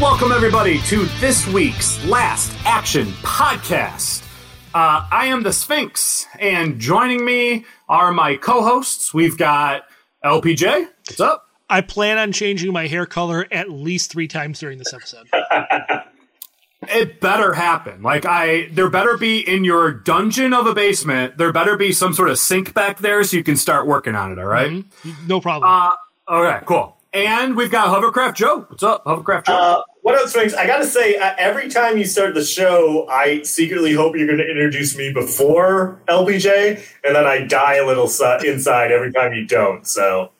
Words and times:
Welcome, 0.00 0.30
everybody, 0.30 0.78
to 0.80 1.06
this 1.20 1.46
week's 1.46 2.04
Last 2.04 2.54
Action 2.66 3.06
Podcast. 3.22 4.22
Uh, 4.74 5.08
I 5.10 5.28
am 5.28 5.42
the 5.42 5.54
Sphinx, 5.54 6.26
and 6.38 6.78
joining 6.78 7.24
me 7.24 7.64
are 7.88 8.12
my 8.12 8.36
co 8.36 8.62
hosts. 8.62 9.14
We've 9.14 9.38
got 9.38 9.84
LPJ. 10.22 10.88
What's 11.08 11.20
up? 11.20 11.48
I 11.70 11.80
plan 11.80 12.18
on 12.18 12.32
changing 12.32 12.74
my 12.74 12.88
hair 12.88 13.06
color 13.06 13.46
at 13.50 13.70
least 13.70 14.12
three 14.12 14.28
times 14.28 14.58
during 14.60 14.76
this 14.76 14.92
episode. 14.92 15.28
It 16.88 17.20
better 17.22 17.54
happen. 17.54 18.02
Like 18.02 18.26
I, 18.26 18.68
there 18.72 18.90
better 18.90 19.16
be 19.16 19.40
in 19.40 19.64
your 19.64 19.92
dungeon 19.92 20.52
of 20.52 20.66
a 20.66 20.74
basement. 20.74 21.38
There 21.38 21.52
better 21.54 21.76
be 21.78 21.92
some 21.92 22.12
sort 22.12 22.28
of 22.28 22.38
sink 22.38 22.74
back 22.74 22.98
there 22.98 23.24
so 23.24 23.38
you 23.38 23.42
can 23.42 23.56
start 23.56 23.86
working 23.86 24.14
on 24.14 24.30
it. 24.30 24.38
All 24.38 24.44
right? 24.44 24.70
Mm-hmm. 24.70 25.26
No 25.26 25.40
problem. 25.40 25.72
Uh, 25.72 25.96
all 26.28 26.42
right, 26.42 26.64
cool. 26.66 26.95
And 27.16 27.56
we've 27.56 27.70
got 27.70 27.88
Hovercraft 27.88 28.36
Joe. 28.36 28.66
What's 28.68 28.82
up, 28.82 29.04
Hovercraft 29.06 29.46
Joe? 29.46 29.54
Uh, 29.54 29.82
what 30.02 30.16
up, 30.16 30.28
Sphinx? 30.28 30.52
I 30.52 30.66
gotta 30.66 30.84
say, 30.84 31.16
uh, 31.16 31.34
every 31.38 31.70
time 31.70 31.96
you 31.96 32.04
start 32.04 32.34
the 32.34 32.44
show, 32.44 33.08
I 33.08 33.42
secretly 33.42 33.94
hope 33.94 34.16
you're 34.16 34.26
going 34.26 34.38
to 34.38 34.46
introduce 34.46 34.98
me 34.98 35.14
before 35.14 36.02
LPJ, 36.08 36.84
and 37.04 37.16
then 37.16 37.24
I 37.24 37.46
die 37.46 37.76
a 37.76 37.86
little 37.86 38.04
inside 38.44 38.92
every 38.92 39.12
time 39.12 39.32
you 39.32 39.46
don't. 39.46 39.86
So 39.86 40.32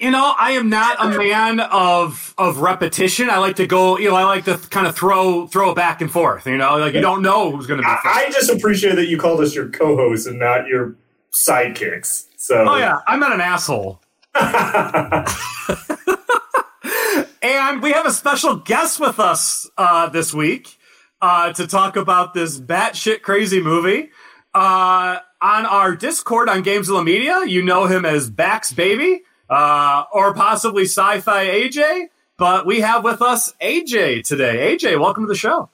you 0.00 0.10
know, 0.10 0.34
I 0.36 0.52
am 0.52 0.68
not 0.68 0.96
a 0.98 1.16
man 1.16 1.60
of 1.60 2.34
of 2.36 2.58
repetition. 2.58 3.30
I 3.30 3.38
like 3.38 3.54
to 3.56 3.68
go, 3.68 3.96
you 3.96 4.10
know, 4.10 4.16
I 4.16 4.24
like 4.24 4.44
to 4.46 4.56
kind 4.56 4.88
of 4.88 4.96
throw 4.96 5.46
throw 5.46 5.70
it 5.70 5.76
back 5.76 6.00
and 6.00 6.10
forth. 6.10 6.48
You 6.48 6.56
know, 6.56 6.78
like 6.78 6.94
you 6.94 7.00
don't 7.00 7.22
know 7.22 7.52
who's 7.52 7.68
going 7.68 7.78
to 7.78 7.84
be. 7.84 7.88
I, 7.88 8.24
I 8.26 8.30
just 8.32 8.50
appreciate 8.50 8.96
that 8.96 9.06
you 9.06 9.18
called 9.18 9.40
us 9.40 9.54
your 9.54 9.68
co-hosts 9.68 10.26
and 10.26 10.40
not 10.40 10.66
your 10.66 10.96
sidekicks. 11.30 12.26
So, 12.36 12.64
oh 12.68 12.76
yeah, 12.76 12.98
I'm 13.06 13.20
not 13.20 13.32
an 13.32 13.40
asshole. 13.40 14.00
and 17.42 17.82
we 17.82 17.92
have 17.92 18.06
a 18.06 18.12
special 18.12 18.56
guest 18.56 19.00
with 19.00 19.18
us 19.18 19.68
uh, 19.76 20.08
this 20.08 20.32
week 20.32 20.78
uh, 21.20 21.52
to 21.52 21.66
talk 21.66 21.96
about 21.96 22.34
this 22.34 22.60
batshit 22.60 23.22
crazy 23.22 23.60
movie. 23.60 24.10
Uh, 24.54 25.18
on 25.40 25.66
our 25.66 25.96
Discord 25.96 26.48
on 26.48 26.62
Gamezilla 26.62 27.04
Media, 27.04 27.44
you 27.46 27.62
know 27.62 27.86
him 27.86 28.04
as 28.04 28.30
Bax 28.30 28.74
Baby 28.74 29.22
uh, 29.50 30.04
or 30.12 30.34
possibly 30.34 30.84
Sci-Fi 30.84 31.46
AJ. 31.46 32.06
But 32.36 32.66
we 32.66 32.80
have 32.80 33.02
with 33.02 33.20
us 33.20 33.52
AJ 33.60 34.24
today. 34.24 34.76
AJ, 34.76 35.00
welcome 35.00 35.24
to 35.24 35.28
the 35.28 35.34
show. 35.34 35.70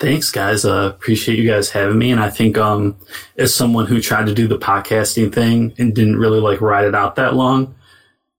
Thanks, 0.00 0.30
guys. 0.30 0.64
Uh, 0.64 0.92
appreciate 0.94 1.38
you 1.38 1.48
guys 1.48 1.70
having 1.70 1.98
me. 1.98 2.10
And 2.10 2.20
I 2.20 2.28
think, 2.28 2.58
um, 2.58 2.96
as 3.38 3.54
someone 3.54 3.86
who 3.86 4.00
tried 4.00 4.26
to 4.26 4.34
do 4.34 4.48
the 4.48 4.58
podcasting 4.58 5.32
thing 5.32 5.72
and 5.78 5.94
didn't 5.94 6.18
really 6.18 6.40
like 6.40 6.60
ride 6.60 6.84
it 6.84 6.94
out 6.94 7.14
that 7.16 7.34
long, 7.34 7.74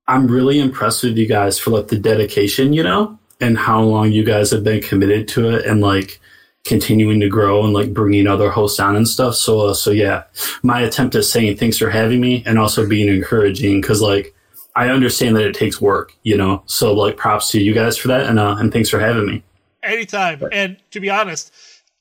I'm 0.08 0.28
really 0.28 0.60
impressed 0.60 1.04
with 1.04 1.18
you 1.18 1.28
guys 1.28 1.58
for 1.58 1.72
like 1.72 1.88
the 1.88 1.98
dedication, 1.98 2.74
you 2.74 2.84
know, 2.84 3.18
and 3.40 3.58
how 3.58 3.82
long 3.82 4.12
you 4.12 4.24
guys 4.24 4.52
have 4.52 4.64
been 4.64 4.82
committed 4.82 5.28
to 5.30 5.50
it 5.50 5.66
and 5.66 5.82
like 5.82 6.20
continuing 6.66 7.20
to 7.22 7.30
grow 7.30 7.64
and 7.64 7.74
like 7.74 7.94
bringing 7.94 8.28
other 8.28 8.50
hosts 8.50 8.80
on 8.80 8.96
and 8.96 9.08
stuff. 9.08 9.36
So, 9.36 9.68
uh, 9.68 9.74
so 9.74 9.92
yeah, 9.92 10.24
my 10.62 10.82
attempt 10.82 11.16
at 11.16 11.24
saying 11.24 11.58
thanks 11.58 11.78
for 11.78 11.90
having 11.90 12.20
me 12.20 12.44
and 12.46 12.60
also 12.60 12.88
being 12.88 13.08
encouraging 13.08 13.82
because 13.82 14.02
like 14.02 14.36
I 14.76 14.90
understand 14.90 15.38
that 15.38 15.46
it 15.46 15.56
takes 15.56 15.80
work, 15.80 16.14
you 16.24 16.36
know. 16.36 16.64
So 16.66 16.94
like 16.94 17.18
props 17.18 17.50
to 17.52 17.62
you 17.62 17.74
guys 17.74 17.98
for 17.98 18.10
that 18.10 18.28
and 18.28 18.40
uh, 18.40 18.58
and 18.60 18.74
thanks 18.74 18.90
for 18.90 19.00
having 19.00 19.26
me. 19.26 19.44
Anytime. 19.86 20.44
And 20.52 20.78
to 20.92 21.00
be 21.00 21.10
honest, 21.10 21.52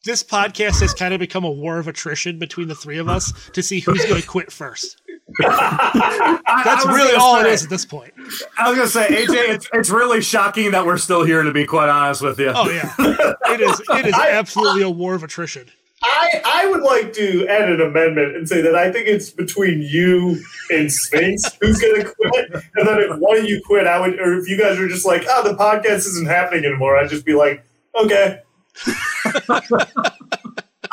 this 0.05 0.23
podcast 0.23 0.81
has 0.81 0.93
kind 0.93 1.15
of 1.15 1.21
become 1.21 1.45
a 1.45 1.51
war 1.51 1.79
of 1.79 1.89
attrition 1.89 2.39
between 2.39 2.69
the 2.69 2.75
three 2.75 2.99
of 2.99 3.09
us 3.09 3.33
to 3.51 3.63
see 3.63 3.81
who's 3.81 4.05
going 4.05 4.21
to 4.21 4.27
quit 4.27 4.53
first. 4.53 5.01
That's 5.39 6.87
really 6.87 7.15
all 7.15 7.41
say, 7.41 7.49
it 7.49 7.53
is 7.53 7.65
at 7.65 7.71
this 7.71 7.87
point. 7.87 8.13
I 8.59 8.69
was 8.69 8.77
going 8.77 8.87
to 8.87 8.89
say, 8.89 9.25
AJ, 9.25 9.55
it's, 9.55 9.69
it's 9.73 9.91
really 9.91 10.21
shocking 10.21 10.71
that 10.73 10.85
we're 10.85 10.99
still 10.99 11.25
here. 11.25 11.43
To 11.43 11.53
be 11.53 11.65
quite 11.65 11.89
honest 11.89 12.23
with 12.23 12.39
you. 12.39 12.53
Oh 12.55 12.69
yeah, 12.69 12.93
it 12.99 13.61
is. 13.61 13.81
It 13.91 14.07
is 14.07 14.15
absolutely 14.19 14.83
a 14.83 14.91
war 14.91 15.15
of 15.15 15.23
attrition. 15.23 15.67
I, 16.03 16.43
I 16.45 16.67
would 16.67 16.83
like 16.83 17.15
to 17.15 17.49
add 17.49 17.71
an 17.71 17.81
amendment 17.81 18.37
and 18.37 18.47
say 18.47 18.61
that 18.61 18.75
I 18.75 18.93
think 18.93 19.09
it's 19.09 19.31
between 19.31 19.81
you 19.81 20.39
and 20.71 20.93
Sphinx 20.93 21.43
who's 21.61 21.81
going 21.81 22.03
to 22.03 22.15
quit. 22.15 22.53
And 22.75 22.87
then 22.87 22.99
if 23.01 23.19
one 23.19 23.39
of 23.39 23.45
you 23.45 23.63
quit, 23.65 23.87
I 23.87 23.99
would, 24.01 24.21
or 24.21 24.39
if 24.39 24.47
you 24.47 24.59
guys 24.59 24.79
are 24.79 24.89
just 24.89 25.07
like, 25.07 25.25
oh, 25.27 25.49
the 25.49 25.57
podcast 25.57 26.07
isn't 26.07 26.27
happening 26.27 26.67
anymore, 26.67 26.99
I'd 26.99 27.09
just 27.09 27.25
be 27.25 27.33
like, 27.35 27.65
okay. 27.97 28.41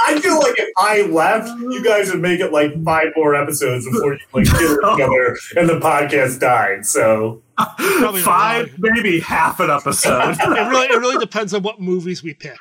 I 0.04 0.20
feel 0.20 0.40
like 0.40 0.56
if 0.58 0.70
I 0.78 1.02
left, 1.04 1.50
you 1.60 1.84
guys 1.84 2.12
would 2.12 2.22
make 2.22 2.40
it 2.40 2.52
like 2.52 2.84
five 2.84 3.10
more 3.16 3.36
episodes 3.36 3.86
before 3.86 4.14
you 4.14 4.20
like 4.34 4.46
get 4.46 4.62
it 4.62 4.80
together 4.92 5.38
and 5.58 5.70
the 5.70 5.80
podcast 5.80 6.40
died. 6.40 6.86
So 6.86 7.44
five, 8.24 8.74
maybe 8.80 9.20
half 9.20 9.60
an 9.60 9.70
episode. 9.70 10.32
it 10.40 10.48
really, 10.48 10.88
it 10.88 11.00
really 11.00 11.18
depends 11.18 11.54
on 11.54 11.62
what 11.62 11.80
movies 11.80 12.24
we 12.24 12.34
pick. 12.34 12.60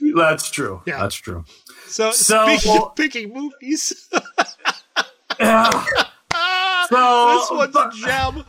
That's 0.00 0.50
true. 0.50 0.82
Yeah. 0.86 0.98
That's 0.98 1.14
true. 1.14 1.44
So, 1.86 2.12
so 2.12 2.46
speaking 2.46 2.72
well, 2.72 2.86
of 2.86 2.96
picking 2.96 3.34
movies, 3.34 4.08
yeah. 5.38 5.70
so 6.88 7.38
this 7.38 7.50
one's 7.50 7.76
a 7.76 7.90
gem. 7.94 8.44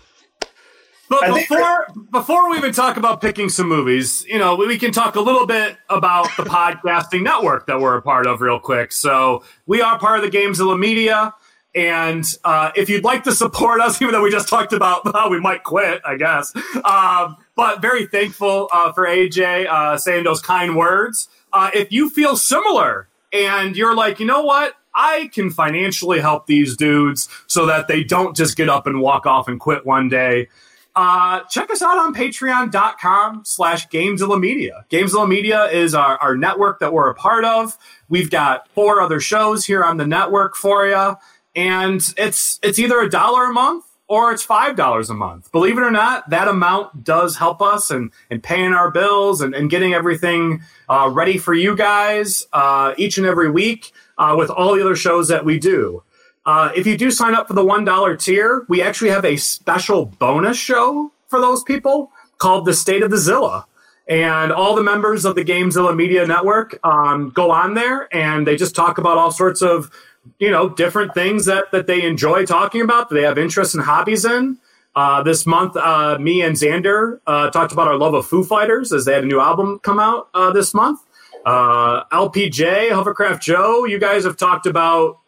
But 1.11 1.33
before 1.33 1.87
before 2.09 2.49
we 2.49 2.55
even 2.55 2.71
talk 2.71 2.95
about 2.95 3.19
picking 3.19 3.49
some 3.49 3.67
movies, 3.67 4.25
you 4.29 4.39
know, 4.39 4.55
we 4.55 4.77
can 4.77 4.93
talk 4.93 5.17
a 5.17 5.19
little 5.19 5.45
bit 5.45 5.75
about 5.89 6.29
the 6.37 6.43
podcasting 6.43 7.21
network 7.21 7.67
that 7.67 7.81
we're 7.81 7.97
a 7.97 8.01
part 8.01 8.27
of, 8.27 8.39
real 8.39 8.61
quick. 8.61 8.93
So 8.93 9.43
we 9.65 9.81
are 9.81 9.99
part 9.99 10.23
of 10.23 10.31
the 10.31 10.35
Gamezilla 10.35 10.79
Media, 10.79 11.33
and 11.75 12.23
uh, 12.45 12.71
if 12.77 12.89
you'd 12.89 13.03
like 13.03 13.25
to 13.25 13.33
support 13.33 13.81
us, 13.81 14.01
even 14.01 14.13
though 14.13 14.21
we 14.21 14.31
just 14.31 14.47
talked 14.47 14.71
about 14.71 15.01
how 15.13 15.29
we 15.29 15.41
might 15.41 15.63
quit, 15.63 16.01
I 16.05 16.15
guess, 16.15 16.55
um, 16.85 17.35
but 17.57 17.81
very 17.81 18.07
thankful 18.07 18.69
uh, 18.71 18.93
for 18.93 19.05
AJ 19.05 19.67
uh, 19.67 19.97
saying 19.97 20.23
those 20.23 20.39
kind 20.39 20.77
words. 20.77 21.27
Uh, 21.51 21.71
if 21.73 21.91
you 21.91 22.09
feel 22.09 22.37
similar 22.37 23.09
and 23.33 23.75
you're 23.75 23.97
like, 23.97 24.21
you 24.21 24.25
know 24.25 24.43
what, 24.43 24.75
I 24.95 25.29
can 25.33 25.49
financially 25.49 26.21
help 26.21 26.47
these 26.47 26.77
dudes 26.77 27.27
so 27.47 27.65
that 27.65 27.89
they 27.89 28.05
don't 28.05 28.33
just 28.33 28.55
get 28.55 28.69
up 28.69 28.87
and 28.87 29.01
walk 29.01 29.25
off 29.25 29.49
and 29.49 29.59
quit 29.59 29.85
one 29.85 30.07
day 30.07 30.47
uh, 30.95 31.41
check 31.49 31.71
us 31.71 31.81
out 31.81 31.97
on 31.97 32.13
patreon.com 32.13 33.43
slash 33.45 33.87
gamezilla 33.87 34.39
media 34.39 34.85
gamezilla 34.89 35.27
media 35.27 35.65
is 35.65 35.93
our, 35.93 36.17
our 36.17 36.35
network 36.35 36.79
that 36.79 36.91
we're 36.91 37.09
a 37.09 37.15
part 37.15 37.45
of. 37.45 37.77
We've 38.09 38.29
got 38.29 38.67
four 38.69 39.01
other 39.01 39.19
shows 39.19 39.65
here 39.65 39.83
on 39.83 39.97
the 39.97 40.05
network 40.05 40.55
for 40.55 40.85
you 40.87 41.15
and 41.55 42.01
it's 42.17 42.59
it's 42.63 42.79
either 42.79 42.99
a 42.99 43.09
dollar 43.09 43.45
a 43.45 43.53
month 43.53 43.85
or 44.07 44.33
it's 44.33 44.43
five 44.43 44.75
dollars 44.75 45.09
a 45.09 45.13
month. 45.13 45.51
Believe 45.53 45.77
it 45.77 45.81
or 45.81 45.91
not 45.91 46.29
that 46.29 46.49
amount 46.49 47.03
does 47.03 47.37
help 47.37 47.61
us 47.61 47.89
and 47.89 48.11
and 48.29 48.43
paying 48.43 48.73
our 48.73 48.91
bills 48.91 49.39
and, 49.41 49.55
and 49.55 49.69
getting 49.69 49.93
everything 49.93 50.61
uh, 50.89 51.09
ready 51.11 51.37
for 51.37 51.53
you 51.53 51.75
guys 51.75 52.45
uh, 52.51 52.93
each 52.97 53.17
and 53.17 53.25
every 53.25 53.49
week 53.49 53.91
uh, 54.17 54.35
with 54.37 54.49
all 54.49 54.75
the 54.75 54.81
other 54.81 54.95
shows 54.95 55.29
that 55.29 55.45
we 55.45 55.57
do 55.59 56.03
uh, 56.45 56.71
if 56.75 56.87
you 56.87 56.97
do 56.97 57.11
sign 57.11 57.35
up 57.35 57.47
for 57.47 57.53
the 57.53 57.63
$1 57.63 58.23
tier, 58.23 58.65
we 58.67 58.81
actually 58.81 59.11
have 59.11 59.25
a 59.25 59.37
special 59.37 60.05
bonus 60.05 60.57
show 60.57 61.11
for 61.27 61.39
those 61.39 61.63
people 61.63 62.11
called 62.37 62.65
The 62.65 62.73
State 62.73 63.03
of 63.03 63.11
the 63.11 63.17
Zilla. 63.17 63.65
And 64.07 64.51
all 64.51 64.75
the 64.75 64.83
members 64.83 65.23
of 65.23 65.35
the 65.35 65.45
Gamezilla 65.45 65.95
Media 65.95 66.25
Network 66.25 66.79
um, 66.83 67.29
go 67.29 67.51
on 67.51 67.75
there 67.75 68.13
and 68.13 68.45
they 68.45 68.55
just 68.55 68.75
talk 68.75 68.97
about 68.97 69.17
all 69.17 69.31
sorts 69.31 69.61
of, 69.61 69.91
you 70.39 70.49
know, 70.49 70.67
different 70.67 71.13
things 71.13 71.45
that, 71.45 71.71
that 71.71 71.87
they 71.87 72.03
enjoy 72.03 72.45
talking 72.45 72.81
about, 72.81 73.09
that 73.09 73.15
they 73.15 73.21
have 73.21 73.37
interests 73.37 73.75
and 73.75 73.83
hobbies 73.83 74.25
in. 74.25 74.57
Uh, 74.93 75.23
this 75.23 75.45
month, 75.45 75.77
uh, 75.77 76.17
me 76.19 76.41
and 76.41 76.57
Xander 76.57 77.19
uh, 77.25 77.49
talked 77.51 77.71
about 77.71 77.87
our 77.87 77.95
love 77.95 78.13
of 78.13 78.25
Foo 78.25 78.43
Fighters 78.43 78.91
as 78.91 79.05
they 79.05 79.13
had 79.13 79.23
a 79.23 79.27
new 79.27 79.39
album 79.39 79.79
come 79.79 79.99
out 79.99 80.27
uh, 80.33 80.51
this 80.51 80.73
month. 80.73 80.99
Uh, 81.45 82.03
LPJ, 82.05 82.91
Hovercraft 82.91 83.41
Joe, 83.41 83.85
you 83.85 83.99
guys 83.99 84.25
have 84.25 84.35
talked 84.35 84.65
about 84.65 85.19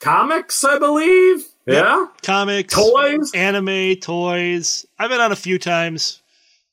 comics, 0.00 0.64
I 0.64 0.78
believe. 0.78 1.44
Yeah. 1.66 2.06
Comics, 2.22 2.74
toys, 2.74 3.32
anime, 3.34 3.96
toys. 3.96 4.86
I've 4.98 5.10
been 5.10 5.20
on 5.20 5.32
a 5.32 5.36
few 5.36 5.58
times, 5.58 6.22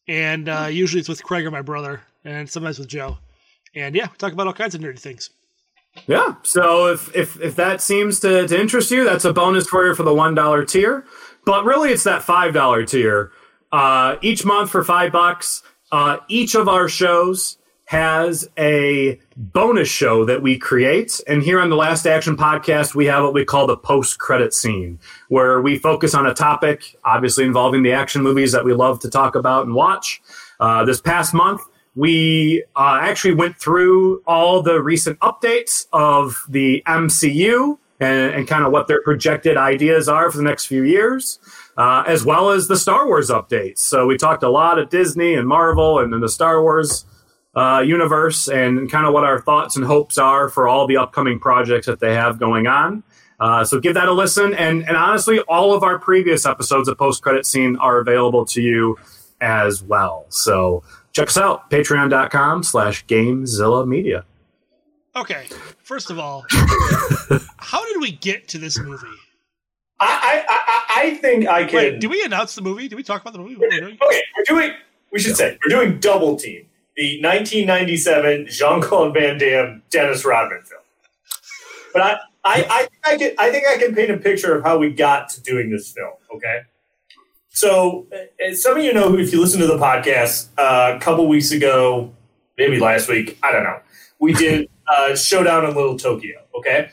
and 0.07 0.47
uh, 0.47 0.67
usually 0.69 0.99
it's 0.99 1.09
with 1.09 1.23
Craig 1.23 1.45
or 1.45 1.51
my 1.51 1.61
brother, 1.61 2.01
and 2.23 2.49
sometimes 2.49 2.79
with 2.79 2.87
Joe. 2.87 3.17
And 3.75 3.95
yeah, 3.95 4.07
we 4.11 4.17
talk 4.17 4.33
about 4.33 4.47
all 4.47 4.53
kinds 4.53 4.75
of 4.75 4.81
nerdy 4.81 4.99
things. 4.99 5.31
Yeah. 6.07 6.35
So 6.43 6.87
if 6.91 7.15
if 7.15 7.39
if 7.41 7.55
that 7.55 7.81
seems 7.81 8.19
to, 8.21 8.47
to 8.47 8.59
interest 8.59 8.91
you, 8.91 9.03
that's 9.03 9.25
a 9.25 9.33
bonus 9.33 9.67
for 9.67 9.85
you 9.85 9.95
for 9.95 10.03
the 10.03 10.13
one 10.13 10.35
dollar 10.35 10.65
tier. 10.65 11.05
But 11.45 11.65
really, 11.65 11.91
it's 11.91 12.03
that 12.03 12.23
five 12.23 12.53
dollar 12.53 12.85
tier. 12.85 13.31
Uh, 13.71 14.17
each 14.21 14.45
month 14.45 14.69
for 14.69 14.83
five 14.83 15.11
bucks, 15.11 15.63
uh, 15.91 16.17
each 16.27 16.55
of 16.55 16.67
our 16.67 16.87
shows 16.87 17.57
has 17.85 18.47
a 18.57 19.19
bonus 19.35 19.89
show 19.89 20.25
that 20.25 20.41
we 20.41 20.57
create. 20.57 21.19
And 21.27 21.43
here 21.43 21.59
on 21.59 21.69
the 21.69 21.75
Last 21.75 22.05
Action 22.05 22.37
podcast, 22.37 22.95
we 22.95 23.05
have 23.05 23.23
what 23.23 23.33
we 23.33 23.45
call 23.45 23.67
the 23.67 23.77
post 23.77 24.19
credit 24.19 24.53
scene, 24.53 24.99
where 25.27 25.61
we 25.61 25.77
focus 25.77 26.15
on 26.15 26.25
a 26.25 26.33
topic, 26.33 26.95
obviously 27.03 27.43
involving 27.43 27.83
the 27.83 27.91
action 27.91 28.23
movies 28.23 28.51
that 28.53 28.63
we 28.63 28.73
love 28.73 28.99
to 29.01 29.09
talk 29.09 29.35
about 29.35 29.65
and 29.65 29.75
watch. 29.75 30.21
Uh, 30.59 30.85
this 30.85 31.01
past 31.01 31.33
month, 31.33 31.61
we 31.95 32.63
uh, 32.75 32.99
actually 33.01 33.35
went 33.35 33.57
through 33.57 34.23
all 34.25 34.61
the 34.61 34.81
recent 34.81 35.19
updates 35.19 35.85
of 35.93 36.43
the 36.49 36.81
MCU 36.87 37.77
and, 37.99 38.33
and 38.33 38.47
kind 38.47 38.65
of 38.65 38.71
what 38.71 38.87
their 38.87 39.01
projected 39.03 39.57
ideas 39.57 40.07
are 40.07 40.31
for 40.31 40.37
the 40.37 40.43
next 40.43 40.65
few 40.65 40.83
years, 40.83 41.39
uh, 41.77 42.03
as 42.07 42.25
well 42.25 42.49
as 42.49 42.67
the 42.67 42.77
Star 42.77 43.05
Wars 43.05 43.29
updates. 43.29 43.79
So 43.79 44.07
we 44.07 44.17
talked 44.17 44.41
a 44.41 44.49
lot 44.49 44.79
of 44.79 44.89
Disney 44.89 45.35
and 45.35 45.47
Marvel 45.47 45.99
and 45.99 46.11
then 46.11 46.21
the 46.21 46.29
Star 46.29 46.61
Wars 46.61 47.05
uh, 47.55 47.83
universe 47.85 48.47
and 48.47 48.91
kind 48.91 49.05
of 49.05 49.13
what 49.13 49.23
our 49.23 49.39
thoughts 49.39 49.75
and 49.75 49.85
hopes 49.85 50.17
are 50.17 50.49
for 50.49 50.67
all 50.67 50.87
the 50.87 50.97
upcoming 50.97 51.39
projects 51.39 51.85
that 51.87 51.99
they 51.99 52.13
have 52.13 52.39
going 52.39 52.67
on. 52.67 53.03
Uh, 53.39 53.63
so 53.63 53.79
give 53.79 53.93
that 53.95 54.07
a 54.07 54.11
listen. 54.13 54.53
And, 54.53 54.87
and 54.87 54.95
honestly, 54.95 55.39
all 55.41 55.73
of 55.73 55.83
our 55.83 55.99
previous 55.99 56.45
episodes 56.45 56.87
of 56.87 56.97
Post 56.97 57.21
Credit 57.21 57.45
Scene 57.45 57.75
are 57.77 57.99
available 57.99 58.45
to 58.47 58.61
you 58.61 58.97
as 59.41 59.83
well. 59.83 60.25
So 60.29 60.83
check 61.11 61.27
us 61.27 61.37
out, 61.37 61.69
patreon.com 61.69 62.63
slash 62.63 63.05
Gamezilla 63.05 63.87
Media. 63.87 64.25
Okay, 65.15 65.45
first 65.83 66.09
of 66.09 66.17
all, 66.17 66.43
how 67.57 67.85
did 67.85 68.01
we 68.01 68.11
get 68.11 68.47
to 68.49 68.57
this 68.57 68.79
movie? 68.79 69.05
I, 69.99 70.43
I, 70.49 70.83
I 71.03 71.13
think 71.15 71.47
I 71.47 71.65
can. 71.65 71.75
Wait, 71.75 71.99
did 71.99 72.09
we 72.09 72.23
announce 72.23 72.55
the 72.55 72.61
movie? 72.61 72.87
Do 72.87 72.95
we 72.95 73.03
talk 73.03 73.21
about 73.21 73.33
the 73.33 73.39
movie? 73.39 73.55
Okay, 73.63 73.79
we're 73.91 74.43
doing. 74.47 74.71
We 75.11 75.19
should 75.19 75.37
say 75.37 75.57
we're 75.63 75.69
doing 75.69 75.99
Double 75.99 76.35
Team, 76.35 76.65
the 76.95 77.21
1997 77.21 78.47
Jean 78.49 78.81
Claude 78.81 79.13
Van 79.13 79.37
Damme 79.37 79.81
Dennis 79.89 80.25
Rodman 80.25 80.61
film. 80.63 80.81
But 81.93 82.01
I, 82.01 82.17
I, 82.43 82.65
I, 83.05 83.13
I, 83.13 83.17
can, 83.17 83.31
I 83.39 83.51
think 83.51 83.67
I 83.67 83.77
can 83.77 83.95
paint 83.95 84.11
a 84.11 84.17
picture 84.17 84.55
of 84.55 84.63
how 84.63 84.77
we 84.77 84.91
got 84.91 85.29
to 85.29 85.41
doing 85.41 85.69
this 85.69 85.91
film. 85.91 86.13
Okay. 86.35 86.61
So, 87.49 88.07
uh, 88.11 88.55
some 88.55 88.77
of 88.77 88.83
you 88.83 88.93
know, 88.93 89.17
if 89.17 89.31
you 89.31 89.39
listen 89.39 89.61
to 89.61 89.67
the 89.67 89.77
podcast 89.77 90.47
uh, 90.57 90.95
a 90.95 90.99
couple 90.99 91.27
weeks 91.27 91.51
ago, 91.51 92.11
maybe 92.57 92.79
last 92.79 93.07
week, 93.07 93.37
I 93.43 93.51
don't 93.51 93.63
know, 93.63 93.79
we 94.19 94.33
did 94.33 94.69
uh, 94.87 95.15
Showdown 95.15 95.65
in 95.65 95.75
Little 95.75 95.97
Tokyo. 95.97 96.41
Okay. 96.55 96.89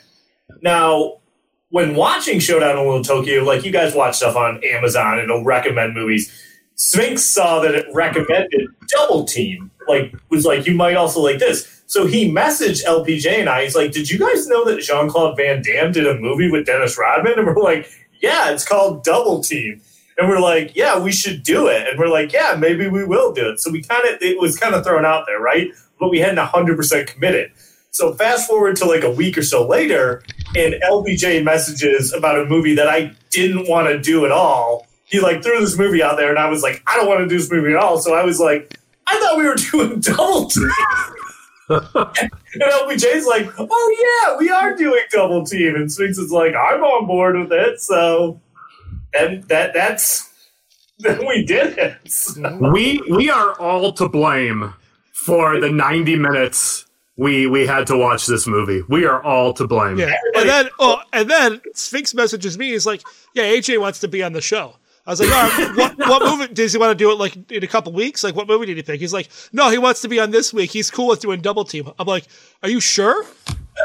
Now, 0.61 1.17
when 1.69 1.95
watching 1.95 2.39
Showdown 2.39 2.77
in 2.77 2.85
Little 2.85 3.03
Tokyo, 3.03 3.43
like 3.43 3.65
you 3.65 3.71
guys 3.71 3.95
watch 3.95 4.17
stuff 4.17 4.35
on 4.35 4.63
Amazon 4.63 5.19
it'll 5.19 5.43
recommend 5.43 5.95
movies. 5.95 6.31
Sphinx 6.81 7.23
saw 7.23 7.59
that 7.59 7.75
it 7.75 7.85
recommended 7.93 8.67
Double 8.87 9.23
Team. 9.23 9.69
Like, 9.87 10.15
was 10.29 10.45
like, 10.45 10.65
you 10.65 10.73
might 10.73 10.95
also 10.95 11.21
like 11.21 11.37
this. 11.37 11.83
So 11.85 12.07
he 12.07 12.31
messaged 12.31 12.83
LPJ 12.85 13.39
and 13.39 13.49
I. 13.49 13.63
He's 13.63 13.75
like, 13.75 13.91
"Did 13.91 14.09
you 14.09 14.17
guys 14.17 14.47
know 14.47 14.65
that 14.65 14.81
Jean 14.81 15.09
Claude 15.09 15.37
Van 15.37 15.61
Damme 15.61 15.91
did 15.91 16.07
a 16.07 16.17
movie 16.17 16.49
with 16.49 16.65
Dennis 16.65 16.97
Rodman?" 16.97 17.37
And 17.37 17.45
we're 17.45 17.61
like, 17.61 17.87
"Yeah, 18.21 18.49
it's 18.51 18.65
called 18.65 19.03
Double 19.03 19.43
Team." 19.43 19.81
And 20.17 20.29
we're 20.29 20.39
like, 20.39 20.73
"Yeah, 20.73 20.97
we 20.97 21.11
should 21.11 21.43
do 21.43 21.67
it." 21.67 21.87
And 21.87 21.99
we're 21.99 22.07
like, 22.07 22.31
"Yeah, 22.31 22.55
maybe 22.57 22.87
we 22.87 23.03
will 23.03 23.33
do 23.33 23.49
it." 23.49 23.59
So 23.59 23.69
we 23.69 23.83
kind 23.83 24.07
of 24.07 24.21
it 24.21 24.39
was 24.39 24.57
kind 24.57 24.73
of 24.73 24.83
thrown 24.85 25.05
out 25.05 25.25
there, 25.27 25.39
right? 25.39 25.67
But 25.99 26.09
we 26.09 26.19
hadn't 26.19 26.37
hundred 26.37 26.77
percent 26.77 27.07
committed. 27.07 27.51
So 27.91 28.13
fast 28.13 28.47
forward 28.47 28.77
to 28.77 28.85
like 28.85 29.03
a 29.03 29.11
week 29.11 29.37
or 29.37 29.43
so 29.43 29.67
later, 29.67 30.23
and 30.55 30.75
LPJ 30.89 31.43
messages 31.43 32.13
about 32.13 32.39
a 32.39 32.45
movie 32.45 32.73
that 32.75 32.87
I 32.87 33.11
didn't 33.29 33.67
want 33.67 33.87
to 33.89 33.99
do 33.99 34.25
at 34.25 34.31
all. 34.31 34.87
He 35.11 35.19
like 35.19 35.43
threw 35.43 35.59
this 35.59 35.77
movie 35.77 36.01
out 36.01 36.17
there, 36.17 36.29
and 36.29 36.39
I 36.39 36.49
was 36.49 36.63
like, 36.63 36.81
I 36.87 36.95
don't 36.95 37.07
want 37.07 37.19
to 37.19 37.27
do 37.27 37.37
this 37.37 37.51
movie 37.51 37.71
at 37.71 37.75
all. 37.75 37.99
So 37.99 38.15
I 38.15 38.23
was 38.23 38.39
like, 38.39 38.79
I 39.05 39.19
thought 39.19 39.37
we 39.37 39.45
were 39.45 39.55
doing 39.71 39.99
double 39.99 40.47
team. 40.47 40.71
and 41.69 42.61
LPJ's 42.61 43.25
like, 43.25 43.49
oh 43.57 44.27
yeah, 44.29 44.37
we 44.37 44.49
are 44.49 44.75
doing 44.75 45.03
double 45.11 45.45
team, 45.45 45.75
and 45.75 45.91
Sphinx 45.91 46.17
is 46.17 46.31
like, 46.31 46.55
I'm 46.55 46.81
on 46.81 47.07
board 47.07 47.37
with 47.37 47.51
it. 47.51 47.81
So, 47.81 48.39
and 49.13 49.43
that 49.43 49.73
that's 49.73 50.31
then 50.99 51.25
we 51.27 51.43
did 51.43 51.77
it. 51.77 51.97
we 52.73 53.01
we 53.09 53.29
are 53.29 53.59
all 53.59 53.91
to 53.93 54.07
blame 54.07 54.73
for 55.11 55.59
the 55.59 55.69
90 55.69 56.15
minutes 56.15 56.85
we 57.17 57.45
we 57.45 57.67
had 57.67 57.85
to 57.87 57.97
watch 57.97 58.25
this 58.25 58.47
movie. 58.47 58.81
We 58.87 59.05
are 59.05 59.21
all 59.23 59.53
to 59.53 59.67
blame. 59.67 59.99
Yeah, 59.99 60.13
and 60.35 60.49
then 60.49 60.69
oh, 60.79 61.01
and 61.13 61.29
then 61.29 61.61
Sphinx 61.73 62.13
messages 62.13 62.57
me. 62.57 62.71
He's 62.71 62.85
like, 62.85 63.03
"Yeah, 63.35 63.43
AJ 63.43 63.79
wants 63.79 63.99
to 63.99 64.07
be 64.07 64.23
on 64.23 64.33
the 64.33 64.41
show." 64.41 64.75
I 65.05 65.11
was 65.11 65.19
like, 65.19 65.29
"All 65.29 65.67
right, 65.67 65.77
what, 65.77 65.97
what 66.09 66.21
movie 66.23 66.53
does 66.53 66.73
he 66.73 66.79
want 66.79 66.91
to 66.91 66.95
do 66.95 67.11
it 67.11 67.15
like 67.17 67.51
in 67.51 67.63
a 67.63 67.67
couple 67.67 67.91
weeks? 67.91 68.23
Like, 68.23 68.35
what 68.35 68.47
movie 68.47 68.65
did 68.67 68.77
he 68.77 68.83
pick?" 68.83 68.99
He's 68.99 69.13
like, 69.13 69.29
"No, 69.51 69.69
he 69.69 69.77
wants 69.77 70.01
to 70.01 70.07
be 70.07 70.19
on 70.19 70.31
this 70.31 70.53
week. 70.53 70.71
He's 70.71 70.91
cool 70.91 71.07
with 71.07 71.19
doing 71.21 71.41
double 71.41 71.63
team." 71.65 71.89
I'm 71.97 72.07
like, 72.07 72.25
"Are 72.63 72.69
you 72.69 72.79
sure? 72.79 73.25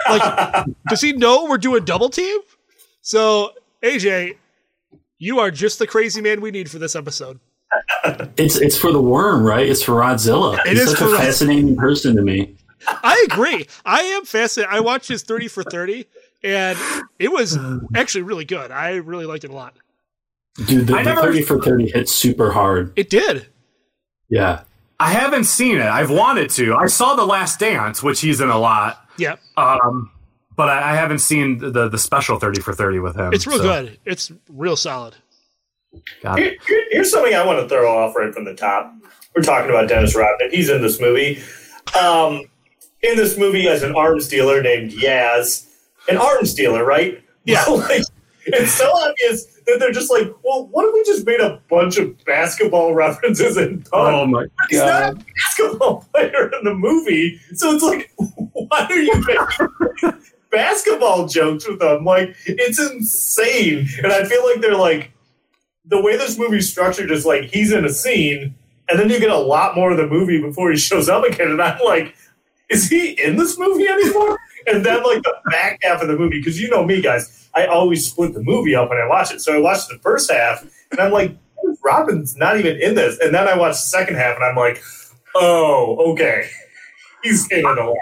Like, 0.08 0.66
does 0.88 1.00
he 1.00 1.12
know 1.12 1.46
we're 1.46 1.58
doing 1.58 1.84
double 1.84 2.10
team?" 2.10 2.38
So 3.00 3.52
AJ, 3.82 4.36
you 5.18 5.38
are 5.38 5.50
just 5.50 5.78
the 5.78 5.86
crazy 5.86 6.20
man 6.20 6.40
we 6.40 6.50
need 6.50 6.70
for 6.70 6.78
this 6.78 6.94
episode. 6.94 7.40
It's 8.36 8.56
it's 8.56 8.76
for 8.76 8.92
the 8.92 9.00
worm, 9.00 9.42
right? 9.44 9.68
It's 9.68 9.82
for 9.82 9.92
Rodzilla. 9.92 10.58
It 10.66 10.70
He's 10.76 10.80
is 10.82 10.90
such 10.90 11.00
a 11.00 11.06
Rod- 11.06 11.18
fascinating 11.18 11.76
person 11.76 12.14
to 12.16 12.22
me. 12.22 12.56
I 12.88 13.26
agree. 13.30 13.66
I 13.84 14.02
am 14.02 14.24
fascinated. 14.24 14.72
I 14.72 14.80
watched 14.80 15.08
his 15.08 15.22
30 15.22 15.48
for 15.48 15.64
30, 15.64 16.06
and 16.44 16.78
it 17.18 17.32
was 17.32 17.58
actually 17.94 18.22
really 18.22 18.44
good. 18.44 18.70
I 18.70 18.96
really 18.96 19.26
liked 19.26 19.44
it 19.44 19.50
a 19.50 19.54
lot. 19.54 19.74
Dude, 20.64 20.86
the, 20.86 20.94
the 20.94 21.02
never- 21.02 21.20
30 21.22 21.42
for 21.42 21.60
30 21.60 21.90
hit 21.90 22.08
super 22.08 22.50
hard. 22.52 22.92
It 22.96 23.10
did. 23.10 23.46
Yeah. 24.28 24.62
I 24.98 25.10
haven't 25.12 25.44
seen 25.44 25.76
it. 25.76 25.84
I've 25.86 26.10
wanted 26.10 26.48
to. 26.50 26.74
I 26.74 26.86
saw 26.86 27.14
The 27.14 27.26
Last 27.26 27.60
Dance, 27.60 28.02
which 28.02 28.20
he's 28.22 28.40
in 28.40 28.48
a 28.48 28.58
lot. 28.58 29.06
Yeah. 29.18 29.36
Um, 29.58 30.10
but 30.56 30.70
I, 30.70 30.92
I 30.92 30.96
haven't 30.96 31.18
seen 31.18 31.58
the 31.58 31.88
the 31.90 31.98
special 31.98 32.38
30 32.38 32.62
for 32.62 32.72
30 32.72 33.00
with 33.00 33.14
him. 33.16 33.32
It's 33.34 33.46
real 33.46 33.58
so- 33.58 33.62
good. 33.64 33.98
It's 34.06 34.32
real 34.48 34.76
solid. 34.76 35.14
Got 36.22 36.38
Here- 36.38 36.48
it. 36.48 36.58
here- 36.66 36.84
here's 36.90 37.10
something 37.10 37.34
I 37.34 37.44
want 37.44 37.60
to 37.60 37.68
throw 37.68 37.86
off 37.94 38.16
right 38.16 38.32
from 38.32 38.44
the 38.44 38.54
top. 38.54 38.90
We're 39.34 39.42
talking 39.42 39.68
about 39.68 39.88
Dennis 39.88 40.16
Rodman. 40.16 40.50
He's 40.50 40.70
in 40.70 40.80
this 40.80 40.98
movie. 40.98 41.42
Um, 41.98 42.42
in 43.02 43.16
this 43.16 43.36
movie, 43.36 43.68
as 43.68 43.82
an 43.82 43.94
arms 43.94 44.28
dealer 44.28 44.62
named 44.62 44.92
Yaz, 44.92 45.66
an 46.08 46.16
arms 46.16 46.54
dealer, 46.54 46.84
right? 46.86 47.22
Yeah. 47.44 47.62
like, 47.68 48.02
it's 48.46 48.72
so 48.72 48.90
obvious 48.90 49.46
that 49.66 49.78
they're 49.78 49.92
just 49.92 50.10
like, 50.10 50.32
well, 50.44 50.68
what 50.68 50.86
if 50.86 50.94
we 50.94 51.04
just 51.04 51.26
made 51.26 51.40
a 51.40 51.60
bunch 51.68 51.98
of 51.98 52.24
basketball 52.24 52.94
references 52.94 53.56
and 53.56 53.84
done? 53.84 54.14
Oh 54.14 54.26
my 54.26 54.42
god! 54.42 54.50
He's 54.68 54.78
not 54.78 55.12
a 55.12 55.24
basketball 55.34 56.06
player 56.12 56.50
in 56.58 56.64
the 56.64 56.74
movie, 56.74 57.40
so 57.54 57.72
it's 57.72 57.82
like, 57.82 58.12
why 58.16 58.86
are 58.88 58.98
you 58.98 59.12
making 59.26 60.22
basketball 60.50 61.26
jokes 61.26 61.68
with 61.68 61.80
them? 61.80 62.04
Like, 62.04 62.36
it's 62.46 62.78
insane. 62.78 63.88
And 64.02 64.12
I 64.12 64.24
feel 64.24 64.44
like 64.46 64.60
they're 64.60 64.76
like, 64.76 65.10
the 65.84 66.00
way 66.00 66.16
this 66.16 66.38
movie's 66.38 66.70
structured 66.70 67.10
is 67.10 67.26
like 67.26 67.44
he's 67.44 67.72
in 67.72 67.84
a 67.84 67.90
scene, 67.90 68.54
and 68.88 68.98
then 68.98 69.10
you 69.10 69.18
get 69.18 69.30
a 69.30 69.38
lot 69.38 69.74
more 69.74 69.90
of 69.90 69.96
the 69.96 70.06
movie 70.06 70.40
before 70.40 70.70
he 70.70 70.76
shows 70.76 71.08
up 71.08 71.24
again. 71.24 71.50
And 71.50 71.62
I'm 71.62 71.80
like, 71.84 72.14
is 72.68 72.88
he 72.88 73.10
in 73.22 73.36
this 73.36 73.58
movie 73.58 73.86
anymore? 73.86 74.38
And 74.66 74.84
then 74.84 75.02
like 75.02 75.22
the 75.22 75.34
back 75.50 75.78
half 75.82 76.02
of 76.02 76.08
the 76.08 76.16
movie, 76.16 76.38
because 76.38 76.60
you 76.60 76.68
know 76.68 76.84
me, 76.84 77.00
guys, 77.00 77.48
I 77.54 77.66
always 77.66 78.06
split 78.06 78.34
the 78.34 78.42
movie 78.42 78.74
up 78.74 78.90
when 78.90 78.98
I 78.98 79.06
watch 79.06 79.32
it. 79.32 79.40
So 79.40 79.54
I 79.54 79.60
watched 79.60 79.88
the 79.88 79.98
first 79.98 80.30
half, 80.30 80.62
and 80.90 81.00
I'm 81.00 81.12
like, 81.12 81.36
Rodman's 81.84 82.36
not 82.36 82.58
even 82.58 82.80
in 82.80 82.94
this. 82.94 83.18
And 83.20 83.34
then 83.34 83.48
I 83.48 83.56
watched 83.56 83.78
the 83.78 83.98
second 83.98 84.16
half, 84.16 84.36
and 84.36 84.44
I'm 84.44 84.56
like, 84.56 84.82
oh, 85.34 86.12
okay, 86.12 86.48
he's 87.22 87.50
in 87.50 87.60
it 87.60 87.64
a 87.64 87.84
lot. 87.84 87.96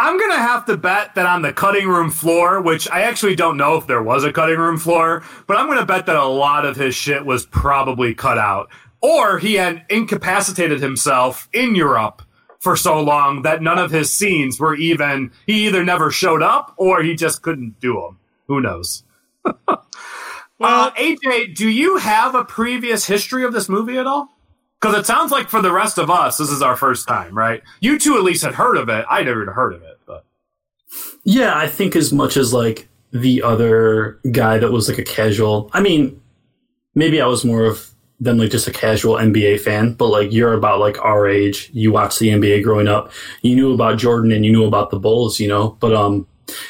I'm 0.00 0.18
gonna 0.18 0.38
have 0.38 0.64
to 0.66 0.76
bet 0.76 1.16
that 1.16 1.26
on 1.26 1.42
the 1.42 1.52
cutting 1.52 1.88
room 1.88 2.10
floor, 2.10 2.60
which 2.60 2.88
I 2.88 3.02
actually 3.02 3.34
don't 3.34 3.56
know 3.56 3.76
if 3.76 3.88
there 3.88 4.02
was 4.02 4.22
a 4.22 4.32
cutting 4.32 4.58
room 4.58 4.78
floor, 4.78 5.24
but 5.48 5.56
I'm 5.56 5.66
gonna 5.66 5.86
bet 5.86 6.06
that 6.06 6.14
a 6.14 6.24
lot 6.24 6.64
of 6.64 6.76
his 6.76 6.94
shit 6.94 7.26
was 7.26 7.46
probably 7.46 8.14
cut 8.14 8.38
out. 8.38 8.70
Or 9.00 9.38
he 9.38 9.54
had 9.54 9.84
incapacitated 9.88 10.80
himself 10.80 11.48
in 11.52 11.74
Europe 11.74 12.22
for 12.60 12.76
so 12.76 13.00
long 13.00 13.42
that 13.42 13.62
none 13.62 13.78
of 13.78 13.90
his 13.90 14.12
scenes 14.12 14.58
were 14.58 14.74
even 14.74 15.30
he 15.46 15.66
either 15.66 15.84
never 15.84 16.10
showed 16.10 16.42
up 16.42 16.74
or 16.76 17.02
he 17.02 17.14
just 17.14 17.42
couldn't 17.42 17.80
do 17.80 17.94
them. 17.94 18.18
Who 18.48 18.60
knows? 18.60 19.04
uh, 19.44 19.76
AJ, 20.60 21.54
do 21.54 21.68
you 21.68 21.98
have 21.98 22.34
a 22.34 22.44
previous 22.44 23.06
history 23.06 23.44
of 23.44 23.52
this 23.52 23.68
movie 23.68 23.98
at 23.98 24.06
all? 24.06 24.28
Because 24.80 24.96
it 24.96 25.06
sounds 25.06 25.32
like 25.32 25.48
for 25.48 25.60
the 25.60 25.72
rest 25.72 25.98
of 25.98 26.08
us, 26.10 26.38
this 26.38 26.50
is 26.50 26.62
our 26.62 26.76
first 26.76 27.08
time, 27.08 27.36
right? 27.36 27.62
You 27.80 27.98
two 27.98 28.16
at 28.16 28.22
least 28.22 28.44
had 28.44 28.54
heard 28.54 28.76
of 28.76 28.88
it. 28.88 29.04
I 29.10 29.22
never 29.22 29.50
heard 29.52 29.74
of 29.74 29.82
it, 29.82 29.98
but 30.06 30.24
Yeah, 31.24 31.56
I 31.56 31.66
think 31.66 31.96
as 31.96 32.12
much 32.12 32.36
as 32.36 32.52
like 32.52 32.88
the 33.12 33.42
other 33.42 34.20
guy 34.30 34.58
that 34.58 34.70
was 34.70 34.88
like 34.88 34.98
a 34.98 35.04
casual. 35.04 35.70
I 35.72 35.80
mean, 35.80 36.20
maybe 36.94 37.20
I 37.20 37.26
was 37.26 37.44
more 37.44 37.64
of 37.64 37.87
than 38.20 38.38
like 38.38 38.50
just 38.50 38.66
a 38.66 38.72
casual 38.72 39.14
NBA 39.14 39.60
fan, 39.60 39.92
but 39.92 40.08
like 40.08 40.32
you're 40.32 40.54
about 40.54 40.80
like 40.80 40.98
our 41.04 41.28
age. 41.28 41.70
You 41.72 41.92
watched 41.92 42.18
the 42.18 42.28
NBA 42.28 42.64
growing 42.64 42.88
up. 42.88 43.12
You 43.42 43.54
knew 43.54 43.72
about 43.72 43.98
Jordan 43.98 44.32
and 44.32 44.44
you 44.44 44.52
knew 44.52 44.64
about 44.64 44.90
the 44.90 44.98
Bulls, 44.98 45.38
you 45.38 45.48
know. 45.48 45.76
But 45.80 45.94
um, 45.94 46.26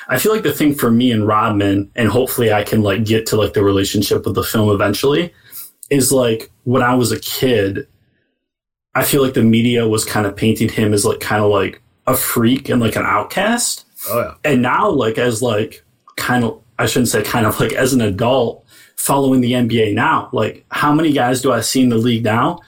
I 0.08 0.18
feel 0.18 0.32
like 0.32 0.42
the 0.42 0.52
thing 0.52 0.74
for 0.74 0.90
me 0.90 1.10
and 1.10 1.26
Rodman, 1.26 1.90
and 1.94 2.08
hopefully 2.08 2.52
I 2.52 2.64
can 2.64 2.82
like 2.82 3.04
get 3.04 3.26
to 3.26 3.36
like 3.36 3.54
the 3.54 3.62
relationship 3.62 4.26
with 4.26 4.34
the 4.34 4.42
film 4.42 4.70
eventually, 4.70 5.32
is 5.90 6.12
like 6.12 6.50
when 6.64 6.82
I 6.82 6.94
was 6.94 7.12
a 7.12 7.20
kid, 7.20 7.86
I 8.94 9.04
feel 9.04 9.22
like 9.22 9.34
the 9.34 9.42
media 9.42 9.88
was 9.88 10.04
kind 10.04 10.26
of 10.26 10.36
painting 10.36 10.68
him 10.68 10.92
as 10.92 11.04
like 11.04 11.20
kind 11.20 11.42
of 11.42 11.50
like 11.50 11.80
a 12.06 12.16
freak 12.16 12.68
and 12.68 12.80
like 12.80 12.96
an 12.96 13.06
outcast. 13.06 13.86
Oh 14.10 14.20
yeah. 14.20 14.34
And 14.44 14.60
now, 14.60 14.90
like 14.90 15.16
as 15.16 15.40
like 15.40 15.82
kind 16.16 16.44
of, 16.44 16.60
I 16.78 16.86
shouldn't 16.86 17.08
say 17.08 17.22
kind 17.22 17.46
of 17.46 17.58
like 17.58 17.72
as 17.72 17.94
an 17.94 18.02
adult 18.02 18.64
following 19.08 19.40
the 19.40 19.52
NBA 19.52 19.94
now, 19.94 20.28
like 20.34 20.66
how 20.70 20.92
many 20.92 21.12
guys 21.14 21.40
do 21.40 21.50
I 21.50 21.62
see 21.62 21.80
in 21.80 21.88
the 21.88 21.96
league 21.96 22.24
now 22.24 22.60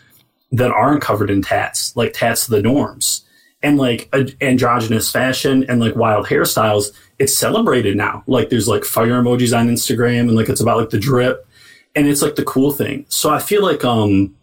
that 0.52 0.70
aren't 0.70 1.02
covered 1.02 1.28
in 1.28 1.42
tats, 1.42 1.94
like 1.96 2.14
tats 2.14 2.46
the 2.46 2.62
norms, 2.62 3.26
and 3.62 3.76
like 3.76 4.08
androgynous 4.40 5.10
fashion 5.10 5.66
and 5.68 5.80
like 5.80 5.96
wild 5.96 6.26
hairstyles? 6.28 6.92
It's 7.18 7.36
celebrated 7.36 7.94
now. 7.94 8.24
Like 8.26 8.48
there's 8.48 8.66
like 8.66 8.84
fire 8.84 9.22
emojis 9.22 9.54
on 9.54 9.68
Instagram 9.68 10.20
and 10.20 10.34
like 10.34 10.48
it's 10.48 10.62
about 10.62 10.78
like 10.78 10.88
the 10.88 10.98
drip, 10.98 11.46
and 11.94 12.08
it's 12.08 12.22
like 12.22 12.36
the 12.36 12.44
cool 12.44 12.72
thing. 12.72 13.04
So 13.10 13.28
I 13.28 13.38
feel 13.38 13.62
like 13.62 13.84
um 13.84 14.34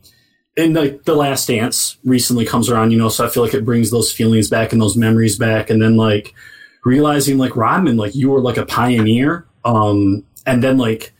and 0.55 0.75
like 0.75 1.03
the 1.05 1.15
last 1.15 1.47
dance 1.47 1.97
recently 2.03 2.45
comes 2.45 2.69
around 2.69 2.89
you 2.89 2.97
know 2.97 3.09
so 3.09 3.23
i 3.23 3.29
feel 3.29 3.43
like 3.43 3.53
it 3.53 3.63
brings 3.63 3.91
those 3.91 4.11
feelings 4.11 4.49
back 4.49 4.73
and 4.73 4.81
those 4.81 4.97
memories 4.97 5.37
back 5.37 5.69
and 5.69 5.79
then 5.79 5.95
like 5.95 6.33
realizing 6.83 7.37
like 7.37 7.55
rodman 7.55 7.95
like 7.95 8.15
you 8.15 8.31
were 8.31 8.41
like 8.41 8.57
a 8.57 8.65
pioneer 8.65 9.45
um 9.65 10.23
and 10.47 10.63
then 10.63 10.79
like 10.79 11.13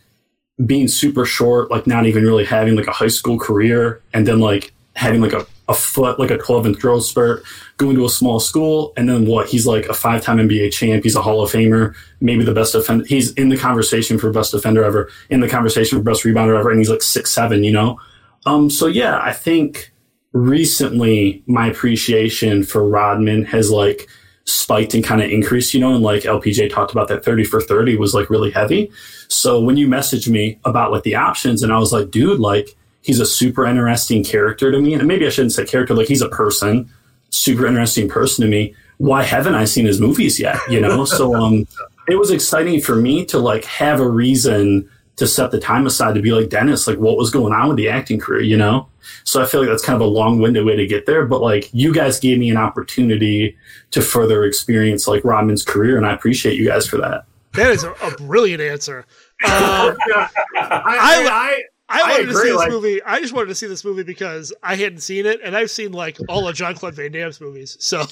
being 0.66 0.88
super 0.88 1.26
short 1.26 1.70
like 1.70 1.86
not 1.86 2.06
even 2.06 2.24
really 2.24 2.46
having 2.46 2.76
like 2.76 2.88
a 2.88 2.92
high 2.92 3.08
school 3.08 3.38
career 3.38 4.02
and 4.14 4.28
then 4.28 4.40
like 4.40 4.74
having 4.96 5.22
like 5.22 5.34
a, 5.34 5.46
a 5.70 5.74
foot 5.74 6.20
like 6.20 6.32
a 6.32 6.38
12 6.38 6.66
inch 6.66 6.80
growth 6.80 7.04
spurt 7.04 7.44
going 7.78 7.96
to 7.96 8.06
a 8.06 8.10
small 8.10 8.40
school 8.40 8.92
and 8.98 9.08
then 9.08 9.28
what? 9.28 9.48
He's 9.48 9.68
like 9.68 9.86
a 9.86 9.94
five-time 9.94 10.38
nba 10.38 10.72
champ. 10.72 11.04
He's 11.04 11.16
a 11.16 11.22
hall 11.22 11.44
of 11.44 11.52
famer 11.52 11.94
maybe 12.20 12.44
the 12.44 12.54
best 12.54 12.74
defender. 12.74 13.06
He's 13.06 13.34
in 13.34 13.50
the 13.50 13.58
conversation 13.58 14.18
for 14.18 14.32
best 14.32 14.52
defender 14.52 14.84
ever 14.84 15.12
in 15.30 15.42
the 15.42 15.50
conversation 15.50 16.00
for 16.00 16.04
best 16.04 16.24
rebounder 16.24 16.60
ever 16.60 16.72
and 16.72 16.80
he's 16.80 16.90
like 16.90 17.04
six 17.04 17.32
seven 17.32 17.64
you 17.64 17.72
know? 17.72 18.00
Um, 18.48 18.70
so 18.70 18.88
yeah, 18.88 19.20
I 19.22 19.34
think 19.34 19.92
recently 20.32 21.44
my 21.46 21.68
appreciation 21.68 22.64
for 22.64 22.88
Rodman 22.88 23.46
has 23.46 23.70
like 23.70 24.10
spiked 24.48 24.94
and 24.94 25.04
kind 25.04 25.22
of 25.22 25.30
increased, 25.30 25.74
you 25.74 25.80
know, 25.80 25.94
and 25.94 26.04
like 26.04 26.24
LPJ 26.24 26.72
talked 26.72 26.94
about 26.94 27.10
that 27.10 27.24
30 27.24 27.44
for 27.44 27.60
30 27.62 27.98
was 27.98 28.14
like 28.14 28.30
really 28.30 28.50
heavy. 28.50 28.90
So 29.28 29.60
when 29.60 29.76
you 29.76 29.88
messaged 29.88 30.30
me 30.30 30.58
about 30.64 30.92
like 30.92 31.04
the 31.04 31.16
options 31.16 31.64
and 31.64 31.74
I 31.74 31.78
was 31.78 31.92
like, 31.92 32.12
dude, 32.12 32.40
like 32.40 32.70
he's 33.02 33.20
a 33.20 33.26
super 33.26 33.66
interesting 33.66 34.24
character 34.24 34.72
to 34.72 34.80
me. 34.80 34.94
And 34.94 35.06
maybe 35.06 35.28
I 35.28 35.30
shouldn't 35.30 35.52
say 35.52 35.66
character, 35.66 35.94
like 35.94 36.08
he's 36.08 36.22
a 36.22 36.30
person, 36.30 36.90
super 37.30 37.68
interesting 37.68 38.08
person 38.08 38.46
to 38.46 38.50
me. 38.50 38.74
Why 39.00 39.24
haven't 39.24 39.56
I 39.56 39.66
seen 39.66 39.86
his 39.86 40.00
movies 40.00 40.40
yet? 40.40 40.60
You 40.70 40.80
know? 40.80 41.04
so 41.04 41.36
um 41.36 41.68
it 42.08 42.16
was 42.16 42.32
exciting 42.32 42.80
for 42.80 42.96
me 42.96 43.26
to 43.26 43.40
like 43.40 43.66
have 43.66 44.00
a 44.00 44.10
reason 44.10 44.90
to 45.18 45.28
set 45.28 45.52
the 45.52 45.60
time 45.60 45.86
aside 45.86 46.16
to 46.16 46.22
be 46.22 46.32
like 46.32 46.50
Dennis, 46.50 46.88
like 46.88 46.98
what 46.98 47.18
was 47.18 47.30
going 47.30 47.54
on 47.54 47.68
with 47.68 47.78
the 47.78 47.90
acting 47.90 48.20
career, 48.20 48.42
you 48.42 48.56
know? 48.58 48.88
So 49.24 49.42
I 49.42 49.46
feel 49.46 49.60
like 49.62 49.70
that's 49.70 49.84
kind 49.84 49.96
of 49.96 50.02
a 50.02 50.10
long 50.10 50.40
winded 50.40 50.66
way 50.66 50.76
to 50.76 50.86
get 50.88 51.06
there. 51.06 51.26
But 51.26 51.42
like 51.42 51.70
you 51.74 51.94
guys 51.94 52.20
gave 52.20 52.38
me 52.40 52.50
an 52.50 52.58
opportunity 52.58 53.58
to 53.92 54.02
further 54.02 54.44
experience 54.46 55.08
like 55.08 55.24
Rodman's 55.26 55.64
career, 55.64 55.98
and 55.98 56.06
I 56.06 56.14
appreciate 56.14 56.56
you 56.58 56.66
guys 56.68 56.88
for 56.88 56.98
that. 56.98 57.26
That 57.54 57.72
is 57.72 57.84
a, 57.84 57.92
a 57.94 58.12
brilliant 58.18 58.62
answer. 58.62 59.06
Uh, 59.44 59.94
I, 60.12 60.30
I, 60.56 61.28
I 61.30 61.64
I 61.90 62.02
wanted 62.02 62.24
to 62.26 62.30
agree, 62.32 62.42
see 62.44 62.48
this 62.50 62.58
like- 62.58 62.70
movie. 62.70 63.02
I 63.04 63.20
just 63.22 63.34
wanted 63.34 63.48
to 63.48 63.56
see 63.56 63.68
this 63.68 63.84
movie 63.86 64.04
because 64.04 64.54
I 64.62 64.76
hadn't 64.76 65.00
seen 65.00 65.26
it, 65.26 65.40
and 65.44 65.56
I've 65.56 65.72
seen 65.72 65.94
like 65.94 66.18
all 66.30 66.48
of 66.48 66.56
John 66.56 66.76
Claude 66.76 66.94
Van 66.96 67.12
Damme's 67.12 67.40
movies. 67.42 67.78
So 67.80 68.04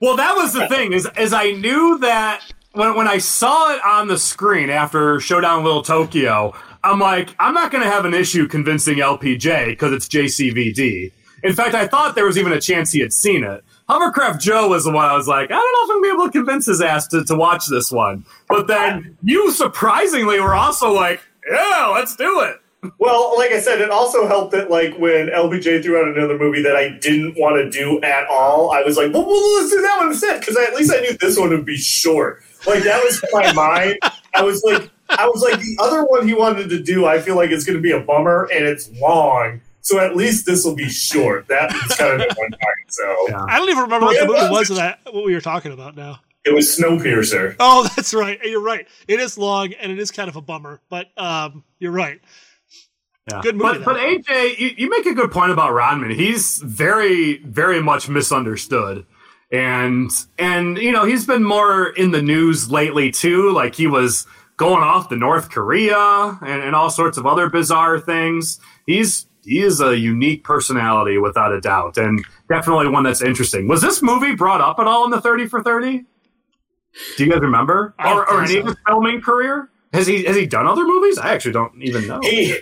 Well, 0.00 0.16
that 0.16 0.36
was 0.36 0.52
the 0.52 0.68
thing 0.68 0.92
is, 0.92 1.08
is 1.18 1.32
I 1.32 1.50
knew 1.52 1.98
that 1.98 2.42
when 2.76 2.94
when 2.94 3.08
I 3.08 3.18
saw 3.18 3.74
it 3.74 3.80
on 3.84 4.08
the 4.08 4.18
screen 4.18 4.70
after 4.70 5.18
Showdown 5.18 5.64
Little 5.64 5.82
Tokyo, 5.82 6.54
I'm 6.84 6.98
like, 6.98 7.34
I'm 7.38 7.54
not 7.54 7.72
going 7.72 7.82
to 7.82 7.90
have 7.90 8.04
an 8.04 8.14
issue 8.14 8.46
convincing 8.46 8.98
LPJ 8.98 9.68
because 9.68 9.92
it's 9.92 10.06
JCVD. 10.06 11.12
In 11.42 11.54
fact, 11.54 11.74
I 11.74 11.86
thought 11.86 12.14
there 12.14 12.26
was 12.26 12.38
even 12.38 12.52
a 12.52 12.60
chance 12.60 12.92
he 12.92 13.00
had 13.00 13.12
seen 13.12 13.44
it. 13.44 13.64
Hovercraft 13.88 14.40
Joe 14.40 14.68
was 14.68 14.84
the 14.84 14.90
one 14.90 15.04
I 15.04 15.16
was 15.16 15.28
like, 15.28 15.50
I 15.50 15.54
don't 15.54 15.72
know 15.72 15.84
if 15.84 15.90
I'm 15.90 16.02
going 16.02 16.02
to 16.02 16.16
be 16.16 16.22
able 16.22 16.26
to 16.26 16.32
convince 16.32 16.66
his 16.66 16.80
ass 16.80 17.06
to, 17.08 17.24
to 17.24 17.34
watch 17.34 17.66
this 17.66 17.92
one. 17.92 18.24
But 18.48 18.66
then 18.66 19.16
you 19.22 19.52
surprisingly 19.52 20.40
were 20.40 20.54
also 20.54 20.92
like, 20.92 21.20
yeah, 21.48 21.92
let's 21.94 22.16
do 22.16 22.40
it. 22.40 22.56
Well, 22.98 23.36
like 23.36 23.52
I 23.52 23.60
said, 23.60 23.80
it 23.80 23.90
also 23.90 24.26
helped 24.26 24.52
that 24.52 24.70
like 24.70 24.96
when 24.98 25.28
LPJ 25.28 25.82
threw 25.82 26.00
out 26.00 26.08
another 26.08 26.38
movie 26.38 26.62
that 26.62 26.76
I 26.76 26.90
didn't 26.90 27.36
want 27.36 27.56
to 27.56 27.70
do 27.70 28.00
at 28.02 28.26
all, 28.28 28.70
I 28.72 28.82
was 28.82 28.96
like, 28.96 29.12
well, 29.12 29.26
well 29.26 29.56
let's 29.56 29.70
do 29.70 29.80
that 29.80 29.96
one 29.98 30.08
instead 30.08 30.40
because 30.40 30.56
at 30.56 30.74
least 30.74 30.92
I 30.92 31.00
knew 31.00 31.16
this 31.18 31.38
one 31.38 31.50
would 31.50 31.64
be 31.64 31.76
short. 31.76 32.42
Like 32.66 32.82
that 32.84 33.02
was 33.04 33.24
my 33.32 33.52
mind. 33.52 33.98
I 34.34 34.42
was 34.42 34.62
like, 34.64 34.90
I 35.08 35.26
was 35.28 35.40
like, 35.42 35.60
the 35.60 35.76
other 35.80 36.04
one 36.04 36.26
he 36.26 36.34
wanted 36.34 36.68
to 36.70 36.82
do, 36.82 37.06
I 37.06 37.20
feel 37.20 37.36
like 37.36 37.50
it's 37.50 37.64
going 37.64 37.76
to 37.76 37.82
be 37.82 37.92
a 37.92 38.00
bummer 38.00 38.48
and 38.52 38.64
it's 38.66 38.90
long. 39.00 39.60
So 39.82 40.00
at 40.00 40.16
least 40.16 40.46
this 40.46 40.64
will 40.64 40.74
be 40.74 40.88
short. 40.88 41.46
That 41.48 41.72
was 41.72 41.96
kind 41.96 42.14
of 42.14 42.20
in 42.22 42.26
my 42.28 42.48
mind. 42.48 42.60
So 42.88 43.26
I 43.48 43.56
don't 43.58 43.68
even 43.68 43.84
remember 43.84 44.06
what 44.06 44.18
the 44.18 44.26
movie 44.26 44.50
was- 44.50 44.68
was 44.68 44.78
that 44.78 44.98
what 45.12 45.24
we 45.24 45.32
were 45.34 45.40
talking 45.40 45.72
about 45.72 45.96
now. 45.96 46.20
it 46.44 46.52
was 46.52 46.76
Snowpiercer. 46.78 47.54
Oh, 47.60 47.88
that's 47.96 48.12
right. 48.12 48.38
You're 48.42 48.60
right. 48.62 48.86
It 49.06 49.20
is 49.20 49.38
long 49.38 49.72
and 49.74 49.92
it 49.92 49.98
is 50.00 50.10
kind 50.10 50.28
of 50.28 50.34
a 50.36 50.40
bummer, 50.40 50.80
but 50.88 51.06
um, 51.16 51.62
you're 51.78 51.92
right. 51.92 52.20
Yeah. 53.30 53.40
Good 53.42 53.56
movie, 53.56 53.78
But, 53.78 53.84
but 53.84 53.96
AJ, 53.96 54.58
you, 54.58 54.70
you 54.76 54.88
make 54.90 55.04
a 55.06 55.14
good 55.14 55.32
point 55.32 55.50
about 55.50 55.72
Rodman. 55.72 56.10
He's 56.10 56.58
very, 56.58 57.38
very 57.38 57.82
much 57.82 58.08
misunderstood. 58.08 59.04
And, 59.52 60.10
and, 60.38 60.76
you 60.78 60.90
know, 60.90 61.04
he's 61.04 61.26
been 61.26 61.44
more 61.44 61.88
in 61.88 62.10
the 62.10 62.22
news 62.22 62.70
lately 62.70 63.10
too. 63.10 63.52
Like 63.52 63.74
he 63.74 63.86
was 63.86 64.26
going 64.56 64.82
off 64.82 65.08
to 65.10 65.16
North 65.16 65.50
Korea 65.50 66.38
and, 66.42 66.62
and 66.62 66.74
all 66.74 66.90
sorts 66.90 67.16
of 67.16 67.26
other 67.26 67.48
bizarre 67.48 68.00
things. 68.00 68.58
He's, 68.86 69.26
he 69.44 69.60
is 69.60 69.80
a 69.80 69.96
unique 69.96 70.42
personality 70.42 71.18
without 71.18 71.52
a 71.52 71.60
doubt 71.60 71.96
and 71.96 72.24
definitely 72.48 72.88
one 72.88 73.04
that's 73.04 73.22
interesting. 73.22 73.68
Was 73.68 73.82
this 73.82 74.02
movie 74.02 74.34
brought 74.34 74.60
up 74.60 74.78
at 74.80 74.86
all 74.86 75.04
in 75.04 75.10
the 75.10 75.20
30 75.20 75.46
for 75.46 75.62
30? 75.62 76.04
Do 77.16 77.24
you 77.24 77.30
guys 77.30 77.40
remember? 77.40 77.94
Or, 77.98 78.28
or 78.28 78.46
think 78.46 78.50
any 78.50 78.58
of 78.58 78.64
so. 78.64 78.68
his 78.70 78.76
filming 78.86 79.20
career? 79.20 79.70
Has 79.96 80.06
he, 80.06 80.24
has 80.24 80.36
he 80.36 80.46
done 80.46 80.66
other 80.66 80.84
movies? 80.86 81.18
I 81.18 81.32
actually 81.34 81.52
don't 81.52 81.72
even 81.82 82.06
know. 82.06 82.20
He, 82.22 82.54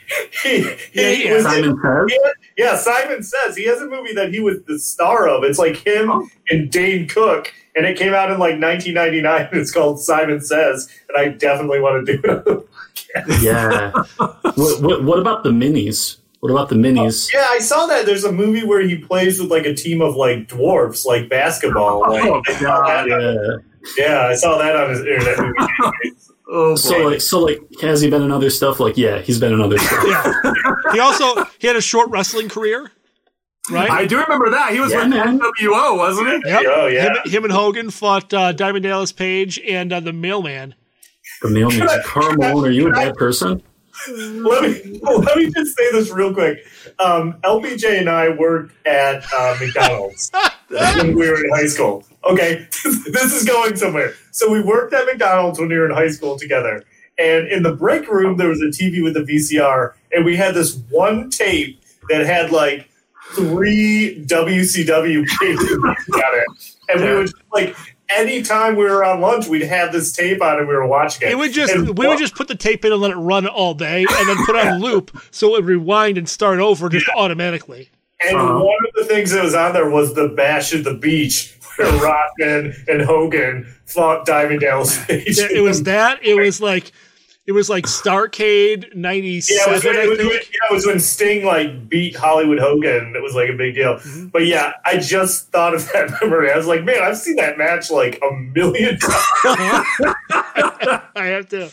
he, 0.42 0.62
Yeah, 0.92 1.10
he 1.10 1.24
he 1.24 1.30
was 1.32 1.44
in- 1.44 1.50
Simon 1.50 1.78
Says? 1.82 2.18
Yeah, 2.22 2.30
yeah, 2.56 2.76
Simon 2.76 3.22
says 3.22 3.56
he 3.56 3.64
has 3.64 3.80
a 3.80 3.86
movie 3.88 4.14
that 4.14 4.32
he 4.32 4.40
was 4.40 4.62
the 4.66 4.78
star 4.78 5.28
of. 5.28 5.42
It's 5.44 5.58
like 5.58 5.76
him 5.86 6.10
Oh. 6.10 6.28
and 6.50 6.70
Dane 6.70 7.08
Cook, 7.08 7.52
and 7.76 7.84
it 7.86 7.96
came 7.98 8.14
out 8.14 8.30
in 8.30 8.38
like 8.38 8.60
1999. 8.60 9.48
It's 9.52 9.72
called 9.72 10.00
Simon 10.00 10.40
Says, 10.40 10.88
and 11.08 11.18
I 11.18 11.28
definitely 11.36 11.80
want 11.80 12.06
to 12.06 12.16
do 12.16 12.22
it. 12.24 13.40
Yeah. 13.42 13.90
what, 14.16 14.80
what, 14.82 15.04
what 15.04 15.18
about 15.18 15.42
the 15.42 15.50
minis? 15.50 16.18
What 16.40 16.50
about 16.52 16.68
the 16.68 16.74
oh, 16.76 16.78
minis? 16.78 17.32
yeah, 17.32 17.46
I 17.50 17.58
saw 17.58 17.86
that. 17.86 18.06
There's 18.06 18.24
a 18.24 18.30
movie 18.32 18.64
where 18.64 18.82
he 18.82 18.98
plays 18.98 19.40
with 19.40 19.50
like 19.50 19.64
a 19.66 19.74
team 19.74 20.00
of 20.02 20.14
like 20.14 20.46
dwarfs, 20.46 21.04
like 21.06 21.28
basketball. 21.28 22.02
Oh, 22.06 22.10
like, 22.12 22.24
Oh, 22.24 22.42
I 22.46 22.52
saw 22.54 22.86
that 22.86 23.10
on- 23.10 23.62
Yeah. 23.96 24.06
yeah, 24.06 24.26
I 24.28 24.34
saw 24.34 24.58
that 24.58 24.76
on 24.76 24.90
his 24.90 25.00
internet 25.00 25.38
movie. 25.40 26.12
Oh, 26.48 26.74
So 26.76 26.90
boy. 27.02 27.10
like, 27.10 27.20
so 27.20 27.40
like, 27.40 27.58
has 27.80 28.00
he 28.00 28.10
been 28.10 28.22
in 28.22 28.30
other 28.30 28.50
stuff? 28.50 28.78
Like, 28.80 28.96
yeah, 28.96 29.20
he's 29.20 29.38
been 29.40 29.52
in 29.52 29.60
other 29.60 29.78
stuff. 29.78 30.04
Yeah. 30.06 30.32
he 30.92 31.00
also 31.00 31.44
he 31.58 31.66
had 31.66 31.76
a 31.76 31.80
short 31.80 32.10
wrestling 32.10 32.48
career, 32.48 32.90
right? 33.70 33.90
I 33.90 34.04
do 34.06 34.20
remember 34.20 34.50
that. 34.50 34.72
He 34.72 34.80
was 34.80 34.92
Yeah, 34.92 35.00
with 35.04 35.08
man. 35.08 35.38
NWO, 35.40 35.96
wasn't 35.96 36.28
he? 36.44 36.50
Yep. 36.50 36.62
Oh, 36.66 36.86
yeah. 36.86 37.04
Him, 37.24 37.30
him 37.30 37.44
and 37.44 37.52
Hogan 37.52 37.90
fought 37.90 38.32
uh, 38.34 38.52
Diamond 38.52 38.82
Dallas 38.82 39.12
Page 39.12 39.58
and 39.60 39.92
uh, 39.92 40.00
the 40.00 40.12
Mailman. 40.12 40.74
The 41.42 41.48
mailman. 41.50 41.88
Karl 42.04 42.34
Malone, 42.36 42.66
are 42.68 42.70
you 42.70 42.88
a 42.88 42.92
bad 42.92 43.14
person? 43.14 43.62
let 44.08 44.62
me 44.62 45.00
let 45.02 45.36
me 45.36 45.50
just 45.50 45.76
say 45.76 45.92
this 45.92 46.10
real 46.10 46.32
quick. 46.34 46.66
Um, 46.98 47.34
LPJ 47.44 48.00
and 48.00 48.10
I 48.10 48.30
worked 48.30 48.74
at 48.86 49.24
uh, 49.32 49.56
McDonald's 49.60 50.32
when 50.68 51.14
we 51.14 51.28
were 51.28 51.44
in 51.44 51.50
high 51.50 51.66
school. 51.66 52.04
Okay, 52.24 52.66
this 52.84 53.32
is 53.32 53.44
going 53.44 53.76
somewhere. 53.76 54.14
So 54.32 54.50
we 54.50 54.62
worked 54.62 54.92
at 54.94 55.06
McDonald's 55.06 55.58
when 55.58 55.68
we 55.68 55.76
were 55.76 55.86
in 55.86 55.94
high 55.94 56.08
school 56.08 56.38
together, 56.38 56.84
and 57.18 57.46
in 57.48 57.62
the 57.62 57.72
break 57.74 58.08
room 58.08 58.36
there 58.36 58.48
was 58.48 58.60
a 58.60 58.66
TV 58.66 59.02
with 59.02 59.16
a 59.16 59.20
VCR, 59.20 59.92
and 60.12 60.24
we 60.24 60.36
had 60.36 60.54
this 60.54 60.76
one 60.90 61.30
tape 61.30 61.80
that 62.08 62.26
had 62.26 62.50
like 62.50 62.88
three 63.34 64.24
WCW 64.26 65.26
cases 65.38 65.78
on 65.84 65.96
it, 66.14 66.76
and 66.88 67.00
we 67.00 67.14
would 67.14 67.30
like. 67.52 67.76
Anytime 68.10 68.76
we 68.76 68.84
were 68.84 69.04
on 69.04 69.20
lunch, 69.20 69.46
we'd 69.46 69.62
have 69.62 69.92
this 69.92 70.12
tape 70.12 70.42
on 70.42 70.58
and 70.58 70.68
we 70.68 70.74
were 70.74 70.86
watching 70.86 71.26
it. 71.28 71.32
It 71.32 71.36
would 71.38 71.52
just 71.52 71.72
And 71.74 71.96
we 71.96 72.06
would 72.06 72.18
just 72.18 72.34
put 72.34 72.48
the 72.48 72.54
tape 72.54 72.84
in 72.84 72.92
and 72.92 73.00
let 73.00 73.10
it 73.10 73.16
run 73.16 73.46
all 73.46 73.74
day, 73.74 74.04
and 74.08 74.28
then 74.28 74.36
put 74.44 74.56
it 74.56 74.66
on 74.66 74.80
loop 74.82 75.16
so 75.30 75.48
it 75.48 75.52
would 75.52 75.64
rewind 75.66 76.18
and 76.18 76.28
start 76.28 76.58
over 76.58 76.88
just 76.88 77.08
automatically. 77.16 77.88
And 78.28 78.36
Uh-huh. 78.36 78.58
one 78.64 78.76
of 78.88 78.94
the 78.94 79.04
things 79.06 79.30
that 79.32 79.42
was 79.42 79.54
on 79.54 79.72
there 79.72 79.88
was 79.88 80.14
the 80.14 80.28
bash 80.28 80.74
at 80.74 80.84
the 80.84 80.94
beach 80.94 81.56
where 81.76 81.90
Rodman 82.38 82.74
and 82.88 83.02
Hogan 83.02 83.66
fought 83.86 84.26
Diamond 84.26 84.60
Dallas 84.60 85.02
Page. 85.06 85.38
Yeah, 85.38 85.48
it 85.50 85.60
was 85.60 85.82
that. 85.84 86.22
It 86.22 86.34
was 86.34 86.60
like 86.60 86.92
it 87.46 87.52
was 87.52 87.68
like 87.68 87.84
Starcade 87.84 88.94
ninety 88.94 89.40
Yeah, 89.48 89.68
it 89.68 89.72
was, 89.72 89.84
when, 89.84 89.96
it, 89.96 89.98
I 90.04 90.06
was 90.08 90.18
when, 90.18 90.28
think. 90.28 90.50
yeah, 90.52 90.70
it 90.70 90.72
was 90.74 90.86
when 90.86 90.98
Sting 91.00 91.44
like 91.44 91.88
beat 91.88 92.16
Hollywood 92.16 92.58
Hogan. 92.58 93.14
It 93.16 93.22
was 93.22 93.34
like 93.34 93.50
a 93.50 93.52
big 93.52 93.74
deal. 93.74 93.96
Mm-hmm. 93.96 94.26
But 94.28 94.46
yeah, 94.46 94.72
I 94.84 94.96
just 94.98 95.50
thought 95.52 95.74
of 95.74 95.84
that 95.92 96.10
memory. 96.22 96.50
I 96.50 96.56
was 96.56 96.66
like, 96.66 96.84
man, 96.84 97.02
I've 97.02 97.18
seen 97.18 97.36
that 97.36 97.58
match 97.58 97.90
like 97.90 98.18
a 98.22 98.34
million 98.34 98.98
times. 98.98 99.14
I 101.16 101.26
have 101.26 101.48
to. 101.50 101.70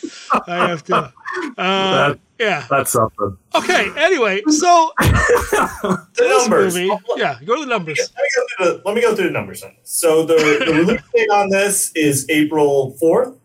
I 0.48 0.68
have 0.68 0.84
to. 0.86 1.14
Uh, 1.58 2.16
Yeah. 2.40 2.66
That's 2.70 2.92
something. 2.92 3.38
Okay. 3.56 3.92
Anyway, 3.98 4.42
so 4.50 4.92
The 5.00 6.06
this 6.18 6.42
numbers. 6.48 6.76
movie, 6.76 6.90
yeah, 7.16 7.38
go 7.46 7.56
to 7.56 7.62
the 7.62 7.68
numbers. 7.68 7.98
Let 8.00 8.24
me 8.24 8.30
go 8.36 8.44
through 8.48 8.66
the, 8.78 8.82
let 8.86 8.96
me 8.96 9.02
go 9.02 9.16
through 9.16 9.26
the 9.28 9.32
numbers 9.32 9.64
on. 9.64 9.74
So 9.84 10.26
the, 10.26 10.34
the 10.66 10.74
release 10.74 11.02
date 11.16 11.30
on 11.30 11.50
this 11.50 11.92
is 11.96 12.26
April 12.30 12.98
4th, 13.02 13.38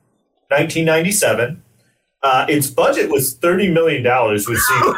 1997. 0.49 1.63
Uh, 2.27 2.45
its 2.49 2.69
budget 2.69 3.09
was 3.09 3.37
$30 3.37 3.73
million, 3.73 4.03
which 4.35 4.43
seems 4.45 4.97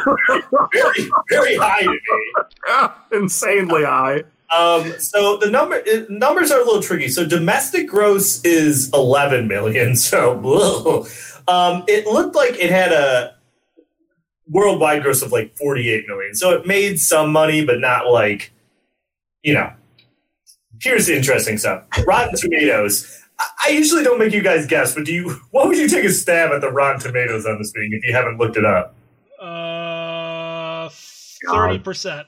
very, 0.73 1.09
very 1.29 1.55
high 1.57 1.81
to 1.81 1.91
me. 1.91 2.89
Insanely 3.21 3.83
high. 3.83 4.23
Um, 4.55 4.95
so 4.97 5.37
the 5.37 5.47
number 5.47 5.75
it, 5.85 6.09
numbers 6.09 6.49
are 6.49 6.59
a 6.59 6.65
little 6.65 6.81
tricky. 6.81 7.07
So 7.07 7.27
domestic 7.27 7.87
gross 7.87 8.43
is 8.43 8.89
11 8.95 9.47
million. 9.47 9.95
So 9.95 11.05
um, 11.47 11.83
it 11.87 12.07
looked 12.07 12.35
like 12.35 12.55
it 12.55 12.71
had 12.71 12.91
a 12.91 13.35
worldwide 14.47 15.03
gross 15.03 15.21
of 15.21 15.31
like 15.31 15.55
48 15.55 16.07
million. 16.07 16.33
So 16.33 16.49
it 16.49 16.65
made 16.65 16.99
some 16.99 17.31
money, 17.31 17.63
but 17.63 17.79
not 17.79 18.07
like, 18.07 18.51
you 19.43 19.53
know. 19.53 19.71
Here's 20.81 21.05
the 21.05 21.15
interesting 21.15 21.59
stuff. 21.59 21.83
Rotten 22.07 22.35
Tomatoes. 22.35 23.23
I- 23.39 23.45
I 23.67 23.69
usually 23.71 24.03
don't 24.03 24.19
make 24.19 24.33
you 24.33 24.41
guys 24.41 24.65
guess, 24.67 24.93
but 24.95 25.05
do 25.05 25.13
you? 25.13 25.29
What 25.51 25.67
would 25.67 25.77
you 25.77 25.87
take 25.87 26.05
a 26.05 26.11
stab 26.11 26.51
at 26.51 26.61
the 26.61 26.71
Rotten 26.71 26.99
Tomatoes 26.99 27.45
on 27.45 27.57
this 27.59 27.71
thing 27.71 27.89
if 27.93 28.03
you 28.05 28.13
haven't 28.13 28.37
looked 28.37 28.57
it 28.57 28.65
up? 28.65 28.95
Uh, 29.39 30.89
thirty 31.51 31.79
percent. 31.79 32.27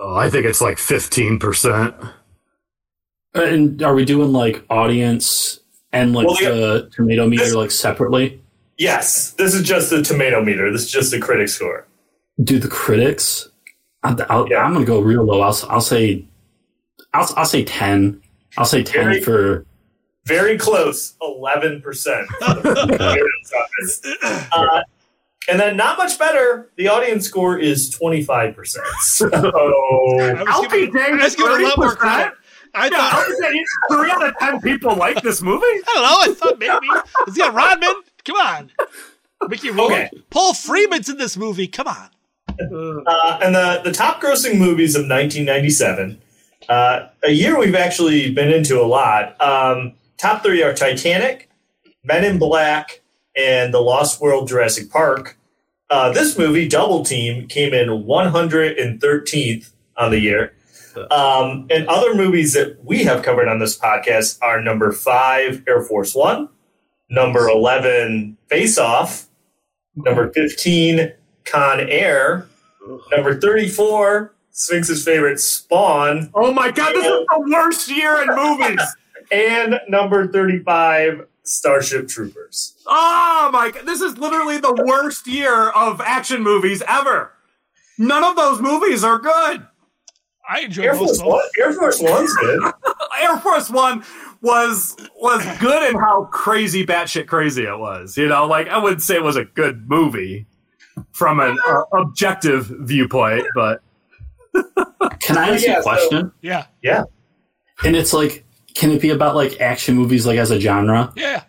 Oh, 0.00 0.16
I 0.16 0.28
think 0.28 0.44
it's 0.44 0.60
like 0.60 0.76
15%. 0.78 2.12
And 3.34 3.80
are 3.82 3.94
we 3.94 4.04
doing 4.04 4.32
like 4.32 4.64
audience 4.68 5.60
and 5.92 6.12
like 6.12 6.26
Well, 6.26 6.42
yeah. 6.42 6.48
the 6.50 6.90
tomato 6.92 7.28
meter 7.28 7.44
This- 7.44 7.54
like 7.54 7.70
separately? 7.70 8.40
Yes, 8.76 9.30
this 9.32 9.54
is 9.54 9.62
just 9.62 9.90
the 9.90 10.02
tomato 10.02 10.42
meter. 10.42 10.72
This 10.72 10.82
is 10.86 10.90
just 10.90 11.12
the 11.12 11.20
critic 11.20 11.48
score. 11.48 11.86
Do 12.42 12.58
the 12.58 12.66
critics? 12.66 13.48
I, 14.02 14.16
I'll, 14.28 14.48
Yeah. 14.50 14.64
I'm 14.64 14.72
gonna 14.72 14.84
go 14.84 14.98
real 14.98 15.22
low. 15.22 15.40
I'll, 15.42 15.56
I'll 15.70 15.80
say, 15.80 16.24
I'll, 17.12 17.28
I'll 17.36 17.44
say 17.46 17.62
ten. 17.64 18.20
I'll 18.58 18.64
say 18.64 18.82
ten 18.82 19.04
Very- 19.04 19.20
for. 19.20 19.64
Very 20.26 20.56
close, 20.58 21.14
eleven 21.20 21.80
percent. 21.82 22.26
Uh, 24.52 24.82
and 25.48 25.60
then 25.60 25.76
not 25.76 25.98
much 25.98 26.18
better. 26.18 26.70
The 26.76 26.88
audience 26.88 27.26
score 27.26 27.58
is 27.58 27.90
twenty 27.90 28.22
five 28.22 28.56
percent. 28.56 28.86
So 29.00 29.28
I 29.32 29.40
was 29.42 30.44
I'll 30.48 30.62
be 30.62 30.86
giving, 30.86 30.96
I 30.96 31.06
danged, 31.08 31.22
was 31.22 31.36
giving 31.36 31.52
a 31.60 31.68
lot 31.68 31.78
more 31.78 31.94
30%. 31.94 31.96
credit. 31.98 32.32
I 32.76 32.86
Yeah, 32.86 32.90
thought. 32.90 33.12
I 33.12 33.28
would 33.28 33.36
say 33.38 33.64
three 33.90 34.10
out 34.10 34.26
of 34.26 34.34
ten 34.38 34.60
people 34.62 34.96
like 34.96 35.22
this 35.22 35.42
movie. 35.42 35.62
I 35.64 35.82
don't 35.94 36.02
know. 36.02 36.32
I 36.32 36.34
thought 36.34 36.58
maybe. 36.58 36.86
Is 37.28 37.34
he 37.36 37.40
got 37.42 37.52
Rodman? 37.54 37.94
Come 38.24 38.36
on. 38.36 38.70
Mickey 39.48 39.70
Rourke. 39.70 39.92
Okay. 39.92 40.10
Paul 40.30 40.54
Freeman's 40.54 41.08
in 41.10 41.18
this 41.18 41.36
movie. 41.36 41.68
Come 41.68 41.88
on. 41.88 42.08
Uh, 42.48 43.38
and 43.42 43.54
the, 43.54 43.80
the 43.84 43.92
top 43.92 44.22
grossing 44.22 44.58
movies 44.58 44.94
of 44.94 45.00
1997, 45.02 46.20
uh, 46.68 47.08
a 47.24 47.30
year 47.30 47.58
we've 47.58 47.74
actually 47.74 48.30
been 48.32 48.50
into 48.50 48.80
a 48.80 48.86
lot. 48.86 49.38
Um, 49.42 49.92
top 50.24 50.42
three 50.42 50.62
are 50.62 50.72
Titanic, 50.72 51.50
Men 52.02 52.24
in 52.24 52.38
Black, 52.38 53.02
and 53.36 53.74
The 53.74 53.80
Lost 53.80 54.22
World 54.22 54.48
Jurassic 54.48 54.88
Park. 54.88 55.36
Uh, 55.90 56.12
this 56.12 56.38
movie, 56.38 56.66
Double 56.66 57.04
Team, 57.04 57.46
came 57.46 57.74
in 57.74 57.88
113th 57.88 59.70
on 59.98 60.10
the 60.10 60.18
year. 60.18 60.54
Um, 61.10 61.66
and 61.68 61.86
other 61.88 62.14
movies 62.14 62.54
that 62.54 62.82
we 62.82 63.04
have 63.04 63.22
covered 63.22 63.48
on 63.48 63.58
this 63.58 63.78
podcast 63.78 64.38
are 64.40 64.62
number 64.62 64.92
five, 64.92 65.62
Air 65.68 65.82
Force 65.82 66.14
One, 66.14 66.48
number 67.10 67.46
11, 67.46 68.38
Face 68.48 68.78
Off, 68.78 69.26
number 69.94 70.32
15, 70.32 71.12
Con 71.44 71.80
Air, 71.80 72.48
number 73.10 73.38
34, 73.38 74.34
Sphinx's 74.52 75.04
favorite, 75.04 75.38
Spawn, 75.38 76.30
Oh 76.32 76.50
my 76.50 76.70
god, 76.70 76.94
this 76.94 77.04
is 77.04 77.26
the 77.28 77.46
worst 77.52 77.90
year 77.90 78.22
in 78.22 78.28
movies. 78.34 78.80
And 79.32 79.80
number 79.88 80.26
35, 80.28 81.26
Starship 81.42 82.08
Troopers. 82.08 82.74
Oh 82.86 83.50
my 83.52 83.70
god, 83.70 83.86
this 83.86 84.00
is 84.00 84.16
literally 84.18 84.58
the 84.58 84.74
worst 84.86 85.26
year 85.26 85.70
of 85.70 86.00
action 86.00 86.42
movies 86.42 86.82
ever. 86.88 87.32
None 87.98 88.24
of 88.24 88.36
those 88.36 88.60
movies 88.60 89.04
are 89.04 89.18
good. 89.18 89.66
I 90.48 90.60
enjoyed 90.60 90.86
Air 90.86 90.94
most 90.94 91.20
Force. 91.20 91.22
One, 91.22 91.42
Air 91.60 91.72
Force 91.72 92.00
One's 92.00 92.34
good. 92.36 92.72
Air 93.22 93.38
Force 93.38 93.70
One 93.70 94.04
was 94.42 94.96
was 95.16 95.42
good 95.58 95.90
in 95.90 95.98
how 95.98 96.24
crazy 96.32 96.84
batshit 96.84 97.26
crazy 97.26 97.64
it 97.64 97.78
was. 97.78 98.16
You 98.16 98.28
know, 98.28 98.46
like 98.46 98.68
I 98.68 98.78
wouldn't 98.78 99.02
say 99.02 99.14
it 99.14 99.22
was 99.22 99.36
a 99.36 99.44
good 99.44 99.88
movie 99.88 100.46
from 101.12 101.40
an 101.40 101.58
uh, 101.66 101.82
objective 101.98 102.66
viewpoint, 102.80 103.46
but 103.54 103.80
Can 105.20 105.36
I 105.38 105.50
ask 105.54 105.64
Yeah, 105.64 105.72
you 105.74 105.78
a 105.78 105.82
so- 105.82 105.82
question? 105.82 106.32
Yeah. 106.42 106.66
Yeah. 106.82 107.04
And 107.84 107.96
it's 107.96 108.12
like, 108.12 108.44
can 108.74 108.90
it 108.90 109.00
be 109.00 109.10
about 109.10 109.34
like 109.34 109.60
action 109.60 109.94
movies, 109.94 110.26
like 110.26 110.38
as 110.38 110.50
a 110.50 110.60
genre? 110.60 111.12
Yeah. 111.16 111.44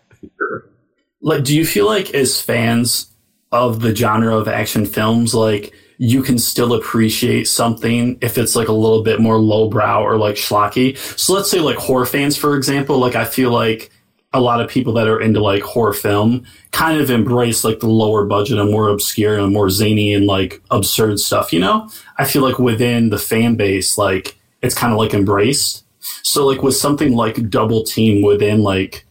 Like, 1.22 1.44
do 1.44 1.56
you 1.56 1.66
feel 1.66 1.86
like 1.86 2.14
as 2.14 2.40
fans 2.40 3.12
of 3.52 3.82
the 3.82 3.96
genre 3.96 4.36
of 4.36 4.48
action 4.48 4.86
films, 4.86 5.34
like 5.34 5.74
you 5.98 6.22
can 6.22 6.38
still 6.38 6.74
appreciate 6.74 7.48
something 7.48 8.18
if 8.22 8.38
it's 8.38 8.56
like 8.56 8.68
a 8.68 8.74
little 8.74 9.02
bit 9.02 9.20
more 9.20 9.38
lowbrow 9.38 10.04
or 10.04 10.18
like 10.18 10.36
schlocky? 10.36 10.98
So 11.18 11.34
let's 11.34 11.50
say 11.50 11.60
like 11.60 11.78
horror 11.78 12.06
fans, 12.06 12.38
for 12.38 12.56
example, 12.56 13.00
like 13.00 13.16
I 13.16 13.26
feel 13.26 13.52
like 13.52 13.92
a 14.34 14.42
lot 14.42 14.60
of 14.60 14.70
people 14.70 14.94
that 14.94 15.08
are 15.08 15.22
into 15.22 15.40
like 15.40 15.64
horror 15.64 15.94
film 15.94 16.46
kind 16.72 17.00
of 17.00 17.10
embrace 17.10 17.64
like 17.64 17.80
the 17.80 17.88
lower 17.88 18.26
budget 18.26 18.60
and 18.60 18.70
more 18.70 18.90
obscure 18.90 19.40
and 19.40 19.54
more 19.54 19.70
zany 19.70 20.14
and 20.14 20.26
like 20.26 20.62
absurd 20.70 21.18
stuff, 21.20 21.54
you 21.54 21.60
know? 21.60 21.90
I 22.18 22.26
feel 22.26 22.42
like 22.42 22.60
within 22.60 23.10
the 23.10 23.18
fan 23.18 23.56
base, 23.56 23.98
like 23.98 24.38
it's 24.62 24.76
kind 24.76 24.92
of 24.92 25.00
like 25.00 25.14
embraced. 25.14 25.85
So 26.24 26.46
like 26.46 26.62
with 26.62 26.76
something 26.76 27.16
like 27.16 27.50
Double 27.50 27.84
Team 27.84 28.22
within 28.22 28.62
like 28.62 29.06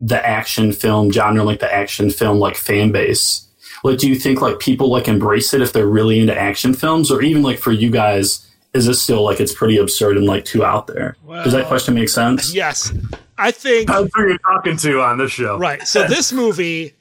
the 0.00 0.24
action 0.24 0.72
film 0.72 1.10
genre, 1.10 1.42
like 1.42 1.60
the 1.60 1.72
action 1.72 2.10
film 2.10 2.38
like 2.38 2.56
fan 2.56 2.92
base, 2.92 3.46
like 3.84 3.98
do 3.98 4.08
you 4.08 4.16
think 4.16 4.40
like 4.40 4.58
people 4.58 4.90
like 4.90 5.08
embrace 5.08 5.52
it 5.54 5.62
if 5.62 5.72
they're 5.72 5.86
really 5.86 6.20
into 6.20 6.38
action 6.38 6.74
films, 6.74 7.10
or 7.10 7.22
even 7.22 7.42
like 7.42 7.58
for 7.58 7.72
you 7.72 7.90
guys, 7.90 8.46
is 8.74 8.86
it 8.86 8.94
still 8.94 9.22
like 9.22 9.40
it's 9.40 9.54
pretty 9.54 9.78
absurd 9.78 10.16
and 10.16 10.26
like 10.26 10.44
too 10.44 10.64
out 10.64 10.86
there? 10.86 11.16
Does 11.26 11.52
that 11.52 11.66
question 11.66 11.94
make 11.94 12.08
sense? 12.08 12.54
Yes. 12.54 12.92
I 13.38 13.50
think 13.50 13.88
that's 13.88 14.10
who 14.14 14.28
you're 14.28 14.38
talking 14.38 14.76
to 14.78 15.00
on 15.00 15.18
this 15.18 15.32
show. 15.32 15.58
Right. 15.58 15.86
So 15.86 16.06
this 16.06 16.32
movie, 16.32 16.94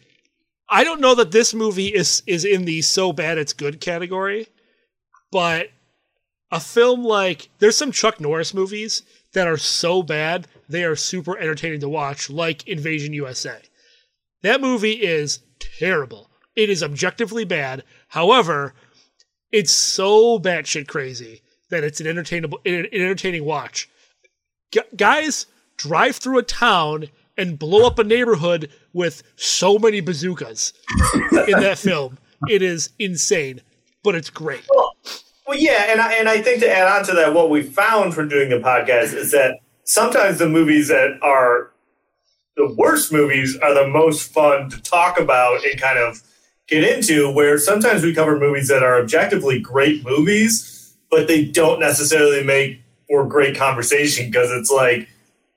I 0.69 0.83
don't 0.83 1.01
know 1.01 1.15
that 1.15 1.31
this 1.31 1.53
movie 1.53 1.87
is 1.87 2.21
is 2.27 2.45
in 2.45 2.65
the 2.65 2.81
so 2.83 3.11
bad 3.11 3.37
it's 3.37 3.53
good 3.53 3.81
category, 3.81 4.47
but 5.31 5.69
a 6.51 6.59
film 6.59 7.03
like 7.03 7.49
there's 7.59 7.75
some 7.75 7.91
Chuck 7.91 8.19
Norris 8.21 8.53
movies 8.53 9.01
that 9.37 9.47
are 9.47 9.57
so 9.57 10.01
bad 10.01 10.47
they 10.67 10.83
are 10.83 10.95
super 10.95 11.37
entertaining 11.37 11.79
to 11.79 11.87
watch, 11.87 12.27
like 12.27 12.67
Invasion 12.67 13.13
USA. 13.13 13.59
That 14.41 14.61
movie 14.61 14.93
is 14.93 15.41
terrible. 15.59 16.31
It 16.55 16.71
is 16.71 16.81
objectively 16.81 17.45
bad. 17.45 17.83
However, 18.07 18.73
it's 19.51 19.71
so 19.71 20.39
batshit 20.39 20.87
crazy 20.87 21.43
that 21.69 21.83
it's 21.83 22.01
an 22.01 22.07
entertainable, 22.07 22.59
an 22.65 22.87
entertaining 22.91 23.45
watch. 23.45 23.87
Gu 24.73 24.81
guys 24.95 25.45
drive 25.77 26.15
through 26.15 26.39
a 26.39 26.43
town 26.43 27.05
and 27.37 27.59
blow 27.59 27.85
up 27.85 27.99
a 27.99 28.03
neighborhood 28.03 28.71
with 28.91 29.21
so 29.35 29.77
many 29.77 30.01
bazookas 30.01 30.73
in 31.47 31.59
that 31.59 31.77
film. 31.77 32.17
It 32.49 32.63
is 32.63 32.89
insane, 32.97 33.61
but 34.03 34.15
it's 34.15 34.31
great. 34.31 34.67
Well, 35.47 35.57
yeah, 35.57 35.85
and 35.89 36.01
I, 36.01 36.13
and 36.15 36.27
I 36.27 36.41
think 36.41 36.59
to 36.59 36.69
add 36.69 36.87
on 36.87 37.05
to 37.05 37.13
that, 37.13 37.33
what 37.33 37.49
we 37.49 37.63
found 37.63 38.13
from 38.13 38.27
doing 38.27 38.49
the 38.49 38.57
podcast 38.57 39.13
is 39.13 39.31
that 39.31 39.59
sometimes 39.85 40.39
the 40.39 40.49
movies 40.49 40.89
that 40.89 41.17
are 41.21 41.71
the 42.57 42.73
worst 42.77 43.13
movies 43.13 43.57
are 43.61 43.73
the 43.73 43.87
most 43.87 44.33
fun 44.33 44.69
to 44.69 44.81
talk 44.81 45.19
about 45.19 45.63
and 45.65 45.79
kind 45.79 45.99
of 45.99 46.21
get 46.67 46.83
into. 46.83 47.31
Where 47.31 47.57
sometimes 47.57 48.03
we 48.03 48.13
cover 48.13 48.37
movies 48.37 48.67
that 48.67 48.83
are 48.83 48.99
objectively 48.99 49.59
great 49.59 50.03
movies, 50.03 50.95
but 51.09 51.27
they 51.27 51.45
don't 51.45 51.79
necessarily 51.79 52.43
make 52.43 52.81
for 53.07 53.25
great 53.25 53.55
conversation 53.55 54.25
because 54.29 54.51
it's 54.51 54.71
like, 54.71 55.07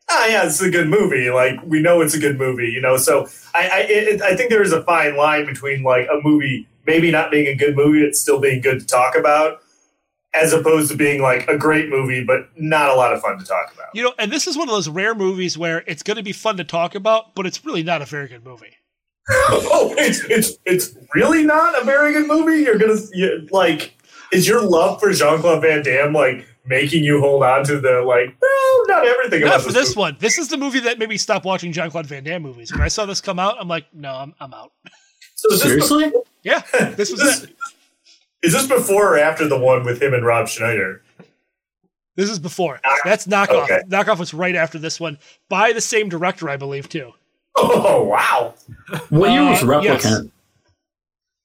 ah, 0.08 0.26
yeah, 0.28 0.46
it's 0.46 0.60
a 0.60 0.70
good 0.70 0.88
movie. 0.88 1.30
Like 1.30 1.58
we 1.64 1.82
know 1.82 2.00
it's 2.00 2.14
a 2.14 2.20
good 2.20 2.38
movie, 2.38 2.68
you 2.68 2.80
know. 2.80 2.96
So 2.96 3.26
I 3.54 3.68
I, 3.68 3.80
it, 3.88 4.22
I 4.22 4.36
think 4.36 4.50
there 4.50 4.62
is 4.62 4.72
a 4.72 4.82
fine 4.84 5.16
line 5.16 5.46
between 5.46 5.82
like 5.82 6.06
a 6.06 6.20
movie 6.22 6.68
maybe 6.86 7.10
not 7.10 7.30
being 7.30 7.46
a 7.46 7.54
good 7.54 7.76
movie, 7.76 8.02
it's 8.02 8.20
still 8.20 8.40
being 8.40 8.60
good 8.60 8.80
to 8.80 8.86
talk 8.86 9.16
about 9.16 9.60
as 10.34 10.52
opposed 10.52 10.90
to 10.90 10.96
being 10.96 11.20
like 11.20 11.48
a 11.48 11.58
great 11.58 11.88
movie, 11.88 12.22
but 12.24 12.48
not 12.56 12.88
a 12.90 12.94
lot 12.94 13.12
of 13.12 13.20
fun 13.20 13.38
to 13.38 13.44
talk 13.44 13.72
about. 13.74 13.88
You 13.94 14.04
know, 14.04 14.14
and 14.18 14.30
this 14.30 14.46
is 14.46 14.56
one 14.56 14.68
of 14.68 14.74
those 14.74 14.88
rare 14.88 15.14
movies 15.14 15.58
where 15.58 15.82
it's 15.86 16.02
going 16.02 16.16
to 16.16 16.22
be 16.22 16.32
fun 16.32 16.56
to 16.58 16.64
talk 16.64 16.94
about, 16.94 17.34
but 17.34 17.46
it's 17.46 17.64
really 17.64 17.82
not 17.82 18.02
a 18.02 18.04
very 18.04 18.28
good 18.28 18.44
movie. 18.44 18.76
oh, 19.30 19.94
it's 19.98 20.24
it's 20.24 20.58
it's 20.64 20.96
really 21.14 21.44
not 21.44 21.80
a 21.80 21.84
very 21.84 22.12
good 22.12 22.26
movie. 22.26 22.62
You're 22.62 22.78
gonna 22.78 22.98
you, 23.12 23.46
like, 23.52 23.94
is 24.32 24.48
your 24.48 24.60
love 24.62 24.98
for 24.98 25.12
Jean 25.12 25.38
Claude 25.40 25.62
Van 25.62 25.82
Damme 25.84 26.12
like 26.12 26.46
making 26.66 27.04
you 27.04 27.20
hold 27.20 27.44
on 27.44 27.62
to 27.64 27.78
the 27.78 28.00
like? 28.02 28.36
Well, 28.40 28.82
not 28.88 29.06
everything 29.06 29.42
Not 29.42 29.48
about 29.48 29.60
for 29.62 29.72
this. 29.72 29.88
this 29.88 29.96
one. 29.96 30.16
This 30.18 30.38
is 30.38 30.48
the 30.48 30.56
movie 30.56 30.80
that 30.80 30.98
made 30.98 31.08
me 31.08 31.16
stop 31.16 31.44
watching 31.44 31.70
Jean 31.70 31.90
Claude 31.90 32.06
Van 32.06 32.24
Damme 32.24 32.42
movies. 32.42 32.72
When 32.72 32.80
I 32.80 32.88
saw 32.88 33.06
this 33.06 33.20
come 33.20 33.38
out, 33.38 33.56
I'm 33.60 33.68
like, 33.68 33.86
no, 33.94 34.12
I'm, 34.12 34.34
I'm 34.40 34.52
out. 34.52 34.72
So 35.36 35.52
is 35.52 35.62
this 35.62 35.88
Seriously? 35.88 36.12
Yeah, 36.42 36.62
this 36.96 37.10
was 37.12 37.44
it. 37.44 37.56
Is 38.42 38.52
this 38.52 38.66
before 38.66 39.14
or 39.14 39.18
after 39.18 39.46
the 39.46 39.58
one 39.58 39.84
with 39.84 40.00
him 40.02 40.14
and 40.14 40.24
Rob 40.24 40.48
Schneider? 40.48 41.02
This 42.16 42.30
is 42.30 42.38
before. 42.38 42.80
That's 43.04 43.26
knockoff. 43.26 43.64
Okay. 43.64 43.80
Knockoff 43.88 44.18
was 44.18 44.34
right 44.34 44.54
after 44.54 44.78
this 44.78 44.98
one 45.00 45.18
by 45.48 45.72
the 45.72 45.80
same 45.80 46.08
director, 46.08 46.48
I 46.48 46.56
believe, 46.56 46.88
too. 46.88 47.12
Oh 47.56 48.04
wow! 48.04 48.54
What 49.08 49.30
year 49.30 49.44
was 49.44 49.62
Uh, 49.62 49.66
Replicant? 49.66 49.82
yes. 50.04 50.22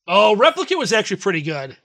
Oh, 0.08 0.36
Replicant 0.38 0.78
was 0.78 0.94
actually 0.94 1.18
pretty 1.18 1.42
good. 1.42 1.76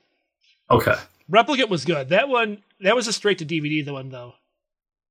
Okay. 0.70 0.94
Replicant 1.30 1.68
was 1.70 1.84
good. 1.84 2.10
That 2.10 2.28
one, 2.28 2.58
that 2.80 2.94
was 2.94 3.08
a 3.08 3.12
straight 3.12 3.38
to 3.38 3.46
DVD. 3.46 3.84
The 3.84 3.92
one 3.92 4.10
though. 4.10 4.34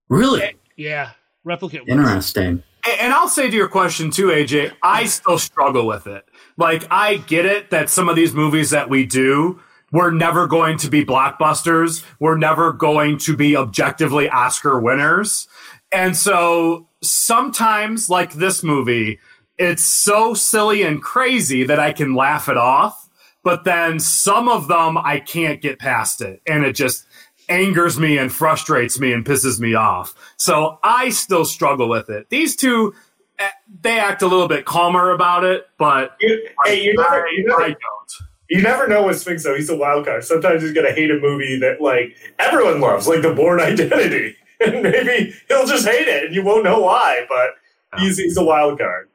Really 0.10 0.56
Yeah, 0.78 1.12
Replicant. 1.46 1.82
Was. 1.82 1.90
interesting. 1.90 2.64
And 2.86 3.00
and 3.02 3.14
I'll 3.14 3.28
say 3.28 3.50
to 3.50 3.56
your 3.56 3.68
question 3.68 4.12
too, 4.12 4.28
AJ, 4.28 4.74
I 4.84 5.06
still 5.06 5.38
struggle 5.40 5.86
with 5.88 6.08
it. 6.08 6.26
Like, 6.58 6.86
I 6.92 7.18
get 7.18 7.46
it 7.46 7.70
that 7.72 7.90
some 7.90 8.10
of 8.10 8.16
these 8.16 8.34
movies 8.34 8.70
that 8.72 8.90
we 8.90 9.06
do, 9.06 9.60
we're 9.92 10.12
never 10.12 10.48
going 10.48 10.78
to 10.80 10.90
be 10.90 11.06
blockbusters. 11.06 12.04
We're 12.20 12.38
never 12.38 12.74
going 12.74 13.18
to 13.20 13.36
be 13.36 13.56
objectively 13.56 14.30
Oscar 14.30 14.80
winners. 14.80 15.48
And 15.92 16.16
so 16.16 16.88
sometimes, 17.02 18.10
like 18.10 18.34
this 18.34 18.64
movie, 18.64 19.20
it's 19.58 19.84
so 19.84 20.34
silly 20.34 20.84
and 20.84 21.02
crazy 21.02 21.64
that 21.64 21.80
I 21.80 21.92
can 21.94 22.16
laugh 22.16 22.48
it 22.50 22.58
off. 22.58 23.10
But 23.44 23.64
then 23.64 24.00
some 24.00 24.48
of 24.50 24.68
them, 24.68 24.98
I 24.98 25.20
can't 25.20 25.62
get 25.62 25.80
past 25.80 26.22
it. 26.22 26.42
And 26.46 26.66
it 26.66 26.74
just 26.74 27.06
angers 27.48 28.00
me 28.00 28.18
and 28.18 28.32
frustrates 28.32 29.00
me 29.00 29.12
and 29.12 29.26
pisses 29.26 29.60
me 29.60 29.74
off. 29.74 30.14
So 30.38 30.78
I 30.84 31.10
still 31.10 31.46
struggle 31.46 31.90
with 31.90 32.10
it. 32.10 32.30
These 32.30 32.56
two, 32.56 32.94
eh, 33.40 33.50
they 33.82 34.00
act 34.00 34.22
a 34.22 34.28
little 34.28 34.48
bit 34.48 34.66
calmer 34.66 35.10
about 35.12 35.44
it, 35.44 35.66
but 35.78 36.16
hey, 36.20 36.84
you 36.84 36.94
never, 36.96 37.28
you 37.28 37.52
I, 37.58 37.64
I 37.64 37.68
don't. 37.70 38.29
You 38.50 38.62
never 38.62 38.88
know 38.88 39.06
with 39.06 39.20
Sphinx 39.20 39.44
though. 39.44 39.56
He's 39.56 39.70
a 39.70 39.78
wild 39.78 40.06
card. 40.06 40.24
Sometimes 40.24 40.62
he's 40.64 40.74
gonna 40.74 40.92
hate 40.92 41.12
a 41.12 41.20
movie 41.20 41.60
that 41.60 41.82
like 41.82 42.16
everyone 42.40 42.82
loves, 42.82 43.08
like 43.08 43.22
The 43.22 43.34
Bourne 43.34 43.60
Identity, 43.62 44.36
and 44.60 44.84
maybe 44.84 45.34
he'll 45.48 45.68
just 45.68 45.88
hate 45.88 46.08
it, 46.08 46.26
and 46.26 46.36
you 46.36 46.44
won't 46.44 46.64
know 46.64 46.80
why. 46.80 47.26
But 47.30 48.00
he's 48.00 48.18
he's 48.18 48.38
a 48.38 48.44
wild 48.44 48.80
card. 48.80 49.10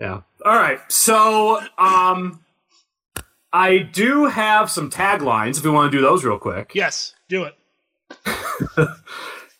Yeah. 0.00 0.20
All 0.44 0.56
right. 0.56 0.80
So, 0.90 1.60
um, 1.78 2.40
I 3.52 3.78
do 3.78 4.26
have 4.26 4.70
some 4.70 4.90
taglines 4.90 5.58
if 5.58 5.64
we 5.64 5.70
want 5.70 5.92
to 5.92 5.98
do 5.98 6.02
those 6.02 6.24
real 6.24 6.38
quick. 6.38 6.72
Yes, 6.74 7.14
do 7.28 7.44
it. 7.44 7.54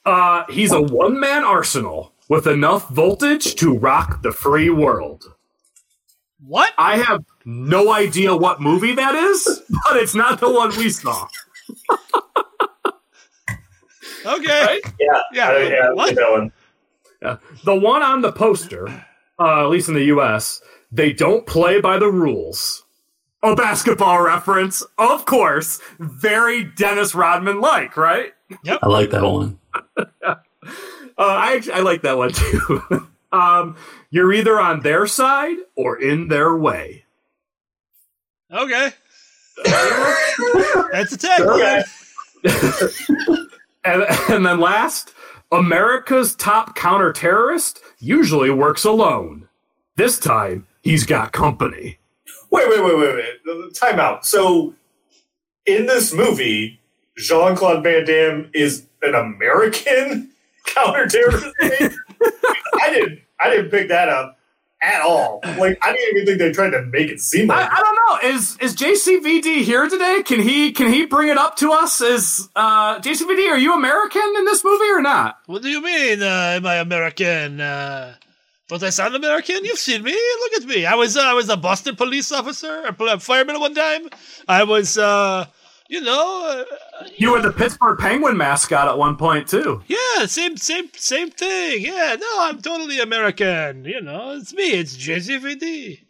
Uh, 0.05 0.45
he's 0.51 0.73
a 0.73 0.83
one 0.83 1.21
man 1.21 1.45
arsenal 1.45 2.13
with 2.29 2.47
enough 2.47 2.89
voltage 2.89 3.55
to 3.57 3.77
rock 3.77 4.23
the 4.23 4.33
free 4.33 4.71
world. 4.71 5.33
What? 6.45 6.73
I 6.77 6.97
have 6.97 7.25
no 7.45 7.93
idea 7.93 8.35
what 8.37 8.61
movie 8.61 8.95
that 8.95 9.15
is, 9.15 9.63
but 9.85 9.97
it's 9.97 10.15
not 10.15 10.41
the 10.41 10.51
one 10.51 10.71
we 10.77 10.91
saw. 10.91 11.27
Okay. 14.25 14.65
Right? 14.65 14.81
Yeah, 15.01 15.21
Yeah, 15.33 15.49
I- 15.49 15.59
yeah, 15.63 15.93
what? 15.93 16.15
that 16.15 16.31
one. 16.31 16.53
Yeah. 17.21 17.37
The 17.65 17.75
one 17.75 18.03
on 18.03 18.21
the 18.21 18.33
poster, 18.33 18.89
uh, 19.39 19.65
at 19.65 19.71
least 19.71 19.89
in 19.89 19.95
the 19.95 20.05
US, 20.17 20.61
they 20.91 21.13
don't 21.13 21.47
play 21.47 21.81
by 21.81 21.99
the 21.99 22.09
rules. 22.11 22.85
A 23.45 23.57
basketball 23.57 24.23
reference, 24.23 24.85
of 24.99 25.25
course. 25.25 25.81
Very 25.99 26.63
Dennis 26.65 27.15
Rodman 27.15 27.61
like, 27.61 27.97
right? 27.97 28.33
Yep. 28.65 28.79
I 28.83 28.87
like 28.89 29.11
that 29.11 29.23
one. 29.25 29.59
Uh, 31.19 31.25
I 31.27 31.57
actually 31.57 31.73
I 31.75 31.81
like 31.81 32.03
that 32.03 32.17
one 32.17 32.33
too. 32.33 32.83
um, 33.33 33.77
you're 34.11 34.33
either 34.33 34.59
on 34.59 34.81
their 34.81 35.07
side 35.07 35.57
or 35.77 36.01
in 36.01 36.29
their 36.29 36.57
way. 36.57 37.02
Okay. 38.53 38.91
That's 39.65 41.13
a 41.13 41.19
tagline. 41.19 41.85
And, 43.85 44.05
and 44.29 44.47
then 44.47 44.61
last, 44.61 45.13
America's 45.51 46.35
top 46.35 46.77
counter 46.77 47.13
terrorist 47.13 47.81
usually 47.99 48.51
works 48.51 48.85
alone. 48.85 49.49
This 49.97 50.19
time, 50.19 50.67
he's 50.83 51.05
got 51.05 51.33
company. 51.33 51.99
Wait, 52.51 52.69
wait, 52.69 52.85
wait, 52.85 52.99
wait, 52.99 53.15
wait. 53.47 53.75
Time 53.75 53.99
out. 53.99 54.25
So, 54.25 54.75
in 55.67 55.87
this 55.87 56.13
movie, 56.13 56.81
Jean 57.17 57.57
Claude 57.57 57.83
Van 57.83 58.05
Damme 58.05 58.51
is 58.55 58.87
an 59.03 59.15
American 59.15 60.31
counterterrorist. 60.67 61.53
I 62.81 62.91
didn't. 62.93 63.21
I 63.41 63.51
didn't 63.51 63.71
pick 63.71 63.89
that 63.89 64.09
up 64.09 64.39
at 64.83 65.01
all. 65.01 65.41
Like, 65.59 65.79
I 65.81 65.93
didn't 65.93 66.17
even 66.17 66.27
think 66.27 66.39
they 66.39 66.53
tried 66.53 66.71
to 66.71 66.83
make 66.83 67.09
it 67.09 67.21
seem 67.21 67.51
I, 67.51 67.63
like. 67.63 67.73
I 67.73 67.77
don't 67.81 67.95
know. 67.95 68.29
Is 68.35 68.57
is 68.59 68.75
JCVD 68.77 69.63
here 69.63 69.89
today? 69.89 70.23
Can 70.25 70.41
he 70.41 70.73
can 70.73 70.93
he 70.93 71.07
bring 71.07 71.29
it 71.29 71.39
up 71.39 71.57
to 71.57 71.73
us? 71.73 72.01
Is 72.01 72.49
uh, 72.57 72.99
JCVD 73.01 73.49
are 73.51 73.59
you 73.59 73.75
American 73.75 74.35
in 74.37 74.45
this 74.45 74.65
movie 74.65 74.91
or 74.91 75.01
not? 75.01 75.39
What 75.47 75.63
do 75.63 75.69
you 75.69 75.83
mean, 75.83 76.23
uh, 76.23 76.55
am 76.57 76.67
I 76.67 76.77
American? 76.77 77.61
Uh, 77.61 78.15
don't 78.69 78.83
I 78.83 78.91
sound 78.91 79.15
American? 79.15 79.65
You've 79.65 79.79
seen 79.79 80.03
me. 80.03 80.13
Look 80.13 80.63
at 80.63 80.69
me. 80.69 80.87
I 80.87 80.95
was 80.95 81.17
uh, 81.17 81.21
I 81.21 81.35
was 81.35 81.49
a 81.49 81.57
Boston 81.57 81.95
police 81.95 82.33
officer, 82.33 82.83
a 82.87 83.05
a 83.05 83.19
fireman 83.21 83.57
at 83.57 83.61
one 83.61 83.75
time. 83.75 84.09
I 84.49 84.65
was, 84.65 84.99
uh, 84.99 85.47
you 85.93 86.01
know, 86.01 86.65
uh, 87.01 87.07
You 87.17 87.33
were 87.33 87.43
the 87.43 87.53
Pittsburgh 87.53 87.99
Penguin 87.99 88.37
mascot 88.37 88.89
at 88.89 88.97
one 88.97 89.17
point 89.17 89.47
too. 89.47 89.83
yeah, 89.87 90.25
same 90.27 90.57
same 90.57 90.89
same 90.97 91.31
thing. 91.31 91.83
Yeah, 91.83 92.17
no, 92.19 92.29
I'm 92.41 92.61
totally 92.63 92.99
American. 92.99 93.85
You 93.85 94.01
know, 94.01 94.33
it's 94.33 94.55
me. 94.55 94.71
It's 94.73 94.97
JCVD. 94.97 96.01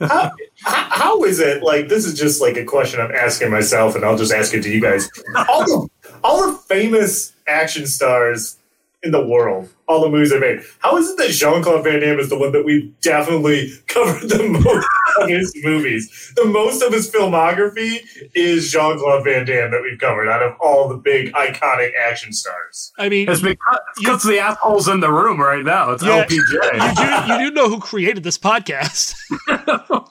how, 0.00 0.30
how, 0.64 0.82
how 0.90 1.24
is 1.24 1.40
it 1.40 1.62
like 1.62 1.88
this 1.88 2.04
is 2.06 2.18
just 2.18 2.40
like 2.40 2.56
a 2.56 2.64
question 2.64 2.98
i'm 3.00 3.10
asking 3.12 3.50
myself 3.50 3.94
and 3.94 4.02
i'll 4.02 4.16
just 4.16 4.32
ask 4.32 4.54
it 4.54 4.62
to 4.62 4.70
you 4.70 4.80
guys 4.80 5.10
all 5.48 5.64
the 5.66 5.88
all 6.24 6.50
the 6.50 6.56
famous 6.58 7.34
action 7.46 7.86
stars 7.86 8.56
in 9.02 9.10
the 9.10 9.22
world 9.26 9.68
all 9.88 10.00
the 10.00 10.08
movies 10.08 10.30
they 10.30 10.38
made 10.40 10.60
how 10.78 10.96
is 10.96 11.10
it 11.10 11.18
that 11.18 11.28
jean-claude 11.28 11.84
van 11.84 12.00
damme 12.00 12.18
is 12.18 12.30
the 12.30 12.38
one 12.38 12.50
that 12.52 12.64
we've 12.64 12.98
definitely 13.02 13.70
covered 13.88 14.26
the 14.30 14.48
most 14.48 14.86
of 15.20 15.28
his 15.28 15.52
movies 15.62 16.32
the 16.36 16.44
most 16.44 16.82
of 16.82 16.92
his 16.92 17.10
filmography 17.10 17.98
is 18.34 18.70
jean-claude 18.70 19.24
van 19.24 19.44
damme 19.46 19.70
that 19.70 19.82
we've 19.82 19.98
covered 19.98 20.28
out 20.28 20.42
of 20.42 20.54
all 20.60 20.88
the 20.88 20.96
big 20.96 21.32
iconic 21.34 21.92
action 21.96 22.32
stars 22.32 22.92
I 22.98 23.08
mean, 23.08 23.28
It's 23.28 23.40
because, 23.40 23.78
because 23.98 24.22
the 24.22 24.38
assholes 24.38 24.88
in 24.88 25.00
the 25.00 25.10
room 25.10 25.40
right 25.40 25.64
now. 25.64 25.90
It's 25.92 26.02
Yeah. 26.02 26.24
LPJ. 26.24 27.28
you 27.30 27.36
do 27.36 27.44
you 27.44 27.50
do 27.50 27.54
know 27.54 27.68
who 27.68 27.80
created 27.80 28.22
this 28.22 28.38
podcast? 28.38 29.14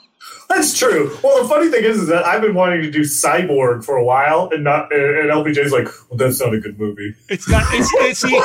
That's 0.49 0.75
true. 0.77 1.15
Well, 1.23 1.43
the 1.43 1.47
funny 1.47 1.69
thing 1.69 1.83
is, 1.83 1.97
is 2.01 2.07
that 2.07 2.25
I've 2.25 2.41
been 2.41 2.55
wanting 2.55 2.81
to 2.81 2.89
do 2.89 3.01
Cyborg 3.01 3.83
for 3.85 3.97
a 3.97 4.03
while, 4.03 4.49
and 4.51 4.63
not 4.63 4.91
and 4.91 5.29
LPJ's 5.29 5.71
like, 5.71 5.85
well, 6.09 6.17
that's 6.17 6.39
not 6.41 6.53
a 6.55 6.59
good 6.59 6.79
movie. 6.79 7.13
It's 7.29 7.47
not. 7.47 7.63
It's 7.71 7.89
it's, 7.97 8.19
see, 8.21 8.41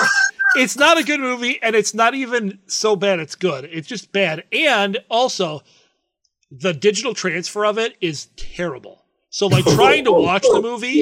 it's 0.56 0.76
not 0.76 0.98
a 0.98 1.02
good 1.02 1.20
movie, 1.20 1.58
and 1.62 1.74
it's 1.74 1.94
not 1.94 2.14
even 2.14 2.58
so 2.66 2.94
bad. 2.94 3.20
It's 3.20 3.34
good. 3.34 3.64
It's 3.64 3.88
just 3.88 4.12
bad, 4.12 4.44
and 4.52 4.98
also 5.08 5.62
the 6.50 6.72
digital 6.72 7.14
transfer 7.14 7.64
of 7.64 7.78
it 7.78 7.96
is 8.00 8.26
terrible. 8.36 9.04
So, 9.30 9.48
like 9.48 9.64
trying 9.74 10.04
to 10.04 10.12
watch 10.12 10.42
the 10.42 10.60
movie, 10.60 11.00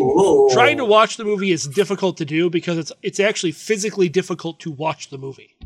trying 0.54 0.78
to 0.78 0.84
watch 0.84 1.16
the 1.16 1.24
movie 1.24 1.52
is 1.52 1.66
difficult 1.66 2.16
to 2.16 2.24
do 2.24 2.48
because 2.48 2.78
it's 2.78 2.92
it's 3.02 3.20
actually 3.20 3.52
physically 3.52 4.08
difficult 4.08 4.58
to 4.60 4.70
watch 4.70 5.10
the 5.10 5.18
movie. 5.18 5.56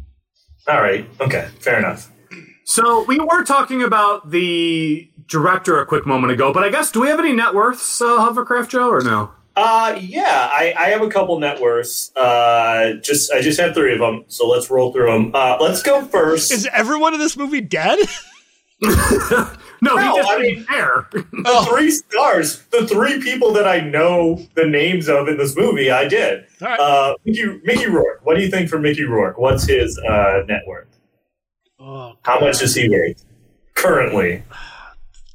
All 0.69 0.83
right, 0.83 1.09
okay, 1.21 1.49
fair 1.61 1.79
enough. 1.79 2.11
So 2.65 3.05
we 3.05 3.21
were 3.21 3.45
talking 3.45 3.85
about 3.85 4.33
the 4.33 5.09
director 5.29 5.81
a 5.81 5.87
quick 5.87 6.05
moment 6.05 6.33
ago, 6.33 6.53
but 6.53 6.65
I 6.65 6.71
guess 6.71 6.91
do 6.91 7.01
we 7.01 7.07
have 7.07 7.21
any 7.21 7.33
net 7.33 7.55
worths, 7.55 8.03
uh, 8.03 8.19
Hovercraft 8.19 8.71
Joe, 8.71 8.91
or 8.91 9.01
no? 9.01 9.31
Uh, 9.55 9.97
yeah, 10.01 10.51
I, 10.53 10.75
I 10.77 10.89
have 10.89 11.03
a 11.03 11.09
couple 11.09 11.39
net 11.39 11.61
worths. 11.61 12.15
Uh, 12.17 12.95
just 12.95 13.33
I 13.33 13.41
just 13.41 13.61
have 13.61 13.75
three 13.75 13.93
of 13.93 14.01
them, 14.01 14.25
so 14.27 14.49
let's 14.49 14.69
roll 14.69 14.93
through 14.93 15.11
them. 15.11 15.31
Uh, 15.33 15.57
let's 15.61 15.85
go 15.85 16.05
first. 16.05 16.51
Is 16.51 16.69
everyone 16.73 17.15
in 17.15 17.21
this 17.21 17.37
movie 17.37 17.61
dead? 17.61 18.01
No, 19.83 19.95
No, 19.95 20.01
he 20.13 20.17
just 20.19 20.31
I 20.31 20.39
didn't 20.41 20.57
mean- 20.57 20.67
care. 20.67 21.09
the 21.13 21.67
three 21.71 21.91
stars, 21.91 22.63
the 22.73 22.87
three 22.87 23.21
people 23.21 23.53
that 23.53 23.67
I 23.67 23.81
know 23.81 24.41
the 24.55 24.67
names 24.67 25.09
of 25.09 25.29
in 25.29 25.37
this 25.37 25.57
movie, 25.57 25.91
I 25.91 26.07
did. 26.09 26.45
All 26.63 26.69
right. 26.69 26.81
Uh, 26.81 27.15
Mickey, 27.25 27.61
Mickey 27.65 27.87
Rourke. 27.87 28.21
What 28.25 28.37
do 28.37 28.43
you 28.43 28.51
think 28.51 28.69
for 28.69 28.79
Mickey 28.79 29.05
Rourke? 29.05 29.39
What's 29.39 29.67
his 29.67 29.99
uh, 29.99 30.43
net 30.49 30.63
worth? 30.67 30.89
Oh, 31.79 32.15
How 32.23 32.41
much 32.41 32.63
is 32.63 32.75
he 32.75 32.89
worth 32.89 33.25
currently? 33.75 34.43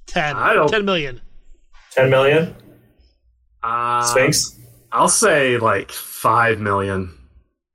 10. 0.07 0.35
I 0.35 0.53
don't- 0.53 0.69
10 0.69 0.85
million. 0.85 1.21
Ten 1.91 2.09
million. 2.09 2.55
Uh, 3.63 4.01
Sphinx. 4.01 4.57
I'll 4.91 5.07
say 5.09 5.57
like 5.57 5.91
five 5.91 6.59
million. 6.59 7.17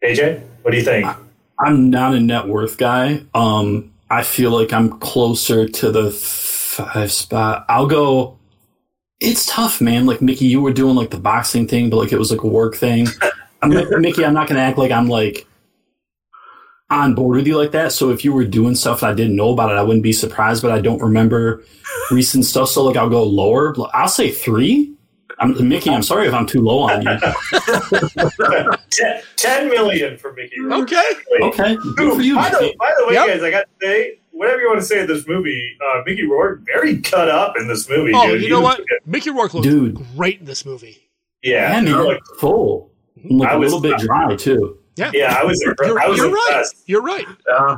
AJ, 0.05 0.42
what 0.62 0.70
do 0.72 0.76
you 0.79 0.83
think? 0.85 1.07
I'm 1.64 1.90
not 1.90 2.14
a 2.14 2.20
net 2.20 2.46
worth 2.48 2.76
guy. 2.79 3.22
Um, 3.35 3.92
I 4.11 4.22
feel 4.22 4.50
like 4.50 4.72
I'm 4.72 4.98
closer 5.00 5.68
to 5.68 5.90
the 5.92 6.11
five 6.76 7.12
spot. 7.12 7.64
I'll 7.68 7.86
go. 7.86 8.38
It's 9.20 9.46
tough, 9.46 9.80
man. 9.80 10.04
Like 10.06 10.20
Mickey, 10.20 10.46
you 10.46 10.60
were 10.60 10.72
doing 10.72 10.94
like 10.94 11.10
the 11.10 11.18
boxing 11.18 11.66
thing, 11.66 11.88
but 11.90 11.96
like 11.96 12.12
it 12.12 12.18
was 12.18 12.30
like 12.30 12.42
a 12.42 12.46
work 12.48 12.76
thing. 12.76 13.06
I'm, 13.62 13.70
Mickey, 14.00 14.24
I'm 14.24 14.34
not 14.34 14.48
gonna 14.48 14.60
act 14.60 14.76
like 14.78 14.90
I'm 14.90 15.08
like 15.08 15.46
on 16.90 17.14
board 17.14 17.36
with 17.36 17.46
you 17.46 17.56
like 17.56 17.72
that. 17.72 17.92
So 17.92 18.10
if 18.10 18.24
you 18.24 18.32
were 18.32 18.44
doing 18.44 18.74
stuff 18.74 19.02
and 19.02 19.10
I 19.10 19.14
didn't 19.14 19.34
know 19.36 19.52
about 19.52 19.70
it, 19.70 19.76
I 19.78 19.82
wouldn't 19.82 20.02
be 20.02 20.12
surprised. 20.12 20.62
But 20.62 20.72
I 20.72 20.80
don't 20.80 21.00
remember 21.00 21.64
recent 22.10 22.44
stuff, 22.44 22.68
so 22.68 22.84
like 22.84 22.96
I'll 22.96 23.08
go 23.08 23.22
lower. 23.24 23.74
I'll 23.94 24.08
say 24.08 24.30
three. 24.30 24.92
I'm, 25.38 25.68
Mickey, 25.68 25.90
I'm 25.90 26.02
sorry 26.02 26.28
if 26.28 26.32
I'm 26.34 26.46
too 26.46 26.62
low 26.62 26.80
on 26.80 27.02
you. 27.02 27.18
ten, 28.90 29.22
10 29.36 29.68
million 29.68 30.16
for 30.16 30.32
Mickey. 30.32 30.56
Okay. 30.62 31.10
Okay, 31.42 31.76
good 31.96 32.14
for 32.16 32.22
you. 32.22 32.36
By 32.36 32.48
the, 32.48 32.60
Mickey. 32.60 32.76
by 32.78 32.94
the 32.98 33.06
way, 33.06 33.14
Yep. 33.14 33.26
guys, 33.26 33.42
I 33.42 33.50
got 33.50 33.60
to 33.64 33.86
say, 33.86 34.18
whatever 34.37 34.61
you 34.61 34.68
want 34.68 34.81
to 34.81 34.87
say 34.87 35.01
of 35.01 35.09
this 35.09 35.27
movie, 35.27 35.77
uh, 35.85 36.03
Mickey 36.07 36.27
Rourke 36.27 36.61
very 36.66 37.01
cut 37.01 37.29
up 37.29 37.55
in 37.59 37.68
this 37.68 37.88
movie. 37.88 38.12
Oh, 38.14 38.27
dude. 38.33 38.42
you 38.42 38.49
know 38.51 38.61
was- 38.61 38.79
what? 38.79 38.87
Mickey 39.07 39.31
Rourke 39.31 39.55
looks 39.55 39.66
Dude. 39.66 39.99
great 40.16 40.40
in 40.40 40.46
this 40.46 40.64
movie. 40.66 40.99
Yeah, 41.42 41.53
Yeah, 41.53 41.68
man, 41.75 41.87
he 41.87 41.90
you 41.92 41.96
looked- 41.99 42.29
look 42.31 42.40
full. 42.40 42.90
You 43.16 43.38
look 43.38 43.49
I 43.49 43.55
a 43.55 43.59
was- 43.59 43.72
little 43.72 43.88
bit 43.90 43.99
dry 44.01 44.37
too. 44.37 44.79
Yeah. 44.96 45.11
yeah, 45.12 45.37
I 45.38 45.44
was, 45.44 45.61
You're, 45.61 45.75
I 46.01 46.09
was 46.09 46.16
you're 46.18 46.31
right. 46.31 46.64
You're 46.87 47.03
right. 47.03 47.27
Uh, 47.53 47.77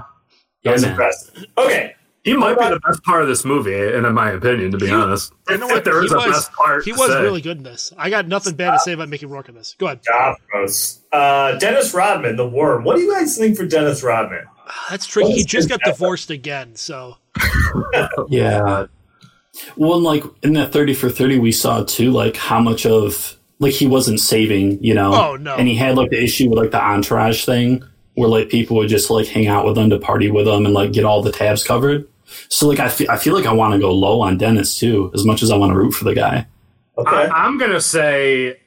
I 0.67 0.71
was 0.73 0.83
man. 0.83 0.91
impressed. 0.93 1.33
Okay, 1.59 1.95
he 2.23 2.37
might 2.37 2.57
be 2.59 2.65
the 2.69 2.79
best 2.87 3.03
part 3.03 3.23
of 3.23 3.29
this 3.29 3.45
movie, 3.45 3.75
and 3.75 4.07
in 4.07 4.15
my 4.15 4.31
opinion, 4.31 4.71
to 4.71 4.79
be 4.79 4.89
honest. 4.91 5.33
You 5.49 5.59
know 5.59 5.67
what? 5.67 5.85
there 5.85 5.99
he 6.01 6.07
is 6.07 6.13
a 6.13 6.17
was, 6.17 6.27
best 6.27 6.53
part, 6.53 6.85
he 6.85 6.93
was 6.93 7.11
say. 7.11 7.21
really 7.23 7.41
good 7.41 7.57
in 7.57 7.63
this. 7.65 7.93
I 7.99 8.09
got 8.11 8.29
nothing 8.29 8.55
bad 8.55 8.73
to 8.73 8.79
say 8.79 8.93
about 8.93 9.09
Mickey 9.09 9.27
Rourke 9.27 9.49
in 9.49 9.57
this. 9.57 9.75
Go 9.79 9.87
ahead. 9.87 10.01
Davros. 10.05 11.01
Uh, 11.13 11.59
Dennis 11.59 11.93
Rodman, 11.95 12.37
the 12.37 12.49
worm. 12.49 12.85
What 12.85 12.97
do 12.97 13.03
you 13.03 13.13
guys 13.13 13.37
think 13.37 13.57
for 13.57 13.67
Dennis 13.67 14.03
Rodman? 14.05 14.45
That's 14.91 15.07
tricky. 15.07 15.33
He 15.33 15.45
just 15.45 15.69
got 15.69 15.81
divorced 15.85 16.31
again, 16.31 16.75
so 16.77 17.17
Yeah. 18.29 18.87
Well, 19.77 19.95
and 19.95 20.05
like 20.05 20.25
in 20.43 20.53
that 20.55 20.73
30 20.73 20.95
for 20.95 21.11
30, 21.11 21.39
we 21.39 21.53
saw 21.53 21.83
too, 21.85 22.11
like 22.11 22.37
how 22.37 22.61
much 22.61 22.87
of, 22.87 23.37
like 23.59 23.73
he 23.73 23.87
wasn't 23.87 24.21
saving, 24.21 24.83
you 24.83 24.95
know? 24.95 25.13
Oh, 25.13 25.37
no. 25.37 25.57
And 25.57 25.67
he 25.67 25.75
had 25.75 25.97
like 25.97 26.11
the 26.11 26.23
issue 26.23 26.49
with 26.49 26.59
like 26.59 26.71
the 26.71 26.81
entourage 26.83 27.45
thing 27.45 27.83
where 28.15 28.29
like 28.29 28.51
people 28.51 28.77
would 28.77 28.89
just 28.89 29.11
like 29.11 29.27
hang 29.27 29.47
out 29.49 29.65
with 29.65 29.77
him 29.77 29.91
to 29.91 29.99
party 29.99 30.31
with 30.31 30.47
him 30.47 30.65
and 30.65 30.75
like 30.75 30.93
get 30.93 31.05
all 31.05 31.23
the 31.23 31.33
tabs 31.33 31.65
covered. 31.65 32.07
So 32.49 32.69
like 32.69 32.79
I 32.79 32.89
feel, 32.89 33.11
I 33.11 33.17
feel 33.17 33.35
like 33.35 33.47
I 33.47 33.53
want 33.53 33.73
to 33.75 33.81
go 33.81 33.93
low 33.93 34.21
on 34.21 34.39
Dennis 34.39 34.79
too, 34.79 35.11
as 35.15 35.25
much 35.25 35.43
as 35.43 35.51
I 35.51 35.57
want 35.57 35.73
to 35.73 35.77
root 35.79 35.93
for 35.93 36.05
the 36.05 36.15
guy. 36.15 36.47
Okay. 36.97 37.11
I, 37.17 37.27
I'm 37.47 37.59
gonna 37.59 37.81
say, 37.81 38.61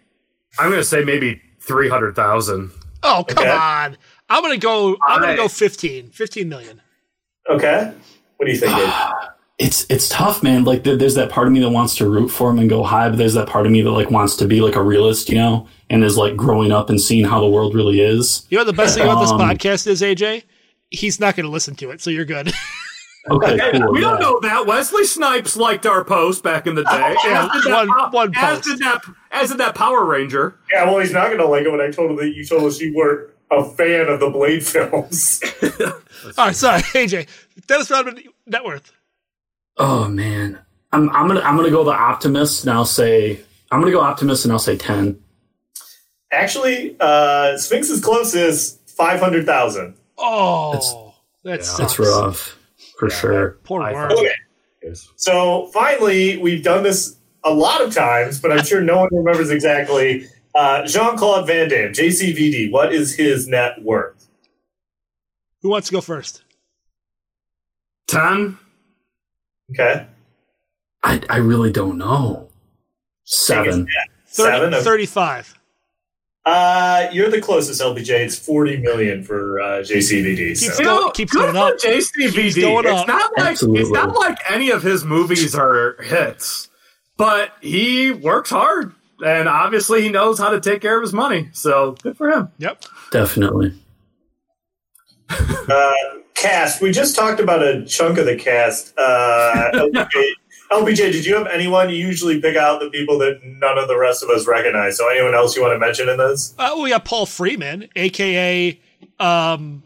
I'm 0.58 0.70
gonna 0.72 0.84
say 0.84 1.04
maybe 1.04 1.42
three 1.60 1.88
hundred 1.90 2.16
thousand. 2.16 2.72
Oh, 3.04 3.24
come 3.28 3.44
Okay. 3.46 3.52
on. 3.56 3.98
I'm 4.32 4.42
going 4.42 4.54
to 4.54 4.60
go 4.60 4.98
I'm 5.06 5.22
gonna 5.22 5.36
go 5.36 5.48
15. 5.48 6.10
15 6.10 6.50
million. 6.50 6.82
okay. 7.50 7.94
What 8.38 8.46
do 8.46 8.52
you 8.52 8.58
think, 8.58 8.76
Dave? 8.76 8.94
It's 9.60 9.86
it's 9.92 10.10
tough, 10.10 10.42
man. 10.42 10.64
Like 10.64 10.84
there's 10.84 11.14
that 11.14 11.30
part 11.30 11.46
of 11.46 11.54
me 11.54 11.60
that 11.60 11.70
wants 11.70 11.96
to 11.98 12.10
root 12.10 12.30
for 12.30 12.50
him 12.50 12.58
and 12.58 12.68
go 12.68 12.82
high, 12.82 13.10
but 13.10 13.20
there's 13.20 13.36
that 13.36 13.48
part 13.48 13.68
of 13.68 13.72
me 13.72 13.84
that 13.84 13.92
like 13.92 14.10
wants 14.10 14.36
to 14.38 14.48
be 14.48 14.60
like 14.60 14.76
a 14.76 14.82
realist, 14.82 15.30
you 15.30 15.36
know, 15.36 15.68
and 15.88 16.04
is 16.04 16.18
like 16.18 16.36
growing 16.36 16.72
up 16.72 16.90
and 16.90 17.00
seeing 17.00 17.26
how 17.26 17.40
the 17.40 17.48
world 17.48 17.76
really 17.76 18.02
is. 18.02 18.48
You 18.50 18.58
know 18.58 18.62
what 18.64 18.66
the 18.72 18.74
best 18.82 18.96
thing 18.98 19.04
about 19.04 19.22
this 19.22 19.30
Um, 19.30 19.40
podcast 19.40 19.86
is, 19.86 20.02
AJ? 20.02 20.46
He's 20.90 21.20
not 21.20 21.36
going 21.36 21.46
to 21.46 21.52
listen 21.52 21.76
to 21.76 21.92
it, 21.92 22.02
so 22.02 22.10
you're 22.10 22.26
good. 22.26 22.52
Okay, 23.30 23.56
cool. 23.74 23.92
we 23.92 24.02
don't 24.02 24.20
know 24.20 24.40
that 24.40 24.66
Wesley 24.66 25.06
Snipes 25.06 25.56
liked 25.56 25.86
our 25.86 26.04
post 26.04 26.44
back 26.44 26.66
in 26.66 26.74
the 26.74 26.84
day. 26.84 27.16
Yeah, 27.24 27.48
as, 27.54 27.62
did 27.64 27.72
that, 27.72 27.88
one- 27.88 28.12
one 28.12 28.32
as 28.36 28.56
post. 28.58 28.64
did 28.68 28.80
that, 28.80 29.02
as 29.30 29.50
did 29.50 29.60
that 29.60 29.76
Power 29.76 30.04
Ranger. 30.06 30.58
Yeah, 30.74 30.86
well, 30.86 30.98
he's 30.98 31.14
not 31.14 31.28
going 31.28 31.38
to 31.38 31.46
like 31.46 31.62
it 31.66 31.70
when 31.72 31.82
I 31.82 31.92
told 31.92 32.10
him 32.10 32.18
that 32.18 32.30
you 32.34 32.44
told 32.44 32.64
us 32.64 32.80
you 32.80 32.96
were 32.98 33.30
a 33.52 33.64
fan 33.66 34.08
of 34.08 34.20
the 34.20 34.30
Blade 34.30 34.66
films. 34.66 35.42
All 36.38 36.48
right, 36.48 36.56
sorry, 36.56 36.82
AJ. 36.94 37.28
Dennis 37.68 37.92
Rodman 37.92 38.24
net 38.46 38.64
worth. 38.64 38.92
Oh 39.78 40.08
man, 40.08 40.60
I'm 40.92 41.10
I'm 41.10 41.28
gonna 41.28 41.42
I'm 41.42 41.56
gonna 41.56 41.70
go 41.70 41.84
the 41.84 41.92
optimist 41.92 42.64
and 42.64 42.72
I'll 42.72 42.86
say 42.86 43.42
I'm 43.72 43.80
gonna 43.80 43.92
go 43.92 44.02
optimist 44.02 44.46
and 44.46 44.52
I'll 44.52 44.60
say 44.60 44.78
ten. 44.78 45.22
Actually, 46.32 46.96
uh, 47.02 47.58
Sphinx's 47.58 48.00
closest, 48.00 48.90
500,000. 48.92 49.96
Oh, 50.18 51.14
that 51.44 51.66
sucks. 51.66 51.78
That's 51.78 52.00
rough 52.00 52.58
for 52.98 53.10
sure. 53.10 53.58
Poor 53.64 53.82
I 53.82 53.92
worm. 53.92 54.12
Okay. 54.14 54.32
So 55.18 55.68
finally, 55.74 56.38
we've 56.38 56.64
done 56.64 56.84
this 56.84 57.18
a 57.44 57.54
lot 57.54 57.82
of 57.82 57.94
times, 57.94 58.40
but 58.40 58.52
I'm 58.52 58.64
sure 58.64 58.82
no 58.82 59.00
one 59.00 59.10
remembers 59.12 59.50
exactly. 59.50 60.28
Uh, 60.54 60.86
Jean 60.86 61.18
Claude 61.18 61.48
Van 61.48 61.70
Damme, 61.70 61.94
JCVD, 61.94 62.72
what 62.72 62.94
is 62.94 63.16
his 63.16 63.48
net 63.48 63.82
worth? 63.84 64.28
Who 65.62 65.70
wants 65.70 65.88
to 65.88 65.94
go 65.94 66.02
first? 66.02 66.44
Tom? 68.08 68.60
Okay. 69.72 70.08
I 71.04 71.22
I 71.30 71.38
really 71.38 71.72
don't 71.72 71.98
know. 71.98 72.50
Seven. 73.24 73.86
30, 73.86 73.90
Seven? 74.26 74.74
Okay. 74.74 74.84
35. 74.84 75.58
Uh, 76.44 77.08
you're 77.12 77.30
the 77.30 77.40
closest, 77.40 77.80
LPJ. 77.82 78.10
It's 78.26 78.36
40 78.38 78.78
million 78.78 79.24
for 79.24 79.60
uh, 79.62 79.66
JCVD. 79.84 80.60
Keeps 80.60 80.78
So. 80.78 80.84
going- 80.84 80.96
You 81.00 81.06
know, 81.06 81.12
keeps 81.12 81.32
good 81.32 81.54
going 81.54 81.56
up. 81.56 81.78
JCVD. 81.80 82.34
Keeps 82.34 82.56
going 82.56 82.86
it's 82.86 83.02
up. 83.02 83.08
not 83.08 83.32
like 83.38 83.48
Absolutely. 83.52 83.82
it's 83.82 83.92
not 83.92 84.16
like 84.16 84.40
any 84.50 84.72
of 84.72 84.82
his 84.84 85.06
movies 85.06 85.54
are 85.56 85.96
hits, 86.02 86.68
but 87.16 87.52
he 87.62 88.10
works 88.12 88.50
hard, 88.50 88.94
and 89.24 89.48
obviously 89.48 90.02
he 90.02 90.10
knows 90.10 90.40
how 90.40 90.50
to 90.50 90.60
take 90.60 90.82
care 90.82 90.98
of 90.98 91.02
his 91.02 91.14
money. 91.14 91.50
So 91.54 91.94
good 92.04 92.18
for 92.18 92.30
him. 92.30 92.50
Yep. 92.58 92.84
Definitely. 93.12 93.74
Uh, 95.30 95.92
cast. 96.34 96.82
We 96.82 96.92
just 96.92 97.16
talked 97.16 97.40
about 97.40 97.64
a 97.64 97.86
chunk 97.86 98.18
of 98.18 98.26
the 98.26 98.36
cast. 98.36 98.94
Uh, 98.98 99.72
LPJ, 99.74 100.24
LPJ, 100.72 100.98
did 101.12 101.26
you 101.26 101.36
have 101.36 101.48
anyone? 101.48 101.90
You 101.90 101.96
usually 101.96 102.42
pick 102.42 102.58
out 102.58 102.80
the 102.80 102.90
people 102.90 103.18
that 103.20 103.40
none 103.44 103.78
of 103.78 103.88
the 103.88 103.98
rest 103.98 104.24
of 104.24 104.30
us 104.30 104.48
recognize. 104.48 104.98
So 104.98 105.10
anyone 105.10 105.34
else 105.34 105.56
you 105.56 105.62
want 105.62 105.74
to 105.76 105.80
mention 105.80 106.10
in 106.10 106.18
this? 106.18 106.54
Uh, 106.58 106.78
we 106.82 106.90
got 106.90 107.06
Paul 107.06 107.26
Freeman, 107.26 107.88
aka 107.96 108.80
um, 109.20 109.84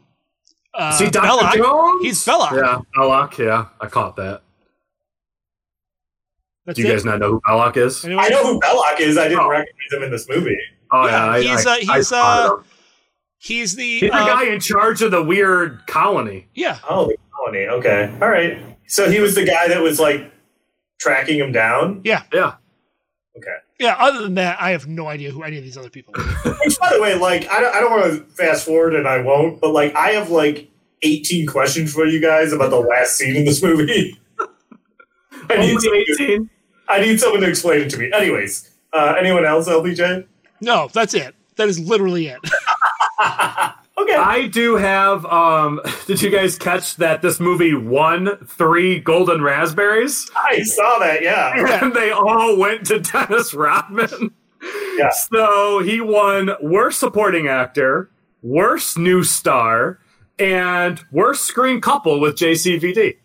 uh, 0.73 0.91
See, 0.91 1.09
Dr. 1.09 1.27
Belloq. 1.27 1.53
Jones? 1.55 2.03
He's 2.03 2.25
Belloq. 2.25 2.51
Yeah, 2.51 2.79
Belloq. 2.97 3.37
Yeah, 3.37 3.67
I 3.79 3.87
caught 3.87 4.15
that. 4.17 4.41
That's 6.65 6.75
Do 6.77 6.81
you 6.83 6.89
it. 6.89 6.91
guys 6.93 7.05
not 7.05 7.19
know 7.19 7.31
who 7.31 7.41
Belloq 7.41 7.77
is? 7.77 8.03
Anyone? 8.05 8.25
I 8.25 8.29
know 8.29 8.43
who 8.43 8.59
Belloq 8.59 8.99
is. 8.99 9.17
I 9.17 9.27
didn't 9.27 9.39
Oh. 9.39 9.49
recognize 9.49 9.91
him 9.93 10.03
in 10.03 10.11
this 10.11 10.27
movie. 10.27 10.57
Oh 10.91 11.05
Yeah, 11.05 11.11
yeah, 11.11 11.25
I- 11.31 11.41
he's, 11.41 11.65
I, 11.67 11.71
uh, 11.71 11.75
I 11.89 11.97
he's, 11.97 12.11
uh. 12.11 12.55
He's 13.37 13.75
the, 13.75 13.83
He's 13.99 14.01
the 14.01 14.11
uh, 14.11 14.25
guy 14.25 14.45
in 14.47 14.59
charge 14.59 15.01
of 15.03 15.11
the 15.11 15.21
weird 15.21 15.85
colony. 15.87 16.47
yeah. 16.55 16.79
Oh, 16.89 17.05
the 17.07 17.17
colony. 17.35 17.67
Okay. 17.67 18.11
All 18.21 18.29
right. 18.29 18.59
So 18.87 19.09
he 19.11 19.19
was 19.19 19.35
the 19.35 19.45
guy 19.45 19.67
that 19.67 19.81
was 19.81 19.99
like 19.99 20.31
tracking 20.99 21.37
him 21.39 21.51
down. 21.51 22.01
Yeah. 22.03 22.23
Yeah. 22.33 22.55
Okay. 23.37 23.55
Yeah, 23.79 23.97
other 23.99 24.21
than 24.23 24.35
that, 24.35 24.57
I 24.61 24.71
have 24.71 24.87
no 24.87 25.07
idea 25.07 25.29
who 25.31 25.43
any 25.43 25.57
of 25.57 25.63
these 25.63 25.77
other 25.77 25.89
people 25.89 26.13
are. 26.17 26.23
Which, 26.65 26.79
by 26.79 26.93
the 26.95 27.01
way, 27.01 27.15
like 27.15 27.47
I 27.51 27.59
don't, 27.59 27.75
I 27.75 27.79
don't 27.81 27.91
want 27.91 28.03
to 28.13 28.23
fast 28.33 28.65
forward, 28.65 28.95
and 28.95 29.05
I 29.07 29.19
won't. 29.21 29.59
But 29.59 29.73
like, 29.73 29.93
I 29.95 30.11
have 30.11 30.29
like 30.31 30.69
18 31.03 31.45
questions 31.45 31.91
for 31.93 32.05
you 32.05 32.21
guys 32.21 32.53
about 32.53 32.69
the 32.69 32.79
last 32.79 33.17
scene 33.17 33.35
in 33.35 33.43
this 33.45 33.61
movie. 33.61 34.17
I 35.49 35.57
need, 35.57 35.75
Only 35.75 36.05
18. 36.17 36.49
I 36.87 36.99
need 37.01 37.19
someone 37.19 37.41
to 37.41 37.47
explain 37.49 37.81
it 37.81 37.89
to 37.91 37.97
me. 37.97 38.11
Anyways, 38.13 38.69
uh, 38.93 39.15
anyone 39.17 39.45
else, 39.45 39.67
LPJ? 39.67 40.25
No, 40.61 40.89
that's 40.93 41.13
it. 41.13 41.35
That 41.57 41.67
is 41.69 41.79
literally 41.79 42.27
it. 42.27 42.39
Okay. 43.97 44.15
I 44.15 44.47
do 44.47 44.75
have. 44.75 45.25
Um, 45.25 45.81
did 46.05 46.21
you 46.21 46.29
guys 46.29 46.57
catch 46.57 46.97
that 46.97 47.21
this 47.21 47.39
movie 47.39 47.73
won 47.73 48.37
three 48.45 48.99
golden 48.99 49.41
raspberries? 49.41 50.29
I 50.35 50.63
saw 50.63 50.99
that. 50.99 51.23
Yeah. 51.23 51.81
and 51.83 51.93
they 51.93 52.11
all 52.11 52.57
went 52.57 52.85
to 52.87 52.99
Dennis 52.99 53.53
Rodman. 53.53 54.31
Yeah. 54.97 55.11
So 55.11 55.83
he 55.83 56.01
won 56.01 56.49
worst 56.59 56.99
supporting 56.99 57.47
actor, 57.47 58.09
worst 58.41 58.97
new 58.97 59.21
star, 59.23 59.99
and 60.39 60.99
worst 61.11 61.43
screen 61.43 61.81
couple 61.81 62.19
with 62.19 62.35
JCVD. 62.35 63.17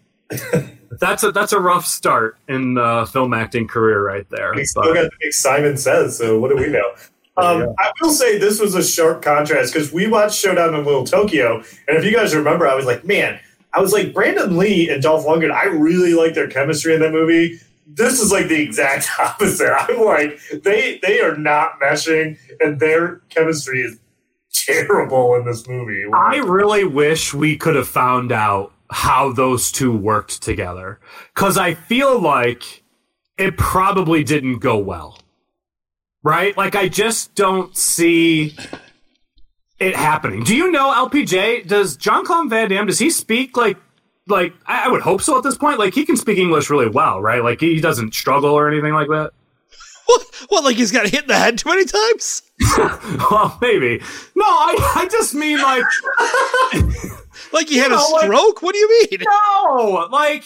That's 0.98 1.22
a 1.22 1.31
that's 1.33 1.53
a 1.53 1.61
rough 1.61 1.87
start 1.87 2.37
in 2.48 2.76
uh, 2.79 3.05
film 3.05 3.33
acting 3.35 3.68
career 3.68 4.03
right 4.05 4.26
there. 4.31 4.53
We 4.55 4.64
still 4.64 4.83
But- 4.83 4.94
got 4.94 5.03
the 5.05 5.11
big 5.20 5.33
Simon 5.33 5.76
Says. 5.76 6.18
So 6.18 6.38
what 6.38 6.50
do 6.50 6.57
we 6.57 6.68
know? 6.68 6.92
Um, 7.37 7.61
Yeah. 7.61 7.66
I 7.79 7.92
will 8.00 8.11
say 8.12 8.38
this 8.38 8.61
was 8.61 8.74
a 8.74 8.83
sharp 8.83 9.22
contrast 9.22 9.72
because 9.72 9.92
we 9.92 10.09
watched 10.09 10.35
Showdown 10.38 10.74
in 10.74 10.85
Little 10.85 11.05
Tokyo, 11.05 11.62
and 11.87 11.96
if 11.96 12.05
you 12.05 12.12
guys 12.12 12.35
remember, 12.35 12.66
I 12.66 12.74
was 12.74 12.87
like, 12.87 13.05
man, 13.05 13.38
I 13.72 13.81
was 13.81 13.92
like 13.92 14.12
Brandon 14.12 14.57
Lee 14.59 14.90
and 14.90 15.00
Dolph 15.03 15.24
Lundgren. 15.24 15.53
I 15.53 15.66
really 15.66 16.12
like 16.14 16.35
their 16.35 16.48
chemistry 16.48 16.92
in 16.94 17.00
that 17.00 17.12
movie. 17.12 17.61
This 17.87 18.20
is 18.20 18.31
like 18.33 18.48
the 18.48 18.61
exact 18.61 19.09
opposite. 19.18 19.70
I'm 19.72 20.00
like, 20.05 20.38
they 20.64 20.98
they 21.03 21.20
are 21.20 21.37
not 21.37 21.79
meshing, 21.81 22.37
and 22.59 22.81
their 22.81 23.20
chemistry 23.31 23.81
is 23.83 23.96
terrible 24.53 25.35
in 25.37 25.44
this 25.44 25.66
movie. 25.68 26.05
I 26.12 26.38
really 26.38 26.85
wish 26.85 27.33
we 27.33 27.57
could 27.57 27.76
have 27.76 27.88
found 27.88 28.33
out 28.33 28.72
how 28.90 29.33
those 29.33 29.70
two 29.70 29.96
worked 29.96 30.42
together 30.42 31.00
because 31.35 31.57
I 31.57 31.74
feel 31.74 32.20
like 32.20 32.83
it 33.38 33.57
probably 33.57 34.24
didn't 34.24 34.59
go 34.59 34.79
well. 34.79 35.18
Right? 36.22 36.55
Like, 36.57 36.76
I 36.76 36.88
just 36.88 37.35
don't 37.35 37.74
see 37.76 38.55
it 39.79 39.96
happening. 39.96 40.44
Do 40.44 40.55
you 40.55 40.70
know 40.70 40.92
LPJ? 41.09 41.66
Does 41.66 41.96
John 41.96 42.26
Claude 42.26 42.50
Van 42.50 42.68
Damme, 42.68 42.87
does 42.87 42.98
he 42.98 43.09
speak 43.09 43.57
like, 43.57 43.79
like, 44.26 44.53
I 44.66 44.88
would 44.88 45.00
hope 45.00 45.22
so 45.22 45.38
at 45.38 45.42
this 45.42 45.57
point. 45.57 45.79
Like, 45.79 45.94
he 45.94 46.05
can 46.05 46.16
speak 46.16 46.37
English 46.38 46.68
really 46.68 46.88
well, 46.88 47.22
right? 47.22 47.42
Like, 47.42 47.61
he 47.61 47.81
doesn't 47.81 48.14
struggle 48.14 48.50
or 48.50 48.68
anything 48.68 48.92
like 48.92 49.09
that. 49.09 49.31
What? 50.11 50.26
What? 50.48 50.64
Like 50.64 50.76
he's 50.76 50.90
got 50.90 51.09
hit 51.09 51.22
in 51.22 51.29
the 51.29 51.38
head 51.38 51.59
too 51.59 51.68
many 51.68 51.85
times? 51.85 52.42
well, 53.30 53.59
maybe. 53.61 53.98
No, 54.35 54.44
I, 54.44 54.92
I 54.96 55.09
just 55.11 55.35
mean 55.35 55.59
like 55.62 55.85
like 57.52 57.68
he 57.68 57.78
had 57.78 57.88
You 57.90 57.94
a 57.94 57.98
know, 57.98 58.09
like- 58.12 58.22
stroke. 58.24 58.62
what 58.62 58.72
do 58.74 58.78
you 58.78 59.06
mean? 59.11 59.20
no, 59.22 60.09
like 60.11 60.44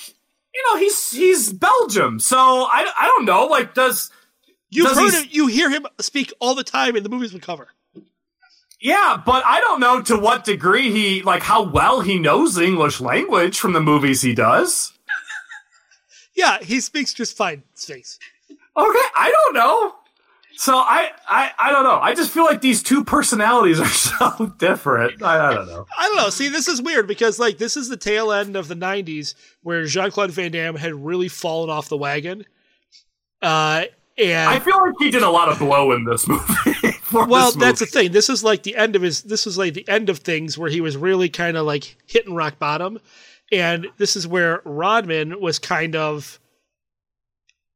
you 0.54 0.62
know 0.72 0.78
he's 0.78 1.10
he's 1.10 1.52
Belgium, 1.52 2.20
so 2.20 2.37
I, 2.38 2.90
I 2.98 3.06
don't 3.06 3.24
know. 3.24 3.46
Like 3.46 3.74
does 3.74 4.10
You've 4.70 4.87
does 4.88 4.98
heard 4.98 5.22
him. 5.22 5.28
You 5.30 5.46
hear 5.46 5.70
him 5.70 5.87
speak 6.00 6.32
all 6.40 6.54
the 6.54 6.64
time 6.64 6.96
in 6.96 7.02
the 7.02 7.08
movies 7.08 7.32
we 7.32 7.40
cover. 7.40 7.68
Yeah, 8.80 9.20
but 9.24 9.42
I 9.46 9.60
don't 9.60 9.80
know 9.80 10.02
to 10.02 10.18
what 10.18 10.44
degree 10.44 10.90
he 10.92 11.22
like 11.22 11.42
how 11.42 11.62
well 11.62 12.00
he 12.02 12.18
knows 12.18 12.54
the 12.54 12.64
English 12.64 13.00
language 13.00 13.58
from 13.58 13.72
the 13.72 13.80
movies 13.80 14.20
he 14.22 14.34
does. 14.34 14.92
Yeah, 16.37 16.58
he 16.60 16.80
speaks 16.80 17.14
just 17.14 17.37
fine. 17.37 17.62
Sphinx. 17.74 18.18
Okay, 18.50 18.58
I 18.76 19.30
don't 19.30 19.54
know. 19.54 19.94
So 20.57 20.77
I, 20.77 21.11
I 21.29 21.51
I 21.59 21.73
don't 21.73 21.85
know. 21.85 21.99
I 22.01 22.14
just 22.14 22.31
feel 22.31 22.45
like 22.45 22.61
these 22.61 22.83
two 22.83 23.05
personalities 23.05 23.81
are 23.81 23.87
so 23.88 24.55
different. 24.59 25.23
I, 25.23 25.49
I 25.49 25.55
don't 25.55 25.67
know. 25.67 25.87
I 25.99 26.07
don't 26.07 26.17
know. 26.17 26.31
See, 26.31 26.49
this 26.49 26.69
is 26.69 26.81
weird 26.81 27.07
because 27.07 27.38
like 27.38 27.59
this 27.59 27.77
is 27.77 27.88
the 27.88 27.97
tail 27.97 28.33
end 28.33 28.57
of 28.57 28.69
the 28.69 28.77
'90s 28.77 29.35
where 29.62 29.85
Jean 29.85 30.11
Claude 30.11 30.31
Van 30.31 30.53
Damme 30.53 30.77
had 30.77 30.95
really 30.95 31.29
fallen 31.29 31.71
off 31.71 31.88
the 31.88 31.97
wagon. 31.97 32.45
Uh, 33.43 33.85
and 34.17 34.49
I 34.49 34.61
feel 34.61 34.79
like 34.79 34.95
he 34.99 35.11
did 35.11 35.23
a 35.23 35.31
lot 35.31 35.49
of 35.49 35.59
blow 35.59 35.93
in 35.93 36.05
this 36.05 36.29
movie. 36.29 36.45
well, 37.12 37.51
this 37.51 37.57
that's 37.57 37.81
the 37.81 37.87
thing. 37.87 38.12
This 38.12 38.31
is 38.31 38.45
like 38.45 38.62
the 38.62 38.77
end 38.77 38.95
of 38.95 39.03
his. 39.03 39.23
This 39.23 39.47
is 39.47 39.59
like 39.59 39.75
the 39.75 39.87
end 39.88 40.09
of 40.09 40.19
things 40.19 40.57
where 40.57 40.71
he 40.71 40.81
was 40.81 40.97
really 40.97 41.29
kind 41.29 41.57
of 41.57 41.67
like 41.67 41.97
hitting 42.07 42.35
rock 42.35 42.59
bottom, 42.59 43.01
and 43.51 43.88
this 43.99 44.14
is 44.14 44.27
where 44.27 44.62
Rodman 44.64 45.40
was 45.40 45.59
kind 45.59 45.97
of 45.97 46.38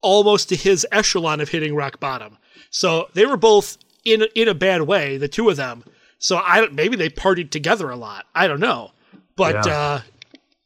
almost 0.00 0.48
to 0.50 0.56
his 0.56 0.86
echelon 0.92 1.40
of 1.40 1.48
hitting 1.48 1.74
rock 1.74 1.98
bottom. 1.98 2.38
So 2.70 3.08
they 3.14 3.26
were 3.26 3.36
both 3.36 3.78
in 4.04 4.24
in 4.34 4.48
a 4.48 4.54
bad 4.54 4.82
way, 4.82 5.16
the 5.16 5.28
two 5.28 5.48
of 5.48 5.56
them. 5.56 5.84
So 6.18 6.38
I 6.38 6.60
don't. 6.60 6.74
Maybe 6.74 6.96
they 6.96 7.08
partied 7.08 7.50
together 7.50 7.90
a 7.90 7.96
lot. 7.96 8.26
I 8.34 8.48
don't 8.48 8.60
know, 8.60 8.92
but 9.36 9.66
Yeah. 9.66 9.72
uh, 9.78 10.00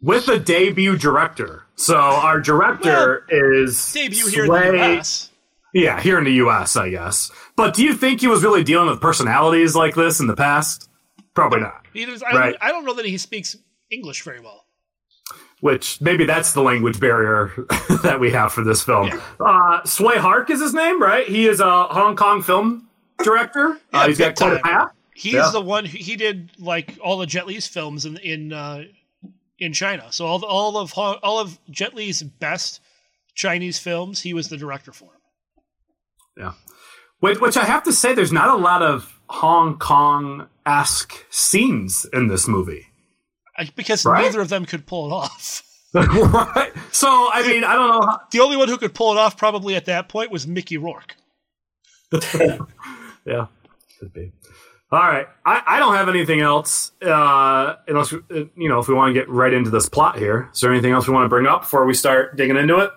with 0.01 0.29
a 0.29 0.39
debut 0.39 0.97
director. 0.97 1.65
So 1.77 1.97
our 1.97 2.41
director 2.41 3.27
is 3.29 3.93
debut 3.93 4.27
here 4.29 4.45
in 4.45 4.51
the 4.51 4.77
U.S. 4.79 5.31
Yeah, 5.75 6.01
here 6.01 6.19
in 6.19 6.25
the 6.25 6.33
U.S., 6.35 6.77
I 6.77 6.91
guess. 6.91 7.31
But 7.57 7.75
do 7.75 7.83
you 7.83 7.95
think 7.95 8.21
he 8.21 8.27
was 8.27 8.43
really 8.43 8.63
dealing 8.63 8.89
with 8.91 9.01
personalities 9.01 9.75
like 9.75 9.95
this 9.95 10.21
in 10.21 10.27
the 10.27 10.37
past? 10.37 10.89
Probably 11.35 11.61
not. 11.61 11.87
He 11.95 12.05
does, 12.05 12.23
I, 12.23 12.33
Right. 12.37 12.57
I 12.61 12.71
don't 12.71 12.85
know 12.85 12.93
that 12.95 13.07
he 13.07 13.17
speaks 13.17 13.57
English 13.91 14.23
very 14.23 14.41
well. 14.41 14.62
Which 15.63 16.01
maybe 16.01 16.27
that's 16.27 16.53
the 16.55 16.61
language 16.61 16.99
barrier 16.99 17.53
that 18.03 18.19
we 18.21 18.33
have 18.33 18.53
for 18.53 18.63
this 18.65 18.83
film. 18.83 19.11
Uh, 19.41 19.81
Tsui 19.83 20.17
Hark 20.17 20.51
is 20.51 20.61
his 20.61 20.75
name, 20.75 21.01
right? 21.01 21.25
He 21.27 21.47
is 21.47 21.61
a 21.61 21.85
Hong 21.85 22.17
Kong 22.17 22.43
film 22.43 22.89
director. 23.23 23.79
uh, 23.93 24.09
he's 24.09 24.19
got 24.19 24.35
quite 24.37 24.55
a 24.55 24.59
path. 24.59 24.91
He's 25.15 25.35
Yeah. 25.35 25.51
the 25.53 25.61
one 25.61 25.85
who 25.85 25.97
he 25.97 26.17
did 26.17 26.51
like 26.59 26.99
all 27.01 27.17
the 27.17 27.27
Jet 27.27 27.47
Li's 27.47 27.69
films 27.69 28.05
in 28.05 28.17
in 28.17 28.53
uh, 28.53 28.83
in 29.61 29.73
China. 29.73 30.09
So 30.11 30.27
all 30.27 30.41
the, 30.41 30.47
all 30.47 30.77
of 30.79 30.93
all 30.99 31.39
of 31.39 31.59
Jet 31.71 31.95
Li's 31.95 32.25
best 32.25 32.81
Chinese 33.37 33.79
films, 33.79 34.21
he 34.21 34.35
was 34.35 34.49
the 34.49 34.57
director 34.57 34.91
for. 34.93 35.05
'em. 35.15 35.21
Yeah. 36.37 36.53
Which, 37.21 37.41
which 37.41 37.57
I 37.57 37.65
have 37.65 37.85
to 37.85 37.93
say, 37.93 38.15
there's 38.15 38.33
not 38.33 38.49
a 38.49 38.57
lot 38.61 38.83
of 38.83 39.21
Hong 39.29 39.79
Kong 39.79 40.49
esque 40.67 41.25
scenes 41.31 42.05
in 42.13 42.27
this 42.27 42.49
movie. 42.49 42.87
I- 43.57 43.71
Because 43.77 44.05
Right? 44.05 44.25
neither 44.25 44.41
of 44.41 44.49
them 44.49 44.65
could 44.65 44.87
pull 44.87 45.07
it 45.11 45.13
off. 45.15 45.63
right? 45.95 46.73
So, 46.91 47.09
I 47.33 47.47
mean, 47.47 47.65
I 47.65 47.75
don't 47.75 47.89
know. 47.89 48.07
How, 48.07 48.21
The 48.31 48.41
only 48.41 48.57
one 48.57 48.69
who 48.69 48.79
could 48.79 48.95
pull 48.95 49.13
it 49.13 49.19
off 49.19 49.37
probably 49.37 49.75
at 49.77 49.85
that 49.87 50.09
point 50.09 50.31
was 50.31 50.47
Mickey 50.47 50.79
Rourke. 50.79 51.17
yeah, 53.27 53.47
could 53.99 54.13
be. 54.13 54.33
All 54.91 54.99
right. 54.99 55.27
I, 55.47 55.63
I 55.67 55.79
don't 55.79 55.95
have 55.95 56.09
anything 56.11 56.41
else, 56.41 56.93
uh, 57.03 57.77
unless, 57.89 58.13
uh, 58.13 58.19
you 58.31 58.69
know, 58.69 58.79
if 58.79 58.89
we 58.89 58.95
want 58.95 59.09
to 59.09 59.19
get 59.19 59.29
right 59.29 59.53
into 59.53 59.71
this 59.71 59.89
plot 59.89 60.19
here. 60.19 60.51
Is 60.53 60.61
there 60.61 60.71
anything 60.71 60.93
else 60.93 61.09
we 61.09 61.15
want 61.15 61.25
to 61.25 61.31
bring 61.31 61.47
up 61.47 61.63
before 61.63 61.87
we 61.87 61.95
start 61.95 62.37
digging 62.37 62.57
into 62.57 62.79
it? 62.79 62.91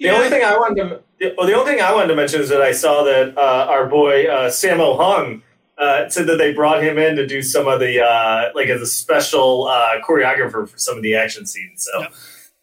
The 0.00 0.08
only 0.10 0.28
thing 0.28 0.42
I 0.42 0.56
wanted 0.56 0.82
to 1.20 1.34
well, 1.38 1.46
the 1.46 1.54
only 1.54 1.72
thing 1.72 1.80
I 1.82 1.94
wanted 1.94 2.08
to 2.08 2.16
mention 2.16 2.40
is 2.40 2.48
that 2.50 2.60
I 2.60 2.72
saw 2.72 3.04
that 3.04 3.38
uh, 3.38 3.66
our 3.70 3.86
boy 3.86 4.26
uh, 4.26 4.50
Sammo 4.50 4.96
Hung 4.98 5.42
uh, 5.78 6.08
said 6.08 6.26
that 6.26 6.36
they 6.38 6.52
brought 6.52 6.82
him 6.82 6.98
in 6.98 7.16
to 7.16 7.26
do 7.26 7.42
some 7.42 7.66
of 7.66 7.80
the 7.80 8.02
uh, 8.02 8.50
like 8.54 8.68
as 8.68 8.80
a 8.80 8.86
special 8.86 9.64
uh, 9.66 10.00
choreographer 10.06 10.68
for 10.68 10.78
some 10.78 10.96
of 10.96 11.02
the 11.02 11.14
action 11.16 11.46
scenes. 11.46 11.86
So, 11.92 12.06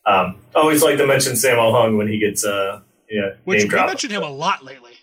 um, 0.06 0.38
always 0.56 0.82
like 0.82 0.98
to 0.98 1.06
mention 1.08 1.34
Sammo 1.34 1.72
Hung 1.72 1.98
when 1.98 2.08
he 2.08 2.20
gets 2.20 2.46
uh, 2.46 2.82
yeah 3.10 3.32
Which 3.44 3.60
name 3.60 3.68
we 3.68 3.70
dropped. 3.70 3.88
mentioned 3.88 4.14
him 4.14 4.24
a 4.24 4.30
lot 4.30 4.64
lately. 4.64 4.94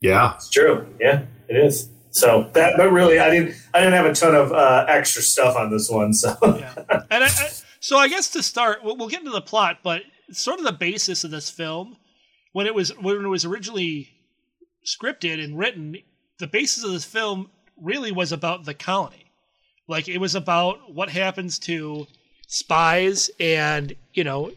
Yeah, 0.00 0.34
it's 0.34 0.50
true. 0.50 0.86
Yeah, 1.00 1.24
it 1.48 1.56
is. 1.56 1.88
So 2.10 2.50
that, 2.52 2.74
but 2.76 2.90
really, 2.92 3.18
I 3.18 3.30
didn't 3.30 3.54
I 3.72 3.80
didn't 3.80 3.94
have 3.94 4.06
a 4.06 4.14
ton 4.14 4.34
of 4.34 4.52
uh, 4.52 4.84
extra 4.88 5.22
stuff 5.22 5.56
on 5.56 5.70
this 5.70 5.88
one. 5.88 6.12
So 6.12 6.36
And 6.42 7.24
I, 7.24 7.26
I, 7.26 7.50
so 7.80 7.96
I 7.98 8.08
guess 8.08 8.30
to 8.30 8.42
start, 8.42 8.84
we'll, 8.84 8.96
we'll 8.96 9.08
get 9.08 9.20
into 9.20 9.32
the 9.32 9.40
plot, 9.40 9.78
but 9.82 10.02
sort 10.30 10.58
of 10.58 10.64
the 10.64 10.72
basis 10.72 11.24
of 11.24 11.30
this 11.30 11.50
film, 11.50 11.96
when 12.52 12.66
it 12.66 12.74
was 12.74 12.90
when 12.98 13.24
it 13.24 13.28
was 13.28 13.44
originally 13.44 14.08
scripted 14.86 15.42
and 15.42 15.58
written, 15.58 15.96
the 16.42 16.48
basis 16.48 16.82
of 16.82 16.90
this 16.90 17.04
film 17.04 17.48
really 17.80 18.10
was 18.10 18.32
about 18.32 18.64
the 18.64 18.74
colony. 18.74 19.30
Like 19.86 20.08
it 20.08 20.18
was 20.18 20.34
about 20.34 20.92
what 20.92 21.08
happens 21.08 21.58
to 21.60 22.08
spies 22.48 23.30
and 23.38 23.94
you 24.12 24.24
know 24.24 24.50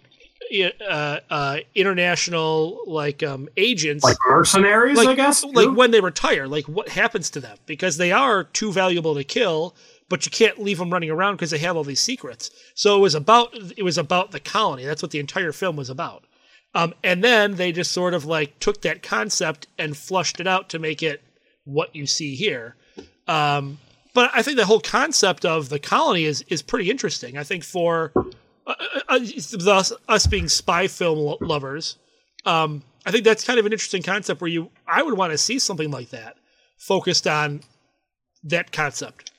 uh, 0.89 1.19
uh, 1.29 1.57
international 1.75 2.79
like 2.87 3.21
um, 3.21 3.47
agents, 3.55 4.03
Like 4.03 4.17
mercenaries, 4.27 4.97
like, 4.97 5.09
I 5.09 5.15
guess? 5.15 5.43
like 5.43 5.75
when 5.75 5.91
they 5.91 6.01
retire, 6.01 6.47
like 6.47 6.65
what 6.65 6.89
happens 6.89 7.29
to 7.31 7.39
them 7.39 7.57
because 7.67 7.97
they 7.97 8.11
are 8.11 8.43
too 8.43 8.71
valuable 8.71 9.13
to 9.13 9.23
kill, 9.23 9.75
but 10.09 10.25
you 10.25 10.31
can't 10.31 10.59
leave 10.59 10.79
them 10.79 10.91
running 10.91 11.11
around 11.11 11.35
because 11.35 11.51
they 11.51 11.59
have 11.59 11.77
all 11.77 11.83
these 11.83 12.01
secrets. 12.01 12.49
So 12.73 12.97
it 12.97 13.01
was 13.01 13.13
about 13.13 13.55
it 13.77 13.83
was 13.83 13.99
about 13.99 14.31
the 14.31 14.39
colony. 14.39 14.85
That's 14.85 15.03
what 15.03 15.11
the 15.11 15.19
entire 15.19 15.51
film 15.51 15.75
was 15.75 15.91
about. 15.91 16.25
Um, 16.73 16.95
and 17.03 17.23
then 17.23 17.55
they 17.55 17.71
just 17.71 17.91
sort 17.91 18.15
of 18.15 18.25
like 18.25 18.59
took 18.59 18.81
that 18.81 19.03
concept 19.03 19.67
and 19.77 19.95
flushed 19.95 20.39
it 20.39 20.47
out 20.47 20.69
to 20.69 20.79
make 20.79 21.03
it 21.03 21.21
what 21.65 21.95
you 21.95 22.05
see 22.05 22.35
here. 22.35 22.75
Um, 23.27 23.79
but 24.13 24.31
I 24.33 24.41
think 24.41 24.57
the 24.57 24.65
whole 24.65 24.79
concept 24.79 25.45
of 25.45 25.69
the 25.69 25.79
colony 25.79 26.23
is 26.23 26.43
is 26.47 26.61
pretty 26.61 26.89
interesting. 26.89 27.37
I 27.37 27.43
think 27.43 27.63
for 27.63 28.13
uh, 28.65 28.73
uh, 29.09 29.19
thus 29.51 29.91
us 30.07 30.25
being 30.25 30.47
spy 30.47 30.87
film 30.87 31.19
lo- 31.19 31.37
lovers, 31.41 31.97
um, 32.45 32.83
I 33.05 33.11
think 33.11 33.25
that's 33.25 33.43
kind 33.43 33.59
of 33.59 33.65
an 33.65 33.73
interesting 33.73 34.01
concept 34.01 34.41
where 34.41 34.49
you 34.49 34.71
I 34.87 35.03
would 35.03 35.17
want 35.17 35.31
to 35.31 35.37
see 35.37 35.59
something 35.59 35.91
like 35.91 36.09
that 36.11 36.37
focused 36.77 37.27
on 37.27 37.61
that 38.43 38.71
concept. 38.71 39.31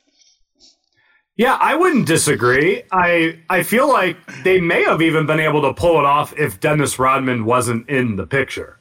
Yeah, 1.37 1.59
I 1.61 1.75
wouldn't 1.75 2.07
disagree. 2.07 2.83
I 2.93 3.41
I 3.49 3.63
feel 3.63 3.89
like 3.89 4.17
they 4.43 4.61
may 4.61 4.85
have 4.85 5.03
even 5.03 5.27
been 5.27 5.41
able 5.41 5.63
to 5.63 5.75
pull 5.75 5.99
it 5.99 6.05
off 6.05 6.37
if 6.39 6.61
Dennis 6.61 6.99
Rodman 6.99 7.45
wasn't 7.45 7.89
in 7.89 8.17
the 8.17 8.27
picture. 8.27 8.79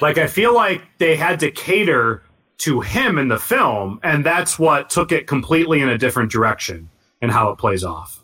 Like 0.00 0.18
I 0.18 0.26
feel 0.26 0.54
like 0.54 0.82
they 0.98 1.16
had 1.16 1.40
to 1.40 1.50
cater 1.50 2.22
to 2.60 2.80
him 2.80 3.18
in 3.18 3.28
the 3.28 3.38
film, 3.38 4.00
and 4.02 4.24
that's 4.24 4.58
what 4.58 4.90
took 4.90 5.12
it 5.12 5.26
completely 5.26 5.80
in 5.80 5.88
a 5.88 5.98
different 5.98 6.30
direction 6.30 6.88
and 7.20 7.30
how 7.30 7.50
it 7.50 7.58
plays 7.58 7.84
off. 7.84 8.22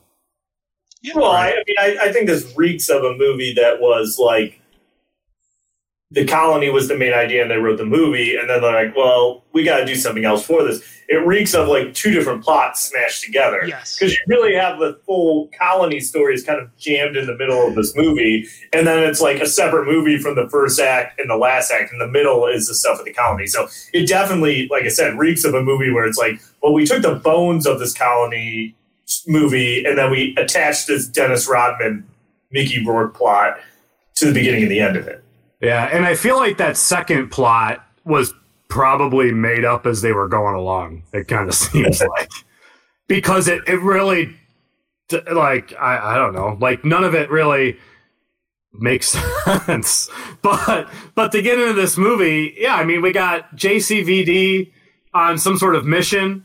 well, 1.14 1.30
I, 1.30 1.50
I 1.50 1.62
mean, 1.66 1.76
I, 1.78 1.98
I 2.02 2.12
think 2.12 2.26
this 2.26 2.52
reeks 2.56 2.88
of 2.88 3.04
a 3.04 3.14
movie 3.16 3.54
that 3.54 3.80
was 3.80 4.18
like 4.18 4.60
the 6.12 6.24
colony 6.24 6.70
was 6.70 6.86
the 6.86 6.96
main 6.96 7.12
idea, 7.12 7.42
and 7.42 7.50
they 7.50 7.56
wrote 7.56 7.78
the 7.78 7.84
movie, 7.84 8.36
and 8.36 8.48
then 8.48 8.60
they're 8.60 8.86
like, 8.86 8.96
"Well, 8.96 9.44
we 9.52 9.64
got 9.64 9.78
to 9.78 9.84
do 9.84 9.96
something 9.96 10.24
else 10.24 10.46
for 10.46 10.62
this." 10.62 10.82
It 11.08 11.24
reeks 11.26 11.54
of 11.54 11.68
like 11.68 11.94
two 11.94 12.10
different 12.12 12.44
plots 12.44 12.82
smashed 12.82 13.22
together. 13.22 13.64
Yes, 13.66 13.96
because 13.96 14.12
you 14.12 14.18
really 14.28 14.54
have 14.54 14.78
the 14.78 14.98
full 15.04 15.50
colony 15.58 16.00
stories 16.00 16.44
kind 16.44 16.60
of 16.60 16.76
jammed 16.76 17.16
in 17.16 17.26
the 17.26 17.36
middle 17.36 17.66
of 17.66 17.74
this 17.74 17.94
movie, 17.96 18.46
and 18.72 18.86
then 18.86 19.02
it's 19.02 19.20
like 19.20 19.40
a 19.40 19.46
separate 19.46 19.86
movie 19.86 20.18
from 20.18 20.36
the 20.36 20.48
first 20.48 20.80
act 20.80 21.18
and 21.18 21.28
the 21.28 21.36
last 21.36 21.70
act. 21.72 21.92
and 21.92 22.00
the 22.00 22.08
middle 22.08 22.46
is 22.46 22.68
the 22.68 22.74
stuff 22.74 22.98
with 22.98 23.06
the 23.06 23.12
colony. 23.12 23.46
So 23.46 23.68
it 23.92 24.06
definitely, 24.08 24.68
like 24.70 24.84
I 24.84 24.88
said, 24.88 25.18
reeks 25.18 25.44
of 25.44 25.54
a 25.54 25.62
movie 25.62 25.90
where 25.90 26.06
it's 26.06 26.18
like, 26.18 26.40
well, 26.62 26.72
we 26.72 26.86
took 26.86 27.02
the 27.02 27.14
bones 27.16 27.66
of 27.66 27.78
this 27.78 27.92
colony 27.92 28.74
movie 29.26 29.84
and 29.84 29.96
then 29.96 30.10
we 30.10 30.34
attached 30.36 30.88
this 30.88 31.06
Dennis 31.06 31.48
Rodman, 31.48 32.06
Mickey 32.50 32.84
Rourke 32.84 33.14
plot 33.14 33.58
to 34.16 34.26
the 34.26 34.32
beginning 34.32 34.62
and 34.62 34.70
the 34.70 34.80
end 34.80 34.96
of 34.96 35.06
it. 35.06 35.22
Yeah, 35.66 35.86
and 35.86 36.06
I 36.06 36.14
feel 36.14 36.36
like 36.36 36.58
that 36.58 36.76
second 36.76 37.30
plot 37.30 37.84
was 38.04 38.32
probably 38.68 39.32
made 39.32 39.64
up 39.64 39.84
as 39.84 40.00
they 40.00 40.12
were 40.12 40.28
going 40.28 40.54
along. 40.54 41.02
It 41.12 41.26
kind 41.26 41.48
of 41.48 41.54
seems 41.56 42.00
like 42.00 42.30
because 43.08 43.48
it 43.48 43.62
it 43.66 43.80
really 43.80 44.36
like 45.32 45.74
I 45.74 46.14
I 46.14 46.16
don't 46.16 46.34
know 46.34 46.56
like 46.60 46.84
none 46.84 47.02
of 47.02 47.16
it 47.16 47.30
really 47.30 47.78
makes 48.72 49.08
sense. 49.66 50.08
But 50.40 50.88
but 51.16 51.32
to 51.32 51.42
get 51.42 51.58
into 51.58 51.72
this 51.72 51.98
movie, 51.98 52.54
yeah, 52.56 52.76
I 52.76 52.84
mean 52.84 53.02
we 53.02 53.10
got 53.10 53.56
JCVD 53.56 54.70
on 55.14 55.36
some 55.36 55.58
sort 55.58 55.74
of 55.74 55.84
mission. 55.84 56.44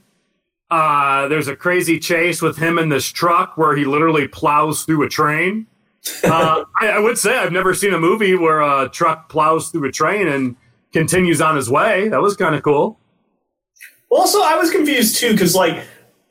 Uh, 0.71 1.27
there's 1.27 1.47
a 1.47 1.55
crazy 1.55 1.99
chase 1.99 2.41
with 2.41 2.57
him 2.57 2.79
in 2.79 2.89
this 2.89 3.05
truck 3.05 3.55
where 3.55 3.75
he 3.75 3.85
literally 3.85 4.27
plows 4.27 4.83
through 4.83 5.03
a 5.03 5.09
train. 5.09 5.67
Uh, 6.23 6.63
I, 6.79 6.89
I 6.89 6.99
would 6.99 7.17
say 7.17 7.37
I've 7.37 7.51
never 7.51 7.73
seen 7.73 7.93
a 7.93 7.99
movie 7.99 8.35
where 8.35 8.61
a 8.61 8.89
truck 8.89 9.29
plows 9.29 9.69
through 9.69 9.87
a 9.87 9.91
train 9.91 10.27
and 10.27 10.55
continues 10.93 11.41
on 11.41 11.55
his 11.55 11.69
way. 11.69 12.09
That 12.09 12.21
was 12.21 12.35
kind 12.35 12.55
of 12.55 12.63
cool. 12.63 12.99
Well, 14.09 14.21
also, 14.21 14.41
I 14.41 14.55
was 14.55 14.71
confused 14.71 15.17
too 15.17 15.31
because 15.31 15.55
like 15.55 15.83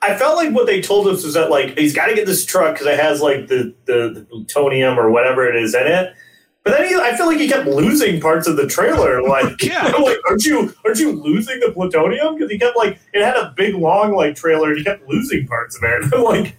I 0.02 0.16
felt 0.16 0.36
like 0.36 0.52
what 0.52 0.66
they 0.66 0.80
told 0.80 1.06
us 1.06 1.24
was 1.24 1.34
that 1.34 1.50
like 1.50 1.78
he's 1.78 1.94
got 1.94 2.06
to 2.06 2.14
get 2.14 2.26
this 2.26 2.44
truck 2.44 2.74
because 2.74 2.86
it 2.86 2.98
has 2.98 3.20
like 3.20 3.48
the, 3.48 3.74
the 3.86 4.10
the 4.14 4.26
plutonium 4.28 4.98
or 4.98 5.10
whatever 5.10 5.48
it 5.48 5.56
is 5.56 5.74
in 5.74 5.86
it. 5.86 6.14
But 6.62 6.72
then 6.76 6.88
he, 6.88 6.94
I 6.94 7.16
feel 7.16 7.26
like 7.26 7.38
he 7.38 7.48
kept 7.48 7.66
losing 7.66 8.20
parts 8.20 8.46
of 8.46 8.56
the 8.56 8.66
trailer. 8.66 9.22
Like, 9.22 9.62
Yeah. 9.62 9.92
I'm 9.94 10.02
like, 10.02 10.18
aren't 10.28 10.44
you 10.44 10.74
aren't 10.84 10.98
you 10.98 11.12
losing 11.12 11.60
the 11.60 11.72
plutonium? 11.72 12.34
Because 12.34 12.50
he 12.50 12.58
kept 12.58 12.76
like 12.76 12.98
it 13.12 13.24
had 13.24 13.36
a 13.36 13.54
big 13.56 13.74
long 13.74 14.12
like 14.14 14.36
trailer 14.36 14.68
and 14.68 14.78
he 14.78 14.84
kept 14.84 15.08
losing 15.08 15.46
parts 15.46 15.76
of 15.76 15.82
it. 15.84 16.10
Like, 16.20 16.56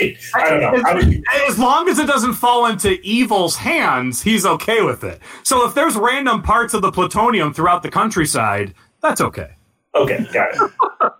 I, 0.00 0.16
I 0.34 0.48
don't 0.50 0.60
know. 0.60 0.82
I 0.88 0.94
was, 0.94 1.06
As 1.48 1.58
long 1.58 1.88
as 1.88 1.98
it 1.98 2.06
doesn't 2.06 2.34
fall 2.34 2.66
into 2.66 3.00
evil's 3.02 3.56
hands, 3.56 4.22
he's 4.22 4.44
okay 4.46 4.82
with 4.82 5.04
it. 5.04 5.20
So 5.42 5.66
if 5.66 5.74
there's 5.74 5.96
random 5.96 6.42
parts 6.42 6.74
of 6.74 6.82
the 6.82 6.90
plutonium 6.92 7.52
throughout 7.52 7.82
the 7.82 7.90
countryside, 7.90 8.74
that's 9.02 9.20
okay. 9.20 9.56
okay, 9.94 10.26
got 10.32 10.54
it. 10.54 10.72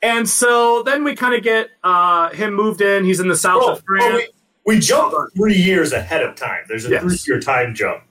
And 0.00 0.28
so 0.28 0.84
then 0.84 1.02
we 1.02 1.16
kind 1.16 1.34
of 1.34 1.42
get 1.42 1.70
uh, 1.82 2.30
him 2.30 2.54
moved 2.54 2.80
in. 2.80 3.04
He's 3.04 3.18
in 3.18 3.26
the 3.26 3.36
south 3.36 3.62
Well, 3.62 3.70
of 3.70 3.82
France. 3.84 4.04
well, 4.04 4.22
we, 4.66 4.74
we 4.76 4.78
jumped 4.80 5.16
three 5.36 5.56
years 5.56 5.92
ahead 5.92 6.22
of 6.22 6.36
time. 6.36 6.60
There's 6.68 6.84
a 6.86 6.90
Yes. 6.90 7.02
three 7.02 7.18
year 7.26 7.40
time 7.40 7.74
jump. 7.74 8.04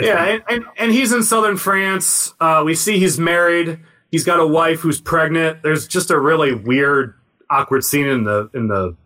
Yeah, 0.00 0.24
and, 0.24 0.42
and, 0.48 0.64
and 0.78 0.92
he's 0.92 1.12
in 1.12 1.24
southern 1.24 1.56
France. 1.56 2.32
Uh, 2.40 2.62
we 2.64 2.76
see 2.76 3.00
he's 3.00 3.18
married. 3.18 3.80
He's 4.12 4.24
got 4.24 4.38
a 4.38 4.46
wife 4.46 4.80
who's 4.80 5.00
pregnant. 5.00 5.64
There's 5.64 5.88
just 5.88 6.12
a 6.12 6.20
really 6.20 6.54
weird, 6.54 7.14
awkward 7.50 7.82
scene 7.82 8.06
in 8.06 8.22
the 8.22 8.48
in 8.54 8.68
the 8.68 8.96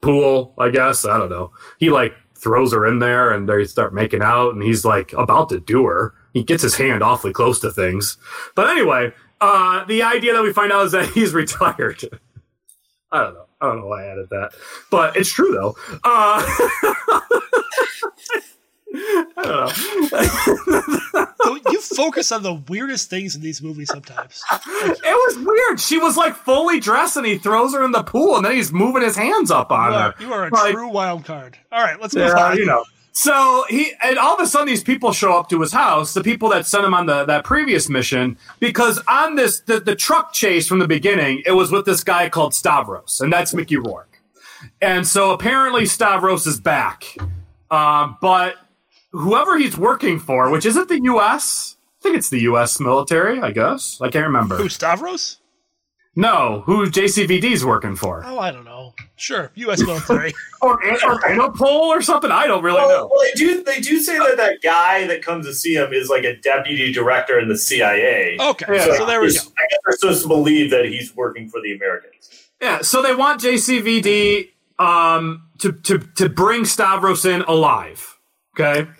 pool. 0.00 0.54
I 0.58 0.70
guess 0.70 1.04
I 1.04 1.18
don't 1.18 1.30
know. 1.30 1.52
He 1.78 1.90
like 1.90 2.14
throws 2.34 2.72
her 2.72 2.86
in 2.86 2.98
there, 2.98 3.32
and 3.32 3.48
they 3.48 3.64
start 3.64 3.94
making 3.94 4.22
out, 4.22 4.54
and 4.54 4.62
he's 4.62 4.84
like 4.84 5.12
about 5.12 5.48
to 5.50 5.60
do 5.60 5.84
her. 5.84 6.14
He 6.32 6.42
gets 6.42 6.62
his 6.62 6.76
hand 6.76 7.02
awfully 7.02 7.32
close 7.32 7.60
to 7.60 7.70
things. 7.70 8.16
But 8.54 8.70
anyway, 8.70 9.12
uh, 9.40 9.84
the 9.84 10.02
idea 10.02 10.32
that 10.34 10.42
we 10.42 10.52
find 10.52 10.72
out 10.72 10.86
is 10.86 10.92
that 10.92 11.08
he's 11.14 11.34
retired. 11.34 12.02
I 13.12 13.24
don't 13.24 13.34
know. 13.34 13.46
I 13.60 13.66
don't 13.66 13.80
know 13.80 13.86
why 13.88 14.04
I 14.04 14.12
added 14.12 14.30
that, 14.30 14.52
but 14.90 15.16
it's 15.16 15.32
true 15.32 15.52
though. 15.52 15.76
Uh, 16.02 16.42
I 18.92 19.32
don't 19.36 20.12
know. 20.12 21.56
You 21.70 21.80
focus 21.80 22.32
on 22.32 22.42
the 22.42 22.54
weirdest 22.54 23.10
things 23.10 23.34
in 23.36 23.42
these 23.42 23.62
movies 23.62 23.88
sometimes. 23.88 24.42
It 24.52 25.02
was 25.02 25.38
weird. 25.38 25.80
She 25.80 25.98
was 25.98 26.16
like 26.16 26.34
fully 26.34 26.80
dressed, 26.80 27.16
and 27.16 27.26
he 27.26 27.38
throws 27.38 27.74
her 27.74 27.84
in 27.84 27.92
the 27.92 28.02
pool, 28.02 28.36
and 28.36 28.44
then 28.44 28.52
he's 28.54 28.72
moving 28.72 29.02
his 29.02 29.16
hands 29.16 29.50
up 29.50 29.70
on 29.72 29.90
You 29.92 29.96
are, 29.98 30.02
her. 30.12 30.14
you 30.24 30.32
are 30.32 30.46
a 30.46 30.50
Like, 30.50 30.72
true 30.74 30.88
wild 30.88 31.24
card. 31.24 31.58
All 31.72 31.82
right, 31.82 32.00
let's 32.00 32.14
move 32.14 32.28
yeah, 32.34 32.44
on. 32.46 32.56
you 32.56 32.66
know. 32.66 32.84
So 33.12 33.64
he 33.68 33.92
and 34.02 34.18
all 34.18 34.34
of 34.34 34.40
a 34.40 34.46
sudden 34.46 34.68
these 34.68 34.82
people 34.84 35.12
show 35.12 35.36
up 35.38 35.48
to 35.50 35.60
his 35.60 35.72
house, 35.72 36.14
the 36.14 36.22
people 36.22 36.48
that 36.50 36.66
sent 36.66 36.84
him 36.84 36.94
on 36.94 37.06
the 37.06 37.24
that 37.24 37.44
previous 37.44 37.88
mission, 37.88 38.38
because 38.60 39.00
on 39.08 39.34
this 39.34 39.60
the, 39.60 39.80
the 39.80 39.96
truck 39.96 40.32
chase 40.32 40.66
from 40.68 40.78
the 40.78 40.88
beginning, 40.88 41.42
it 41.46 41.52
was 41.52 41.70
with 41.72 41.84
this 41.86 42.04
guy 42.04 42.28
called 42.28 42.54
Stavros, 42.54 43.20
and 43.20 43.32
that's 43.32 43.52
Mickey 43.52 43.76
Rourke. 43.76 44.22
And 44.80 45.06
so 45.06 45.32
apparently 45.32 45.86
Stavros 45.86 46.46
is 46.46 46.60
back. 46.60 47.16
Uh, 47.70 48.12
but 48.20 48.54
whoever 49.12 49.58
he's 49.58 49.76
working 49.76 50.18
for, 50.18 50.50
which 50.50 50.66
isn't 50.66 50.88
the 50.88 51.00
US, 51.04 51.76
I 52.00 52.02
think 52.02 52.16
it's 52.16 52.30
the 52.30 52.40
US 52.42 52.80
military, 52.80 53.40
I 53.40 53.50
guess. 53.52 53.98
I 54.00 54.08
can't 54.10 54.26
remember. 54.26 54.56
Who, 54.56 54.68
Stavros? 54.68 55.38
No, 56.16 56.62
who 56.66 56.86
JCVD's 56.90 57.64
working 57.64 57.94
for? 57.94 58.22
Oh, 58.26 58.38
I 58.40 58.50
don't 58.50 58.64
know. 58.64 58.94
Sure, 59.14 59.52
U.S. 59.54 59.80
military. 59.82 60.32
Or, 60.62 60.74
or 60.74 61.20
Interpol 61.22 61.62
or 61.88 62.02
something? 62.02 62.30
I 62.30 62.46
don't 62.46 62.62
really 62.62 62.76
Well, 62.82 62.88
know. 62.90 63.10
well, 63.10 63.22
they 63.24 63.32
do. 63.32 63.64
They 63.64 63.80
do 63.80 63.98
say 64.00 64.18
that 64.18 64.36
that 64.36 64.60
guy 64.62 65.06
that 65.06 65.22
comes 65.22 65.46
to 65.46 65.54
see 65.54 65.74
him 65.74 65.94
is 65.94 66.10
like 66.10 66.24
a 66.24 66.36
deputy 66.36 66.92
director 66.92 67.38
in 67.40 67.48
the 67.48 67.56
CIA. 67.56 68.36
Okay, 68.38 68.66
Yeah. 68.68 68.96
so 68.98 69.06
there 69.06 69.22
we 69.22 69.28
go. 69.32 69.40
I 69.40 69.64
guess 69.70 69.78
we're 69.86 69.96
supposed 69.96 70.22
to 70.22 70.28
believe 70.28 70.70
that 70.72 70.84
he's 70.84 71.16
working 71.16 71.48
for 71.48 71.62
the 71.62 71.72
Americans. 71.74 72.50
Yeah, 72.60 72.82
so 72.82 73.00
they 73.00 73.14
want 73.14 73.40
JCVD 73.40 74.50
um, 74.78 75.44
to, 75.60 75.72
to, 75.72 75.98
to 76.16 76.28
bring 76.28 76.66
Stavros 76.66 77.24
in 77.24 77.40
alive. 77.42 78.18
Okay. 78.60 78.90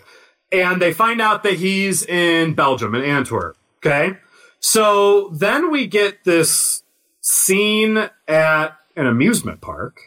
And 0.53 0.83
they 0.83 0.93
find 0.93 1.21
out 1.21 1.43
that 1.45 1.55
he's 1.55 2.05
in 2.05 2.55
Belgium, 2.55 2.95
in 2.95 3.05
Antwerp. 3.05 3.57
Okay. 3.79 4.19
So 4.59 5.29
then 5.29 5.71
we 5.71 5.87
get 5.87 6.25
this 6.25 6.83
scene 7.21 8.11
at 8.29 8.69
an 8.97 9.07
amusement 9.07 9.61
park. 9.61 10.01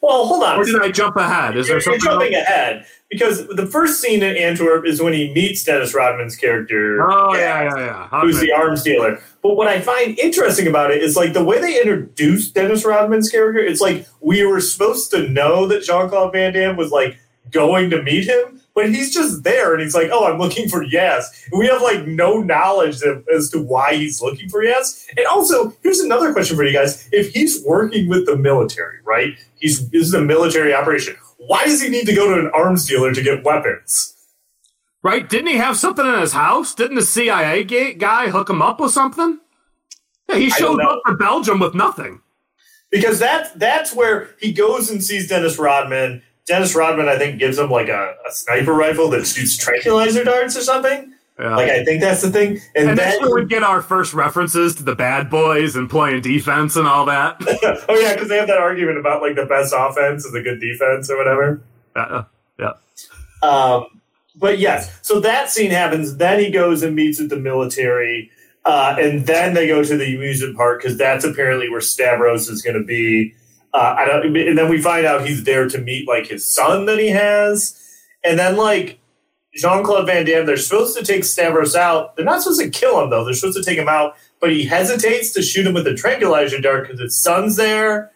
Well, 0.00 0.26
hold 0.26 0.42
on. 0.42 0.58
Or 0.58 0.64
did 0.64 0.80
I 0.80 0.90
jump 0.90 1.16
ahead? 1.16 1.56
Is 1.56 1.68
there 1.68 1.80
you're, 1.80 1.92
you're 1.92 1.98
jumping 1.98 2.34
else? 2.34 2.48
ahead 2.48 2.86
because 3.10 3.46
the 3.48 3.66
first 3.66 4.00
scene 4.00 4.22
in 4.22 4.36
Antwerp 4.36 4.86
is 4.86 5.02
when 5.02 5.12
he 5.12 5.32
meets 5.34 5.62
Dennis 5.64 5.94
Rodman's 5.94 6.36
character. 6.36 7.02
Oh, 7.02 7.34
yeah, 7.34 7.64
yeah, 7.64 7.76
yeah. 7.76 8.20
Who's 8.20 8.40
the 8.40 8.52
arms 8.52 8.82
dealer? 8.82 9.20
But 9.42 9.56
what 9.56 9.68
I 9.68 9.80
find 9.80 10.18
interesting 10.18 10.66
about 10.66 10.90
it 10.90 11.02
is 11.02 11.16
like 11.16 11.32
the 11.32 11.44
way 11.44 11.60
they 11.60 11.78
introduced 11.78 12.54
Dennis 12.54 12.84
Rodman's 12.84 13.28
character. 13.28 13.60
It's 13.60 13.80
like 13.80 14.06
we 14.20 14.44
were 14.44 14.60
supposed 14.60 15.10
to 15.10 15.28
know 15.28 15.66
that 15.66 15.82
Jean 15.82 16.08
Claude 16.08 16.32
Van 16.32 16.52
Damme 16.52 16.76
was 16.76 16.90
like 16.90 17.18
going 17.50 17.90
to 17.90 18.02
meet 18.02 18.26
him, 18.26 18.59
but 18.74 18.88
he's 18.90 19.12
just 19.12 19.42
there 19.42 19.72
and 19.74 19.82
he's 19.82 19.94
like, 19.94 20.10
"Oh, 20.12 20.26
I'm 20.30 20.38
looking 20.38 20.68
for 20.68 20.84
Yaz." 20.84 21.24
And 21.50 21.58
we 21.58 21.66
have 21.66 21.82
like 21.82 22.06
no 22.06 22.40
knowledge 22.40 23.02
of, 23.02 23.26
as 23.34 23.50
to 23.50 23.60
why 23.60 23.94
he's 23.94 24.20
looking 24.22 24.48
for 24.48 24.62
Yaz. 24.62 25.06
And 25.16 25.26
also, 25.26 25.76
here's 25.82 26.00
another 26.00 26.32
question 26.32 26.56
for 26.56 26.64
you 26.64 26.72
guys: 26.72 27.08
If 27.12 27.32
he's 27.32 27.62
working 27.64 28.08
with 28.08 28.26
the 28.26 28.36
military, 28.36 28.98
right? 29.04 29.38
He's 29.58 29.88
this 29.90 30.06
is 30.06 30.14
a 30.14 30.20
military 30.20 30.72
operation. 30.74 31.16
Why 31.38 31.64
does 31.64 31.82
he 31.82 31.88
need 31.88 32.06
to 32.06 32.14
go 32.14 32.34
to 32.34 32.40
an 32.40 32.50
arms 32.54 32.86
dealer 32.86 33.12
to 33.12 33.22
get 33.22 33.44
weapons? 33.44 34.14
Right? 35.02 35.26
Didn't 35.28 35.46
he 35.48 35.56
have 35.56 35.78
something 35.78 36.04
in 36.06 36.18
his 36.20 36.34
house? 36.34 36.74
Didn't 36.74 36.96
the 36.96 37.02
CIA 37.02 37.64
guy 37.94 38.28
hook 38.28 38.50
him 38.50 38.60
up 38.60 38.78
with 38.80 38.92
something? 38.92 39.38
Yeah, 40.28 40.36
he 40.36 40.50
showed 40.50 40.80
up 40.80 41.00
to 41.06 41.14
Belgium 41.16 41.58
with 41.58 41.74
nothing. 41.74 42.20
because 42.90 43.18
that's 43.18 43.50
that's 43.52 43.94
where 43.94 44.30
he 44.40 44.52
goes 44.52 44.90
and 44.90 45.02
sees 45.02 45.28
Dennis 45.28 45.58
Rodman. 45.58 46.22
Dennis 46.46 46.74
Rodman, 46.74 47.08
I 47.08 47.16
think, 47.16 47.38
gives 47.38 47.58
him 47.58 47.70
like 47.70 47.88
a, 47.88 48.14
a 48.28 48.32
sniper 48.32 48.72
rifle 48.72 49.08
that 49.10 49.26
shoots 49.26 49.56
tranquilizer 49.56 50.24
darts 50.24 50.56
or 50.56 50.62
something. 50.62 51.14
Yeah. 51.38 51.56
Like 51.56 51.70
I 51.70 51.84
think 51.84 52.02
that's 52.02 52.20
the 52.20 52.30
thing. 52.30 52.60
And, 52.74 52.88
and 52.88 52.88
then, 52.88 52.96
that's 52.96 53.20
where 53.20 53.34
we 53.34 53.46
get 53.46 53.62
our 53.62 53.80
first 53.80 54.12
references 54.12 54.74
to 54.74 54.82
the 54.82 54.94
bad 54.94 55.30
boys 55.30 55.74
and 55.74 55.88
playing 55.88 56.20
defense 56.20 56.76
and 56.76 56.86
all 56.86 57.06
that. 57.06 57.36
oh 57.88 57.98
yeah, 57.98 58.12
because 58.12 58.28
they 58.28 58.36
have 58.36 58.48
that 58.48 58.58
argument 58.58 58.98
about 58.98 59.22
like 59.22 59.36
the 59.36 59.46
best 59.46 59.72
offense 59.76 60.26
is 60.26 60.34
a 60.34 60.42
good 60.42 60.60
defense 60.60 61.10
or 61.10 61.16
whatever. 61.16 61.62
Uh, 61.96 62.24
yeah. 62.58 62.72
Um, 63.42 63.86
but 64.36 64.58
yes, 64.58 64.98
so 65.00 65.20
that 65.20 65.50
scene 65.50 65.70
happens. 65.70 66.16
Then 66.16 66.40
he 66.40 66.50
goes 66.50 66.82
and 66.82 66.94
meets 66.94 67.18
with 67.18 67.30
the 67.30 67.38
military, 67.38 68.30
uh, 68.66 68.96
and 68.98 69.26
then 69.26 69.54
they 69.54 69.66
go 69.66 69.82
to 69.82 69.96
the 69.96 70.14
amusement 70.14 70.56
park 70.56 70.82
because 70.82 70.98
that's 70.98 71.24
apparently 71.24 71.70
where 71.70 71.80
Stavros 71.80 72.48
is 72.48 72.60
going 72.60 72.76
to 72.76 72.84
be. 72.84 73.34
Uh, 73.72 73.94
I 73.98 74.04
don't, 74.04 74.36
and 74.36 74.58
then 74.58 74.68
we 74.68 74.80
find 74.82 75.06
out 75.06 75.26
he's 75.26 75.44
there 75.44 75.68
to 75.68 75.78
meet 75.78 76.08
like 76.08 76.26
his 76.26 76.44
son 76.48 76.86
that 76.86 76.98
he 76.98 77.08
has, 77.08 77.80
and 78.24 78.38
then 78.38 78.56
like 78.56 78.98
Jean 79.54 79.84
Claude 79.84 80.06
Van 80.06 80.24
Damme, 80.24 80.44
they're 80.46 80.56
supposed 80.56 80.96
to 80.98 81.04
take 81.04 81.22
Stavros 81.24 81.76
out. 81.76 82.16
They're 82.16 82.24
not 82.24 82.42
supposed 82.42 82.60
to 82.60 82.70
kill 82.70 83.00
him 83.02 83.10
though. 83.10 83.24
They're 83.24 83.34
supposed 83.34 83.56
to 83.58 83.62
take 83.64 83.78
him 83.78 83.88
out, 83.88 84.14
but 84.40 84.50
he 84.50 84.64
hesitates 84.64 85.32
to 85.34 85.42
shoot 85.42 85.66
him 85.66 85.74
with 85.74 85.86
a 85.86 85.94
tranquilizer 85.94 86.60
dart 86.60 86.84
because 86.88 87.00
his 87.00 87.20
son's 87.20 87.56
there, 87.56 88.10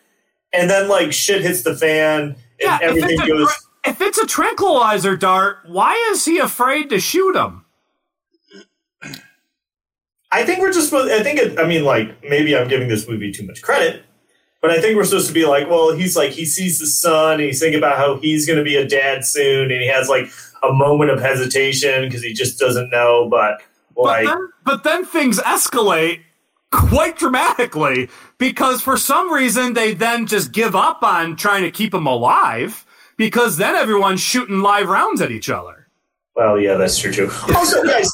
and 0.52 0.68
then 0.68 0.88
like 0.88 1.12
shit 1.12 1.42
hits 1.42 1.62
the 1.62 1.76
fan 1.76 2.22
and 2.22 2.36
Yeah, 2.61 2.76
if 2.76 2.82
everything 2.82 3.20
a, 3.20 3.26
goes. 3.28 3.46
tra- 3.48 3.92
if 3.92 4.00
it's 4.00 4.18
a 4.18 4.26
tranquilizer 4.26 5.16
dart, 5.16 5.59
why 5.66 5.94
is 6.12 6.24
he 6.24 6.38
afraid 6.38 6.90
to 6.90 6.98
shoot 6.98 7.36
him? 7.36 7.64
I 10.32 10.44
think 10.44 10.61
we're 10.61 10.72
just. 10.72 10.92
I 10.92 11.22
think. 11.22 11.38
It, 11.38 11.59
I 11.61 11.66
mean, 11.66 11.84
like 11.84 12.22
maybe 12.24 12.57
I'm 12.57 12.66
giving 12.66 12.88
this 12.88 13.09
movie 13.09 13.30
too 13.30 13.46
much 13.46 13.62
credit, 13.62 14.02
but 14.65 14.71
I 14.71 14.81
think 14.81 14.97
we're 14.97 15.05
supposed 15.05 15.27
to 15.27 15.35
be 15.35 15.45
like, 15.45 15.69
well, 15.69 15.93
he's 15.93 16.17
like 16.17 16.31
he 16.31 16.47
sees 16.47 16.79
the 16.79 16.87
son 16.87 17.33
and 17.33 17.43
he's 17.43 17.61
thinking 17.61 17.77
about 17.77 17.99
how 17.99 18.17
he's 18.17 18.47
going 18.47 18.57
to 18.57 18.65
be 18.65 18.77
a 18.77 18.89
dad 18.89 19.23
soon, 19.23 19.71
and 19.71 19.79
he 19.79 19.89
has 19.89 20.09
like 20.09 20.31
a 20.62 20.73
moment 20.73 21.11
of 21.11 21.21
hesitation 21.21 22.09
because 22.09 22.23
he 22.23 22.33
just 22.33 22.59
doesn't 22.59 22.89
know. 22.89 23.29
But 23.31 23.61
But 23.95 24.25
then, 24.25 24.49
but 24.65 24.83
then 24.83 25.05
things 25.05 25.39
escalate 25.39 26.21
quite 26.71 27.19
dramatically 27.19 28.09
because 28.39 28.81
for 28.81 28.97
some 28.97 29.31
reason 29.31 29.75
they 29.75 29.93
then 29.93 30.27
just 30.27 30.53
give 30.53 30.75
up 30.75 31.03
on 31.03 31.37
trying 31.37 31.65
to 31.65 31.71
keep 31.71 31.93
him 31.93 32.07
alive 32.07 32.87
because 33.19 33.59
then 33.59 33.75
everyone's 33.75 34.23
shooting 34.23 34.61
live 34.61 34.89
rounds 34.89 35.21
at 35.21 35.31
each 35.31 35.51
other. 35.51 35.89
well, 36.37 36.59
yeah, 36.59 36.79
that's 36.79 36.97
true 36.97 37.12
too. 37.12 37.31
Also, 37.55 37.85
guys, 37.85 38.11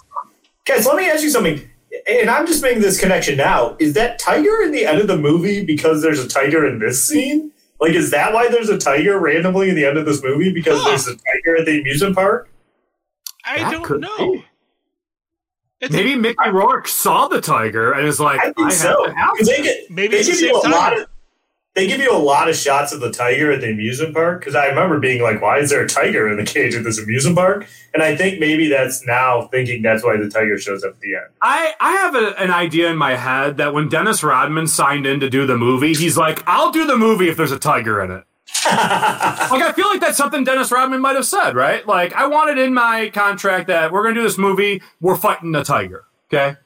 guys, 0.66 0.84
let 0.84 0.96
me 0.96 1.08
ask 1.08 1.22
you 1.22 1.30
something. 1.30 1.69
And 2.08 2.30
I'm 2.30 2.46
just 2.46 2.62
making 2.62 2.82
this 2.82 3.00
connection 3.00 3.36
now. 3.36 3.76
Is 3.78 3.94
that 3.94 4.18
tiger 4.18 4.62
in 4.62 4.72
the 4.72 4.86
end 4.86 5.00
of 5.00 5.06
the 5.06 5.16
movie 5.16 5.64
because 5.64 6.02
there's 6.02 6.18
a 6.20 6.28
tiger 6.28 6.66
in 6.66 6.78
this 6.78 7.06
scene? 7.06 7.52
Like, 7.80 7.92
is 7.92 8.10
that 8.10 8.32
why 8.32 8.48
there's 8.48 8.68
a 8.68 8.78
tiger 8.78 9.18
randomly 9.18 9.68
in 9.70 9.74
the 9.74 9.84
end 9.86 9.96
of 9.98 10.04
this 10.06 10.22
movie 10.22 10.52
because 10.52 10.80
Huh. 10.82 10.88
there's 10.90 11.06
a 11.08 11.14
tiger 11.16 11.56
at 11.58 11.66
the 11.66 11.80
amusement 11.80 12.14
park? 12.14 12.48
I 13.44 13.58
That 13.58 13.70
don't 13.72 13.82
could 13.84 14.00
know. 14.02 14.42
It's 15.80 15.92
Maybe 15.92 16.14
Mickey 16.14 16.50
Rourke 16.50 16.86
saw 16.86 17.26
the 17.28 17.40
tiger 17.40 17.92
and 17.92 18.06
is 18.06 18.20
like, 18.20 18.38
I 18.40 18.48
I, 18.48 18.52
think 18.52 18.58
have 18.70 18.72
so. 18.74 19.06
to 19.06 19.14
have 19.14 19.30
'Cause 19.38 19.48
it." 19.48 19.56
they 19.56 19.62
get 19.62 19.90
Maybe 19.90 20.08
they 20.08 20.18
it's 20.20 20.28
the 20.28 20.32
give 20.34 20.40
you 20.42 20.60
same 20.62 20.72
a 20.72 20.74
lot 20.74 20.98
of 20.98 21.06
they 21.80 21.86
give 21.86 22.00
you 22.00 22.12
a 22.14 22.18
lot 22.18 22.48
of 22.48 22.56
shots 22.56 22.92
of 22.92 23.00
the 23.00 23.10
tiger 23.10 23.50
at 23.50 23.62
the 23.62 23.70
amusement 23.70 24.12
park 24.14 24.40
because 24.40 24.54
I 24.54 24.66
remember 24.66 24.98
being 24.98 25.22
like, 25.22 25.40
"Why 25.40 25.58
is 25.58 25.70
there 25.70 25.82
a 25.82 25.88
tiger 25.88 26.28
in 26.28 26.36
the 26.36 26.44
cage 26.44 26.74
at 26.74 26.84
this 26.84 26.98
amusement 26.98 27.36
park?" 27.36 27.66
And 27.94 28.02
I 28.02 28.14
think 28.16 28.38
maybe 28.38 28.68
that's 28.68 29.06
now 29.06 29.48
thinking 29.48 29.82
that's 29.82 30.04
why 30.04 30.16
the 30.16 30.28
tiger 30.28 30.58
shows 30.58 30.84
up 30.84 30.92
at 30.94 31.00
the 31.00 31.14
end. 31.14 31.26
I, 31.42 31.72
I 31.80 31.92
have 31.92 32.14
a, 32.14 32.38
an 32.40 32.50
idea 32.50 32.90
in 32.90 32.96
my 32.96 33.16
head 33.16 33.56
that 33.56 33.72
when 33.72 33.88
Dennis 33.88 34.22
Rodman 34.22 34.66
signed 34.66 35.06
in 35.06 35.20
to 35.20 35.30
do 35.30 35.46
the 35.46 35.56
movie, 35.56 35.94
he's 35.94 36.16
like, 36.16 36.42
I'll 36.46 36.70
do 36.70 36.86
the 36.86 36.96
movie 36.96 37.28
if 37.28 37.36
there's 37.36 37.52
a 37.52 37.58
tiger 37.58 38.02
in 38.02 38.10
it. 38.10 38.24
like, 38.66 39.62
I 39.62 39.72
feel 39.74 39.88
like 39.88 40.00
that's 40.00 40.18
something 40.18 40.44
Dennis 40.44 40.70
Rodman 40.70 41.00
might 41.00 41.16
have 41.16 41.26
said, 41.26 41.54
right? 41.54 41.86
Like, 41.86 42.12
I 42.12 42.26
wanted 42.26 42.58
in 42.58 42.74
my 42.74 43.10
contract 43.14 43.68
that 43.68 43.90
we're 43.90 44.02
going 44.02 44.14
to 44.16 44.20
do 44.20 44.26
this 44.26 44.38
movie, 44.38 44.82
we're 45.00 45.16
fighting 45.16 45.52
the 45.52 45.64
tiger, 45.64 46.04
okay? 46.28 46.56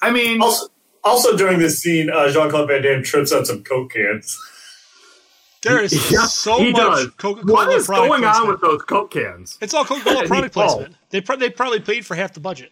I 0.00 0.10
mean, 0.10 0.40
Also, 0.40 0.68
also 1.06 1.36
during 1.36 1.58
this 1.58 1.78
scene, 1.78 2.10
uh, 2.10 2.30
Jean 2.30 2.50
Claude 2.50 2.68
Van 2.68 2.82
Damme 2.82 3.02
trips 3.02 3.32
on 3.32 3.44
some 3.44 3.62
coke 3.64 3.92
cans. 3.92 4.38
There 5.62 5.82
is 5.82 6.12
Yeah, 6.12 6.26
so 6.26 6.58
he 6.58 6.70
much 6.70 6.80
does. 6.80 7.10
Coca-Cola 7.16 7.52
what 7.52 7.72
is 7.72 7.86
product 7.86 8.08
going 8.08 8.24
on 8.24 8.48
with 8.48 8.60
those 8.60 8.82
Coke 8.82 9.10
cans? 9.10 9.58
It's 9.60 9.74
all 9.74 9.84
Coca-Cola 9.84 10.26
product 10.28 10.54
placement. 10.54 10.94
They 11.10 11.20
pro- 11.20 11.36
they 11.36 11.50
probably 11.50 11.80
paid 11.80 12.06
for 12.06 12.14
half 12.14 12.34
the 12.34 12.40
budget. 12.40 12.70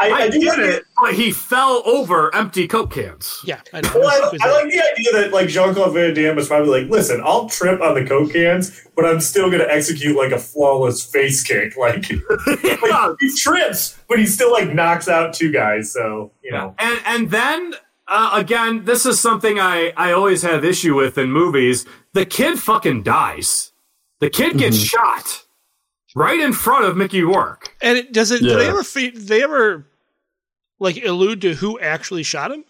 I, 0.00 0.10
I, 0.10 0.12
I 0.12 0.28
do 0.30 0.40
get 0.40 0.58
like 0.58 0.66
it, 0.66 0.84
but 1.00 1.14
he 1.14 1.30
fell 1.30 1.82
over 1.86 2.34
empty 2.34 2.66
Coke 2.66 2.92
cans. 2.92 3.40
Yeah, 3.44 3.60
I 3.72 3.80
know. 3.80 3.90
Well, 3.94 4.08
I, 4.08 4.36
I 4.42 4.52
like 4.52 4.70
the 4.72 4.82
idea 4.92 5.12
that 5.12 5.32
like 5.32 5.48
Jean 5.48 5.74
Claude 5.74 5.94
Van 5.94 6.12
Damme 6.12 6.34
was 6.34 6.48
probably 6.48 6.80
like, 6.80 6.90
"Listen, 6.90 7.20
I'll 7.24 7.48
trip 7.48 7.80
on 7.80 7.94
the 7.94 8.04
coke 8.04 8.32
cans, 8.32 8.88
but 8.96 9.04
I'm 9.04 9.20
still 9.20 9.46
going 9.48 9.60
to 9.60 9.72
execute 9.72 10.16
like 10.16 10.32
a 10.32 10.38
flawless 10.38 11.04
face 11.04 11.42
kick." 11.42 11.74
Like, 11.80 12.10
like 12.46 13.16
he 13.20 13.34
trips, 13.36 13.98
but 14.08 14.18
he 14.18 14.26
still 14.26 14.52
like 14.52 14.74
knocks 14.74 15.08
out 15.08 15.32
two 15.32 15.50
guys. 15.50 15.92
So 15.92 16.32
you 16.42 16.50
know, 16.50 16.74
And 16.78 17.00
and 17.06 17.30
then 17.30 17.74
uh, 18.06 18.30
again, 18.34 18.84
this 18.84 19.06
is 19.06 19.20
something 19.20 19.58
I 19.58 19.92
I 19.96 20.12
always 20.12 20.42
have 20.42 20.64
issue 20.64 20.94
with 20.94 21.16
in 21.16 21.30
movies. 21.30 21.86
The 22.12 22.26
kid 22.26 22.58
fucking 22.58 23.02
dies. 23.04 23.72
The 24.18 24.28
kid 24.28 24.58
gets 24.58 24.76
shot 24.76 25.44
right 26.14 26.38
in 26.40 26.52
front 26.52 26.84
of 26.84 26.96
Mickey 26.96 27.22
Rourke. 27.22 27.74
and 27.82 27.98
it, 27.98 28.12
does 28.12 28.30
it? 28.30 28.40
Do 28.40 28.56
they 28.56 28.68
ever? 28.68 28.82
Fe- 28.82 29.10
do 29.10 29.18
they 29.20 29.42
ever 29.42 29.86
like 30.78 31.02
allude 31.04 31.40
to 31.42 31.54
who 31.54 31.78
actually 31.80 32.22
shot 32.22 32.50
him? 32.50 32.64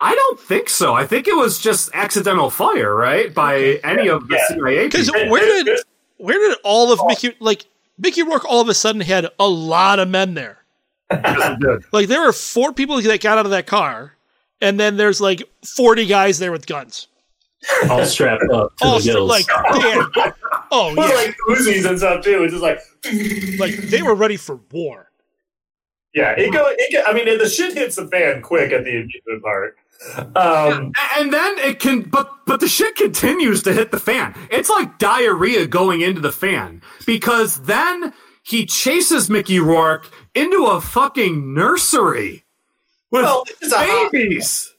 I 0.00 0.14
don't 0.14 0.40
think 0.40 0.68
so. 0.68 0.94
I 0.94 1.06
think 1.06 1.28
it 1.28 1.36
was 1.36 1.60
just 1.60 1.88
accidental 1.94 2.50
fire, 2.50 2.94
right, 2.94 3.32
by 3.32 3.80
any 3.84 4.08
of 4.08 4.26
the 4.26 4.34
Yeah. 4.34 4.46
CIA 4.48 4.84
Because 4.86 5.10
where 5.12 5.64
did 5.64 5.78
where 6.16 6.38
did 6.38 6.58
all 6.64 6.92
of 6.92 7.00
Mickey 7.06 7.34
like 7.40 7.64
Mickey 7.98 8.22
Rourke 8.22 8.44
all 8.44 8.60
of 8.60 8.68
a 8.68 8.74
sudden 8.74 9.00
had 9.00 9.28
a 9.38 9.48
lot 9.48 9.98
of 10.00 10.08
men 10.08 10.34
there? 10.34 10.58
Like 11.92 12.08
there 12.08 12.22
were 12.22 12.32
four 12.32 12.72
people 12.72 13.00
that 13.00 13.20
got 13.20 13.38
out 13.38 13.44
of 13.44 13.50
that 13.52 13.66
car, 13.66 14.14
and 14.60 14.78
then 14.80 14.96
there's 14.96 15.20
like 15.20 15.42
forty 15.76 16.06
guys 16.06 16.38
there 16.38 16.50
with 16.52 16.66
guns. 16.66 17.06
All 17.90 18.04
strapped 18.04 18.42
up 18.52 18.76
to 18.78 18.84
All 18.84 18.98
the 18.98 19.04
gills. 19.04 19.28
like 19.28 19.46
damn. 19.46 20.08
Oh 20.70 20.92
But 20.96 21.08
yeah, 21.10 21.14
like 21.14 21.36
Uzis 21.48 21.88
and 21.88 21.98
stuff 21.98 22.24
too. 22.24 22.42
It's 22.44 22.52
just 22.52 22.62
like, 22.62 22.80
like 23.58 23.76
they 23.88 24.02
were 24.02 24.14
ready 24.14 24.36
for 24.36 24.60
war. 24.72 25.10
yeah, 26.14 26.32
it 26.36 26.52
go. 26.52 26.64
It 26.68 26.92
go 26.92 27.02
I 27.06 27.12
mean, 27.14 27.38
the 27.38 27.48
shit 27.48 27.74
hits 27.74 27.96
the 27.96 28.06
fan 28.08 28.42
quick 28.42 28.72
at 28.72 28.84
the 28.84 28.90
amusement 28.90 29.42
park. 29.42 29.76
Um, 30.34 30.92
and 31.16 31.32
then 31.32 31.58
it 31.58 31.78
can, 31.78 32.02
but 32.02 32.28
but 32.46 32.58
the 32.58 32.66
shit 32.66 32.96
continues 32.96 33.62
to 33.62 33.72
hit 33.72 33.92
the 33.92 34.00
fan. 34.00 34.34
It's 34.50 34.68
like 34.68 34.98
diarrhea 34.98 35.66
going 35.68 36.00
into 36.00 36.20
the 36.20 36.32
fan 36.32 36.82
because 37.06 37.62
then 37.62 38.12
he 38.42 38.66
chases 38.66 39.30
Mickey 39.30 39.60
Rourke 39.60 40.10
into 40.34 40.64
a 40.66 40.80
fucking 40.80 41.54
nursery 41.54 42.44
with 43.12 43.22
Well, 43.22 43.44
it's 43.60 43.72
a 43.72 44.08
babies. 44.10 44.71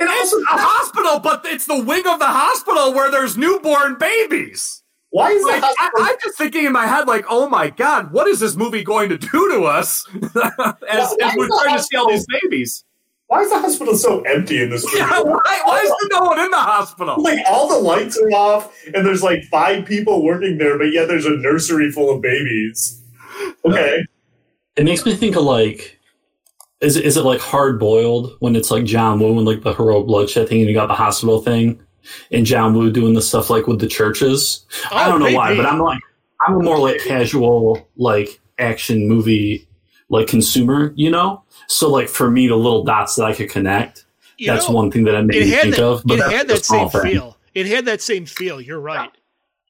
And 0.00 0.08
also 0.08 0.36
a 0.38 0.44
hospital, 0.48 1.18
but 1.18 1.42
it's 1.46 1.66
the 1.66 1.82
wing 1.82 2.06
of 2.06 2.18
the 2.18 2.26
hospital 2.26 2.92
where 2.94 3.10
there's 3.10 3.36
newborn 3.36 3.96
babies. 3.98 4.82
Why 5.10 5.30
is 5.32 5.42
Like, 5.44 5.60
that? 5.62 5.74
I, 5.80 5.90
I'm 6.10 6.16
just 6.22 6.38
thinking 6.38 6.66
in 6.66 6.72
my 6.72 6.86
head, 6.86 7.08
like, 7.08 7.24
oh 7.28 7.48
my 7.48 7.70
god, 7.70 8.12
what 8.12 8.28
is 8.28 8.40
this 8.40 8.54
movie 8.56 8.84
going 8.84 9.08
to 9.08 9.18
do 9.18 9.28
to 9.54 9.62
us 9.64 10.06
as, 10.88 11.16
as 11.20 11.34
we're 11.36 11.48
trying 11.48 11.76
to 11.76 11.82
see 11.82 11.96
all 11.96 12.08
these 12.08 12.26
babies? 12.42 12.84
Why 13.26 13.42
is 13.42 13.50
the 13.50 13.58
hospital 13.58 13.94
so 13.96 14.20
empty 14.22 14.62
in 14.62 14.70
this 14.70 14.84
movie? 14.86 14.98
Yeah, 14.98 15.20
why, 15.20 15.60
why 15.64 15.80
is 15.80 15.88
there 15.88 16.20
no 16.20 16.26
one 16.26 16.38
in 16.40 16.50
the 16.50 16.56
hospital? 16.56 17.16
Like 17.22 17.38
all 17.46 17.68
the 17.68 17.78
lights 17.78 18.16
are 18.18 18.30
off, 18.30 18.72
and 18.94 19.04
there's 19.04 19.22
like 19.22 19.42
five 19.44 19.84
people 19.84 20.22
working 20.22 20.56
there, 20.58 20.78
but 20.78 20.92
yet 20.92 21.08
there's 21.08 21.26
a 21.26 21.36
nursery 21.36 21.90
full 21.90 22.14
of 22.14 22.22
babies. 22.22 23.02
Okay, 23.64 24.04
It 24.76 24.84
makes 24.84 25.04
me 25.04 25.14
think 25.14 25.36
of 25.36 25.42
like, 25.42 25.97
is 26.80 26.96
it, 26.96 27.04
is 27.04 27.16
it 27.16 27.22
like 27.24 27.40
hard 27.40 27.78
boiled 27.80 28.36
when 28.40 28.54
it's 28.56 28.70
like 28.70 28.84
John 28.84 29.18
Woo 29.20 29.36
and 29.36 29.46
like 29.46 29.62
the 29.62 29.74
heroic 29.74 30.06
bloodshed 30.06 30.48
thing 30.48 30.60
and 30.60 30.68
you 30.68 30.74
got 30.74 30.86
the 30.88 30.94
hospital 30.94 31.40
thing 31.40 31.80
and 32.30 32.46
John 32.46 32.74
Woo 32.74 32.90
doing 32.90 33.14
the 33.14 33.22
stuff 33.22 33.50
like 33.50 33.66
with 33.66 33.80
the 33.80 33.86
churches? 33.88 34.64
I 34.90 35.06
Oh, 35.06 35.12
don't 35.12 35.20
know 35.20 35.36
why, 35.36 35.56
but 35.56 35.66
I'm 35.66 35.78
like, 35.80 36.00
I'm 36.46 36.54
a 36.54 36.62
more 36.62 36.78
like 36.78 37.00
casual 37.04 37.88
like 37.96 38.40
action 38.58 39.08
movie 39.08 39.66
like 40.08 40.26
consumer, 40.28 40.92
you 40.96 41.10
know? 41.10 41.42
So 41.66 41.90
like 41.90 42.08
for 42.08 42.30
me, 42.30 42.46
the 42.48 42.56
little 42.56 42.84
dots 42.84 43.16
that 43.16 43.24
I 43.24 43.34
could 43.34 43.50
connect, 43.50 44.04
You 44.38 44.46
that's 44.46 44.68
know, 44.68 44.74
one 44.74 44.90
thing 44.90 45.04
that 45.04 45.16
I 45.16 45.22
made 45.22 45.40
me 45.42 45.50
think 45.50 45.76
that. 45.76 45.84
of. 45.84 46.02
But 46.04 46.20
it 46.20 46.30
had 46.32 46.48
that 46.48 46.64
same 46.64 46.88
thing. 46.88 47.02
feel. 47.02 47.36
It 47.54 47.66
had 47.66 47.86
that 47.86 48.00
same 48.00 48.24
feel. 48.24 48.60
You're 48.60 48.80
right. 48.80 49.10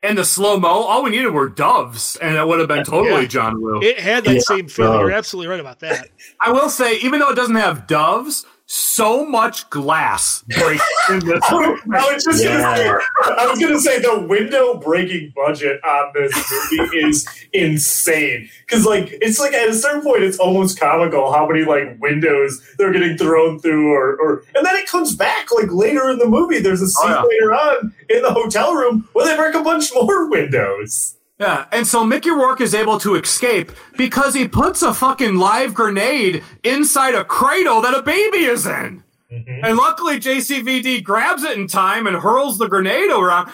And 0.03 0.16
the 0.16 0.24
slow 0.24 0.61
mo, 0.61 0.68
all 0.68 1.03
we 1.03 1.11
needed 1.11 1.30
were 1.30 1.49
doves, 1.49 2.16
and 2.22 2.36
it 2.36 2.46
would 2.46 2.61
have 2.61 2.68
been 2.68 2.84
totally 2.84 3.22
Yeah. 3.22 3.26
John 3.28 3.61
Woo. 3.61 3.80
It 3.82 3.99
had 3.99 4.24
that 4.24 4.34
Yeah, 4.34 4.40
same 4.40 4.68
feel. 4.68 4.92
bro. 4.92 5.01
You're 5.01 5.11
absolutely 5.11 5.49
right 5.49 5.59
about 5.59 5.80
that. 5.80 6.09
I 6.40 6.53
will 6.53 6.68
say, 6.70 6.99
even 6.99 7.18
though 7.18 7.30
it 7.30 7.34
doesn't 7.34 7.57
have 7.57 7.88
doves, 7.88 8.46
so 8.70 9.24
much 9.24 9.68
glass 9.70 10.44
breaks 10.46 10.84
in 11.10 11.20
this. 11.20 11.40
I 11.42 12.12
was 12.12 12.22
just 12.22 12.44
gonna 12.44 12.76
say, 12.76 12.90
I 13.24 13.46
was 13.50 13.58
gonna 13.58 13.80
say 13.80 13.98
the 13.98 14.26
window 14.28 14.78
breaking 14.78 15.32
budget 15.34 15.82
on 15.84 16.12
this 16.14 16.52
movie 16.78 16.98
is 16.98 17.26
insane 17.54 18.48
because 18.66 18.84
like 18.84 19.08
it's 19.22 19.40
like 19.40 19.54
at 19.54 19.70
a 19.70 19.74
certain 19.74 20.02
point 20.02 20.22
it's 20.22 20.38
almost 20.38 20.78
comical 20.78 21.32
how 21.32 21.48
many 21.48 21.64
like 21.64 21.98
windows 22.00 22.62
they're 22.76 22.92
getting 22.92 23.16
thrown 23.16 23.58
through 23.58 23.90
or, 23.92 24.16
or 24.20 24.44
and 24.54 24.66
then 24.66 24.76
it 24.76 24.86
comes 24.86 25.16
back 25.16 25.50
like 25.52 25.72
later 25.72 26.10
in 26.10 26.18
the 26.18 26.26
movie 26.26 26.58
there's 26.60 26.82
a 26.82 26.84
oh, 26.84 26.88
scene 26.88 27.10
Oh, 27.10 27.14
yeah. 27.14 27.22
later 27.22 27.54
on 27.54 27.94
in 28.10 28.22
the 28.22 28.32
hotel 28.32 28.74
room 28.74 29.08
where 29.14 29.26
they 29.26 29.34
break 29.36 29.54
a 29.54 29.62
bunch 29.62 29.90
more 29.94 30.28
windows 30.30 31.16
Yeah, 31.39 31.66
and 31.70 31.86
so 31.86 32.05
Mickey 32.05 32.30
Rourke 32.30 32.61
is 32.61 32.74
able 32.74 32.99
to 33.01 33.14
escape 33.14 33.70
because 33.97 34.34
he 34.34 34.49
puts 34.49 34.82
a 34.82 34.93
fucking 34.93 35.36
live 35.36 35.72
grenade 35.72 36.43
inside 36.64 37.14
a 37.14 37.24
cradle 37.24 37.80
that 37.82 37.95
a 37.95 38.03
baby 38.03 38.39
is 38.39 38.66
in. 38.66 39.05
Mm-hmm. 39.32 39.64
And 39.64 39.76
luckily, 39.76 40.18
JCVD 40.18 41.05
grabs 41.05 41.45
it 41.45 41.57
in 41.57 41.68
time 41.68 42.07
and 42.09 42.16
hurls 42.16 42.59
the 42.59 42.66
grenade 42.66 43.11
around. 43.11 43.53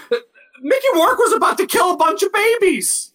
Mickey 0.62 0.87
Rourke 0.95 1.18
was 1.18 1.32
about 1.35 1.59
to 1.59 1.66
kill 1.66 1.93
a 1.93 1.97
bunch 1.97 2.22
of 2.22 2.32
babies. 2.32 3.12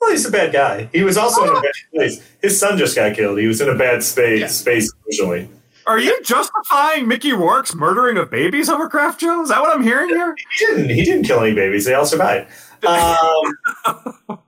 well 0.00 0.10
he's 0.10 0.26
a 0.26 0.30
bad 0.30 0.52
guy 0.52 0.88
he 0.92 1.02
was 1.02 1.16
also 1.16 1.42
in 1.44 1.50
a 1.56 1.60
bad 1.60 1.72
place 1.94 2.20
his 2.42 2.58
son 2.58 2.76
just 2.76 2.94
got 2.96 3.14
killed 3.14 3.38
he 3.38 3.46
was 3.46 3.60
in 3.60 3.68
a 3.70 3.74
bad 3.74 4.02
space 4.02 4.40
Yeah. 4.40 4.46
space 4.48 4.92
emotionally 5.06 5.48
Are 5.86 5.98
you 5.98 6.20
justifying 6.22 7.06
Mickey 7.08 7.32
Rourke's 7.32 7.74
murdering 7.74 8.16
of 8.18 8.30
babies 8.30 8.68
over 8.68 8.88
Craft 8.88 9.20
Joe? 9.20 9.42
Is 9.42 9.48
that 9.48 9.60
what 9.62 9.74
I'm 9.74 9.82
hearing 9.82 10.08
here? 10.10 10.34
he 10.58 10.66
didn't 10.66 10.90
he 10.90 11.04
didn't 11.04 11.24
kill 11.24 11.40
any 11.40 11.54
babies 11.54 11.84
they 11.86 11.94
all 11.94 12.04
survived 12.06 12.50
um, 12.86 14.38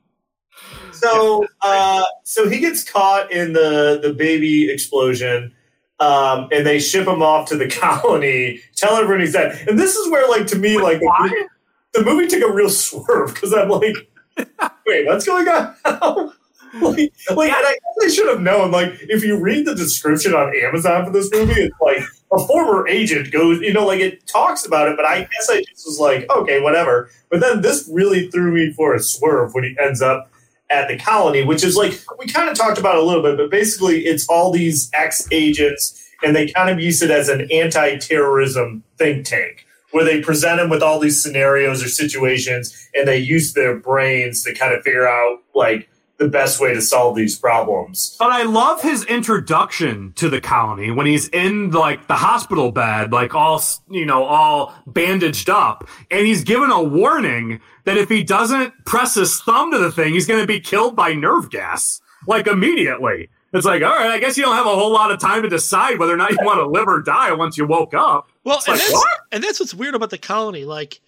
so 0.93 1.47
uh, 1.61 2.05
so 2.25 2.49
he 2.49 2.59
gets 2.61 2.85
caught 2.85 3.31
in 3.33 3.53
the 3.53 3.99
the 4.03 4.13
baby 4.13 4.71
explosion 4.71 5.53
um, 6.01 6.49
and 6.53 6.67
they 6.67 6.81
ship 6.81 7.07
him 7.07 7.23
off 7.23 7.49
to 7.49 7.57
the 7.57 7.69
colony. 7.81 8.61
Tell 8.77 8.97
everyone 8.97 9.21
he's 9.21 9.33
dead. 9.33 9.69
And 9.69 9.79
this 9.79 9.95
is 9.95 10.11
where 10.11 10.29
like 10.29 10.47
to 10.49 10.59
me 10.59 10.79
like 10.79 11.01
the 11.01 11.49
the 11.95 12.05
movie 12.05 12.27
took 12.27 12.43
a 12.43 12.53
real 12.53 12.71
swerve 12.71 13.35
because 13.35 13.53
i'm 13.53 13.69
like 13.69 13.95
wait 14.87 15.07
what's 15.07 15.27
going 15.27 15.49
on? 15.49 16.33
Like, 16.81 17.13
like 17.37 17.53
and 17.53 17.67
I 17.67 17.77
I 18.03 18.09
should 18.09 18.29
have 18.29 18.41
known. 18.41 18.71
Like, 18.71 18.95
if 19.03 19.23
you 19.23 19.39
read 19.39 19.67
the 19.67 19.75
description 19.75 20.33
on 20.33 20.57
Amazon 20.57 21.05
for 21.05 21.11
this 21.11 21.31
movie, 21.31 21.61
it's 21.61 21.77
like 21.83 21.99
a 22.33 22.47
former 22.47 22.89
agent 22.89 23.31
goes, 23.31 23.61
you 23.61 23.73
know, 23.73 23.87
like 23.87 24.01
it 24.01 24.27
talks 24.27 24.65
about 24.67 24.89
it. 24.89 24.97
But 24.97 25.07
I 25.07 25.21
guess 25.21 25.51
I 25.51 25.63
just 25.63 25.87
was 25.87 25.99
like, 26.01 26.29
okay, 26.31 26.61
whatever. 26.61 27.11
But 27.31 27.41
then 27.41 27.61
this 27.61 27.89
really 27.93 28.31
threw 28.31 28.53
me 28.53 28.73
for 28.73 28.95
a 28.95 29.01
swerve 29.01 29.55
when 29.55 29.65
he 29.65 29.77
ends 29.79 30.01
up 30.01 30.31
at 30.71 30.89
the 30.89 30.99
colony, 30.99 31.45
which 31.45 31.63
is 31.63 31.77
like 31.77 31.93
we 32.19 32.27
kind 32.27 32.49
of 32.49 32.57
talked 32.57 32.79
about 32.79 32.97
a 32.97 33.03
little 33.03 33.23
bit, 33.23 33.37
but 33.37 33.51
basically 33.51 34.07
it's 34.07 34.27
all 34.29 34.51
these 34.51 34.91
ex 34.95 35.29
agents, 35.31 36.09
and 36.23 36.35
they 36.35 36.51
kind 36.51 36.71
of 36.71 36.81
use 36.81 37.03
it 37.03 37.11
as 37.11 37.29
an 37.29 37.49
anti-terrorism 37.53 38.83
think 38.97 39.27
tank. 39.27 39.67
Where 39.91 40.07
they 40.07 40.23
present 40.23 40.59
them 40.59 40.71
with 40.71 40.83
all 40.83 40.99
these 40.99 41.23
scenarios 41.23 41.85
or 41.85 41.89
situations, 41.89 42.89
and 42.95 43.07
they 43.07 43.19
use 43.19 43.53
their 43.53 43.77
brains 43.77 44.43
to 44.45 44.55
kind 44.55 44.73
of 44.73 44.83
figure 44.83 45.07
out 45.07 45.41
like 45.55 45.91
the 46.23 46.29
best 46.29 46.61
way 46.61 46.73
to 46.75 46.81
solve 46.81 47.17
these 47.17 47.39
problems. 47.39 48.17
But 48.19 48.31
I 48.31 48.45
love 48.45 48.83
his 48.83 49.05
introduction 49.05 50.13
to 50.17 50.29
the 50.29 50.41
colony 50.41 50.91
when 50.91 51.07
he's 51.07 51.29
in 51.29 51.71
like 51.71 52.07
the 52.07 52.15
hospital 52.15 52.71
bed, 52.71 53.13
like 53.13 53.35
all 53.35 53.63
you 53.91 54.07
know, 54.07 54.25
all 54.25 54.75
bandaged 54.87 55.51
up, 55.51 55.89
and 56.11 56.27
he's 56.27 56.45
given 56.45 56.71
a 56.71 56.83
warning 56.83 57.61
that 57.85 57.97
if 57.97 58.09
he 58.09 58.23
doesn't 58.23 58.73
press 58.85 59.15
his 59.15 59.41
thumb 59.41 59.73
to 59.73 59.79
the 59.79 59.91
thing, 59.91 60.13
he's 60.13 60.27
going 60.27 60.41
to 60.41 60.47
be 60.47 60.61
killed 60.61 60.95
by 60.95 61.13
nerve 61.13 61.51
gas, 61.51 62.01
like 62.27 62.47
immediately. 62.47 63.29
It's 63.55 63.67
like, 63.67 63.83
all 63.83 63.91
right, 63.91 64.13
I 64.13 64.19
guess 64.19 64.39
you 64.39 64.45
don't 64.45 64.57
have 64.57 64.67
a 64.67 64.75
whole 64.75 64.93
lot 64.93 65.11
of 65.11 65.21
time 65.21 65.43
to 65.43 65.49
decide 65.49 65.99
whether 65.99 66.15
or 66.15 66.17
not 66.17 66.31
you 66.31 66.39
want 66.41 66.59
to 66.61 66.67
live 66.67 66.89
or 66.89 67.03
die 67.03 67.33
once 67.33 67.59
you 67.59 67.67
woke 67.67 67.93
up. 67.93 68.31
Well, 68.45 68.59
and, 68.67 68.69
like, 68.69 68.79
that's, 68.79 68.93
what? 68.93 69.21
and 69.31 69.45
that's 69.45 69.61
what's 69.61 69.75
weird 69.75 69.95
about 69.95 70.09
the 70.09 70.17
colony. 70.17 70.65
Like, 70.65 71.01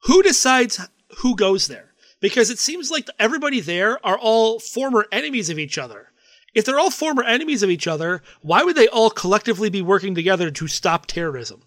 who 0.00 0.24
decides 0.24 0.80
who 1.18 1.36
goes 1.36 1.68
there? 1.68 1.85
Because 2.20 2.50
it 2.50 2.58
seems 2.58 2.90
like 2.90 3.08
everybody 3.18 3.60
there 3.60 4.04
are 4.06 4.18
all 4.18 4.58
former 4.58 5.06
enemies 5.12 5.50
of 5.50 5.58
each 5.58 5.76
other. 5.78 6.12
If 6.54 6.64
they're 6.64 6.78
all 6.78 6.90
former 6.90 7.22
enemies 7.22 7.62
of 7.62 7.68
each 7.68 7.86
other, 7.86 8.22
why 8.40 8.62
would 8.62 8.76
they 8.76 8.88
all 8.88 9.10
collectively 9.10 9.68
be 9.68 9.82
working 9.82 10.14
together 10.14 10.50
to 10.50 10.66
stop 10.68 11.04
terrorism? 11.06 11.62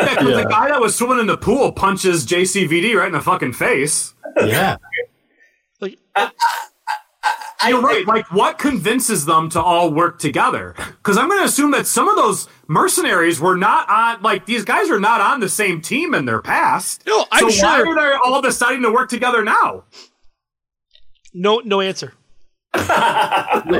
Yeah, 0.00 0.16
'cause 0.16 0.34
the 0.34 0.44
guy 0.50 0.68
that 0.70 0.80
was 0.80 0.96
swimming 0.96 1.20
in 1.20 1.26
the 1.28 1.36
pool 1.36 1.70
punches 1.70 2.26
JCVD 2.26 2.94
right 2.96 3.06
in 3.06 3.12
the 3.12 3.20
fucking 3.20 3.52
face. 3.52 4.12
Yeah. 4.36 4.78
Like, 5.80 5.98
uh, 6.16 6.30
You're 7.66 7.80
right. 7.80 8.06
Like, 8.06 8.30
what 8.30 8.58
convinces 8.58 9.26
them 9.26 9.48
to 9.50 9.62
all 9.62 9.92
work 9.92 10.18
together? 10.18 10.74
Because 10.76 11.16
I'm 11.16 11.28
going 11.28 11.40
to 11.40 11.46
assume 11.46 11.70
that 11.70 11.86
some 11.86 12.08
of 12.08 12.16
those 12.16 12.48
mercenaries 12.66 13.40
were 13.40 13.56
not 13.56 13.88
on. 13.88 14.22
Like, 14.22 14.46
these 14.46 14.64
guys 14.64 14.90
are 14.90 15.00
not 15.00 15.20
on 15.20 15.40
the 15.40 15.48
same 15.48 15.80
team 15.80 16.14
in 16.14 16.24
their 16.26 16.42
past. 16.42 17.04
No, 17.06 17.26
I'm 17.32 17.50
so 17.50 17.64
Why 17.64 17.80
are 17.80 17.94
they 17.94 18.16
all 18.24 18.42
deciding 18.42 18.82
to 18.82 18.92
work 18.92 19.08
together 19.08 19.42
now? 19.44 19.84
no, 21.34 21.60
no 21.64 21.80
answer. 21.80 22.14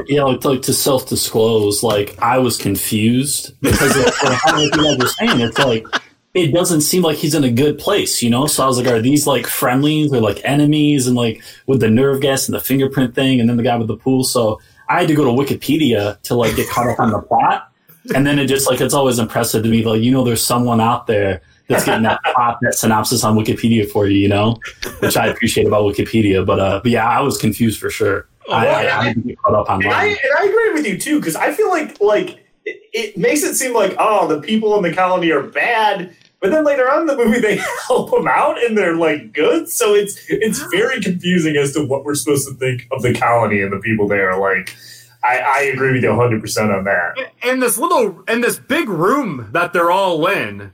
you 0.07 0.17
know, 0.17 0.39
like 0.45 0.63
to 0.63 0.73
self 0.73 1.09
disclose, 1.09 1.83
like 1.83 2.17
I 2.21 2.39
was 2.39 2.57
confused 2.57 3.61
because 3.61 3.97
of 3.97 4.05
like, 4.05 4.39
how 4.45 4.59
you 4.59 4.71
guys 4.71 4.99
were 4.99 5.09
saying. 5.09 5.41
It's 5.41 5.59
like 5.59 5.87
it 6.35 6.53
doesn't 6.53 6.81
seem 6.81 7.03
like 7.03 7.17
he's 7.17 7.35
in 7.35 7.45
a 7.45 7.51
good 7.51 7.79
place, 7.79 8.23
you 8.23 8.29
know. 8.29 8.47
So 8.47 8.65
I 8.65 8.67
was 8.67 8.77
like, 8.77 8.89
are 8.89 9.01
these 9.01 9.27
like 9.27 9.47
friendlies 9.47 10.13
or 10.13 10.21
like 10.21 10.41
enemies? 10.45 11.07
And 11.07 11.17
like 11.17 11.43
with 11.67 11.81
the 11.81 11.89
nerve 11.89 12.21
gas 12.21 12.49
and 12.49 12.55
the 12.55 12.61
fingerprint 12.61 13.15
thing, 13.15 13.41
and 13.41 13.49
then 13.49 13.57
the 13.57 13.63
guy 13.63 13.77
with 13.77 13.89
the 13.89 13.97
pool. 13.97 14.25
So 14.25 14.61
I 14.89 15.01
had 15.01 15.09
to 15.09 15.15
go 15.15 15.25
to 15.25 15.31
Wikipedia 15.31 16.21
to 16.23 16.35
like 16.35 16.57
get 16.57 16.69
caught 16.69 16.89
up 16.89 16.99
on 16.99 17.11
the 17.11 17.21
plot, 17.21 17.71
and 18.15 18.27
then 18.27 18.39
it 18.39 18.47
just 18.47 18.69
like 18.69 18.81
it's 18.81 18.95
always 18.95 19.19
impressive 19.19 19.63
to 19.63 19.69
me, 19.69 19.85
like 19.85 20.03
you 20.03 20.11
know, 20.11 20.25
there's 20.25 20.45
someone 20.45 20.81
out 20.81 21.07
there 21.07 21.41
that's 21.69 21.85
getting 21.85 22.03
that 22.03 22.21
plot, 22.25 22.59
that 22.63 22.75
synopsis 22.75 23.25
on 23.25 23.37
Wikipedia 23.37 23.91
for 23.91 24.07
you, 24.07 24.19
you 24.19 24.29
know, 24.29 24.59
which 24.99 25.17
I 25.17 25.27
appreciate 25.29 25.67
about 25.67 25.85
Wikipedia. 25.85 26.45
But 26.45 26.61
uh, 26.61 26.81
but 26.83 26.91
yeah, 26.91 27.09
I 27.09 27.21
was 27.21 27.39
confused 27.39 27.81
for 27.81 27.91
sure. 27.91 28.29
I, 28.51 28.67
I, 28.67 28.99
I 28.99 29.05
had 29.05 29.15
to 29.15 29.21
get 29.21 29.39
caught 29.39 29.55
up 29.55 29.71
on 29.71 29.81
that. 29.81 30.05
and 30.05 30.19
I 30.39 30.45
agree 30.45 30.73
with 30.75 30.87
you 30.87 30.99
too 30.99 31.19
because 31.21 31.37
I 31.37 31.53
feel 31.53 31.71
like 31.71 32.01
like 32.01 32.45
it 32.67 33.17
makes 33.17 33.43
it 33.43 33.55
seem 33.55 33.73
like 33.73 33.95
oh 33.99 34.27
the 34.29 34.41
people 34.41 34.77
in 34.77 34.83
the 34.83 34.93
colony 34.93 35.31
are 35.31 35.43
bad, 35.43 36.15
but 36.45 36.51
then 36.51 36.63
later 36.63 36.91
on 36.91 37.01
in 37.01 37.07
the 37.07 37.17
movie 37.17 37.41
they 37.41 37.57
help 37.89 38.11
them 38.11 38.29
out 38.29 38.63
and 38.63 38.77
they're 38.77 38.97
like 38.97 39.33
good. 39.33 39.67
So 39.71 39.95
it's 39.95 40.21
it's 40.29 40.63
very 40.71 41.01
confusing 41.01 41.57
as 41.57 41.73
to 41.73 41.87
what 41.87 42.05
we're 42.05 42.15
supposed 42.15 42.47
to 42.47 42.55
think 42.55 42.87
of 42.93 43.01
the 43.01 43.15
colony 43.15 43.63
and 43.63 43.73
the 43.73 43.79
people 43.79 44.07
there. 44.07 44.39
Like 44.39 44.77
I, 45.25 45.39
I 45.39 45.61
agree 45.63 45.93
with 45.93 46.03
you 46.03 46.11
100 46.11 46.43
percent 46.43 46.71
on 46.71 46.85
that. 46.85 47.15
in 47.43 47.61
this 47.61 47.79
little 47.79 48.23
in 48.29 48.43
this 48.43 48.59
big 48.59 48.91
room 48.91 49.49
that 49.53 49.73
they're 49.73 49.91
all 49.91 50.27
in 50.27 50.73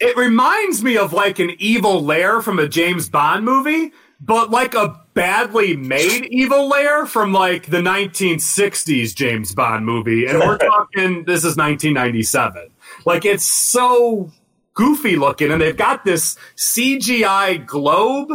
it 0.00 0.16
reminds 0.16 0.82
me 0.82 0.96
of 0.96 1.12
like 1.12 1.38
an 1.38 1.52
evil 1.58 2.02
lair 2.02 2.42
from 2.42 2.58
a 2.58 2.66
james 2.66 3.08
bond 3.08 3.44
movie 3.44 3.92
but 4.20 4.50
like 4.50 4.74
a 4.74 5.00
badly 5.14 5.76
made 5.76 6.24
evil 6.26 6.68
lair 6.68 7.06
from 7.06 7.32
like 7.32 7.66
the 7.66 7.78
1960s 7.78 9.14
james 9.14 9.54
bond 9.54 9.86
movie 9.86 10.26
and 10.26 10.40
we're 10.40 10.58
talking 10.58 11.24
this 11.24 11.44
is 11.44 11.56
1997 11.56 12.68
like 13.06 13.24
it's 13.24 13.44
so 13.44 14.32
goofy 14.74 15.16
looking 15.16 15.50
and 15.50 15.60
they've 15.60 15.76
got 15.76 16.04
this 16.04 16.36
cgi 16.56 17.64
globe 17.64 18.30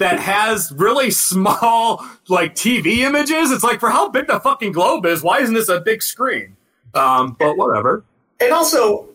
that 0.00 0.18
has 0.18 0.72
really 0.76 1.10
small 1.10 2.04
like 2.28 2.54
tv 2.54 2.98
images 2.98 3.50
it's 3.50 3.64
like 3.64 3.80
for 3.80 3.90
how 3.90 4.08
big 4.08 4.26
the 4.26 4.40
fucking 4.40 4.72
globe 4.72 5.06
is 5.06 5.22
why 5.22 5.40
isn't 5.40 5.54
this 5.54 5.68
a 5.68 5.80
big 5.80 6.02
screen 6.02 6.56
um, 6.94 7.36
but 7.38 7.56
whatever. 7.56 8.04
And 8.40 8.52
also, 8.52 9.08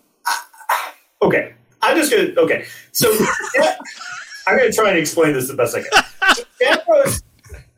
okay, 1.22 1.54
I'm 1.82 1.98
just 1.98 2.12
gonna 2.12 2.34
okay. 2.38 2.66
So 2.92 3.12
I'm 4.48 4.58
gonna 4.58 4.72
try 4.72 4.90
and 4.90 5.00
explain 5.00 5.34
this 5.34 5.48
the 5.48 5.56
best 5.56 5.76
I 5.76 5.82
can. 5.84 6.46
Stavros, 6.56 7.24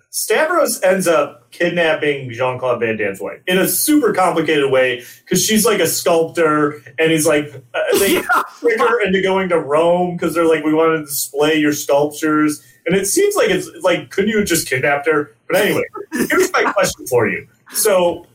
Stavros 0.09 0.81
ends 0.83 1.07
up 1.07 1.40
kidnapping 1.51 2.29
Jean 2.31 2.57
Claude 2.57 2.79
Van 2.79 2.97
Damme's 2.97 3.19
wife 3.19 3.41
in 3.47 3.57
a 3.57 3.67
super 3.67 4.13
complicated 4.13 4.71
way 4.71 5.03
because 5.23 5.43
she's 5.45 5.65
like 5.65 5.79
a 5.79 5.87
sculptor, 5.87 6.81
and 6.97 7.11
he's 7.11 7.27
like 7.27 7.53
uh, 7.73 7.99
they 7.99 8.21
trick 8.59 8.79
her 8.79 9.01
into 9.05 9.21
going 9.21 9.49
to 9.49 9.59
Rome 9.59 10.15
because 10.15 10.33
they're 10.33 10.47
like 10.47 10.63
we 10.63 10.73
want 10.73 10.99
to 10.99 11.05
display 11.05 11.55
your 11.55 11.73
sculptures, 11.73 12.63
and 12.85 12.95
it 12.95 13.05
seems 13.05 13.35
like 13.35 13.49
it's 13.49 13.69
like 13.81 14.09
couldn't 14.09 14.29
you 14.29 14.43
just 14.43 14.67
kidnapped 14.67 15.07
her? 15.07 15.35
But 15.47 15.61
anyway, 15.61 15.83
here's 16.11 16.51
my 16.53 16.71
question 16.71 17.05
for 17.07 17.27
you. 17.27 17.47
So 17.73 18.25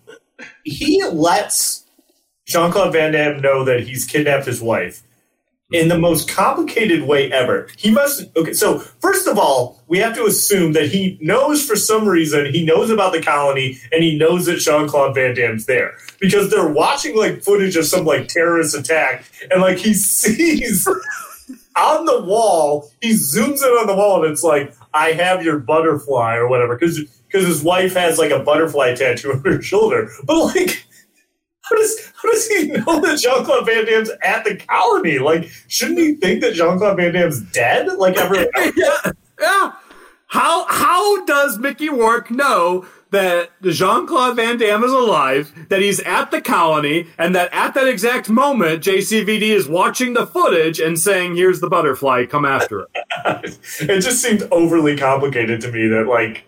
he 0.64 1.02
lets 1.04 1.84
Jean 2.46 2.70
Claude 2.70 2.92
Van 2.92 3.12
Damme 3.12 3.40
know 3.40 3.64
that 3.64 3.80
he's 3.80 4.04
kidnapped 4.04 4.46
his 4.46 4.62
wife 4.62 5.02
in 5.72 5.88
the 5.88 5.98
most 5.98 6.28
complicated 6.28 7.02
way 7.02 7.30
ever. 7.32 7.68
He 7.76 7.90
must. 7.90 8.24
Okay, 8.36 8.52
so 8.52 8.78
first 8.78 9.26
of 9.26 9.38
all, 9.38 9.82
we 9.88 9.98
have 9.98 10.14
to 10.14 10.24
assume 10.24 10.72
that 10.74 10.88
he 10.88 11.18
knows 11.20 11.64
for 11.64 11.76
some 11.76 12.06
reason 12.06 12.52
he 12.52 12.64
knows 12.64 12.90
about 12.90 13.12
the 13.12 13.22
colony 13.22 13.78
and 13.90 14.02
he 14.02 14.16
knows 14.16 14.46
that 14.46 14.58
Jean 14.58 14.88
Claude 14.88 15.14
Van 15.14 15.34
Damme's 15.34 15.66
there 15.66 15.96
because 16.20 16.50
they're 16.50 16.68
watching 16.68 17.16
like 17.16 17.42
footage 17.42 17.76
of 17.76 17.86
some 17.86 18.04
like 18.04 18.28
terrorist 18.28 18.76
attack 18.76 19.24
and 19.50 19.60
like 19.60 19.78
he 19.78 19.94
sees. 19.94 20.86
On 21.76 22.06
the 22.06 22.22
wall, 22.22 22.90
he 23.02 23.10
zooms 23.10 23.62
in 23.62 23.68
on 23.68 23.86
the 23.86 23.94
wall, 23.94 24.24
and 24.24 24.32
it's 24.32 24.42
like, 24.42 24.74
"I 24.94 25.12
have 25.12 25.44
your 25.44 25.58
butterfly" 25.58 26.36
or 26.36 26.48
whatever, 26.48 26.74
because 26.74 26.98
because 27.26 27.46
his 27.46 27.62
wife 27.62 27.92
has 27.92 28.18
like 28.18 28.30
a 28.30 28.38
butterfly 28.38 28.94
tattoo 28.94 29.32
on 29.32 29.40
her 29.44 29.60
shoulder. 29.60 30.10
But 30.24 30.42
like, 30.42 30.86
how 31.68 31.76
does 31.76 32.12
how 32.22 32.30
does 32.30 32.48
he 32.48 32.66
know 32.68 33.00
that 33.00 33.18
Jean 33.20 33.44
Claude 33.44 33.66
Van 33.66 33.84
Damme's 33.84 34.10
at 34.22 34.44
the 34.44 34.56
colony? 34.56 35.18
Like, 35.18 35.50
shouldn't 35.68 35.98
he 35.98 36.14
think 36.14 36.40
that 36.42 36.54
Jean 36.54 36.78
Claude 36.78 36.96
Van 36.96 37.12
Damme's 37.12 37.40
dead? 37.40 37.88
Like 37.98 38.16
everyone 38.16 38.48
else? 38.56 38.72
yeah, 38.76 39.12
yeah. 39.40 39.72
How 40.28 40.66
how 40.66 41.24
does 41.24 41.58
Mickey 41.58 41.88
Rourke 41.88 42.30
know 42.30 42.84
that 43.10 43.50
Jean 43.62 44.06
Claude 44.06 44.36
Van 44.36 44.58
Damme 44.58 44.84
is 44.84 44.92
alive, 44.92 45.52
that 45.68 45.80
he's 45.80 46.00
at 46.00 46.30
the 46.30 46.40
colony, 46.40 47.06
and 47.18 47.34
that 47.34 47.48
at 47.52 47.74
that 47.74 47.86
exact 47.88 48.28
moment 48.28 48.82
JCVD 48.82 49.42
is 49.42 49.68
watching 49.68 50.14
the 50.14 50.26
footage 50.26 50.80
and 50.80 50.98
saying, 50.98 51.36
"Here's 51.36 51.60
the 51.60 51.68
butterfly, 51.68 52.26
come 52.26 52.44
after 52.44 52.82
it." 52.82 52.88
it 53.80 54.00
just 54.00 54.22
seemed 54.22 54.46
overly 54.50 54.96
complicated 54.96 55.60
to 55.62 55.72
me 55.72 55.86
that 55.88 56.06
like 56.06 56.44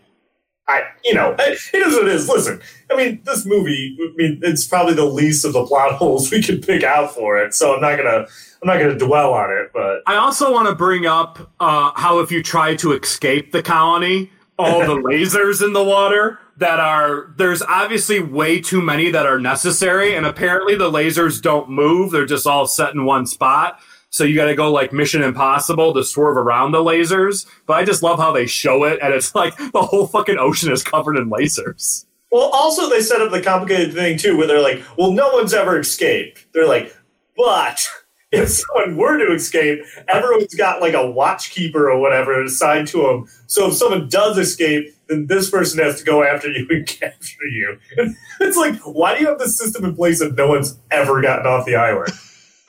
I 0.69 0.83
you 1.05 1.15
know 1.15 1.35
it 1.39 1.59
is 1.75 1.95
what 1.95 2.07
it 2.07 2.15
is. 2.15 2.29
Listen, 2.29 2.61
I 2.91 2.97
mean 2.97 3.21
this 3.25 3.47
movie. 3.47 3.97
I 4.01 4.13
mean 4.17 4.41
it's 4.43 4.67
probably 4.67 4.95
the 4.95 5.07
least 5.07 5.45
of 5.45 5.55
the 5.55 5.65
plot 5.65 5.93
holes 5.93 6.31
we 6.31 6.43
could 6.43 6.65
pick 6.65 6.85
out 6.85 7.15
for 7.15 7.39
it. 7.39 7.55
So 7.55 7.75
I'm 7.75 7.81
not 7.81 7.97
gonna 7.97 8.27
I'm 8.63 8.67
not 8.67 8.79
gonna 8.79 8.99
dwell 8.99 9.33
on 9.33 9.51
it. 9.51 9.71
But 9.73 10.03
I 10.07 10.17
also 10.17 10.53
want 10.53 10.69
to 10.69 10.75
bring 10.75 11.07
up 11.07 11.51
uh, 11.59 11.93
how 11.95 12.21
if 12.21 12.31
you 12.31 12.43
try 12.43 12.77
to 12.77 12.93
escape 12.93 13.53
the 13.53 13.63
colony, 13.63 14.31
all 14.59 14.81
the 14.81 15.01
lasers 15.09 15.65
in 15.65 15.73
the 15.73 15.83
water 15.83 16.39
that 16.59 16.81
are 16.81 17.33
there's 17.37 17.63
obviously 17.63 18.21
way 18.21 18.61
too 18.61 18.83
many 18.83 19.11
that 19.11 19.27
are 19.27 19.39
necessary, 19.39 20.15
and 20.15 20.27
apparently 20.27 20.75
the 20.75 20.91
lasers 20.91 21.41
don't 21.41 21.71
move; 21.71 22.11
they're 22.11 22.27
just 22.27 22.47
all 22.47 22.67
set 22.67 22.95
in 22.95 23.05
one 23.05 23.27
spot. 23.27 23.81
So 24.11 24.25
you 24.25 24.35
got 24.35 24.47
to 24.47 24.55
go 24.55 24.73
like 24.73 24.93
Mission 24.93 25.23
Impossible 25.23 25.93
to 25.95 26.03
swerve 26.03 26.37
around 26.37 26.73
the 26.73 26.79
lasers. 26.79 27.47
But 27.67 27.75
I 27.75 27.85
just 27.85 28.03
love 28.03 28.19
how 28.19 28.33
they 28.33 28.47
show 28.47 28.85
it, 28.85 28.99
and 29.03 29.13
it's 29.13 29.35
like 29.35 29.57
the 29.57 29.83
whole 29.83 30.07
fucking 30.07 30.39
ocean 30.39 30.73
is 30.73 30.83
covered 30.83 31.17
in 31.17 31.31
lasers. 31.31 32.07
Well, 32.31 32.51
also 32.53 32.91
they 32.91 33.01
set 33.01 33.23
up 33.23 33.31
the 33.31 33.41
complicated 33.41 33.95
thing 33.95 34.19
too, 34.19 34.37
where 34.37 34.47
they're 34.47 34.63
like, 34.63 34.83
"Well, 34.97 35.13
no 35.13 35.31
one's 35.33 35.55
ever 35.55 35.79
escaped." 35.79 36.47
They're 36.53 36.67
like, 36.67 36.95
"But 37.37 37.89
if 38.33 38.49
someone 38.51 38.97
were 38.97 39.19
to 39.19 39.33
escape, 39.33 39.81
everyone's 40.09 40.55
got 40.55 40.81
like 40.81 40.95
a 40.95 40.99
watchkeeper 40.99 41.91
or 41.91 41.99
whatever 41.99 42.43
assigned 42.43 42.89
to 42.89 43.03
them. 43.03 43.29
So 43.47 43.69
if 43.69 43.75
someone 43.75 44.09
does 44.09 44.37
escape, 44.37 44.95
then 45.09 45.27
this 45.27 45.51
person 45.51 45.83
has 45.83 45.99
to 45.99 46.05
go 46.05 46.23
after 46.23 46.51
you 46.51 46.67
and 46.71 46.87
capture 46.87 47.47
you." 47.47 47.79
it's 48.41 48.57
like, 48.57 48.77
why 48.81 49.15
do 49.15 49.21
you 49.21 49.29
have 49.29 49.39
this 49.39 49.57
system 49.57 49.85
in 49.85 49.95
place 49.95 50.21
if 50.21 50.35
no 50.35 50.49
one's 50.49 50.79
ever 50.91 51.21
gotten 51.23 51.47
off 51.47 51.67
the 51.67 51.77
island? 51.77 52.13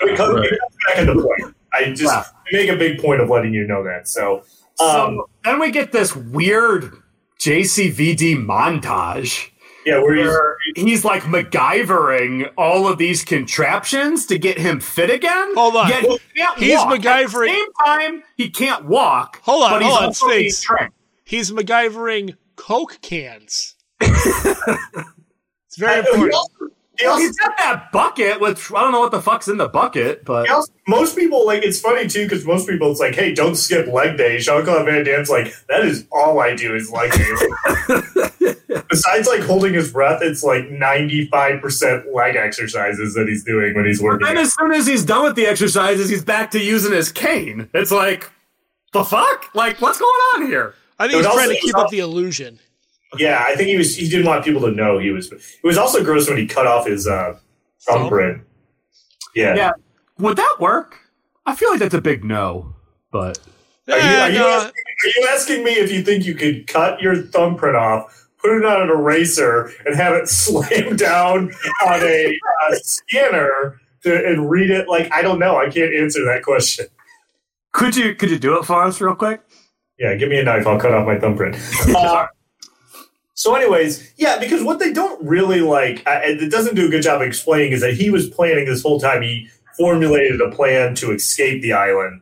Because 0.03 0.33
Right. 0.35 0.45
it 0.45 0.59
comes 0.59 0.75
back 0.87 0.97
into 0.99 1.13
point. 1.21 1.55
I 1.73 1.91
just 1.91 2.03
Wow. 2.05 2.25
make 2.51 2.69
a 2.69 2.75
big 2.75 2.99
point 3.01 3.21
of 3.21 3.29
letting 3.29 3.53
you 3.53 3.67
know 3.67 3.83
that. 3.83 4.07
So, 4.07 4.37
um, 4.79 5.17
so 5.17 5.29
then 5.45 5.59
we 5.59 5.71
get 5.71 5.91
this 5.91 6.15
weird 6.15 6.91
JCVD 7.39 8.35
montage. 8.35 9.49
yeah, 9.85 9.99
where 9.99 10.13
he's 10.15 10.25
where 10.27 10.55
he's 10.75 11.05
like 11.05 11.23
MacGyvering 11.23 12.49
all 12.57 12.87
of 12.87 12.97
these 12.97 13.23
contraptions 13.23 14.25
to 14.27 14.37
get 14.37 14.57
him 14.57 14.79
fit 14.79 15.09
again. 15.09 15.53
Hold 15.55 15.75
on. 15.77 15.89
Yet 15.89 16.03
he 16.03 16.19
can't 16.35 16.59
He's 16.59 16.75
walk. 16.77 16.93
At 16.93 17.01
the 17.01 17.07
MacGyvering- 17.09 17.47
same 17.47 17.73
time, 17.85 18.23
he 18.35 18.49
can't 18.49 18.85
walk. 18.85 19.39
Hold 19.43 19.63
on, 19.63 19.71
but 19.71 19.81
he's 19.81 19.89
hold 19.91 19.99
on, 20.01 20.05
also 20.07 20.27
being 20.27 20.49
Sphinx. 20.49 20.61
trained. 20.61 20.91
He's 21.23 21.51
MacGyvering 21.51 22.35
Coke 22.55 22.99
cans. 23.01 23.75
it's 24.01 25.77
very 25.77 25.99
important. 25.99 26.33
Also, 26.99 27.03
He 27.03 27.05
Well, 27.05 27.13
also- 27.13 27.25
he's 27.25 27.37
got 27.37 27.57
that 27.57 27.91
bucket, 27.91 28.39
which 28.41 28.71
I 28.71 28.81
don't 28.81 28.91
know 28.91 28.99
what 28.99 29.11
the 29.11 29.21
fuck's 29.21 29.47
in 29.47 29.57
the 29.57 29.67
bucket, 29.69 30.25
but 30.25 30.49
also- 30.49 30.71
most 30.87 31.15
people 31.15 31.45
like 31.45 31.63
it's 31.63 31.79
funny 31.79 32.07
too 32.07 32.23
because 32.23 32.45
most 32.45 32.67
people 32.67 32.91
it's 32.91 32.99
like, 32.99 33.15
hey, 33.15 33.33
don't 33.33 33.55
skip 33.55 33.87
leg 33.87 34.17
day. 34.17 34.39
Jean 34.39 34.63
Claude 34.63 34.85
Van 34.85 35.03
Damme's 35.03 35.29
like, 35.29 35.53
that 35.67 35.85
is 35.85 36.05
all 36.11 36.39
I 36.39 36.55
do 36.55 36.75
is 36.75 36.91
leg 36.91 37.11
day. 37.11 38.55
Besides 38.89 39.27
like 39.27 39.41
holding 39.41 39.73
his 39.73 39.91
breath, 39.91 40.21
it's 40.21 40.43
like 40.43 40.69
ninety 40.69 41.27
five 41.27 41.61
percent 41.61 42.13
leg 42.13 42.35
exercises 42.35 43.13
that 43.13 43.27
he's 43.27 43.43
doing 43.43 43.73
when 43.75 43.85
he's 43.85 44.01
working. 44.01 44.27
And 44.27 44.37
as 44.39 44.53
soon 44.55 44.71
as 44.71 44.87
he's 44.87 45.05
done 45.05 45.23
with 45.23 45.35
the 45.35 45.45
exercises, 45.45 46.09
he's 46.09 46.23
back 46.23 46.51
to 46.51 46.59
using 46.63 46.91
his 46.91 47.11
cane. 47.11 47.69
It's 47.73 47.91
like, 47.91 48.31
the 48.93 49.03
fuck? 49.03 49.45
Like, 49.53 49.79
what's 49.81 49.99
going 49.99 50.09
on 50.35 50.47
here? 50.47 50.73
I 50.97 51.07
think 51.07 51.23
he's 51.23 51.33
trying 51.33 51.49
to 51.49 51.59
keep 51.61 51.77
up 51.77 51.89
the 51.91 51.99
illusion. 51.99 52.59
Yeah, 53.17 53.43
I 53.45 53.55
think 53.55 53.69
he 53.69 53.77
was. 53.77 53.95
He 53.95 54.07
didn't 54.07 54.25
want 54.27 54.45
people 54.45 54.61
to 54.61 54.71
know 54.71 54.99
he 54.99 55.11
was. 55.11 55.31
It 55.31 55.41
was 55.63 55.77
also 55.77 56.03
gross 56.03 56.27
when 56.29 56.37
he 56.37 56.45
cut 56.45 56.67
off 56.67 56.85
his 56.85 57.07
uh, 57.07 57.37
thumbprint. 57.81 58.41
Yeah. 59.35 59.55
Yeah. 59.55 59.71
Would 60.19 60.37
that 60.37 60.57
work? 60.59 60.97
I 61.45 61.55
feel 61.55 61.71
like 61.71 61.79
that's 61.79 61.93
a 61.95 62.01
big 62.01 62.23
no, 62.23 62.75
but 63.11 63.39
Are 63.89 63.97
you, 63.97 64.03
are, 64.03 64.29
you 64.29 64.37
no. 64.39 64.47
asking, 64.49 64.83
are 65.03 65.07
you 65.07 65.27
asking 65.31 65.63
me 65.63 65.71
if 65.71 65.91
you 65.91 66.03
think 66.03 66.25
you 66.25 66.35
could 66.35 66.67
cut 66.67 67.01
your 67.01 67.15
thumbprint 67.15 67.75
off, 67.75 68.27
put 68.37 68.55
it 68.55 68.65
on 68.65 68.83
an 68.83 68.89
eraser, 68.89 69.71
and 69.85 69.95
have 69.95 70.13
it 70.13 70.27
slam 70.29 70.95
down 70.95 71.51
on 71.87 72.01
a 72.03 72.37
uh, 72.69 72.75
scanner 72.83 73.79
to, 74.03 74.27
and 74.27 74.49
read 74.51 74.69
it? 74.69 74.87
Like 74.87 75.11
I 75.11 75.23
don't 75.23 75.39
know. 75.39 75.57
I 75.57 75.69
can't 75.69 75.93
answer 75.95 76.23
that 76.25 76.43
question. 76.43 76.85
could 77.71 77.95
you 77.95 78.13
could 78.13 78.29
you 78.29 78.37
do 78.37 78.59
it 78.59 78.65
for 78.65 78.83
us 78.83 79.01
real 79.01 79.15
quick? 79.15 79.41
Yeah, 79.97 80.13
give 80.15 80.29
me 80.29 80.39
a 80.39 80.43
knife. 80.43 80.67
I'll 80.67 80.79
cut 80.79 80.93
off 80.93 81.07
my 81.07 81.17
thumbprint. 81.17 81.55
Uh, 81.95 82.27
so, 83.39 83.55
anyways, 83.55 84.13
yeah, 84.17 84.37
because 84.37 84.61
what 84.63 84.79
they 84.79 84.91
don't 84.91 85.25
really 85.25 85.61
like, 85.61 86.03
it 86.05 86.51
doesn't 86.51 86.75
do 86.75 86.87
a 86.87 86.89
good 86.89 87.03
job 87.03 87.21
of 87.21 87.27
explaining, 87.29 87.71
is 87.71 87.79
that 87.79 87.93
he 87.93 88.09
was 88.09 88.29
planning 88.29 88.65
this 88.65 88.83
whole 88.83 88.99
time. 88.99 89.21
He 89.21 89.47
formulated 89.77 90.41
a 90.41 90.51
plan 90.51 90.93
to 90.95 91.13
escape 91.13 91.61
the 91.61 91.71
island, 91.71 92.21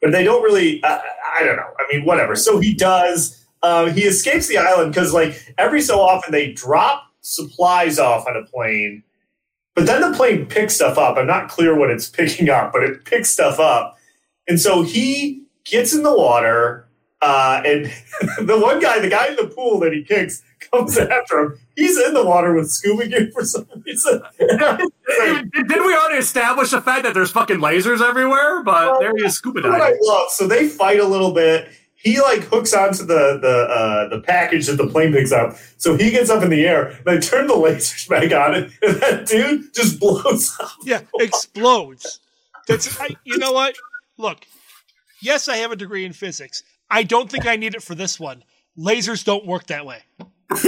but 0.00 0.12
they 0.12 0.24
don't 0.24 0.42
really. 0.42 0.82
Uh, 0.82 1.00
I 1.36 1.44
don't 1.44 1.56
know. 1.56 1.70
I 1.78 1.86
mean, 1.92 2.06
whatever. 2.06 2.34
So 2.34 2.60
he 2.60 2.72
does. 2.72 3.44
Uh, 3.62 3.90
he 3.90 4.04
escapes 4.04 4.46
the 4.48 4.56
island 4.56 4.94
because, 4.94 5.12
like, 5.12 5.38
every 5.58 5.82
so 5.82 6.00
often 6.00 6.32
they 6.32 6.54
drop 6.54 7.10
supplies 7.20 7.98
off 7.98 8.26
on 8.26 8.34
a 8.34 8.46
plane, 8.46 9.02
but 9.74 9.84
then 9.84 10.00
the 10.00 10.16
plane 10.16 10.46
picks 10.46 10.76
stuff 10.76 10.96
up. 10.96 11.18
I'm 11.18 11.26
not 11.26 11.50
clear 11.50 11.78
what 11.78 11.90
it's 11.90 12.08
picking 12.20 12.48
up, 12.48 12.72
but 12.72 12.82
it 12.82 13.04
picks 13.04 13.28
stuff 13.28 13.60
up, 13.60 13.98
and 14.48 14.58
so 14.58 14.80
he 14.80 15.42
gets 15.66 15.92
in 15.92 16.04
the 16.04 16.16
water. 16.16 16.88
Uh, 17.24 17.62
and 17.64 17.86
the 18.48 18.58
one 18.58 18.80
guy, 18.80 18.98
the 18.98 19.08
guy 19.08 19.28
in 19.28 19.36
the 19.36 19.46
pool 19.46 19.80
that 19.80 19.92
he 19.92 20.04
kicks, 20.04 20.42
comes 20.70 20.98
after 20.98 21.38
him. 21.40 21.58
He's 21.76 21.98
in 21.98 22.14
the 22.14 22.24
water 22.24 22.52
with 22.54 22.70
scuba 22.70 23.08
gear 23.08 23.30
for 23.32 23.44
some 23.44 23.66
reason. 23.86 24.22
Did 24.38 25.50
didn't 25.52 25.86
we 25.86 25.94
already 25.94 26.18
establish 26.18 26.70
the 26.70 26.80
fact 26.80 27.04
that 27.04 27.14
there's 27.14 27.30
fucking 27.30 27.58
lasers 27.58 28.00
everywhere? 28.00 28.62
But 28.62 29.00
there 29.00 29.16
he 29.16 29.24
is 29.24 29.34
scuba 29.34 29.62
what 29.62 29.72
I 29.72 29.78
diving. 29.78 29.98
love. 30.02 30.30
So 30.30 30.46
they 30.46 30.68
fight 30.68 31.00
a 31.00 31.06
little 31.06 31.32
bit. 31.32 31.68
He 31.96 32.20
like 32.20 32.42
hooks 32.42 32.74
onto 32.74 33.04
the 33.04 33.38
the 33.40 33.66
uh, 33.70 34.08
the 34.10 34.20
package 34.20 34.66
that 34.66 34.76
the 34.76 34.86
plane 34.86 35.12
picks 35.12 35.32
up. 35.32 35.56
So 35.78 35.96
he 35.96 36.10
gets 36.10 36.28
up 36.28 36.42
in 36.42 36.50
the 36.50 36.66
air. 36.66 37.00
They 37.06 37.18
turn 37.18 37.46
the 37.46 37.54
lasers 37.64 38.06
back 38.08 38.30
on, 38.32 38.54
and 38.54 38.70
that 39.00 39.26
dude 39.26 39.72
just 39.74 39.98
blows 39.98 40.54
up. 40.60 40.70
Yeah, 40.84 41.00
explodes. 41.18 42.20
That's 42.68 43.00
I, 43.00 43.08
you 43.24 43.38
know 43.38 43.52
what? 43.52 43.74
Look, 44.18 44.46
yes, 45.22 45.48
I 45.48 45.56
have 45.56 45.72
a 45.72 45.76
degree 45.76 46.04
in 46.04 46.12
physics. 46.12 46.62
I 46.90 47.02
don't 47.02 47.30
think 47.30 47.46
I 47.46 47.56
need 47.56 47.74
it 47.74 47.82
for 47.82 47.94
this 47.94 48.18
one. 48.20 48.44
Lasers 48.78 49.24
don't 49.24 49.46
work 49.46 49.66
that 49.66 49.86
way. 49.86 50.02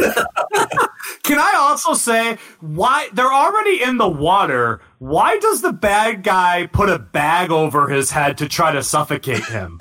Can 1.23 1.39
I 1.39 1.55
also 1.57 1.95
say 1.95 2.39
why 2.61 3.09
they're 3.12 3.33
already 3.33 3.83
in 3.83 3.99
the 3.99 4.09
water? 4.09 4.81
Why 4.99 5.39
does 5.39 5.61
the 5.61 5.73
bad 5.73 6.23
guy 6.23 6.67
put 6.73 6.89
a 6.89 6.99
bag 6.99 7.51
over 7.51 7.89
his 7.89 8.11
head 8.11 8.39
to 8.39 8.49
try 8.49 8.73
to 8.73 8.83
suffocate 8.83 9.45
him? 9.45 9.81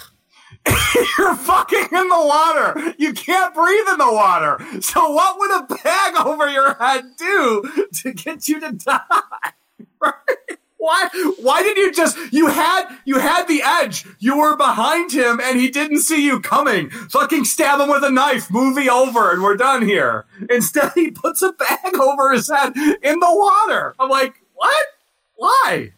You're 1.18 1.36
fucking 1.36 1.88
in 1.92 2.10
the 2.10 2.26
water. 2.26 2.96
You 2.98 3.14
can't 3.14 3.54
breathe 3.54 3.88
in 3.92 3.98
the 3.98 4.12
water. 4.12 4.60
So 4.82 5.12
what 5.12 5.38
would 5.38 5.52
a 5.52 5.76
bag 5.84 6.16
over 6.26 6.50
your 6.50 6.74
head 6.76 7.04
do 7.18 7.88
to 8.02 8.14
get 8.14 8.48
you 8.48 8.60
to 8.60 8.72
die? 8.72 9.00
Right? 10.02 10.58
Why? 10.86 11.10
Why 11.40 11.64
did 11.64 11.78
you 11.78 11.92
just? 11.92 12.16
You 12.32 12.46
had 12.46 12.96
you 13.06 13.18
had 13.18 13.48
the 13.48 13.64
edge. 13.64 14.06
You 14.20 14.38
were 14.38 14.56
behind 14.56 15.12
him, 15.12 15.40
and 15.44 15.60
he 15.60 15.68
didn't 15.68 16.02
see 16.02 16.24
you 16.24 16.40
coming. 16.40 16.92
Fucking 16.92 17.46
stab 17.46 17.80
him 17.80 17.90
with 17.90 18.04
a 18.04 18.12
knife. 18.12 18.52
Movie 18.52 18.88
over, 18.88 19.32
and 19.32 19.42
we're 19.42 19.58
done 19.58 19.82
here. 19.82 20.26
Instead, 20.48 20.92
he 20.94 21.10
puts 21.10 21.42
a 21.42 21.54
bag 21.54 21.96
over 21.96 22.34
his 22.34 22.52
head 22.52 22.74
in 23.02 23.20
the 23.20 23.28
water. 23.28 23.96
I'm 24.00 24.12
like, 24.12 24.36
what? 24.54 24.86
Why? 25.34 25.92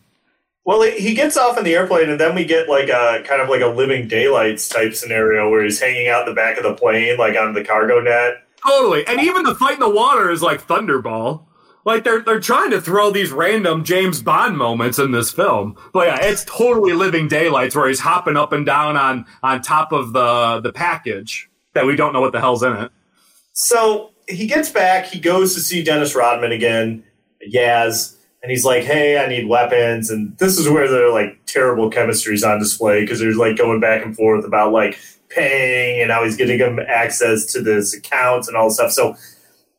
Well, 0.64 0.82
he 0.84 0.92
he 0.92 1.14
gets 1.14 1.36
off 1.36 1.58
in 1.58 1.66
the 1.66 1.76
airplane, 1.76 2.10
and 2.10 2.18
then 2.18 2.34
we 2.34 2.46
get 2.46 2.70
like 2.70 2.88
a 2.88 3.24
kind 3.28 3.42
of 3.42 3.50
like 3.50 3.62
a 3.62 3.68
living 3.68 4.08
daylights 4.08 4.70
type 4.70 4.94
scenario 4.94 5.50
where 5.50 5.66
he's 5.66 5.82
hanging 5.82 6.08
out 6.08 6.22
in 6.22 6.30
the 6.30 6.36
back 6.36 6.56
of 6.56 6.64
the 6.64 6.76
plane, 6.76 7.18
like 7.18 7.36
on 7.36 7.54
the 7.54 7.64
cargo 7.66 8.00
net. 8.00 8.36
Totally. 8.66 9.06
And 9.06 9.20
even 9.20 9.44
the 9.44 9.56
fight 9.56 9.74
in 9.74 9.80
the 9.82 9.90
water 9.90 10.32
is 10.32 10.42
like 10.42 10.66
Thunderball. 10.66 11.47
Like 11.88 12.04
they're 12.04 12.20
they're 12.20 12.42
trying 12.42 12.72
to 12.72 12.82
throw 12.82 13.12
these 13.12 13.32
random 13.32 13.86
James 13.86 14.22
Bond 14.22 14.58
moments 14.58 15.00
in 15.00 15.14
this 15.14 15.32
film. 15.32 15.78
But 15.94 16.08
yeah, 16.08 16.18
it's 16.28 16.44
totally 16.44 16.92
living 16.92 17.30
daylights 17.30 17.78
where 17.78 17.88
he's 17.88 18.02
hopping 18.02 18.36
up 18.36 18.52
and 18.52 18.66
down 18.66 18.98
on 18.98 19.26
on 19.42 19.62
top 19.62 19.94
of 19.94 20.12
the 20.12 20.60
the 20.60 20.74
package 20.74 21.50
that 21.76 21.86
we 21.86 21.96
don't 21.96 22.12
know 22.12 22.20
what 22.20 22.34
the 22.34 22.42
hell's 22.42 22.62
in 22.62 22.74
it. 22.74 22.92
So 23.54 24.12
he 24.28 24.48
gets 24.48 24.70
back. 24.70 25.06
He 25.06 25.18
goes 25.18 25.56
to 25.56 25.62
see 25.62 25.82
Dennis 25.82 26.14
Rodman 26.14 26.52
again, 26.52 27.06
Yaz, 27.50 28.18
and 28.44 28.52
he's 28.52 28.66
like, 28.66 28.84
"Hey, 28.84 29.18
I 29.18 29.30
need 29.30 29.48
weapons." 29.48 30.10
And 30.10 30.38
this 30.40 30.60
is 30.60 30.68
where 30.68 30.90
their 30.90 31.10
like 31.10 31.40
terrible 31.46 31.90
chemistry's 31.90 32.44
on 32.44 32.60
display 32.60 33.00
because 33.00 33.22
they're 33.22 33.34
like 33.34 33.56
going 33.56 33.80
back 33.80 34.04
and 34.04 34.14
forth 34.14 34.44
about 34.44 34.74
like 34.74 35.00
paying 35.30 36.02
and 36.02 36.12
how 36.12 36.26
he's 36.26 36.36
getting 36.36 36.60
him 36.60 36.82
access 36.86 37.46
to 37.54 37.62
this 37.62 37.94
accounts 37.94 38.50
and 38.50 38.58
all 38.58 38.68
this 38.68 38.76
stuff. 38.76 38.92
So 38.92 39.16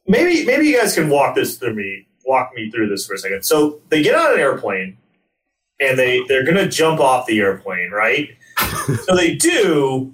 maybe 0.08 0.44
maybe 0.44 0.66
you 0.66 0.80
guys 0.80 0.94
can 0.94 1.08
walk 1.08 1.36
this 1.36 1.58
through 1.58 1.74
me, 1.74 2.06
walk 2.26 2.52
me 2.54 2.70
through 2.70 2.88
this 2.88 3.06
for 3.06 3.14
a 3.14 3.18
second. 3.18 3.44
So 3.44 3.80
they 3.90 4.02
get 4.02 4.14
on 4.14 4.34
an 4.34 4.40
airplane 4.40 4.96
and 5.80 5.98
they 5.98 6.22
they're 6.28 6.44
gonna 6.44 6.68
jump 6.68 7.00
off 7.00 7.26
the 7.26 7.40
airplane, 7.40 7.90
right? 7.90 8.30
so 9.04 9.14
they 9.14 9.34
do, 9.34 10.12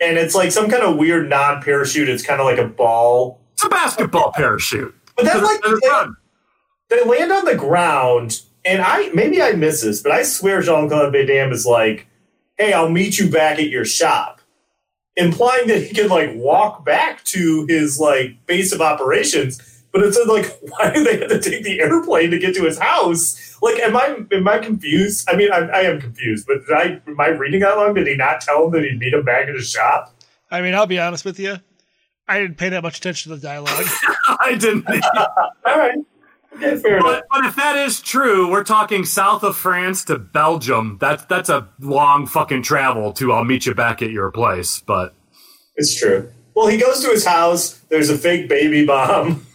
and 0.00 0.16
it's 0.16 0.34
like 0.34 0.52
some 0.52 0.70
kind 0.70 0.82
of 0.82 0.96
weird 0.96 1.28
non 1.28 1.62
parachute. 1.62 2.08
It's 2.08 2.24
kind 2.24 2.40
of 2.40 2.46
like 2.46 2.58
a 2.58 2.66
ball. 2.66 3.40
It's 3.54 3.64
a 3.64 3.68
basketball 3.68 4.32
parachute. 4.32 4.94
But 5.16 5.26
that's 5.26 5.42
like, 5.42 5.60
they, 5.62 6.96
they 6.96 7.04
land 7.04 7.30
on 7.32 7.44
the 7.44 7.54
ground, 7.54 8.40
and 8.64 8.82
I 8.82 9.10
maybe 9.14 9.42
I 9.42 9.52
miss 9.52 9.82
this, 9.82 10.02
but 10.02 10.12
I 10.12 10.22
swear 10.22 10.62
Jean 10.62 10.88
Claude 10.88 11.12
Van 11.12 11.26
Damme 11.26 11.52
is 11.52 11.66
like, 11.66 12.06
"Hey, 12.56 12.72
I'll 12.72 12.90
meet 12.90 13.18
you 13.18 13.30
back 13.30 13.58
at 13.58 13.68
your 13.68 13.84
shop," 13.84 14.40
implying 15.16 15.68
that 15.68 15.82
he 15.82 15.94
can 15.94 16.08
like 16.08 16.30
walk 16.34 16.84
back 16.84 17.22
to 17.24 17.66
his 17.68 17.98
like 17.98 18.46
base 18.46 18.72
of 18.72 18.80
operations. 18.80 19.60
But 19.92 20.02
it 20.02 20.14
said 20.14 20.26
like, 20.26 20.58
why 20.62 20.92
do 20.92 21.04
they 21.04 21.18
have 21.18 21.28
to 21.28 21.40
take 21.40 21.64
the 21.64 21.80
airplane 21.80 22.30
to 22.30 22.38
get 22.38 22.54
to 22.56 22.64
his 22.64 22.78
house? 22.78 23.58
Like, 23.62 23.78
am 23.80 23.96
I 23.96 24.24
am 24.32 24.48
I 24.48 24.58
confused? 24.58 25.28
I 25.30 25.36
mean, 25.36 25.52
I, 25.52 25.58
I 25.58 25.80
am 25.82 26.00
confused. 26.00 26.46
But 26.46 26.66
did 26.66 26.74
I 26.74 27.00
am 27.06 27.20
I 27.20 27.28
reading 27.28 27.60
that 27.60 27.76
wrong? 27.76 27.94
Did 27.94 28.06
he 28.06 28.16
not 28.16 28.40
tell 28.40 28.66
him 28.66 28.72
that 28.72 28.82
he'd 28.82 28.98
meet 28.98 29.12
him 29.12 29.24
back 29.24 29.48
at 29.48 29.54
his 29.54 29.70
shop? 29.70 30.14
I 30.50 30.60
mean, 30.60 30.74
I'll 30.74 30.86
be 30.86 30.98
honest 30.98 31.24
with 31.24 31.38
you. 31.38 31.56
I 32.28 32.38
didn't 32.40 32.56
pay 32.56 32.68
that 32.70 32.82
much 32.82 32.98
attention 32.98 33.30
to 33.30 33.36
the 33.36 33.42
dialogue. 33.42 33.84
I 34.40 34.54
didn't. 34.58 34.86
All 35.66 35.78
right. 35.78 35.98
But, 36.60 37.24
but 37.30 37.44
if 37.44 37.56
that 37.56 37.76
is 37.76 38.00
true, 38.00 38.50
we're 38.50 38.64
talking 38.64 39.04
south 39.04 39.42
of 39.42 39.56
France 39.56 40.04
to 40.04 40.18
Belgium. 40.18 40.98
That's 41.00 41.24
that's 41.24 41.48
a 41.48 41.68
long 41.80 42.26
fucking 42.26 42.62
travel 42.62 43.12
to 43.14 43.32
I'll 43.32 43.44
meet 43.44 43.66
you 43.66 43.74
back 43.74 44.02
at 44.02 44.10
your 44.10 44.30
place. 44.30 44.80
But 44.80 45.14
It's 45.76 45.98
true. 45.98 46.30
Well, 46.54 46.66
he 46.66 46.76
goes 46.76 47.02
to 47.02 47.10
his 47.10 47.24
house. 47.24 47.78
There's 47.88 48.10
a 48.10 48.18
fake 48.18 48.48
baby 48.48 48.84
bomb. 48.84 49.46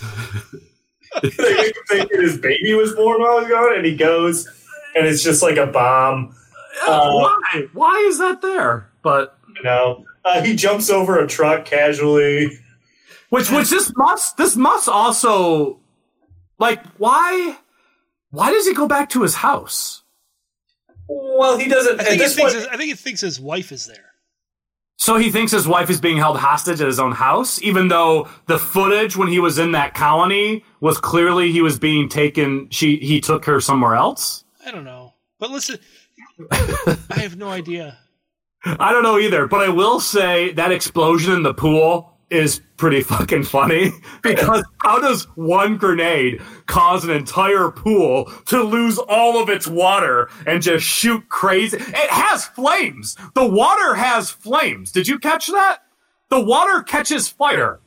they 1.22 1.30
make 1.38 1.74
him 1.76 1.82
think 1.88 2.10
that 2.10 2.20
his 2.20 2.38
baby 2.38 2.74
was 2.74 2.94
born 2.94 3.20
while 3.22 3.38
he 3.38 3.46
was 3.46 3.50
gone, 3.50 3.76
and 3.76 3.86
he 3.86 3.96
goes, 3.96 4.46
and 4.94 5.06
it's 5.06 5.22
just 5.22 5.42
like 5.42 5.56
a 5.56 5.66
bomb. 5.66 6.34
Uh, 6.86 7.12
why? 7.12 7.66
Why 7.72 8.04
is 8.08 8.18
that 8.18 8.42
there? 8.42 8.90
But 9.02 9.38
you 9.56 9.62
know, 9.62 10.04
uh, 10.24 10.42
he 10.42 10.54
jumps 10.54 10.90
over 10.90 11.18
a 11.18 11.26
truck 11.26 11.64
casually. 11.64 12.58
which 13.30 13.50
which 13.50 13.70
this 13.70 13.90
must 13.96 14.36
this 14.36 14.56
must 14.56 14.88
also 14.88 15.80
like 16.58 16.84
why 16.98 17.56
why 18.30 18.50
does 18.50 18.66
he 18.66 18.74
go 18.74 18.86
back 18.86 19.10
to 19.10 19.22
his 19.22 19.34
house? 19.36 20.02
Well, 21.08 21.56
he 21.58 21.68
doesn't. 21.68 22.00
I 22.00 22.04
think, 22.04 22.20
he 22.20 22.28
thinks 22.28 22.40
point- 22.40 22.54
his, 22.54 22.66
I 22.66 22.76
think 22.76 22.88
he 22.88 22.94
thinks 22.94 23.20
his 23.20 23.40
wife 23.40 23.72
is 23.72 23.86
there. 23.86 24.02
So 24.98 25.16
he 25.18 25.30
thinks 25.30 25.52
his 25.52 25.68
wife 25.68 25.90
is 25.90 26.00
being 26.00 26.16
held 26.16 26.38
hostage 26.38 26.80
at 26.80 26.86
his 26.86 26.98
own 26.98 27.12
house, 27.12 27.60
even 27.62 27.88
though 27.88 28.28
the 28.46 28.58
footage 28.58 29.16
when 29.16 29.28
he 29.28 29.38
was 29.38 29.58
in 29.58 29.72
that 29.72 29.94
colony 29.94 30.64
was 30.80 30.98
clearly 30.98 31.52
he 31.52 31.60
was 31.60 31.78
being 31.78 32.08
taken. 32.08 32.68
She 32.70 32.96
he 32.96 33.20
took 33.20 33.44
her 33.44 33.60
somewhere 33.60 33.94
else. 33.94 34.44
I 34.64 34.70
don't 34.70 34.84
know. 34.84 35.14
But 35.38 35.50
listen, 35.50 35.78
I 36.50 36.96
have 37.18 37.36
no 37.36 37.48
idea. 37.48 37.98
I 38.64 38.90
don't 38.90 39.04
know 39.04 39.18
either, 39.18 39.46
but 39.46 39.60
I 39.60 39.68
will 39.68 40.00
say 40.00 40.52
that 40.54 40.72
explosion 40.72 41.34
in 41.34 41.42
the 41.44 41.54
pool 41.54 42.15
is 42.30 42.60
pretty 42.76 43.02
fucking 43.02 43.44
funny 43.44 43.92
because 44.22 44.64
how 44.82 45.00
does 45.00 45.24
one 45.36 45.76
grenade 45.76 46.42
cause 46.66 47.04
an 47.04 47.10
entire 47.10 47.70
pool 47.70 48.26
to 48.46 48.62
lose 48.62 48.98
all 48.98 49.40
of 49.40 49.48
its 49.48 49.66
water 49.66 50.28
and 50.46 50.62
just 50.62 50.84
shoot 50.84 51.28
crazy? 51.28 51.76
It 51.78 52.10
has 52.10 52.44
flames. 52.44 53.16
The 53.34 53.46
water 53.46 53.94
has 53.94 54.30
flames. 54.30 54.92
Did 54.92 55.08
you 55.08 55.18
catch 55.18 55.46
that? 55.46 55.78
The 56.28 56.40
water 56.40 56.82
catches 56.82 57.28
fire. 57.28 57.80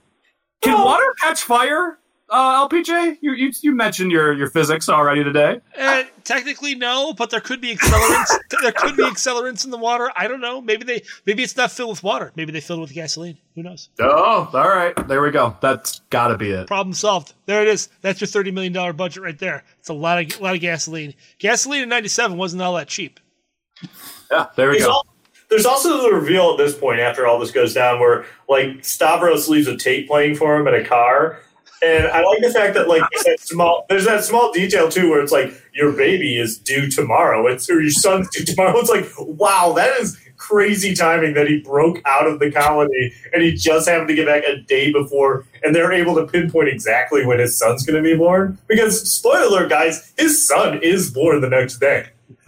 Can 0.62 0.84
water 0.84 1.14
catch 1.22 1.44
fire? 1.44 1.99
Uh, 2.30 2.68
LPJ, 2.68 3.18
you, 3.22 3.34
you 3.34 3.52
you 3.62 3.72
mentioned 3.74 4.12
your 4.12 4.34
your 4.34 4.50
physics 4.50 4.88
already 4.88 5.24
today. 5.24 5.60
Uh, 5.78 6.04
technically, 6.24 6.76
no, 6.76 7.12
but 7.14 7.32
there 7.32 7.42
could 7.42 7.60
be 7.60 7.76
accelerants. 7.76 8.30
there 8.62 8.72
could 8.72 8.96
be 8.96 9.04
accelerants 9.04 9.66
in 9.66 9.72
the 9.72 9.78
water. 9.78 10.12
I 10.16 10.28
don't 10.28 10.40
know. 10.40 10.62
Maybe 10.62 10.84
they 10.84 11.02
maybe 11.26 11.42
it's 11.42 11.58
not 11.58 11.72
filled 11.72 11.90
with 11.90 12.04
water. 12.04 12.32
Maybe 12.36 12.52
they 12.52 12.62
filled 12.62 12.80
it 12.80 12.82
with 12.84 12.94
gasoline. 12.94 13.38
Who 13.56 13.64
knows? 13.64 13.90
Oh, 14.00 14.50
all 14.54 14.70
right. 14.70 14.94
There 15.08 15.22
we 15.22 15.32
go. 15.32 15.58
That's 15.60 16.02
got 16.12 16.28
to 16.28 16.38
be 16.38 16.52
it. 16.52 16.68
Problem 16.68 16.94
solved. 16.94 17.34
There 17.48 17.64
it 17.64 17.68
is. 17.68 17.90
That's 18.02 18.22
your 18.22 18.28
thirty 18.28 18.52
million 18.52 18.74
dollar 18.74 18.94
budget 18.94 19.24
right 19.24 19.40
there. 19.40 19.64
It's 19.80 19.90
a 19.90 19.94
lot 19.94 20.24
of 20.24 20.40
a 20.40 20.44
lot 20.44 20.54
of 20.54 20.62
gasoline. 20.62 21.16
Gasoline 21.40 21.82
in 21.84 21.90
'97 21.90 22.38
wasn't 22.38 22.62
all 22.62 22.76
that 22.76 22.88
cheap. 22.88 23.20
Yeah, 24.32 24.48
there 24.56 24.70
we 24.70 24.76
There's, 24.76 24.86
go. 24.86 24.92
al- 24.92 25.08
there's 25.50 25.66
also 25.66 26.04
the 26.04 26.14
reveal 26.16 26.52
at 26.52 26.58
this 26.58 26.76
point 26.78 27.00
after 27.00 27.26
all 27.26 27.40
this 27.40 27.50
goes 27.52 27.74
down 27.74 28.00
where 28.00 28.26
like 28.48 28.86
Stavros 28.86 29.50
leaves 29.50 29.68
a 29.68 29.76
tape 29.76 30.08
playing 30.08 30.36
for 30.36 30.56
him 30.56 30.68
in 30.68 30.76
a 30.76 30.86
car. 30.86 31.40
And 31.82 32.08
I 32.08 32.24
like 32.24 32.42
the 32.42 32.52
fact 32.52 32.74
that 32.74 32.88
like 32.88 33.04
there's 33.12 33.24
that 33.26 33.40
small 33.40 33.86
there's 33.90 34.06
that 34.06 34.24
small 34.24 34.52
detail 34.52 34.90
too 34.90 35.10
where 35.10 35.22
it's 35.22 35.32
like 35.32 35.54
your 35.74 35.94
baby 35.94 36.38
is 36.38 36.58
due 36.58 36.90
tomorrow. 36.90 37.48
It's 37.48 37.70
or 37.70 37.82
your 37.82 37.92
son's 37.92 38.30
due 38.30 38.44
tomorrow. 38.44 38.74
It's 38.80 38.90
like, 38.90 39.10
wow, 39.18 39.74
that 39.76 40.00
is 40.00 40.18
crazy 40.38 40.96
timing 40.96 41.34
that 41.34 41.48
he 41.48 41.60
broke 41.60 42.02
out 42.06 42.26
of 42.26 42.40
the 42.40 42.52
colony 42.52 43.14
and 43.34 43.44
he 43.44 43.54
just 43.54 43.88
happened 43.88 44.08
to 44.08 44.16
get 44.16 44.26
back 44.26 44.44
a 44.46 44.58
day 44.58 44.92
before 44.92 45.46
and 45.64 45.76
they're 45.76 45.92
able 45.92 46.16
to 46.16 46.26
pinpoint 46.26 46.70
exactly 46.70 47.26
when 47.26 47.40
his 47.40 47.58
son's 47.58 47.86
gonna 47.86 48.02
be 48.02 48.16
born. 48.16 48.58
Because 48.68 49.10
spoiler 49.12 49.48
alert, 49.48 49.70
guys, 49.70 50.14
his 50.18 50.48
son 50.48 50.80
is 50.82 51.12
born 51.12 51.42
the 51.42 51.50
next 51.50 51.80
day. 51.80 52.08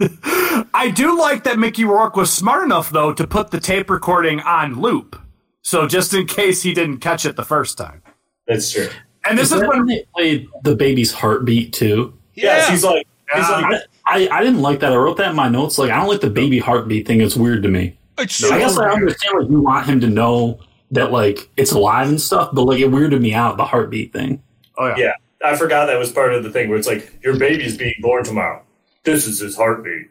I 0.74 0.92
do 0.94 1.18
like 1.18 1.44
that 1.44 1.58
Mickey 1.58 1.84
Rourke 1.84 2.16
was 2.16 2.32
smart 2.32 2.64
enough 2.64 2.90
though 2.90 3.12
to 3.12 3.26
put 3.26 3.50
the 3.50 3.60
tape 3.60 3.88
recording 3.88 4.40
on 4.40 4.80
loop. 4.80 5.20
So 5.62 5.86
just 5.86 6.12
in 6.12 6.26
case 6.26 6.62
he 6.62 6.74
didn't 6.74 6.98
catch 6.98 7.24
it 7.24 7.36
the 7.36 7.44
first 7.44 7.78
time. 7.78 8.02
That's 8.46 8.72
true. 8.72 8.88
And 9.28 9.38
this 9.38 9.52
is 9.52 9.60
is 9.60 9.68
when 9.68 9.78
when 9.78 9.86
they 9.86 10.04
played 10.14 10.48
the 10.64 10.74
baby's 10.74 11.12
heartbeat 11.12 11.72
too. 11.72 12.12
Yes, 12.34 12.68
he's 12.68 12.84
like 12.84 13.06
he's 13.34 13.48
Yeah. 13.48 13.60
like 13.68 13.82
I, 14.04 14.28
I 14.30 14.42
didn't 14.42 14.60
like 14.62 14.80
that. 14.80 14.92
I 14.92 14.96
wrote 14.96 15.16
that 15.18 15.30
in 15.30 15.36
my 15.36 15.48
notes. 15.48 15.78
Like 15.78 15.90
I 15.90 15.96
don't 15.98 16.08
like 16.08 16.20
the 16.20 16.30
baby 16.30 16.58
heartbeat 16.58 17.06
thing. 17.06 17.20
It's 17.20 17.36
weird 17.36 17.62
to 17.62 17.68
me. 17.68 17.96
It's 18.18 18.42
I 18.44 18.58
guess 18.58 18.74
so 18.74 18.82
I 18.84 18.90
understand 18.92 19.40
like 19.40 19.50
you 19.50 19.60
want 19.60 19.86
him 19.86 20.00
to 20.00 20.08
know 20.08 20.58
that 20.90 21.12
like 21.12 21.48
it's 21.56 21.72
alive 21.72 22.08
and 22.08 22.20
stuff, 22.20 22.50
but 22.52 22.64
like 22.64 22.80
it 22.80 22.90
weirded 22.90 23.20
me 23.20 23.32
out 23.32 23.56
the 23.56 23.64
heartbeat 23.64 24.12
thing. 24.12 24.42
Oh 24.76 24.88
yeah. 24.88 24.96
Yeah, 24.98 25.12
I 25.44 25.56
forgot 25.56 25.86
that 25.86 25.98
was 25.98 26.10
part 26.12 26.34
of 26.34 26.42
the 26.42 26.50
thing 26.50 26.68
where 26.68 26.78
it's 26.78 26.86
like 26.88 27.18
your 27.22 27.38
baby's 27.38 27.76
being 27.78 27.94
born 28.00 28.24
tomorrow. 28.24 28.62
This 29.04 29.26
is 29.26 29.40
his 29.40 29.56
heartbeat, 29.56 30.08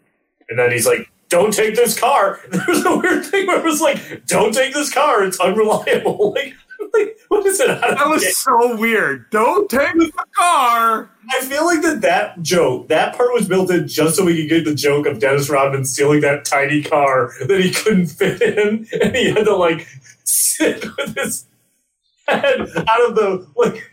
and 0.49 0.57
then 0.59 0.71
he's 0.71 0.85
like, 0.85 1.09
"Don't 1.29 1.53
take 1.53 1.75
this 1.75 1.97
car." 1.99 2.39
There 2.51 2.65
was 2.67 2.85
a 2.85 2.97
weird 2.97 3.25
thing 3.25 3.47
where 3.47 3.59
it 3.59 3.63
was 3.63 3.79
like, 3.81 4.25
"Don't 4.27 4.53
take 4.53 4.73
this 4.73 4.91
car; 4.93 5.23
it's 5.23 5.39
unreliable." 5.39 6.33
Like, 6.35 6.53
like 6.93 7.19
what 7.27 7.45
is 7.45 7.59
it? 7.59 7.67
That 7.67 8.07
was 8.07 8.37
so 8.37 8.75
weird. 8.77 9.29
Don't 9.29 9.69
take 9.69 9.93
the 9.93 10.11
car. 10.35 11.09
I 11.29 11.41
feel 11.41 11.65
like 11.65 11.81
that 11.81 12.01
that 12.01 12.41
joke, 12.41 12.87
that 12.89 13.15
part 13.15 13.33
was 13.33 13.47
built 13.47 13.71
in 13.71 13.87
just 13.87 14.15
so 14.15 14.25
we 14.25 14.37
could 14.37 14.49
get 14.49 14.65
the 14.65 14.75
joke 14.75 15.05
of 15.05 15.19
Dennis 15.19 15.49
Rodman 15.49 15.85
stealing 15.85 16.21
that 16.21 16.45
tiny 16.45 16.81
car 16.83 17.33
that 17.45 17.59
he 17.59 17.71
couldn't 17.71 18.07
fit 18.07 18.41
in, 18.41 18.87
and 19.01 19.15
he 19.15 19.29
had 19.31 19.45
to 19.45 19.55
like 19.55 19.87
sit 20.23 20.85
with 20.97 21.15
his 21.15 21.45
head 22.27 22.61
out 22.61 23.09
of 23.09 23.15
the 23.15 23.47
like. 23.55 23.91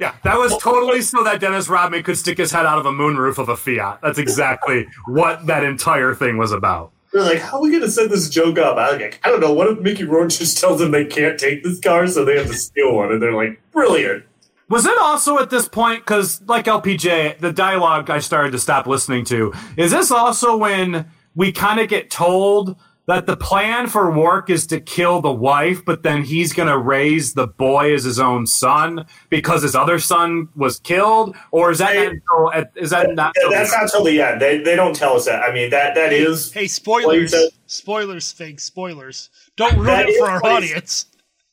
Yeah, 0.00 0.16
that 0.24 0.36
was 0.36 0.56
totally 0.58 1.02
so 1.02 1.22
that 1.22 1.40
Dennis 1.40 1.68
Rodman 1.68 2.02
could 2.02 2.18
stick 2.18 2.38
his 2.38 2.50
head 2.50 2.66
out 2.66 2.78
of 2.78 2.86
a 2.86 2.90
moonroof 2.90 3.38
of 3.38 3.48
a 3.48 3.56
Fiat. 3.56 4.00
That's 4.02 4.18
exactly 4.18 4.88
what 5.06 5.46
that 5.46 5.62
entire 5.62 6.16
thing 6.16 6.36
was 6.36 6.50
about. 6.50 6.90
They're 7.14 7.22
like, 7.22 7.38
how 7.38 7.58
are 7.58 7.62
we 7.62 7.70
going 7.70 7.82
to 7.82 7.90
set 7.90 8.10
this 8.10 8.28
joke 8.28 8.58
up? 8.58 8.76
I, 8.76 8.96
like, 8.96 9.20
I 9.22 9.28
don't 9.28 9.38
know. 9.38 9.52
What 9.54 9.68
if 9.68 9.78
Mickey 9.78 10.02
Rourke 10.02 10.30
just 10.30 10.58
tells 10.58 10.80
them 10.80 10.90
they 10.90 11.04
can't 11.04 11.38
take 11.38 11.62
this 11.62 11.78
car, 11.78 12.08
so 12.08 12.24
they 12.24 12.36
have 12.36 12.48
to 12.48 12.54
steal 12.54 12.96
one? 12.96 13.12
And 13.12 13.22
they're 13.22 13.32
like, 13.32 13.62
brilliant. 13.70 14.24
Was 14.68 14.84
it 14.84 14.98
also 14.98 15.38
at 15.38 15.48
this 15.48 15.68
point, 15.68 16.00
because 16.00 16.42
like 16.48 16.64
LPJ, 16.64 17.38
the 17.38 17.52
dialogue 17.52 18.10
I 18.10 18.18
started 18.18 18.50
to 18.50 18.58
stop 18.58 18.88
listening 18.88 19.24
to, 19.26 19.54
is 19.76 19.92
this 19.92 20.10
also 20.10 20.56
when 20.56 21.06
we 21.36 21.52
kind 21.52 21.78
of 21.78 21.88
get 21.88 22.10
told 22.10 22.76
that 23.06 23.26
the 23.26 23.36
plan 23.36 23.86
for 23.86 24.10
Wark 24.10 24.48
is 24.48 24.66
to 24.68 24.80
kill 24.80 25.20
the 25.20 25.30
wife, 25.32 25.84
but 25.84 26.02
then 26.02 26.22
he's 26.24 26.52
going 26.54 26.68
to 26.68 26.78
raise 26.78 27.34
the 27.34 27.46
boy 27.46 27.92
as 27.94 28.04
his 28.04 28.18
own 28.18 28.46
son 28.46 29.04
because 29.28 29.62
his 29.62 29.74
other 29.74 29.98
son 29.98 30.48
was 30.56 30.78
killed? 30.80 31.36
Or 31.50 31.70
is 31.70 31.78
that, 31.78 31.94
not, 31.94 32.12
until- 32.54 32.82
is 32.82 32.90
that 32.90 33.14
not? 33.14 33.34
Yeah, 33.42 33.48
that's 33.50 33.72
not 33.72 33.90
till 33.90 34.04
the 34.04 34.20
end. 34.22 34.40
They, 34.40 34.58
they 34.58 34.74
don't 34.74 34.96
tell 34.96 35.16
us 35.16 35.26
that. 35.26 35.42
I 35.42 35.52
mean, 35.52 35.70
that 35.70 35.94
that 35.94 36.12
is. 36.12 36.50
Hey, 36.52 36.66
spoilers! 36.66 37.32
Like 37.32 37.40
that- 37.42 37.50
spoilers, 37.66 38.32
Fig. 38.32 38.58
Spoilers. 38.60 39.28
Don't 39.56 39.76
ruin 39.78 40.06
it 40.08 40.18
for 40.18 40.30
our 40.30 40.40
what 40.40 40.62
he- 40.62 40.70
audience. 40.70 41.06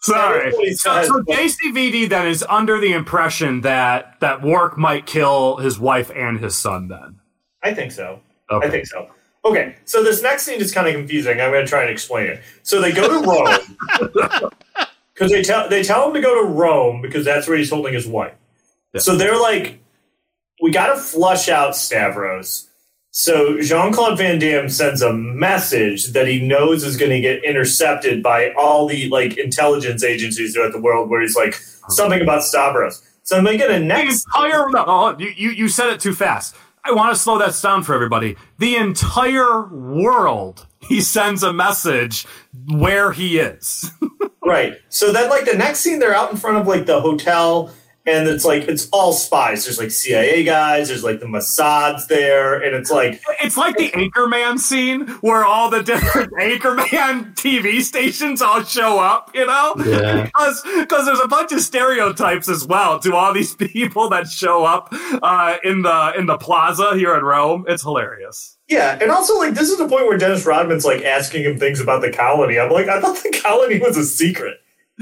Sorry. 0.04 0.50
That 0.52 0.60
is 0.64 0.82
So, 0.82 0.94
says, 0.96 1.08
so 1.08 1.22
but- 1.24 1.36
JCVD 1.38 2.10
then 2.10 2.28
is 2.28 2.44
under 2.50 2.80
the 2.80 2.94
impression 2.94 3.62
that 3.62 4.20
that 4.22 4.42
Wark 4.42 4.78
might 4.78 5.06
kill 5.06 5.58
his 5.58 5.78
wife 5.80 6.10
and 6.16 6.40
his 6.40 6.56
son. 6.56 6.88
Then 6.88 7.20
I 7.62 7.74
think 7.74 7.92
so. 7.92 8.22
Okay. 8.50 8.68
I 8.68 8.70
think 8.72 8.88
so. 8.88 9.10
Okay, 9.44 9.76
so 9.86 10.04
this 10.04 10.22
next 10.22 10.44
scene 10.44 10.62
is 10.62 10.72
kind 10.72 10.88
of 10.88 10.94
confusing. 10.94 11.42
I'm 11.42 11.52
going 11.52 11.66
to 11.66 11.70
try 11.70 11.82
and 11.82 11.90
explain 11.90 12.28
it. 12.28 12.42
So 12.64 12.80
they 12.80 12.92
go 12.92 13.08
to 13.08 13.28
Rome 13.28 14.52
because 15.14 15.32
they 15.32 15.42
tell 15.42 15.68
they 15.68 15.84
tell 15.84 16.08
him 16.08 16.14
to 16.14 16.22
go 16.22 16.42
to 16.42 16.48
Rome 16.48 17.02
because 17.02 17.26
that's 17.26 17.48
where 17.48 17.58
he's 17.58 17.70
holding 17.70 17.94
his 17.94 18.08
wife. 18.08 18.34
So 18.98 19.16
they're 19.16 19.40
like, 19.40 19.80
we 20.62 20.72
got 20.72 20.94
to 20.94 21.02
flush 21.02 21.50
out 21.50 21.76
Stavros. 21.76 22.68
So 23.12 23.60
Jean 23.62 23.92
Claude 23.92 24.18
Van 24.18 24.40
Damme 24.40 24.70
sends 24.70 25.02
a 25.02 25.12
message 25.12 26.08
that 26.08 26.28
he 26.28 26.40
knows 26.40 26.84
is 26.84 26.96
going 26.96 27.12
to 27.12 27.20
get 27.20 27.44
intercepted 27.44 28.24
by 28.24 28.54
all 28.54 28.88
the 28.88 29.10
like 29.10 29.38
intelligence 29.38 30.04
agencies 30.04 30.54
throughout 30.54 30.72
the 30.72 30.80
world, 30.80 31.10
where 31.10 31.22
he's 31.22 31.36
like 31.36 31.56
something 31.90 32.22
about 32.22 32.44
Stavros. 32.44 33.02
So 33.24 33.38
I'm 33.38 33.44
making 33.44 33.70
a 33.70 33.80
next. 33.80 34.26
entire 34.28 34.70
no, 34.70 34.86
oh, 34.88 35.16
you, 35.18 35.34
you 35.36 35.50
you 35.50 35.68
said 35.68 35.90
it 35.90 36.00
too 36.00 36.14
fast. 36.14 36.56
I 36.84 36.94
want 36.94 37.14
to 37.14 37.20
slow 37.20 37.38
that 37.38 37.58
down 37.62 37.84
for 37.84 37.94
everybody. 37.94 38.36
The 38.58 38.76
entire 38.76 39.68
world. 39.68 40.68
He 40.80 41.00
sends 41.02 41.44
a 41.44 41.54
message 41.54 42.26
where 42.68 43.12
he 43.12 43.40
is. 43.40 43.92
Right. 44.44 44.74
So 44.90 45.14
then, 45.14 45.30
like 45.30 45.46
the 45.46 45.56
next 45.56 45.82
scene, 45.82 46.00
they're 46.00 46.16
out 46.16 46.32
in 46.32 46.36
front 46.36 46.58
of 46.58 46.68
like 46.68 46.88
the 46.88 47.00
hotel, 47.00 47.72
and 48.12 48.28
it's 48.28 48.44
like 48.46 48.64
it's 48.68 48.88
all 48.92 49.14
spies. 49.14 49.64
There's 49.66 49.80
like 49.80 49.92
CIA 49.92 50.44
guys. 50.44 50.90
There's 50.90 51.04
like 51.04 51.20
the 51.20 51.28
Mossad's 51.28 52.08
there, 52.08 52.62
and 52.62 52.76
it's 52.76 52.92
like 52.92 53.22
It's 53.42 53.58
like 53.58 53.78
the 53.78 53.90
Anchorman 53.92 54.60
scene 54.60 55.08
where 55.22 55.46
all 55.46 55.70
the 55.70 55.82
different 55.84 56.32
Anchorman 56.40 57.34
TV 57.36 57.82
stations 57.82 58.42
all 58.42 58.64
show 58.64 59.00
up, 59.00 59.32
you 59.34 59.46
know? 59.46 59.76
Yeah. 59.86 60.30
Because 60.42 60.62
because 60.80 61.06
there's 61.06 61.20
a 61.20 61.28
bunch 61.28 61.52
of 61.52 61.62
stereotypes 61.62 62.50
as 62.50 62.66
well 62.66 63.00
to 63.00 63.16
all 63.16 63.34
these 63.34 63.56
people 63.74 64.10
that 64.10 64.28
show 64.28 64.66
up 64.66 64.90
uh, 65.22 65.58
in 65.64 65.82
the 65.84 66.14
in 66.18 66.26
the 66.26 66.38
plaza 66.38 66.96
here 66.96 67.16
in 67.16 67.24
Rome. 67.24 67.66
It's 67.68 67.84
hilarious. 67.84 68.58
yeah, 68.68 68.98
and 69.02 69.12
also 69.12 69.38
like 69.38 69.54
this 69.54 69.70
is 69.70 69.78
the 69.78 69.88
point 69.88 70.06
where 70.08 70.18
Dennis 70.18 70.46
Rodman's 70.46 70.86
like 70.86 71.04
asking 71.04 71.44
him 71.44 71.58
things 71.60 71.80
about 71.80 72.02
the 72.02 72.12
colony. 72.12 72.60
I'm 72.60 72.72
like, 72.72 72.88
I 72.88 73.00
thought 73.02 73.18
the 73.24 73.40
colony 73.44 73.80
was 73.80 73.98
a 73.98 74.04
secret. 74.06 74.58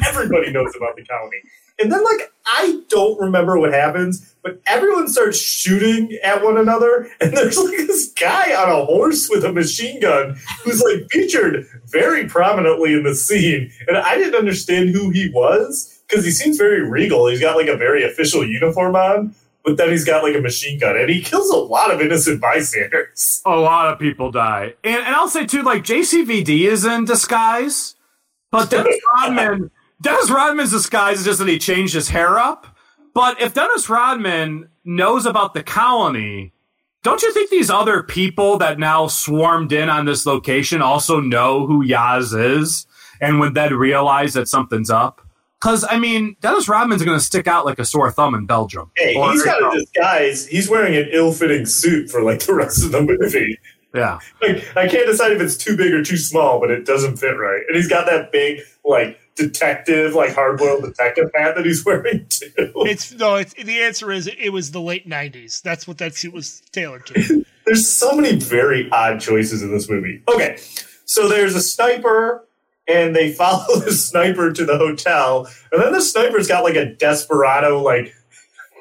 Everybody 0.06 0.52
knows 0.52 0.74
about 0.76 0.96
the 0.96 1.04
colony. 1.06 1.38
And 1.80 1.92
then 1.92 2.04
like 2.04 2.32
I 2.46 2.82
don't 2.90 3.20
remember 3.20 3.60
what 3.60 3.74
happens, 3.74 4.36
but 4.44 4.62
everyone 4.66 5.08
starts 5.08 5.40
shooting 5.40 6.18
at 6.24 6.44
one 6.44 6.58
another, 6.58 7.10
and 7.22 7.32
there's 7.36 7.58
like 7.58 7.78
this 7.78 8.12
guy 8.14 8.56
on 8.56 8.70
a 8.70 8.86
horse 8.86 9.30
with 9.30 9.46
a 9.46 9.54
machine 9.54 10.00
gun 10.00 10.38
who's 10.64 10.82
like 10.82 11.10
featured 11.12 11.68
very 11.86 12.28
prominently 12.28 12.94
in 12.94 13.04
the 13.04 13.16
scene, 13.16 13.72
and 13.88 13.98
I 13.98 14.16
didn't 14.16 14.36
understand 14.36 14.90
who 14.90 15.10
he 15.10 15.30
was 15.30 16.02
because 16.08 16.26
he 16.26 16.32
seems 16.32 16.58
very 16.58 16.88
regal. 16.88 17.28
He's 17.28 17.42
got 17.42 17.56
like 17.56 17.68
a 17.68 17.78
very 17.78 18.04
official 18.04 18.46
uniform 18.46 18.96
on, 18.96 19.36
but 19.64 19.78
then 19.78 19.90
he's 19.90 20.06
got 20.06 20.24
like 20.24 20.36
a 20.36 20.42
machine 20.42 20.80
gun, 20.80 20.98
and 20.98 21.10
he 21.10 21.22
kills 21.22 21.50
a 21.50 21.58
lot 21.58 21.94
of 21.94 22.02
innocent 22.02 22.42
bystanders. 22.42 23.42
A 23.46 23.56
lot 23.56 23.92
of 23.92 24.00
people 24.00 24.32
die, 24.32 24.74
and 24.84 24.98
and 25.04 25.16
I'll 25.16 25.30
say 25.30 25.46
too, 25.46 25.62
like 25.62 25.84
JCVD 25.84 26.62
is 26.68 26.86
in 26.86 27.06
disguise, 27.06 27.96
but 28.52 28.70
Dennis 28.70 29.00
Rodman, 29.16 29.72
Dennis 30.02 30.30
Rodman's 30.30 30.72
disguise 30.72 31.20
is 31.20 31.26
just 31.26 31.40
that 31.40 31.48
he 31.48 31.60
changed 31.60 31.94
his 31.94 32.10
hair 32.10 32.38
up. 32.40 32.68
But 33.14 33.42
if 33.42 33.54
Dennis 33.54 33.90
Rodman 33.90 34.70
knows 34.86 35.26
about 35.26 35.54
the 35.54 35.64
colony, 35.64 36.54
don't 37.04 37.22
you 37.22 37.34
think 37.34 37.50
these 37.50 37.70
other 37.70 38.04
people 38.04 38.58
that 38.60 38.80
now 38.80 39.08
swarmed 39.08 39.72
in 39.72 39.90
on 39.90 40.06
this 40.06 40.26
location 40.26 40.82
also 40.82 41.20
know 41.20 41.66
who 41.66 41.84
Yaz 41.86 42.38
is 42.58 42.86
and 43.20 43.40
would 43.40 43.56
then 43.56 43.74
realize 43.74 44.34
that 44.34 44.48
something's 44.48 44.90
up? 44.90 45.22
Because 45.60 45.86
I 45.90 46.00
mean, 46.00 46.38
Dennis 46.40 46.70
Rodman's 46.70 47.04
going 47.04 47.18
to 47.20 47.24
stick 47.24 47.46
out 47.48 47.66
like 47.66 47.80
a 47.80 47.86
sore 47.86 48.10
thumb 48.12 48.34
in 48.36 48.46
Belgium. 48.46 48.92
Hey, 48.96 49.16
Or- 49.16 49.32
he's 49.34 49.44
got 49.44 49.62
a 49.76 49.78
disguise. 49.78 50.48
He's 50.48 50.70
wearing 50.70 50.96
an 50.96 51.10
ill-fitting 51.12 51.66
suit 51.66 52.10
for 52.10 52.22
like 52.22 52.40
the 52.46 52.54
rest 52.54 52.86
of 52.86 52.92
the 52.94 53.02
movie. 53.02 53.60
yeah. 53.94 54.20
Like 54.42 54.66
I 54.78 54.88
can't 54.88 55.08
decide 55.08 55.34
if 55.34 55.42
it's 55.42 55.58
too 55.58 55.76
big 55.76 55.92
or 55.94 56.02
too 56.04 56.16
small, 56.16 56.62
but 56.62 56.72
it 56.72 56.86
doesn't 56.86 57.18
fit 57.18 57.32
right. 57.38 57.62
And 57.68 57.76
he's 57.76 57.90
got 57.90 58.06
that 58.06 58.32
big 58.32 58.62
like 58.86 59.20
detective, 59.40 60.14
like 60.14 60.36
hard-boiled 60.36 60.84
detective 60.84 61.32
hat 61.34 61.56
that 61.56 61.66
he's 61.66 61.84
wearing 61.86 62.26
too. 62.30 62.50
It's 62.58 63.14
no. 63.14 63.36
It's 63.36 63.54
the 63.54 63.80
answer 63.82 64.12
is 64.12 64.28
it 64.28 64.52
was 64.52 64.72
the 64.72 64.82
late 64.82 65.08
'90s. 65.08 65.62
That's 65.62 65.88
what 65.88 65.98
that 66.00 66.16
suit 66.16 66.34
was 66.34 66.62
tailored 66.72 67.06
to. 67.08 67.46
There's 67.66 67.88
so 67.88 68.16
many 68.16 68.36
very 68.38 68.90
odd 68.92 69.20
choices 69.20 69.62
in 69.62 69.72
this 69.72 69.90
movie. 69.90 70.24
Okay, 70.28 70.58
so 71.06 71.28
there's 71.28 71.54
a 71.54 71.62
sniper, 71.62 72.48
and 72.88 73.16
they 73.16 73.32
follow 73.34 73.80
the 73.80 73.92
sniper 73.92 74.52
to 74.52 74.66
the 74.66 74.78
hotel, 74.78 75.48
and 75.72 75.82
then 75.82 75.92
the 75.92 76.02
sniper's 76.02 76.48
got 76.48 76.64
like 76.64 76.76
a 76.76 76.94
desperado 76.96 77.82
like 77.82 78.16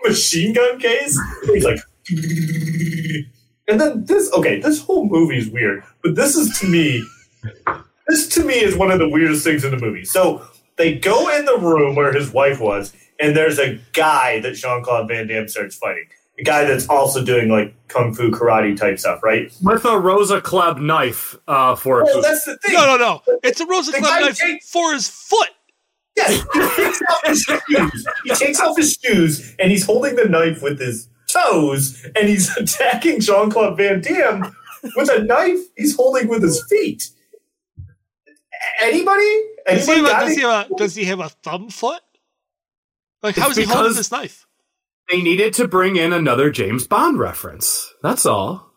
machine 0.04 0.54
gun 0.54 0.80
case. 0.80 1.18
He's 1.44 1.64
like, 1.64 1.80
and 3.68 3.80
then 3.80 4.04
this. 4.06 4.32
Okay, 4.32 4.60
this 4.60 4.80
whole 4.80 5.06
movie 5.06 5.36
is 5.36 5.50
weird, 5.50 5.84
but 6.02 6.14
this 6.14 6.34
is 6.34 6.58
to 6.60 6.66
me. 6.66 7.06
This 8.08 8.26
to 8.28 8.44
me 8.44 8.54
is 8.54 8.76
one 8.76 8.90
of 8.90 8.98
the 8.98 9.08
weirdest 9.08 9.44
things 9.44 9.64
in 9.64 9.70
the 9.70 9.76
movie. 9.78 10.04
So 10.04 10.42
they 10.76 10.94
go 10.98 11.28
in 11.36 11.44
the 11.44 11.58
room 11.58 11.94
where 11.94 12.12
his 12.12 12.32
wife 12.32 12.60
was, 12.60 12.94
and 13.20 13.36
there's 13.36 13.58
a 13.58 13.78
guy 13.92 14.40
that 14.40 14.54
Jean 14.54 14.82
Claude 14.82 15.08
Van 15.08 15.26
Damme 15.26 15.48
starts 15.48 15.76
fighting. 15.76 16.06
A 16.38 16.42
guy 16.44 16.64
that's 16.64 16.88
also 16.88 17.24
doing 17.24 17.48
like 17.48 17.74
kung 17.88 18.14
fu 18.14 18.30
karate 18.30 18.76
type 18.76 18.98
stuff, 19.00 19.22
right? 19.24 19.52
With 19.60 19.84
a 19.84 19.98
Rosa 19.98 20.40
Klebb 20.40 20.80
knife 20.80 21.34
uh, 21.48 21.74
for 21.74 22.04
Well, 22.04 22.22
that's 22.22 22.44
the 22.44 22.56
thing. 22.58 22.74
No, 22.74 22.86
no, 22.86 22.96
no. 22.96 23.22
It's 23.42 23.60
a 23.60 23.66
Rosa 23.66 23.90
The 23.90 23.98
Club 23.98 24.20
knife 24.20 24.38
takes- 24.38 24.70
for 24.70 24.92
his 24.94 25.08
foot. 25.08 25.48
Yes, 26.16 26.44
he 26.54 26.60
takes 26.60 27.00
off 27.02 27.26
his 27.26 27.42
shoes. 27.42 28.06
He 28.24 28.30
takes 28.34 28.60
off 28.60 28.76
his 28.76 28.98
shoes 29.04 29.54
and 29.58 29.70
he's 29.70 29.84
holding 29.84 30.16
the 30.16 30.24
knife 30.28 30.62
with 30.62 30.80
his 30.80 31.08
toes 31.28 32.04
and 32.16 32.28
he's 32.28 32.56
attacking 32.56 33.20
Jean 33.20 33.50
Claude 33.50 33.76
Van 33.76 34.00
Damme 34.00 34.54
with 34.96 35.10
a 35.10 35.22
knife 35.24 35.58
he's 35.76 35.94
holding 35.96 36.28
with 36.28 36.42
his 36.42 36.64
feet. 36.68 37.10
Anybody? 38.80 39.42
Does 39.66 39.86
he, 39.86 39.92
Anybody 39.92 40.12
have 40.12 40.22
a, 40.22 40.26
does, 40.26 40.36
he 40.36 40.42
have 40.42 40.70
a, 40.70 40.74
does 40.76 40.94
he 40.94 41.04
have 41.04 41.20
a 41.20 41.28
thumb 41.28 41.68
foot? 41.70 42.00
Like, 43.22 43.36
It's 43.36 43.44
how 43.44 43.50
is 43.50 43.56
he 43.56 43.64
holding 43.64 43.94
this 43.94 44.10
knife? 44.10 44.46
They 45.10 45.22
needed 45.22 45.54
to 45.54 45.66
bring 45.66 45.96
in 45.96 46.12
another 46.12 46.50
James 46.50 46.86
Bond 46.86 47.18
reference. 47.18 47.92
That's 48.02 48.26
all. 48.26 48.70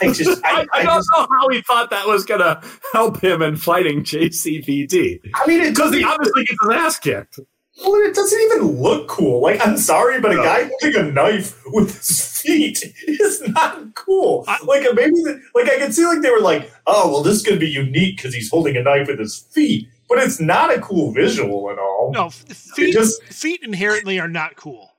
I 0.00 0.12
just, 0.12 0.42
I, 0.44 0.50
I, 0.50 0.60
I 0.60 0.66
I 0.72 0.82
don't 0.84 0.98
just, 0.98 1.10
know 1.14 1.26
how 1.30 1.48
he 1.50 1.60
thought 1.62 1.90
that 1.90 2.06
was 2.06 2.24
going 2.24 2.40
to 2.40 2.60
help 2.92 3.20
him 3.22 3.42
in 3.42 3.56
fighting 3.56 4.02
JCVD. 4.02 5.20
I 5.34 5.46
mean, 5.46 5.60
Because 5.60 5.76
doesn't, 5.76 5.98
he 5.98 6.04
obviously 6.04 6.44
gets 6.44 6.58
his 6.62 6.72
ass 6.72 6.98
kicked. 6.98 7.40
Well, 7.80 7.94
it 8.02 8.14
doesn't 8.14 8.40
even 8.42 8.80
look 8.80 9.08
cool. 9.08 9.40
Like, 9.42 9.66
I'm 9.66 9.76
sorry, 9.76 10.20
but 10.20 10.32
a 10.32 10.36
guy 10.36 10.64
holding 10.68 10.96
a 11.00 11.12
knife 11.12 11.60
with 11.66 11.96
his 11.96 12.38
feet 12.40 12.82
is 13.06 13.42
not 13.48 13.94
cool. 13.94 14.44
like, 14.64 14.82
maybe, 14.94 15.10
the, 15.22 15.40
like, 15.54 15.68
I 15.68 15.78
could 15.78 15.94
see, 15.94 16.06
like, 16.06 16.22
they 16.22 16.30
were 16.30 16.40
like, 16.40 16.70
oh, 16.86 17.10
well, 17.10 17.22
this 17.22 17.34
is 17.34 17.42
going 17.42 17.58
to 17.58 17.64
be 17.64 17.70
unique 17.70 18.16
because 18.16 18.34
he's 18.34 18.50
holding 18.50 18.76
a 18.76 18.82
knife 18.82 19.08
with 19.08 19.18
his 19.18 19.38
feet. 19.38 19.88
But 20.08 20.18
it's 20.18 20.38
not 20.40 20.72
a 20.76 20.80
cool 20.80 21.12
visual 21.12 21.70
at 21.70 21.78
all. 21.78 22.12
No, 22.14 22.30
feet, 22.30 22.92
just- 22.92 23.22
feet 23.24 23.60
inherently 23.62 24.20
are 24.20 24.28
not 24.28 24.56
cool. 24.56 24.90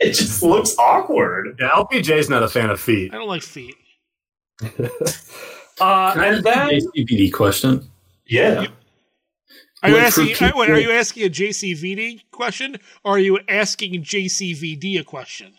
It 0.00 0.12
just 0.12 0.42
looks 0.42 0.76
awkward. 0.78 1.56
Yeah, 1.58 1.70
LPJ's 1.70 2.28
not 2.28 2.42
a 2.42 2.48
fan 2.48 2.70
of 2.70 2.78
feet. 2.80 3.12
I 3.12 3.18
don't 3.18 3.28
like 3.28 3.42
feet. 3.42 3.74
Uh, 5.80 6.12
Can 6.12 6.22
I 6.22 6.26
and 6.26 6.36
ask 6.38 6.44
then 6.44 6.68
a 6.70 6.72
JCVD 7.04 7.32
question? 7.32 7.88
Yeah. 8.26 8.66
Are 9.82 9.90
you 9.90 9.96
Like, 9.96 10.12
for 10.12 10.20
asking? 10.22 10.34
people- 10.34 10.60
wait, 10.60 10.70
are 10.70 10.80
you 10.80 10.90
asking 10.90 11.24
a 11.24 11.28
JCVD 11.30 12.22
question, 12.30 12.78
or 13.04 13.16
are 13.16 13.18
you 13.18 13.38
asking 13.48 14.02
JCVD 14.02 14.98
a 15.00 15.04
question? 15.04 15.54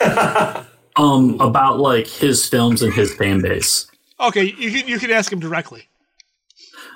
Um, 0.96 1.40
about 1.40 1.78
like 1.78 2.08
his 2.08 2.44
films 2.48 2.82
and 2.82 2.92
his 2.92 3.14
fan 3.14 3.40
base. 3.40 3.86
Okay, 4.18 4.52
you 4.58 4.72
can 4.72 4.88
you 4.88 4.98
can 4.98 5.12
ask 5.12 5.32
him 5.32 5.38
directly. 5.38 5.88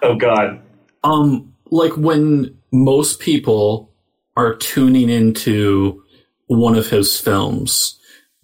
Oh, 0.02 0.16
God. 0.16 0.60
Um, 1.04 1.54
like 1.70 1.96
when 1.96 2.58
most 2.72 3.20
people 3.20 3.92
are 4.36 4.56
tuning 4.56 5.08
into 5.08 6.02
one 6.46 6.74
of 6.74 6.88
his 6.90 7.16
films, 7.20 7.96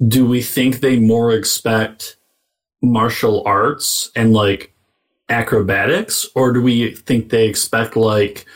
do 0.07 0.25
we 0.25 0.43
think 0.43 0.79
they 0.79 0.97
more 1.01 1.33
expect 1.33 2.17
martial 2.81 3.43
arts 3.45 4.13
and 4.15 4.33
like 4.33 4.73
acrobatics, 5.29 6.27
or 6.35 6.53
do 6.53 6.63
we 6.63 6.95
think 6.95 7.31
they 7.31 7.49
expect 7.49 7.97
like 7.97 8.47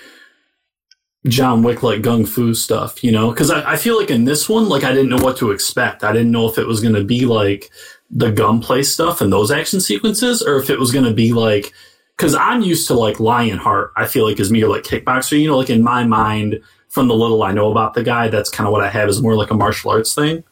John 1.26 1.62
Wick, 1.62 1.82
like 1.82 2.02
gun 2.02 2.26
fu 2.26 2.54
stuff? 2.54 3.02
You 3.04 3.12
know, 3.12 3.30
because 3.30 3.50
I, 3.50 3.72
I 3.72 3.76
feel 3.76 3.98
like 3.98 4.10
in 4.10 4.24
this 4.24 4.48
one, 4.48 4.68
like 4.68 4.84
I 4.84 4.92
didn't 4.92 5.10
know 5.10 5.22
what 5.22 5.36
to 5.38 5.50
expect. 5.50 6.04
I 6.04 6.12
didn't 6.12 6.32
know 6.32 6.48
if 6.48 6.58
it 6.58 6.66
was 6.66 6.80
going 6.80 6.94
to 6.94 7.04
be 7.04 7.26
like 7.26 7.70
the 8.10 8.30
gunplay 8.30 8.82
stuff 8.82 9.20
and 9.20 9.32
those 9.32 9.50
action 9.50 9.80
sequences, 9.80 10.42
or 10.42 10.56
if 10.56 10.70
it 10.70 10.78
was 10.78 10.92
going 10.92 11.06
to 11.06 11.14
be 11.14 11.32
like 11.32 11.72
because 12.16 12.34
I'm 12.34 12.62
used 12.62 12.86
to 12.88 12.94
like 12.94 13.18
Lionheart. 13.20 13.92
I 13.96 14.06
feel 14.06 14.28
like 14.28 14.38
is 14.38 14.52
me 14.52 14.64
like 14.64 14.84
kickboxer. 14.84 15.40
You 15.40 15.48
know, 15.48 15.58
like 15.58 15.70
in 15.70 15.82
my 15.82 16.04
mind, 16.04 16.62
from 16.88 17.08
the 17.08 17.14
little 17.14 17.42
I 17.42 17.52
know 17.52 17.70
about 17.70 17.94
the 17.94 18.02
guy, 18.02 18.28
that's 18.28 18.50
kind 18.50 18.66
of 18.66 18.72
what 18.72 18.84
I 18.84 18.90
have 18.90 19.08
is 19.08 19.22
more 19.22 19.34
like 19.34 19.50
a 19.50 19.54
martial 19.54 19.90
arts 19.90 20.14
thing. 20.14 20.44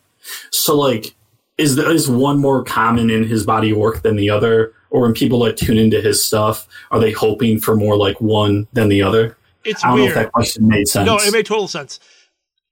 So 0.50 0.76
like, 0.76 1.14
is 1.58 1.76
there 1.76 1.90
is 1.90 2.08
one 2.08 2.38
more 2.38 2.64
common 2.64 3.10
in 3.10 3.24
his 3.24 3.44
body 3.44 3.72
work 3.72 4.02
than 4.02 4.16
the 4.16 4.30
other, 4.30 4.72
or 4.91 5.03
when 5.03 5.14
people 5.14 5.38
like 5.38 5.57
tune 5.57 5.78
into 5.78 6.01
his 6.01 6.24
stuff, 6.24 6.66
are 6.91 6.99
they 6.99 7.12
hoping 7.12 7.59
for 7.59 7.76
more 7.76 7.97
like 7.97 8.20
one 8.20 8.66
than 8.72 8.88
the 8.88 9.03
other? 9.03 9.36
It's 9.64 9.84
I 9.84 9.88
don't 9.88 9.97
know 9.97 10.03
weird. 10.05 10.16
if 10.16 10.22
that 10.22 10.32
question 10.32 10.68
made 10.68 10.88
sense. 10.88 11.07
No, 11.07 11.16
it 11.16 11.32
made 11.32 11.47
total 11.47 11.68
sense. 11.68 12.01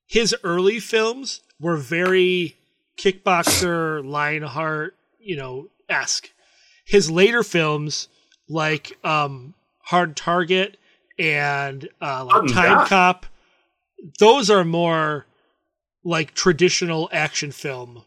His 0.06 0.34
early 0.42 0.80
films 0.80 1.40
were 1.60 1.76
very 1.76 2.56
kickboxer, 2.98 4.04
Lionheart, 4.04 4.96
you 5.20 5.36
know, 5.36 5.68
esque. 5.88 6.30
His 6.84 7.10
later 7.10 7.42
films, 7.42 8.08
like 8.48 8.98
um, 9.04 9.54
Hard 9.80 10.16
Target 10.16 10.78
and 11.18 11.88
uh, 12.00 12.24
like 12.24 12.34
Sudden 12.34 12.48
Time 12.52 12.78
Death. 12.78 12.88
Cop, 12.88 13.26
those 14.18 14.50
are 14.50 14.64
more 14.64 15.26
like 16.04 16.34
traditional 16.34 17.08
action 17.12 17.52
film, 17.52 18.04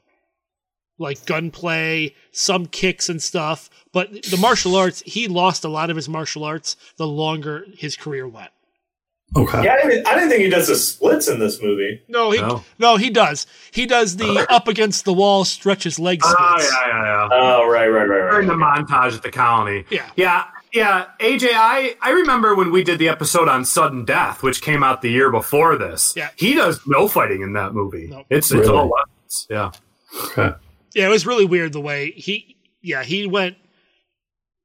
like 1.02 1.26
gunplay, 1.26 2.16
some 2.32 2.66
kicks 2.68 3.10
and 3.10 3.22
stuff. 3.22 3.70
But 3.92 4.12
the 4.24 4.38
martial 4.38 4.76
arts, 4.76 5.02
he 5.06 5.28
lost 5.28 5.66
a 5.66 5.70
lot 5.70 5.90
of 5.90 5.96
his 5.98 6.08
martial 6.08 6.44
arts 6.46 6.78
the 6.98 7.08
longer 7.08 7.66
his 7.76 7.98
career 7.98 8.28
went. 8.28 8.52
okay. 9.36 9.64
Yeah, 9.64 9.78
I 9.84 9.88
didn't, 9.88 10.08
I 10.08 10.14
didn't 10.16 10.30
think 10.30 10.44
he 10.44 10.50
does 10.50 10.68
the 10.68 10.76
splits 10.76 11.28
in 11.30 11.40
this 11.40 11.62
movie. 11.62 12.02
No, 12.08 12.32
he 12.32 12.40
No. 12.42 12.64
no, 12.80 12.98
he 12.98 13.10
does. 13.10 13.48
He 13.72 13.86
does 13.86 14.18
the 14.18 14.46
uh, 14.50 14.56
up 14.56 14.68
against 14.68 15.04
the 15.06 15.14
wall, 15.14 15.44
stretch 15.46 15.84
his 15.84 15.98
legs. 16.00 16.26
Oh, 16.28 16.56
yeah, 16.60 16.88
yeah, 16.88 17.04
yeah. 17.04 17.30
Oh, 17.32 17.70
right, 17.70 17.88
right, 17.88 18.08
right, 18.08 18.20
right. 18.24 18.32
During 18.32 18.48
the 18.48 18.54
montage 18.56 19.16
at 19.16 19.24
the 19.24 19.32
colony. 19.32 19.86
Yeah. 19.90 20.10
Yeah. 20.16 20.46
Yeah. 20.74 21.06
AJ, 21.20 21.50
I, 21.54 21.96
I 22.02 22.12
remember 22.12 22.56
when 22.56 22.72
we 22.72 22.84
did 22.84 22.98
the 23.00 23.08
episode 23.10 23.48
on 23.50 23.64
sudden 23.66 24.04
death, 24.06 24.42
which 24.44 24.62
came 24.62 24.84
out 24.84 25.02
the 25.02 25.10
year 25.12 25.30
before 25.32 25.78
this. 25.78 26.14
Yeah. 26.16 26.30
He 26.36 26.54
does 26.54 26.80
no 26.86 27.08
fighting 27.10 27.42
in 27.42 27.54
that 27.54 27.74
movie. 27.74 28.08
Nope. 28.08 28.26
It's 28.30 28.52
it's 28.52 28.68
Really? 28.68 28.78
all 28.78 28.90
weapons. 28.90 29.48
Yeah. 29.50 29.72
Okay. 30.26 30.52
Yeah, 30.94 31.06
it 31.06 31.10
was 31.10 31.26
really 31.26 31.46
weird 31.46 31.74
the 31.74 31.82
way 31.82 32.12
he. 32.12 32.58
Yeah, 32.82 33.04
he 33.04 33.28
went 33.28 33.58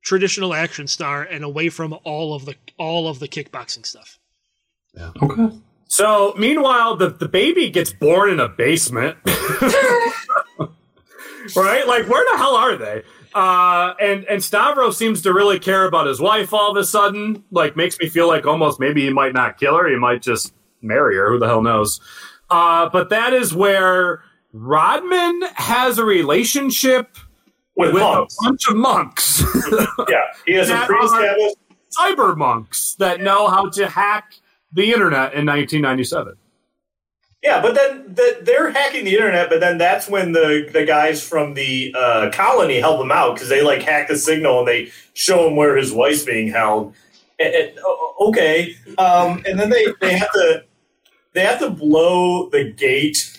traditional 0.02 0.54
action 0.54 0.86
star 0.86 1.22
and 1.22 1.44
away 1.44 1.68
from 1.68 1.94
all 2.04 2.34
of 2.34 2.44
the 2.46 2.54
all 2.78 3.08
of 3.08 3.18
the 3.18 3.28
kickboxing 3.28 3.84
stuff. 3.84 4.18
Yeah. 4.94 5.10
Okay. 5.22 5.56
So 5.88 6.34
meanwhile, 6.36 6.96
the, 6.96 7.10
the 7.10 7.28
baby 7.28 7.70
gets 7.70 7.92
born 7.92 8.30
in 8.30 8.40
a 8.40 8.48
basement. 8.48 9.18
right? 11.54 11.86
Like, 11.86 12.08
where 12.08 12.32
the 12.32 12.38
hell 12.38 12.56
are 12.56 12.76
they? 12.76 13.02
Uh, 13.34 13.94
and 14.00 14.24
and 14.24 14.40
Stavro 14.40 14.92
seems 14.92 15.22
to 15.22 15.32
really 15.32 15.58
care 15.58 15.84
about 15.84 16.06
his 16.06 16.20
wife 16.20 16.52
all 16.54 16.70
of 16.70 16.76
a 16.76 16.84
sudden. 16.84 17.44
Like, 17.50 17.76
makes 17.76 17.98
me 17.98 18.08
feel 18.08 18.26
like 18.28 18.46
almost 18.46 18.80
maybe 18.80 19.02
he 19.04 19.12
might 19.12 19.34
not 19.34 19.58
kill 19.58 19.76
her. 19.76 19.88
He 19.88 19.96
might 19.96 20.22
just 20.22 20.54
marry 20.80 21.16
her. 21.16 21.30
Who 21.30 21.38
the 21.38 21.46
hell 21.46 21.62
knows? 21.62 22.00
Uh, 22.48 22.88
but 22.88 23.10
that 23.10 23.32
is 23.32 23.52
where 23.52 24.22
Rodman 24.58 25.42
has 25.54 25.98
a 25.98 26.04
relationship 26.04 27.16
With, 27.76 27.92
with 27.92 28.02
monks. 28.02 28.36
a 28.40 28.44
bunch 28.44 28.68
of 28.68 28.76
monks, 28.76 29.42
Yeah, 30.08 30.22
he 30.46 30.54
has 30.54 30.70
a 30.70 30.84
pre-established. 30.86 31.56
cyber 31.98 32.36
monks 32.36 32.94
that 32.98 33.20
know 33.20 33.48
how 33.48 33.68
to 33.70 33.86
hack 33.88 34.34
the 34.72 34.92
internet 34.92 35.34
in 35.34 35.44
1997. 35.46 36.34
Yeah, 37.42 37.60
but 37.62 37.74
then 37.74 38.14
the, 38.14 38.38
they're 38.42 38.70
hacking 38.70 39.04
the 39.04 39.12
internet, 39.14 39.48
but 39.50 39.60
then 39.60 39.78
that's 39.78 40.08
when 40.08 40.32
the, 40.32 40.68
the 40.72 40.84
guys 40.84 41.26
from 41.26 41.54
the 41.54 41.94
uh, 41.96 42.30
colony 42.32 42.80
help 42.80 43.00
him 43.00 43.12
out 43.12 43.34
because 43.34 43.48
they 43.48 43.62
like 43.62 43.82
hack 43.82 44.08
the 44.08 44.16
signal 44.16 44.60
and 44.60 44.68
they 44.68 44.90
show 45.14 45.46
him 45.46 45.54
where 45.54 45.76
his 45.76 45.92
wife's 45.92 46.24
being 46.24 46.48
held. 46.48 46.94
And- 47.38 47.54
and- 47.54 47.78
okay, 48.20 48.74
um, 48.98 49.44
and 49.46 49.60
then 49.60 49.68
they, 49.70 49.84
they 50.00 50.16
have 50.16 50.32
to 50.32 50.64
they 51.34 51.42
have 51.42 51.58
to 51.60 51.68
blow 51.70 52.48
the 52.48 52.72
gate. 52.72 53.35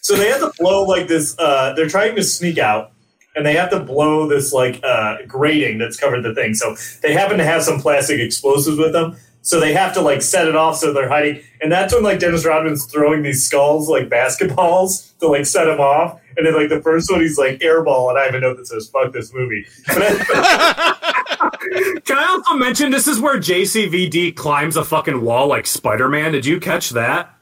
So 0.00 0.16
they 0.16 0.28
have 0.28 0.40
to 0.40 0.52
blow 0.58 0.84
like 0.84 1.08
this. 1.08 1.36
Uh, 1.38 1.72
they're 1.74 1.88
trying 1.88 2.16
to 2.16 2.22
sneak 2.22 2.58
out, 2.58 2.92
and 3.34 3.44
they 3.44 3.54
have 3.54 3.70
to 3.70 3.80
blow 3.80 4.28
this 4.28 4.52
like 4.52 4.80
uh, 4.82 5.18
grating 5.26 5.78
that's 5.78 5.96
covered 5.96 6.22
the 6.22 6.34
thing. 6.34 6.54
So 6.54 6.76
they 7.02 7.12
happen 7.12 7.38
to 7.38 7.44
have 7.44 7.62
some 7.62 7.80
plastic 7.80 8.20
explosives 8.20 8.78
with 8.78 8.92
them. 8.92 9.16
So 9.42 9.58
they 9.58 9.72
have 9.72 9.94
to 9.94 10.02
like 10.02 10.20
set 10.22 10.46
it 10.48 10.54
off 10.54 10.76
so 10.76 10.92
they're 10.92 11.08
hiding. 11.08 11.42
And 11.62 11.72
that's 11.72 11.94
when 11.94 12.02
like 12.02 12.18
Dennis 12.18 12.44
Rodman's 12.44 12.84
throwing 12.86 13.22
these 13.22 13.44
skulls 13.44 13.88
like 13.88 14.08
basketballs 14.08 15.16
to 15.18 15.28
like 15.28 15.46
set 15.46 15.64
them 15.64 15.80
off. 15.80 16.20
And 16.36 16.46
then 16.46 16.54
like 16.54 16.68
the 16.68 16.80
first 16.80 17.10
one 17.10 17.20
he's 17.20 17.38
like 17.38 17.58
airball, 17.60 18.10
and 18.10 18.18
I 18.18 18.28
even 18.28 18.40
know 18.40 18.54
that 18.54 18.66
says 18.66 18.88
fuck 18.88 19.12
this 19.12 19.32
movie. 19.34 19.66
Can 22.04 22.16
I 22.18 22.26
also 22.28 22.54
mention 22.54 22.90
this 22.90 23.06
is 23.06 23.20
where 23.20 23.38
JCVD 23.38 24.36
climbs 24.36 24.76
a 24.76 24.84
fucking 24.84 25.20
wall 25.22 25.48
like 25.48 25.66
Spider 25.66 26.08
Man? 26.08 26.32
Did 26.32 26.46
you 26.46 26.60
catch 26.60 26.90
that? 26.90 27.34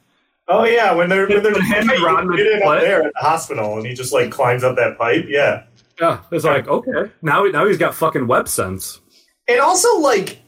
Oh 0.48 0.64
yeah, 0.64 0.92
when 0.94 1.08
they're 1.08 1.28
when 1.28 1.42
they're 1.42 1.62
hey, 1.62 2.02
Rodman 2.02 2.36
get 2.36 2.46
in 2.46 2.62
up 2.62 2.80
there 2.80 3.02
at 3.04 3.12
the 3.14 3.20
hospital, 3.20 3.76
and 3.76 3.86
he 3.86 3.94
just 3.94 4.12
like 4.12 4.30
climbs 4.30 4.64
up 4.64 4.76
that 4.76 4.96
pipe. 4.96 5.26
Yeah, 5.28 5.64
Yeah, 6.00 6.20
it's 6.32 6.44
like 6.44 6.66
okay. 6.66 7.12
Now 7.22 7.44
now 7.44 7.66
he's 7.66 7.78
got 7.78 7.94
fucking 7.94 8.26
web 8.26 8.48
sense. 8.48 9.00
and 9.46 9.60
also 9.60 9.98
like 9.98 10.40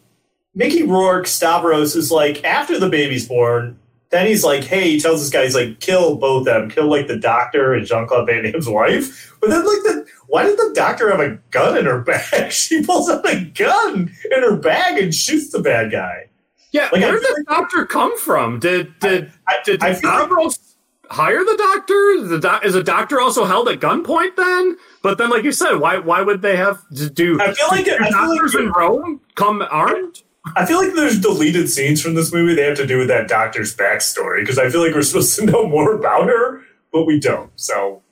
Mickey 0.54 0.82
Rourke 0.84 1.26
Stavros 1.26 1.94
is 1.96 2.10
like 2.10 2.42
after 2.44 2.78
the 2.78 2.88
baby's 2.88 3.28
born. 3.28 3.78
Then 4.08 4.26
he's 4.26 4.42
like, 4.42 4.64
hey, 4.64 4.90
he 4.90 5.00
tells 5.00 5.20
this 5.20 5.30
guy, 5.30 5.44
he's 5.44 5.54
like, 5.54 5.78
kill 5.78 6.16
both 6.16 6.40
of 6.40 6.44
them, 6.46 6.68
kill 6.68 6.90
like 6.90 7.06
the 7.06 7.16
doctor 7.16 7.74
and 7.74 7.86
Jean 7.86 8.08
Claude 8.08 8.26
Van 8.26 8.42
Damme's 8.42 8.68
wife. 8.68 9.36
But 9.40 9.50
then, 9.50 9.60
like, 9.64 9.82
the 9.84 10.04
why 10.26 10.42
did 10.42 10.58
the 10.58 10.72
doctor 10.74 11.08
have 11.12 11.20
a 11.20 11.38
gun 11.52 11.78
in 11.78 11.84
her 11.84 12.00
bag? 12.00 12.50
She 12.52 12.82
pulls 12.82 13.08
out 13.08 13.24
a 13.24 13.44
gun 13.44 14.12
in 14.34 14.42
her 14.42 14.56
bag 14.56 15.00
and 15.00 15.14
shoots 15.14 15.50
the 15.50 15.60
bad 15.60 15.92
guy. 15.92 16.28
Yeah, 16.72 16.88
Like, 16.92 17.02
where 17.02 17.12
did 17.18 17.22
the 17.22 17.44
doctor 17.48 17.84
come 17.84 18.16
from? 18.18 18.60
Did 18.60 18.98
did 19.00 19.32
I, 19.48 19.56
did 19.64 19.82
I 19.82 19.88
like- 19.88 19.96
Stavros 19.98 20.76
hire 21.10 21.44
the 21.44 21.56
doctor? 21.56 22.28
The 22.28 22.38
doc, 22.40 22.64
is 22.64 22.74
a 22.76 22.82
doctor 22.82 23.20
also 23.20 23.44
held 23.44 23.68
at 23.68 23.80
gunpoint 23.80 24.36
then? 24.36 24.76
But 25.02 25.18
then, 25.18 25.30
like 25.30 25.42
you 25.44 25.50
said, 25.52 25.74
why 25.76 25.98
why 25.98 26.22
would 26.22 26.42
they 26.42 26.56
have 26.56 26.78
to 26.96 27.10
do? 27.10 27.40
I 27.40 27.52
feel 27.52 27.68
like- 27.68 27.84
do 27.86 27.92
I 27.92 27.96
feel 27.96 28.02
like 28.02 28.10
doctors 28.12 28.54
in 28.54 28.70
Rome 28.70 29.20
come 29.34 29.62
armed. 29.70 30.22
I 30.56 30.64
feel 30.64 30.78
like 30.82 30.94
there's 30.94 31.20
deleted 31.20 31.68
scenes 31.68 32.00
from 32.00 32.14
this 32.14 32.32
movie 32.32 32.54
they 32.54 32.62
have 32.64 32.76
to 32.78 32.86
do 32.86 32.98
with 32.98 33.08
that 33.08 33.28
doctor's 33.28 33.76
backstory 33.76 34.40
because 34.40 34.58
I 34.58 34.70
feel 34.70 34.80
like 34.84 34.94
we're 34.94 35.02
supposed 35.10 35.38
to 35.38 35.44
know 35.46 35.66
more 35.68 35.92
about 35.94 36.28
her, 36.28 36.62
but 36.92 37.04
we 37.04 37.18
don't. 37.20 37.50
So, 37.56 38.02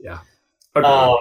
Yeah. 0.00 0.18
um, 0.74 1.18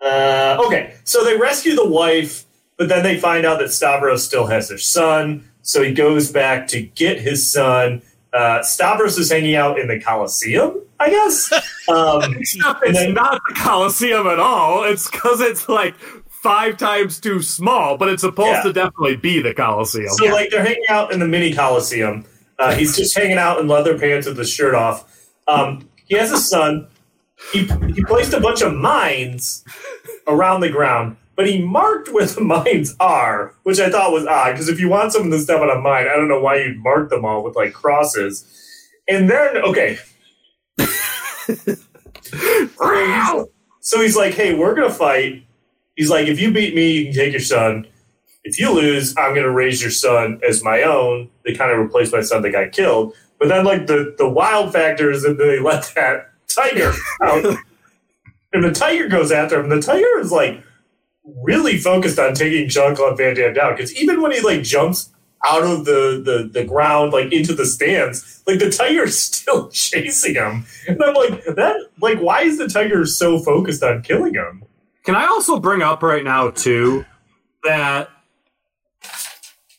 uh, 0.00 0.56
okay. 0.66 0.94
So 1.04 1.24
they 1.24 1.36
rescue 1.36 1.74
the 1.74 1.86
wife, 1.88 2.44
but 2.78 2.88
then 2.88 3.02
they 3.02 3.18
find 3.18 3.44
out 3.44 3.58
that 3.58 3.72
Stavros 3.72 4.24
still 4.24 4.46
has 4.46 4.68
their 4.68 4.78
son. 4.78 5.48
So 5.64 5.82
he 5.82 5.92
goes 5.92 6.30
back 6.30 6.68
to 6.68 6.80
get 6.80 7.20
his 7.20 7.50
son. 7.52 8.02
Uh, 8.32 8.62
Stavros 8.62 9.18
is 9.18 9.30
hanging 9.32 9.56
out 9.56 9.78
in 9.78 9.88
the 9.88 9.98
Coliseum, 10.00 10.80
I 11.00 11.10
guess. 11.10 11.52
Um, 11.86 12.22
Except 12.38 12.82
it's 12.84 12.98
then- 12.98 13.12
not 13.12 13.42
the 13.46 13.54
Coliseum 13.54 14.26
at 14.26 14.38
all. 14.38 14.84
It's 14.84 15.10
because 15.10 15.42
it's 15.42 15.68
like 15.68 15.94
five 16.30 16.78
times 16.78 17.20
too 17.20 17.42
small, 17.42 17.98
but 17.98 18.08
it's 18.08 18.22
supposed 18.22 18.48
Yeah. 18.48 18.62
to 18.62 18.72
definitely 18.72 19.16
be 19.16 19.42
the 19.42 19.52
Coliseum. 19.52 20.08
So 20.08 20.24
like 20.32 20.48
they're 20.50 20.64
hanging 20.64 20.84
out 20.88 21.12
in 21.12 21.18
the 21.20 21.26
mini 21.28 21.52
coliseum. 21.52 22.24
Uh, 22.58 22.74
he's 22.74 22.96
just 22.96 23.14
hanging 23.14 23.36
out 23.36 23.58
in 23.60 23.68
leather 23.68 23.98
pants 23.98 24.26
with 24.26 24.38
his 24.38 24.48
shirt 24.48 24.74
off. 24.74 25.26
Um, 25.46 25.86
he 26.06 26.16
has 26.16 26.32
a 26.32 26.38
son. 26.38 26.86
He 27.52 27.66
he 27.94 28.02
placed 28.04 28.32
a 28.32 28.40
bunch 28.40 28.62
of 28.62 28.72
mines 28.72 29.62
around 30.26 30.60
the 30.60 30.70
ground, 30.70 31.16
but 31.36 31.48
he 31.48 31.62
marked 31.62 32.12
where 32.12 32.26
the 32.26 32.40
mines 32.42 32.94
are, 33.00 33.54
which 33.62 33.80
I 33.80 33.90
thought 33.90 34.12
was 34.12 34.26
odd 34.26 34.52
because 34.52 34.68
if 34.68 34.80
you 34.80 34.88
want 34.88 35.12
someone 35.12 35.30
to 35.30 35.38
step 35.38 35.60
on 35.60 35.70
a 35.70 35.80
mine, 35.80 36.06
I 36.08 36.16
don't 36.16 36.28
know 36.28 36.40
why 36.40 36.56
you'd 36.62 36.78
mark 36.78 37.10
them 37.10 37.24
all 37.24 37.42
with 37.42 37.56
like 37.56 37.72
crosses. 37.72 38.44
And 39.08 39.28
then 39.28 39.58
okay. 39.58 39.98
so, 42.76 43.50
so 43.80 44.00
he's 44.00 44.16
like, 44.16 44.34
"Hey, 44.34 44.54
we're 44.54 44.74
gonna 44.74 44.90
fight." 44.90 45.44
He's 45.96 46.10
like, 46.10 46.26
"If 46.26 46.40
you 46.40 46.50
beat 46.50 46.74
me, 46.74 46.92
you 46.92 47.04
can 47.06 47.14
take 47.14 47.32
your 47.32 47.40
son." 47.40 47.86
if 48.44 48.60
you 48.60 48.70
lose, 48.70 49.16
I'm 49.16 49.30
going 49.30 49.46
to 49.46 49.50
raise 49.50 49.80
your 49.80 49.90
son 49.90 50.40
as 50.46 50.62
my 50.62 50.82
own. 50.82 51.30
They 51.44 51.54
kind 51.54 51.72
of 51.72 51.78
replaced 51.78 52.12
my 52.12 52.20
son 52.20 52.42
that 52.42 52.50
got 52.50 52.72
killed. 52.72 53.14
But 53.38 53.48
then, 53.48 53.64
like, 53.64 53.86
the, 53.86 54.14
the 54.16 54.28
wild 54.28 54.72
factor 54.72 55.10
is 55.10 55.22
that 55.22 55.38
they 55.38 55.58
let 55.62 55.90
that 55.96 56.30
tiger 56.46 56.92
out. 57.22 57.56
and 58.52 58.62
the 58.62 58.70
tiger 58.70 59.08
goes 59.08 59.32
after 59.32 59.58
him. 59.58 59.70
The 59.70 59.80
tiger 59.80 60.18
is, 60.18 60.30
like, 60.30 60.62
really 61.24 61.78
focused 61.78 62.18
on 62.18 62.34
taking 62.34 62.68
Jean 62.68 62.94
Claude 62.94 63.16
Van 63.16 63.34
Damme 63.34 63.54
down. 63.54 63.76
Because 63.76 63.94
even 63.96 64.20
when 64.20 64.32
he, 64.32 64.40
like, 64.40 64.62
jumps 64.62 65.10
out 65.44 65.62
of 65.62 65.84
the, 65.84 66.22
the, 66.24 66.50
the 66.52 66.64
ground, 66.64 67.12
like, 67.12 67.32
into 67.32 67.54
the 67.54 67.66
stands, 67.66 68.42
like, 68.46 68.58
the 68.58 68.70
tiger's 68.70 69.18
still 69.18 69.68
chasing 69.70 70.34
him. 70.34 70.66
And 70.86 71.02
I'm 71.02 71.14
like, 71.14 71.44
that, 71.44 71.76
like, 72.00 72.18
why 72.18 72.42
is 72.42 72.58
the 72.58 72.68
tiger 72.68 73.04
so 73.06 73.38
focused 73.38 73.82
on 73.82 74.02
killing 74.02 74.34
him? 74.34 74.64
Can 75.04 75.14
I 75.14 75.26
also 75.26 75.58
bring 75.58 75.82
up 75.82 76.02
right 76.02 76.24
now 76.24 76.50
too 76.50 77.04
that 77.62 78.08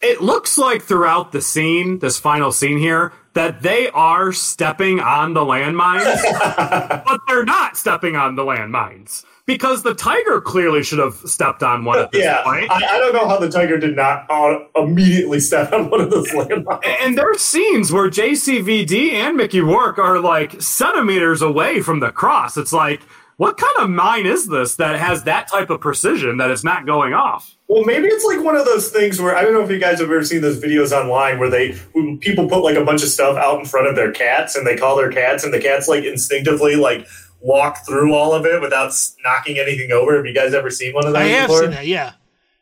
it 0.02 0.22
looks 0.22 0.56
like 0.56 0.84
throughout 0.84 1.32
the 1.32 1.41
scene, 1.41 1.98
this 1.98 2.20
final 2.20 2.52
scene 2.52 2.78
here, 2.78 3.12
that 3.34 3.64
they 3.64 3.89
are 3.89 4.32
stepping 4.32 5.00
on 5.00 5.34
the 5.34 5.41
landmines, 5.41 6.22
but 7.06 7.22
they're 7.28 7.43
not 7.43 7.76
stepping 7.76 8.16
on 8.16 8.36
the 8.36 8.43
landmines 8.43 9.26
because 9.46 9.84
the 9.84 9.93
tiger 9.93 10.41
clearly 10.41 10.84
should 10.84 11.00
have 11.00 11.16
stepped 11.26 11.62
on 11.62 11.86
one 11.86 12.00
at 12.00 12.12
this 12.12 12.24
yeah, 12.24 12.43
point. 12.43 12.70
I, 12.72 12.76
I 12.76 13.00
don't 13.00 13.14
know 13.14 13.28
how 13.28 13.38
the 13.38 13.50
tiger 13.50 13.78
did 13.78 13.96
not 13.96 14.26
uh, 14.30 14.60
immediately 14.76 15.39
step 15.39 15.72
on 15.72 15.89
one 15.89 16.02
of 16.02 16.10
those 16.10 16.30
landmines. 16.30 16.86
and 17.02 17.18
there's 17.18 17.41
scenes 17.41 17.91
where 17.91 18.10
JCVD 18.10 19.14
and 19.14 19.38
Mickey 19.38 19.62
Rourke 19.62 20.00
are 20.00 20.20
like 20.20 20.62
centimeters 20.62 21.41
away 21.41 21.82
from 21.82 22.00
the 22.00 22.12
cross. 22.12 22.58
It's 22.58 22.74
like, 22.74 23.02
what 23.38 23.58
kind 23.58 23.76
of 23.80 23.89
mine 23.89 24.26
is 24.26 24.48
this 24.48 24.76
that 24.76 24.98
has 24.98 25.24
that 25.24 25.50
type 25.50 25.70
of 25.70 25.82
precision 25.82 26.38
that 26.38 26.50
it's 26.52 26.64
not 26.64 26.86
going 26.86 27.14
off? 27.14 27.56
Well, 27.68 27.84
maybe 27.84 28.08
it's 28.08 28.24
like 28.24 28.41
one 28.43 28.56
of 28.56 28.66
those 28.66 28.89
things 28.89 29.20
where 29.20 29.36
I 29.36 29.41
don't 29.41 29.54
know 29.54 29.64
if 29.64 29.70
you 29.70 29.80
guys 29.80 30.00
have 30.00 30.10
ever 30.10 30.24
seen 30.24 30.41
those 30.41 30.62
videos 30.62 30.91
online 30.91 31.38
where 31.38 31.50
they 31.50 31.78
people 32.22 32.48
put 32.48 32.64
like 32.64 32.78
a 32.78 32.86
bunch 32.86 33.04
of 33.04 33.10
stuff 33.10 33.36
out 33.38 33.60
in 33.60 33.66
front 33.66 33.88
of 33.88 33.96
their 33.96 34.12
cats 34.12 34.56
and 34.56 34.66
they 34.66 34.78
call 34.78 34.96
their 34.96 35.12
cats 35.12 35.43
and 35.43 35.54
the 35.54 35.60
cats 35.60 35.88
like 35.88 36.06
instinctively 36.06 36.76
like 36.76 37.08
walk 37.46 37.86
through 37.86 38.14
all 38.14 38.34
of 38.34 38.46
it 38.46 38.60
without 38.60 38.91
knocking 39.24 39.60
anything 39.60 39.91
over. 39.91 40.16
Have 40.18 40.26
you 40.26 40.34
guys 40.34 40.54
ever 40.54 40.70
seen 40.72 40.93
one 40.93 41.06
of 41.06 41.14
those? 41.14 41.22
I 41.22 41.26
have 41.28 41.48
before? 41.48 41.62
seen 41.62 41.72
that. 41.72 41.86
Yeah, 41.86 42.14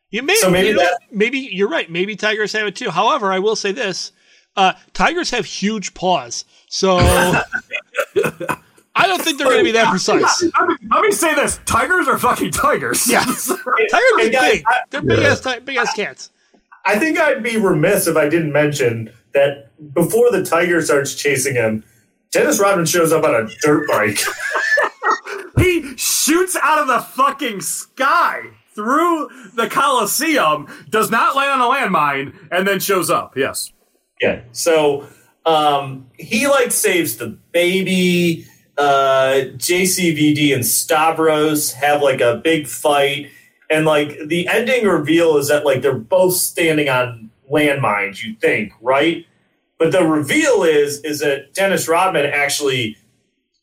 you 0.09 0.21
may. 0.23 0.35
So 0.35 0.49
maybe 0.49 0.67
you 0.69 0.73
know, 0.75 0.81
that- 0.81 0.99
maybe 1.11 1.39
you're 1.39 1.69
right. 1.69 1.89
Maybe 1.89 2.15
tigers 2.15 2.51
have 2.53 2.67
it 2.67 2.75
too. 2.75 2.89
However, 2.89 3.31
I 3.31 3.39
will 3.39 3.55
say 3.55 3.71
this: 3.71 4.11
uh, 4.57 4.73
tigers 4.93 5.31
have 5.31 5.45
huge 5.45 5.93
paws, 5.93 6.43
so 6.67 6.97
I 8.95 9.07
don't 9.07 9.21
think 9.21 9.37
they're 9.37 9.47
going 9.47 9.59
to 9.59 9.63
be 9.63 9.71
that 9.71 9.89
precise. 9.89 10.43
Let 10.59 10.67
me, 10.67 10.75
let 10.91 11.01
me 11.01 11.11
say 11.11 11.33
this: 11.33 11.59
tigers 11.65 12.07
are 12.07 12.17
fucking 12.19 12.51
tigers. 12.51 13.07
Yeah, 13.09 13.23
tigers 13.25 13.57
are 13.57 14.29
guys, 14.29 14.51
big. 14.51 14.63
I- 14.67 14.79
They're 14.89 15.01
big 15.01 15.19
as 15.19 15.41
ti- 15.41 15.59
big 15.61 15.77
as 15.77 15.89
cats. 15.91 16.29
I 16.85 16.99
think 16.99 17.17
I'd 17.17 17.41
be 17.41 17.55
remiss 17.57 18.07
if 18.07 18.17
I 18.17 18.27
didn't 18.27 18.51
mention 18.51 19.09
that 19.33 19.69
before 19.93 20.31
the 20.31 20.43
tiger 20.43 20.81
starts 20.81 21.15
chasing 21.15 21.55
him, 21.55 21.83
Dennis 22.33 22.59
Rodman 22.59 22.85
shows 22.85 23.11
up 23.11 23.23
on 23.23 23.35
a 23.35 23.47
dirt 23.61 23.87
bike. 23.87 24.19
he 25.57 25.95
shoots 25.97 26.57
out 26.61 26.79
of 26.79 26.87
the 26.87 26.99
fucking 26.99 27.61
sky 27.61 28.49
through 28.73 29.29
the 29.55 29.69
Coliseum, 29.69 30.67
does 30.89 31.11
not 31.11 31.35
land 31.35 31.61
on 31.61 31.71
a 31.71 31.73
landmine, 31.73 32.35
and 32.51 32.67
then 32.67 32.79
shows 32.79 33.09
up. 33.09 33.37
Yes. 33.37 33.71
Yeah. 34.19 34.41
So 34.51 35.07
um, 35.45 36.09
he 36.17 36.47
like 36.47 36.71
saves 36.71 37.17
the 37.17 37.37
baby. 37.51 38.47
Uh, 38.77 39.45
JCVD 39.57 40.55
and 40.55 40.65
Stavros 40.65 41.73
have 41.73 42.01
like 42.01 42.21
a 42.21 42.41
big 42.43 42.65
fight, 42.65 43.29
and 43.69 43.85
like 43.85 44.17
the 44.25 44.47
ending 44.47 44.87
reveal 44.87 45.37
is 45.37 45.49
that 45.49 45.65
like 45.65 45.83
they're 45.83 45.93
both 45.93 46.33
standing 46.33 46.89
on 46.89 47.29
landmines. 47.51 48.23
You 48.23 48.35
think 48.35 48.73
right? 48.81 49.27
But 49.79 49.91
the 49.91 50.03
reveal 50.05 50.63
is 50.63 51.01
is 51.03 51.19
that 51.19 51.53
Dennis 51.53 51.87
Rodman 51.87 52.25
actually 52.25 52.97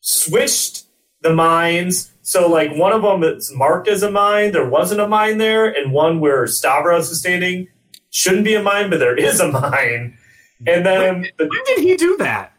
switched 0.01 0.83
the 1.21 1.33
mines. 1.33 2.11
So 2.21 2.47
like 2.49 2.73
one 2.75 2.91
of 2.93 3.01
them 3.01 3.21
that's 3.21 3.53
marked 3.53 3.87
as 3.87 4.03
a 4.03 4.11
mine, 4.11 4.51
there 4.51 4.67
wasn't 4.67 5.01
a 5.01 5.07
mine 5.07 5.37
there, 5.37 5.67
and 5.67 5.91
one 5.91 6.19
where 6.19 6.45
Stavros 6.47 7.09
is 7.09 7.19
standing 7.19 7.67
shouldn't 8.11 8.43
be 8.45 8.53
a 8.55 8.61
mine, 8.63 8.89
but 8.89 8.99
there 8.99 9.15
is 9.17 9.39
a 9.39 9.47
mine. 9.51 10.17
And 10.67 10.85
then 10.85 11.25
the, 11.37 11.47
When 11.47 11.63
did 11.65 11.79
he 11.79 11.95
do 11.95 12.17
that? 12.17 12.53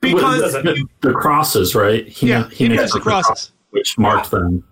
Because 0.00 0.52
the, 0.52 0.86
the 1.00 1.12
crosses, 1.12 1.74
right? 1.74 2.06
He 2.06 2.28
Yeah, 2.28 2.40
ma- 2.40 2.48
he 2.48 2.68
makes 2.68 2.80
makes 2.80 2.92
the 2.92 2.98
like 2.98 3.04
crosses. 3.04 3.52
which 3.70 3.96
marked 3.98 4.30
them. 4.32 4.64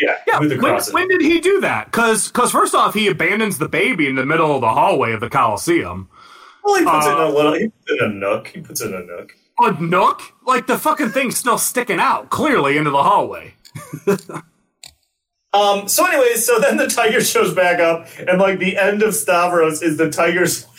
yeah, 0.00 0.16
Yeah, 0.26 0.38
when, 0.40 0.80
when 0.92 1.08
did 1.08 1.20
he 1.20 1.40
do 1.40 1.60
that? 1.60 1.86
Because 1.86 2.30
first 2.30 2.74
off, 2.74 2.94
he 2.94 3.06
abandons 3.08 3.58
the 3.58 3.68
baby 3.68 4.06
in 4.08 4.14
the 4.14 4.24
middle 4.26 4.54
of 4.54 4.60
the 4.62 4.70
hallway 4.70 5.12
of 5.12 5.20
the 5.20 5.28
Coliseum. 5.28 6.08
Well, 6.64 6.76
he 6.76 6.84
puts 6.84 7.06
it 7.06 7.10
in 7.10 7.18
uh, 7.18 7.26
a 7.26 7.30
little. 7.30 7.54
He 7.54 7.68
puts 7.68 7.90
it 7.90 8.02
in 8.02 8.10
a 8.10 8.14
nook. 8.14 8.48
He 8.48 8.60
puts 8.60 8.80
it 8.80 8.88
in 8.88 8.94
a 8.94 9.04
nook. 9.04 9.36
A 9.60 9.72
nook, 9.80 10.22
like 10.46 10.66
the 10.66 10.78
fucking 10.78 11.10
thing's 11.10 11.36
still 11.36 11.58
sticking 11.58 11.98
out 11.98 12.30
clearly 12.30 12.76
into 12.76 12.90
the 12.90 13.02
hallway. 13.02 13.54
Um. 15.52 15.88
So, 15.88 16.06
anyways, 16.06 16.44
so 16.46 16.58
then 16.58 16.76
the 16.76 16.86
tiger 16.86 17.22
shows 17.22 17.54
back 17.54 17.80
up, 17.80 18.06
and 18.28 18.38
like 18.38 18.58
the 18.58 18.76
end 18.76 19.02
of 19.02 19.14
Stavros 19.14 19.82
is 19.82 19.96
the 19.96 20.10
tiger's. 20.10 20.66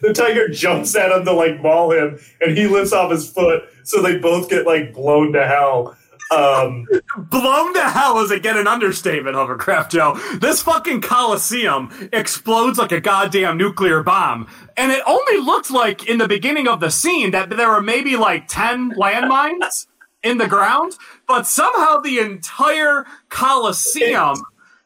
The 0.00 0.14
tiger 0.14 0.48
jumps 0.48 0.94
at 0.94 1.10
him 1.10 1.24
to 1.24 1.32
like 1.32 1.60
maul 1.60 1.90
him, 1.90 2.20
and 2.40 2.56
he 2.56 2.68
lifts 2.68 2.92
off 2.92 3.10
his 3.10 3.28
foot, 3.28 3.64
so 3.82 4.00
they 4.00 4.16
both 4.16 4.48
get 4.48 4.64
like 4.64 4.94
blown 4.94 5.32
to 5.32 5.44
hell. 5.44 5.97
Um, 6.30 6.86
Blown 7.16 7.74
to 7.74 7.82
hell 7.82 8.18
is 8.20 8.30
again 8.30 8.56
an 8.56 8.66
understatement, 8.66 9.36
Hovercraft 9.36 9.92
Joe. 9.92 10.20
This 10.40 10.62
fucking 10.62 11.00
Coliseum 11.00 11.90
explodes 12.12 12.78
like 12.78 12.92
a 12.92 13.00
goddamn 13.00 13.56
nuclear 13.56 14.02
bomb. 14.02 14.46
And 14.76 14.92
it 14.92 15.02
only 15.06 15.38
looked 15.38 15.70
like 15.70 16.08
in 16.08 16.18
the 16.18 16.28
beginning 16.28 16.68
of 16.68 16.80
the 16.80 16.90
scene 16.90 17.30
that 17.30 17.50
there 17.50 17.70
were 17.70 17.82
maybe 17.82 18.16
like 18.16 18.46
10 18.48 18.92
landmines 18.92 19.86
in 20.22 20.38
the 20.38 20.48
ground, 20.48 20.94
but 21.26 21.46
somehow 21.46 21.98
the 21.98 22.18
entire 22.18 23.06
Coliseum 23.28 24.36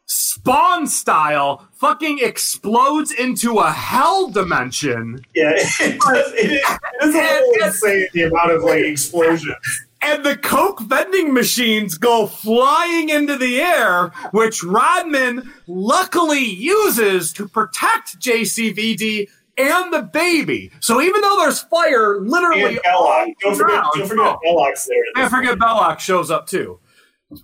Spawn 0.07 0.87
style, 0.87 1.67
fucking 1.73 2.19
explodes 2.21 3.13
into 3.13 3.59
a 3.59 3.73
hell 3.73 4.29
dimension. 4.29 5.25
Yeah, 5.35 5.53
it, 5.57 5.99
does, 6.01 6.33
it, 6.35 6.51
is, 6.51 6.61
it 6.61 7.09
is 7.09 7.15
a 7.15 7.19
little 7.19 7.67
insane 7.67 8.09
the 8.13 8.23
amount 8.25 8.51
of 8.51 8.63
like 8.63 8.85
explosions. 8.85 9.55
And 10.05 10.25
the 10.25 10.37
Coke 10.37 10.81
vending 10.83 11.33
machines 11.33 11.97
go 11.97 12.27
flying 12.27 13.09
into 13.09 13.37
the 13.37 13.61
air, 13.61 14.09
which 14.33 14.65
Rodman 14.65 15.53
luckily 15.69 16.45
uses 16.45 17.33
to 17.35 17.47
protect 17.49 18.19
JCVD 18.19 19.29
and 19.59 19.93
the 19.93 20.03
baby. 20.03 20.73
So 20.81 21.01
even 21.01 21.21
though 21.21 21.37
there's 21.39 21.61
fire 21.61 22.21
literally 22.21 22.63
And 22.65 22.77
Belloq. 22.79 22.85
all 22.95 23.27
Don't 23.43 23.55
forget, 23.57 23.75
around- 23.77 23.91
don't 23.95 24.09
forget 24.09 24.27
oh. 24.27 24.39
Belloq's 24.45 24.87
there. 24.87 25.25
I 25.25 25.29
forget 25.29 25.59
Belloq 25.59 25.99
shows 26.01 26.31
up 26.31 26.47
too. 26.49 26.81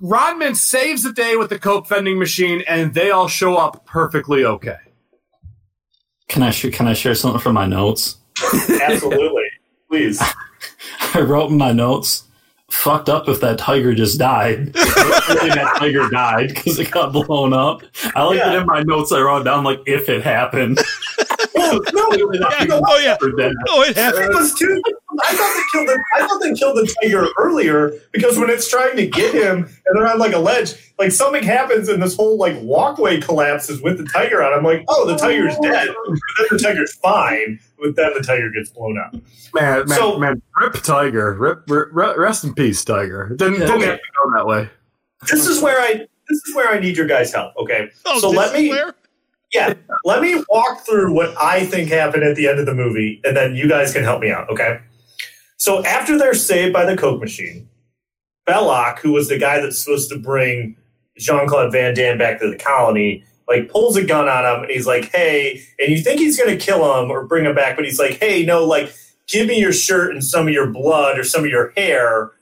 Rodman 0.01 0.55
saves 0.55 1.03
the 1.03 1.13
day 1.13 1.37
with 1.37 1.49
the 1.51 1.59
Coke 1.59 1.87
vending 1.89 2.19
machine, 2.19 2.63
and 2.69 2.93
they 2.93 3.11
all 3.11 3.29
show 3.29 3.57
up 3.57 3.87
perfectly 3.87 4.45
okay. 4.45 4.77
Can 6.29 6.43
I 6.43 6.51
sh- 6.51 6.71
can 6.73 6.87
I 6.87 6.93
share 6.93 7.15
something 7.15 7.41
from 7.41 7.55
my 7.55 7.67
notes? 7.67 8.19
Absolutely. 8.83 9.45
Please. 9.91 10.23
I 11.15 11.21
wrote 11.21 11.51
in 11.51 11.57
my 11.57 11.73
notes. 11.73 12.25
Fucked 12.71 13.09
up 13.09 13.29
if 13.29 13.41
that 13.41 13.59
tiger 13.59 13.95
just 13.95 14.19
died. 14.19 14.75
That 15.29 15.77
tiger 15.79 16.09
died 16.11 16.49
because 16.49 16.79
it 16.79 16.91
got 16.91 17.13
blown 17.13 17.53
up. 17.53 17.83
I 18.15 18.23
like 18.25 18.39
that 18.39 18.55
in 18.55 18.67
my 18.67 18.83
notes. 18.83 19.13
I 19.13 19.21
wrote 19.21 19.45
down 19.45 19.65
like 19.65 19.81
if 19.87 20.09
it 20.09 20.23
happened. 20.23 20.79
Oh, 21.61 21.81
no, 21.93 22.13
You 22.17 22.41
know, 22.41 22.81
Oh 22.87 22.99
yeah. 22.99 23.17
Oh, 23.69 23.83
it 23.83 23.97
It 23.97 24.35
was 24.35 24.55
too. 24.55 24.81
I 25.23 25.35
thought 25.35 25.55
they 25.55 25.63
killed 25.73 25.89
the. 25.89 26.05
I 26.17 26.27
thought 26.27 26.41
they 26.41 26.55
killed 26.55 26.77
the 26.77 26.95
tiger 27.03 27.27
earlier 27.37 27.93
because 28.13 28.39
when 28.39 28.49
it's 28.49 28.71
trying 28.71 28.97
to 28.97 29.07
get 29.07 29.35
him 29.35 29.65
and 29.87 29.99
they're 29.99 30.07
on 30.07 30.19
like 30.19 30.33
a 30.33 30.39
ledge, 30.39 30.75
like 30.99 31.13
something 31.13 31.43
happens 31.43 31.89
and 31.89 32.03
this 32.03 32.17
whole 32.17 32.39
like 32.39 32.57
walkway 32.63 33.21
collapses 33.21 33.83
with 33.83 33.99
the 33.99 34.05
tiger 34.05 34.43
on. 34.43 34.53
I'm 34.55 34.65
like, 34.65 34.85
oh, 34.89 35.07
the 35.07 35.17
tiger's 35.17 35.57
dead. 35.59 35.89
But 35.89 36.19
then 36.39 36.47
the 36.53 36.59
tiger's 36.59 36.95
fine, 36.97 37.59
but 37.81 37.97
then 37.97 38.13
the 38.15 38.21
tiger 38.23 38.51
gets 38.51 38.71
blown 38.71 38.99
up. 38.99 39.13
Man, 39.55 39.87
man, 39.87 39.89
So- 39.89 40.19
man, 40.19 40.43
rip 40.61 40.75
Tiger, 40.83 41.35
rip, 41.35 41.63
rip, 41.69 42.17
rest 42.17 42.45
in 42.45 42.55
peace, 42.55 42.85
Tiger. 42.85 43.29
Didn't, 43.37 43.61
didn't 43.61 43.71
Okay. 43.77 43.87
have 43.87 43.97
to 43.99 44.03
go 44.25 44.37
that 44.37 44.47
way. 44.47 44.69
This 45.31 45.47
is 45.47 45.61
where 45.63 45.81
I. 45.81 46.07
This 46.29 46.43
is 46.47 46.55
where 46.55 46.69
I 46.69 46.79
need 46.79 46.97
your 46.97 47.07
guys' 47.07 47.33
help. 47.33 47.55
Okay, 47.57 47.89
Oh, 48.05 48.21
so 48.21 48.29
this 48.31 48.37
let 48.37 48.55
is 48.55 48.63
me. 48.63 48.69
where? 48.69 48.95
Yeah, 49.55 49.73
let 50.05 50.21
me 50.21 50.45
walk 50.51 50.85
through 50.85 51.15
what 51.15 51.35
I 51.41 51.65
think 51.65 51.89
happened 51.91 52.23
at 52.23 52.37
the 52.37 52.47
end 52.47 52.59
of 52.59 52.67
the 52.67 52.75
movie, 52.75 53.19
and 53.25 53.35
then 53.35 53.55
you 53.55 53.67
guys 53.67 53.95
can 53.95 54.05
help 54.05 54.21
me 54.21 54.31
out, 54.31 54.49
okay? 54.51 54.79
So 55.57 55.83
after 55.87 56.19
they're 56.19 56.35
saved 56.35 56.75
by 56.75 56.85
the 56.85 56.99
Coke 56.99 57.19
machine, 57.21 57.67
Belloq, 58.47 58.99
who 58.99 59.13
was 59.13 59.29
the 59.29 59.39
guy 59.39 59.59
that's 59.61 59.83
supposed 59.83 60.11
to 60.11 60.19
bring 60.19 60.77
Jean 61.17 61.49
Claude 61.49 61.73
Van 61.73 61.95
Damme 61.95 62.19
back 62.19 62.41
to 62.41 62.51
the 62.51 62.57
colony, 62.57 63.25
like 63.49 63.71
pulls 63.71 63.97
a 63.97 64.05
gun 64.05 64.29
on 64.29 64.45
him, 64.45 64.63
and 64.63 64.71
he's 64.71 64.87
like, 64.87 65.11
"Hey," 65.11 65.63
and 65.79 65.91
you 65.91 66.01
think 66.01 66.21
he's 66.21 66.39
gonna 66.39 66.57
kill 66.57 67.03
him 67.03 67.11
or 67.11 67.27
bring 67.27 67.45
him 67.45 67.55
back, 67.55 67.77
but 67.77 67.85
he's 67.85 67.99
like, 67.99 68.19
"Hey, 68.19 68.45
no, 68.45 68.65
like, 68.65 68.93
give 69.27 69.49
me 69.49 69.59
your 69.59 69.73
shirt 69.73 70.13
and 70.13 70.23
some 70.23 70.47
of 70.47 70.53
your 70.53 70.67
blood 70.67 71.19
or 71.19 71.25
some 71.25 71.45
of 71.45 71.51
your 71.51 71.73
hair." 71.77 72.33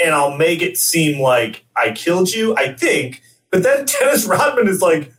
And 0.00 0.14
I'll 0.14 0.36
make 0.36 0.62
it 0.62 0.76
seem 0.76 1.20
like 1.20 1.64
I 1.76 1.92
killed 1.92 2.30
you, 2.30 2.56
I 2.56 2.72
think. 2.72 3.22
But 3.50 3.62
then 3.62 3.84
Dennis 4.00 4.26
Rodman 4.26 4.68
is 4.68 4.82
like, 4.82 5.12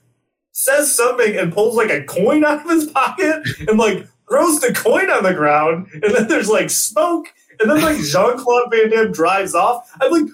says 0.51 0.93
something 0.93 1.37
and 1.37 1.53
pulls 1.53 1.75
like 1.75 1.89
a 1.89 2.03
coin 2.03 2.43
out 2.43 2.65
of 2.65 2.69
his 2.69 2.87
pocket 2.87 3.41
and 3.67 3.79
like 3.79 4.05
throws 4.29 4.59
the 4.59 4.73
coin 4.73 5.09
on 5.09 5.23
the 5.23 5.33
ground. 5.33 5.87
And 5.93 6.13
then 6.13 6.27
there's 6.27 6.49
like 6.49 6.69
smoke. 6.69 7.27
And 7.59 7.69
then 7.69 7.81
like 7.81 7.97
Jean 8.03 8.37
Claude 8.37 8.69
Van 8.71 8.89
Damme 8.89 9.11
drives 9.11 9.55
off. 9.55 9.89
I'm 10.01 10.11
like, 10.11 10.31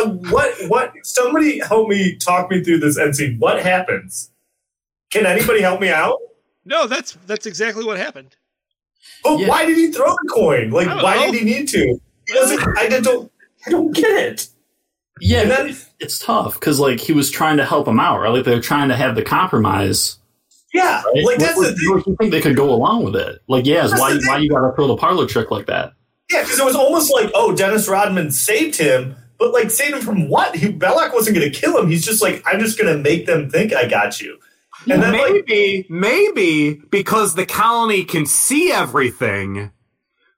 Uh, 0.00 0.08
what? 0.30 0.54
What? 0.68 0.92
Somebody 1.04 1.58
help 1.60 1.88
me 1.88 2.16
talk 2.16 2.50
me 2.50 2.62
through 2.62 2.78
this 2.80 2.98
end 2.98 3.16
scene. 3.16 3.36
What 3.38 3.62
happens? 3.62 4.30
Can 5.10 5.26
anybody 5.26 5.60
help 5.60 5.80
me 5.80 5.90
out? 5.90 6.18
No, 6.64 6.86
that's 6.86 7.12
that's 7.26 7.46
exactly 7.46 7.84
what 7.84 7.98
happened. 7.98 8.36
But 9.24 9.40
Yeah. 9.40 9.48
why 9.48 9.66
did 9.66 9.76
he 9.76 9.90
throw 9.92 10.06
the 10.10 10.28
coin? 10.32 10.70
Like, 10.70 10.86
why 11.02 11.16
know. 11.16 11.32
did 11.32 11.40
he 11.40 11.44
need 11.44 11.68
to? 11.68 12.00
Because 12.26 12.52
I 12.78 12.88
don't, 13.00 13.30
I 13.66 13.70
don't 13.70 13.92
get 13.92 14.10
it. 14.10 14.48
Yeah, 15.20 15.44
then- 15.44 15.76
it's 16.00 16.18
tough 16.18 16.54
because 16.54 16.80
like 16.80 17.00
he 17.00 17.12
was 17.12 17.30
trying 17.30 17.56
to 17.58 17.64
help 17.64 17.86
him 17.86 18.00
out, 18.00 18.20
right? 18.20 18.28
Like 18.30 18.44
they're 18.44 18.60
trying 18.60 18.88
to 18.88 18.96
have 18.96 19.14
the 19.16 19.22
compromise. 19.22 20.18
Yeah, 20.72 21.02
Right? 21.02 21.24
like 21.24 21.38
that's 21.38 21.56
what, 21.56 21.66
the 21.66 21.74
thing. 21.74 22.02
you 22.06 22.16
think 22.18 22.30
they 22.32 22.40
could 22.40 22.56
go 22.56 22.70
along 22.72 23.04
with 23.04 23.14
it? 23.16 23.40
Like, 23.46 23.66
yes, 23.66 23.90
That's 23.90 24.00
why 24.00 24.18
why 24.24 24.38
you 24.38 24.48
got 24.48 24.66
to 24.66 24.74
throw 24.74 24.86
the 24.86 24.96
parlor 24.96 25.26
trick 25.26 25.50
like 25.50 25.66
that? 25.66 25.92
Yeah, 26.30 26.42
because 26.42 26.58
it 26.58 26.64
was 26.64 26.74
almost 26.74 27.12
like, 27.12 27.30
oh, 27.34 27.54
Dennis 27.54 27.88
Rodman 27.88 28.30
saved 28.30 28.76
him, 28.78 29.14
but 29.42 29.52
like 29.52 29.72
saved 29.72 29.96
him 29.96 30.02
from 30.02 30.28
what? 30.28 30.54
He 30.54 30.72
Belloq 30.72 31.12
wasn't 31.12 31.36
going 31.36 31.50
to 31.50 31.60
kill 31.60 31.76
him. 31.76 31.88
He's 31.88 32.04
just 32.04 32.22
like, 32.22 32.44
I'm 32.46 32.60
just 32.60 32.78
going 32.78 32.96
to 32.96 33.02
make 33.02 33.26
them 33.26 33.50
think 33.50 33.72
I 33.72 33.88
got 33.88 34.20
you. 34.20 34.38
And 34.88 35.02
then 35.02 35.12
like, 35.12 35.44
maybe, 35.48 35.86
maybe 35.88 36.74
because 36.90 37.34
the 37.34 37.44
colony 37.44 38.04
can 38.04 38.24
see 38.24 38.70
everything, 38.70 39.72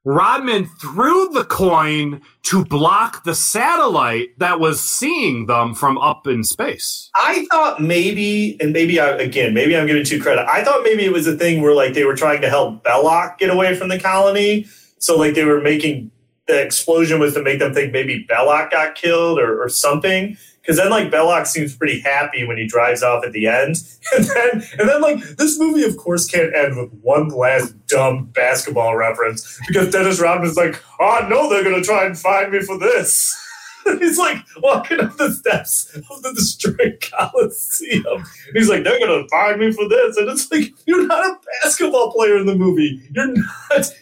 Rodman 0.07 0.65
threw 0.81 1.29
the 1.29 1.45
coin 1.45 2.23
to 2.45 2.65
block 2.65 3.25
the 3.25 3.35
satellite 3.35 4.39
that 4.39 4.59
was 4.59 4.81
seeing 4.81 5.45
them 5.47 5.75
from 5.75 5.99
up 5.99 6.27
in 6.27 6.45
space. 6.45 7.11
I 7.15 7.47
thought 7.51 7.83
maybe, 7.83 8.59
and 8.61 8.73
maybe 8.73 8.99
I, 9.01 9.11
again, 9.11 9.53
maybe 9.53 9.77
I'm 9.77 9.87
giving 9.87 10.05
too 10.05 10.21
credit. 10.21 10.47
I 10.49 10.65
thought 10.65 10.83
maybe 10.83 11.05
it 11.05 11.13
was 11.13 11.27
a 11.27 11.37
thing 11.37 11.61
where 11.61 11.75
like 11.75 11.93
they 11.93 12.05
were 12.05 12.17
trying 12.17 12.41
to 12.41 12.49
help 12.49 12.85
Belloq 12.85 13.37
get 13.37 13.51
away 13.51 13.75
from 13.75 13.89
the 13.89 13.99
colony. 13.99 14.67
So 14.99 15.19
like 15.19 15.35
they 15.35 15.45
were 15.45 15.61
making 15.61 16.11
the 16.47 16.61
explosion 16.61 17.21
was 17.21 17.35
to 17.35 17.43
make 17.43 17.59
them 17.59 17.73
think 17.73 17.93
maybe 17.93 18.27
Belloq 18.29 18.71
got 18.71 18.95
killed 18.95 19.39
or, 19.39 19.63
or 19.63 19.69
something. 19.69 20.37
Because 20.61 20.79
then 20.79 20.91
like 20.91 21.11
Belloq 21.11 21.47
seems 21.47 21.77
pretty 21.77 22.01
happy 22.01 22.47
when 22.47 22.57
he 22.57 22.67
drives 22.67 23.03
off 23.03 23.23
at 23.23 23.33
the 23.33 23.47
end, 23.47 23.77
and 24.17 24.25
then 24.25 24.51
and 24.79 24.89
then 24.89 25.03
like 25.03 25.19
this 25.37 25.59
movie 25.59 25.85
of 25.85 25.97
course 25.99 26.27
can't 26.27 26.55
end 26.55 26.79
with 26.79 26.91
one 27.03 27.29
last 27.29 27.75
dumb 27.87 28.27
basketball 28.33 28.97
reference 28.97 29.61
because 29.69 29.91
Dennis 29.91 30.21
Rodman's 30.21 30.57
like, 30.57 30.83
oh, 31.01 31.27
no, 31.29 31.51
they're 31.51 31.65
gonna 31.65 31.83
try 31.83 32.07
and 32.07 32.19
find 32.19 32.51
me 32.51 32.61
for 32.61 32.79
this. 32.79 33.39
He's 33.99 34.19
like 34.19 34.39
walking 34.63 35.01
up 35.01 35.19
the 35.19 35.33
steps 35.33 35.95
of 36.11 36.23
the 36.23 36.33
destroyed 36.33 36.99
Coliseum. 37.13 38.25
He's 38.55 38.71
like, 38.71 38.85
they're 38.85 38.99
gonna 38.99 39.29
find 39.29 39.61
me 39.61 39.71
for 39.71 39.87
this, 39.87 40.17
and 40.17 40.31
it's 40.31 40.51
like 40.51 40.73
you're 40.87 41.07
not 41.07 41.27
a 41.27 41.37
basketball 41.63 42.11
player 42.11 42.39
in 42.39 42.47
the 42.47 42.55
movie. 42.55 43.03
You're 43.15 43.35
not. 43.35 43.93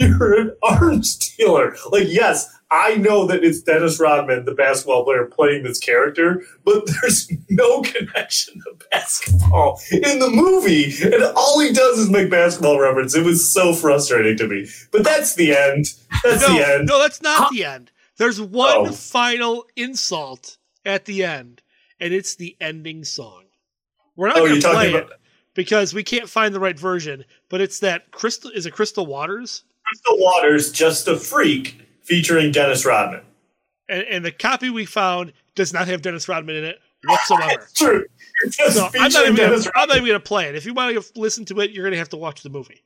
You're 0.00 0.40
an 0.40 0.56
arms 0.62 1.16
dealer. 1.36 1.76
Like, 1.90 2.06
yes, 2.08 2.48
I 2.70 2.94
know 2.94 3.26
that 3.26 3.44
it's 3.44 3.60
Dennis 3.62 4.00
Rodman, 4.00 4.44
the 4.44 4.54
basketball 4.54 5.04
player, 5.04 5.26
playing 5.26 5.62
this 5.64 5.78
character, 5.78 6.42
but 6.64 6.84
there's 7.02 7.30
no 7.50 7.82
connection 7.82 8.54
to 8.54 8.86
basketball 8.90 9.80
in 9.92 10.18
the 10.20 10.30
movie, 10.30 10.92
and 11.02 11.22
all 11.36 11.60
he 11.60 11.72
does 11.72 11.98
is 11.98 12.08
make 12.10 12.30
basketball 12.30 12.78
reference. 12.80 13.14
It 13.14 13.24
was 13.24 13.52
so 13.52 13.74
frustrating 13.74 14.36
to 14.38 14.48
me. 14.48 14.66
But 14.92 15.04
that's 15.04 15.34
the 15.34 15.54
end. 15.56 15.86
That's 16.24 16.42
No, 16.48 16.54
the 16.56 16.66
end. 16.66 16.86
no, 16.88 16.98
that's 16.98 17.20
not 17.22 17.52
the 17.52 17.64
end. 17.64 17.90
There's 18.16 18.40
one 18.40 18.88
Oh. 18.88 18.92
final 18.92 19.66
insult 19.76 20.56
at 20.84 21.04
the 21.06 21.24
end, 21.24 21.62
and 21.98 22.14
it's 22.14 22.34
the 22.36 22.56
ending 22.60 23.04
song. 23.04 23.44
We're 24.16 24.28
not 24.28 24.38
Oh, 24.38 24.46
going 24.46 24.60
to 24.60 24.70
play 24.70 24.92
it 24.94 25.08
because 25.54 25.92
we 25.94 26.04
can't 26.04 26.28
find 26.28 26.54
the 26.54 26.60
right 26.60 26.78
version. 26.78 27.24
But 27.48 27.60
it's 27.62 27.80
that 27.80 28.10
crystal. 28.12 28.50
Is 28.50 28.66
it 28.66 28.72
Crystal 28.72 29.06
Waters? 29.06 29.64
Crystal 29.90 30.18
Waters, 30.18 30.72
Just 30.72 31.08
a 31.08 31.16
Freak, 31.16 31.76
featuring 32.02 32.52
Dennis 32.52 32.84
Rodman. 32.86 33.22
And, 33.88 34.02
and 34.04 34.24
the 34.24 34.32
copy 34.32 34.70
we 34.70 34.84
found 34.86 35.32
does 35.54 35.72
not 35.72 35.88
have 35.88 36.02
Dennis 36.02 36.28
Rodman 36.28 36.56
in 36.56 36.64
it 36.64 36.78
whatsoever. 37.04 37.60
It's 37.62 37.72
true. 37.78 38.04
It's 38.44 38.56
just 38.56 38.76
So 38.76 38.86
I'm 38.86 38.92
not 38.92 39.12
featuring 39.12 39.24
even 39.24 39.36
gonna, 39.36 39.48
Dennis 39.50 39.68
I'm 39.74 39.88
not 39.88 39.96
even 39.96 40.08
going 40.08 40.20
to 40.20 40.26
play 40.26 40.48
it. 40.48 40.54
If 40.54 40.64
you 40.64 40.74
want 40.74 40.94
to 40.94 41.20
listen 41.20 41.44
to 41.46 41.60
it, 41.60 41.70
you're 41.72 41.84
going 41.84 41.92
to 41.92 41.98
have 41.98 42.08
to 42.10 42.16
watch 42.16 42.42
the 42.42 42.50
movie. 42.50 42.82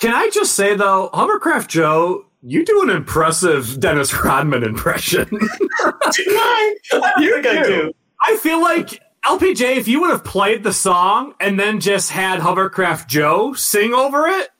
Can 0.00 0.12
I 0.12 0.30
just 0.30 0.54
say 0.54 0.74
though, 0.74 1.10
Hovercraft 1.14 1.70
Joe, 1.70 2.26
you 2.42 2.64
do 2.64 2.82
an 2.82 2.90
impressive 2.90 3.78
Dennis 3.80 4.12
Rodman 4.24 4.64
impression. 4.64 5.28
Do 5.30 5.38
I? 5.38 6.76
I 6.92 7.12
You 7.20 7.34
think 7.42 7.46
I 7.46 7.62
do. 7.62 7.68
do. 7.68 7.92
I 8.20 8.36
feel 8.36 8.60
like 8.60 9.00
LPJ, 9.24 9.76
if 9.76 9.86
you 9.86 10.00
would 10.00 10.10
have 10.10 10.24
played 10.24 10.64
the 10.64 10.72
song 10.72 11.34
and 11.38 11.58
then 11.58 11.78
just 11.78 12.10
had 12.10 12.40
Hovercraft 12.40 13.08
Joe 13.08 13.52
sing 13.52 13.94
over 13.94 14.26
it, 14.26 14.50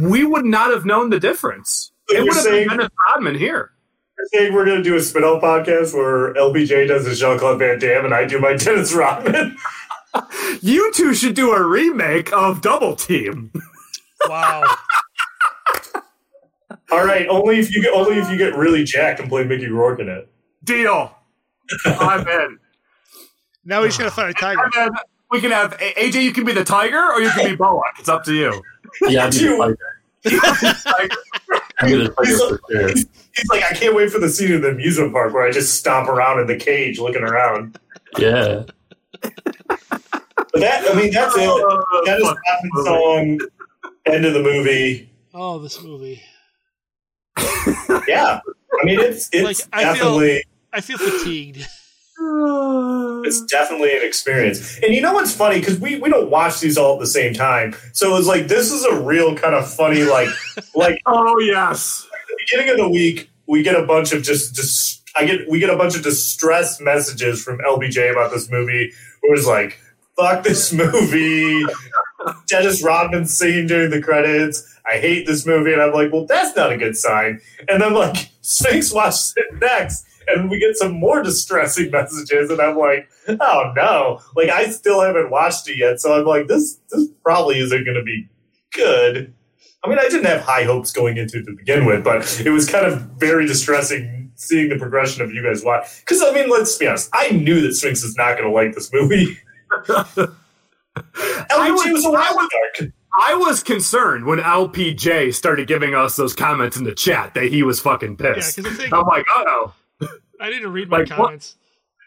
we 0.00 0.24
would 0.24 0.44
not 0.44 0.70
have 0.70 0.84
known 0.84 1.10
the 1.10 1.20
difference. 1.20 1.92
So 2.08 2.14
it 2.16 2.18
you're 2.18 2.24
would 2.26 2.34
have 2.34 2.44
saying- 2.44 2.68
been 2.68 2.78
Dennis 2.78 2.92
Rodman 3.08 3.34
here. 3.36 3.70
You're 4.16 4.26
saying 4.40 4.54
we're 4.54 4.64
going 4.64 4.78
to 4.78 4.82
do 4.84 4.94
a 4.94 5.00
spin-off 5.00 5.42
podcast 5.42 5.92
where 5.92 6.32
LPJ 6.34 6.86
does 6.86 7.04
his 7.06 7.18
Jean-Claude 7.18 7.58
Van 7.58 7.78
Damme 7.80 8.04
and 8.04 8.14
I 8.14 8.24
do 8.26 8.38
my 8.40 8.54
Dennis 8.56 8.92
Rodman? 8.94 9.56
You 10.60 10.92
two 10.92 11.12
should 11.12 11.34
do 11.34 11.50
a 11.50 11.60
remake 11.66 12.32
of 12.32 12.60
Double 12.60 12.94
Team. 12.94 13.52
Wow. 14.28 14.62
All 16.92 17.04
right, 17.04 17.26
only 17.28 17.58
if 17.58 17.74
you 17.74 17.82
get 17.82 17.92
only 17.92 18.18
if 18.18 18.30
you 18.30 18.36
get 18.38 18.54
really 18.56 18.84
jacked 18.84 19.18
and 19.18 19.28
play 19.28 19.42
Mickey 19.44 19.66
Rourke 19.68 19.98
in 19.98 20.08
it. 20.08 20.30
Deal. 20.62 21.12
I'm 21.84 22.26
in. 22.28 22.58
now 23.64 23.80
we 23.82 23.88
just 23.88 23.98
got 23.98 24.04
to 24.04 24.10
find 24.12 24.30
a 24.30 24.34
tiger. 24.34 24.62
We 25.32 25.40
can 25.40 25.50
have 25.50 25.76
AJ. 25.78 26.22
You 26.22 26.32
can 26.32 26.44
be 26.44 26.52
the 26.52 26.64
tiger, 26.64 26.96
or 27.12 27.20
you 27.20 27.30
can 27.30 27.50
be 27.50 27.56
Boa. 27.56 27.82
It's 27.98 28.08
up 28.08 28.22
to 28.24 28.34
you. 28.34 28.62
Yeah, 29.02 29.26
I'd 29.26 29.32
be 29.32 29.38
You- 29.38 29.56
the. 29.56 29.76
I'm 31.80 31.90
gonna 31.90 32.08
tiger 32.08 32.12
for 32.14 32.24
sure. 32.24 32.60
He's 32.88 33.48
like, 33.50 33.64
I 33.64 33.74
can't 33.74 33.94
wait 33.96 34.10
for 34.10 34.18
the 34.20 34.28
scene 34.28 34.52
in 34.52 34.60
the 34.60 34.68
amusement 34.68 35.12
park 35.12 35.34
where 35.34 35.42
I 35.44 35.50
just 35.50 35.74
stomp 35.74 36.08
around 36.08 36.38
in 36.40 36.46
the 36.46 36.56
cage 36.56 36.98
looking 37.00 37.22
around. 37.22 37.78
Yeah, 38.18 38.62
But 39.20 40.60
that, 40.60 40.88
I 40.88 40.94
mean, 40.94 41.10
that's 41.12 41.34
it. 41.36 41.42
Oh, 41.42 42.02
that 42.06 42.18
is 42.18 42.22
Rodman's 42.22 42.86
song. 42.86 43.40
End 44.06 44.24
of 44.24 44.34
the 44.34 44.42
movie. 44.42 45.10
Oh, 45.34 45.58
this 45.58 45.82
movie. 45.82 46.22
Yeah, 48.06 48.40
I 48.80 48.84
mean, 48.84 49.00
it's 49.00 49.28
it's 49.32 49.44
Like, 49.44 49.56
I 49.72 49.82
definitely. 49.84 50.28
feel 50.34 50.42
I 50.72 50.80
feel 50.80 50.98
fatigued. 50.98 51.66
It's 53.24 53.42
definitely 53.42 53.96
an 53.96 54.04
experience. 54.04 54.78
And 54.82 54.94
you 54.94 55.00
know 55.00 55.12
what's 55.12 55.34
funny? 55.34 55.58
Because 55.58 55.78
we, 55.78 55.96
we 55.98 56.08
don't 56.08 56.30
watch 56.30 56.60
these 56.60 56.76
all 56.78 56.94
at 56.94 57.00
the 57.00 57.06
same 57.06 57.34
time. 57.34 57.74
So 57.92 58.16
it's 58.16 58.26
like, 58.26 58.48
this 58.48 58.70
is 58.72 58.84
a 58.84 59.00
real 59.00 59.34
kind 59.36 59.54
of 59.54 59.68
funny, 59.72 60.02
like, 60.04 60.28
like 60.74 61.00
Oh 61.06 61.38
yes. 61.40 62.06
the 62.28 62.36
beginning 62.46 62.70
of 62.72 62.76
the 62.78 62.88
week, 62.88 63.30
we 63.46 63.62
get 63.62 63.74
a 63.76 63.86
bunch 63.86 64.12
of 64.12 64.22
just, 64.22 64.54
just, 64.54 65.02
I 65.16 65.24
get, 65.26 65.48
we 65.48 65.58
get 65.58 65.70
a 65.70 65.76
bunch 65.76 65.96
of 65.96 66.02
distressed 66.02 66.80
messages 66.80 67.42
from 67.42 67.58
LPJ 67.58 68.10
about 68.12 68.30
this 68.30 68.50
movie 68.50 68.92
where 69.20 69.36
it's 69.36 69.46
like, 69.46 69.78
fuck 70.16 70.42
this 70.44 70.72
movie. 70.72 71.64
Dennis 72.46 72.82
Rodman 72.82 73.26
singing 73.26 73.66
during 73.66 73.90
the 73.90 74.00
credits. 74.00 74.70
I 74.86 74.98
hate 74.98 75.26
this 75.26 75.46
movie. 75.46 75.72
And 75.72 75.82
I'm 75.82 75.92
like, 75.92 76.12
well, 76.12 76.26
that's 76.26 76.54
not 76.56 76.72
a 76.72 76.76
good 76.76 76.96
sign. 76.96 77.40
And 77.68 77.82
then, 77.82 77.94
like, 77.94 78.30
Sphinx 78.42 78.92
watches 78.92 79.34
it 79.36 79.58
next. 79.60 80.04
And 80.28 80.50
we 80.50 80.58
get 80.58 80.76
some 80.76 80.92
more 80.92 81.22
distressing 81.22 81.90
messages, 81.90 82.50
and 82.50 82.60
I'm 82.60 82.76
like, 82.76 83.08
"Oh 83.28 83.72
no!" 83.76 84.20
Like 84.36 84.50
I 84.50 84.70
still 84.70 85.00
haven't 85.00 85.30
watched 85.30 85.68
it 85.68 85.76
yet, 85.78 86.00
so 86.00 86.18
I'm 86.18 86.24
like, 86.26 86.46
"This, 86.48 86.78
this 86.90 87.08
probably 87.24 87.58
isn't 87.60 87.84
going 87.84 87.96
to 87.96 88.02
be 88.02 88.28
good." 88.74 89.32
I 89.82 89.88
mean, 89.88 89.98
I 89.98 90.04
didn't 90.08 90.24
have 90.24 90.40
high 90.40 90.64
hopes 90.64 90.92
going 90.92 91.18
into 91.18 91.38
it 91.38 91.44
to 91.44 91.52
begin 91.54 91.84
with, 91.84 92.02
but 92.04 92.40
it 92.44 92.50
was 92.50 92.68
kind 92.68 92.86
of 92.86 93.00
very 93.18 93.46
distressing 93.46 94.32
seeing 94.36 94.68
the 94.70 94.76
progression 94.78 95.22
of 95.22 95.30
you 95.32 95.42
guys 95.42 95.62
watch. 95.62 96.00
Because 96.00 96.22
I 96.22 96.32
mean, 96.32 96.48
let's 96.48 96.76
be 96.78 96.86
honest, 96.86 97.10
I 97.12 97.28
knew 97.30 97.60
that 97.60 97.74
Sphinx 97.74 98.02
is 98.02 98.16
not 98.16 98.38
going 98.38 98.48
to 98.48 98.54
like 98.54 98.74
this 98.74 98.90
movie. 98.92 99.38
LPJ 100.96 101.92
was 101.92 102.04
a 102.04 102.10
wild 102.10 102.36
card. 102.78 102.92
I 103.20 103.34
was 103.34 103.62
concerned 103.62 104.24
when 104.26 104.38
LPJ 104.40 105.34
started 105.34 105.68
giving 105.68 105.94
us 105.94 106.16
those 106.16 106.34
comments 106.34 106.76
in 106.76 106.84
the 106.84 106.94
chat 106.94 107.34
that 107.34 107.44
he 107.44 107.62
was 107.62 107.78
fucking 107.80 108.16
pissed. 108.16 108.58
Yeah, 108.58 108.64
'cause 108.64 108.72
the 108.76 108.82
thing- 108.82 108.92
I'm 108.94 109.06
like, 109.06 109.24
oh 109.30 109.72
I 110.44 110.50
need 110.50 110.60
to 110.60 110.68
read 110.68 110.88
my 110.88 110.98
Like, 110.98 111.10
what- 111.10 111.16
comments. 111.16 111.56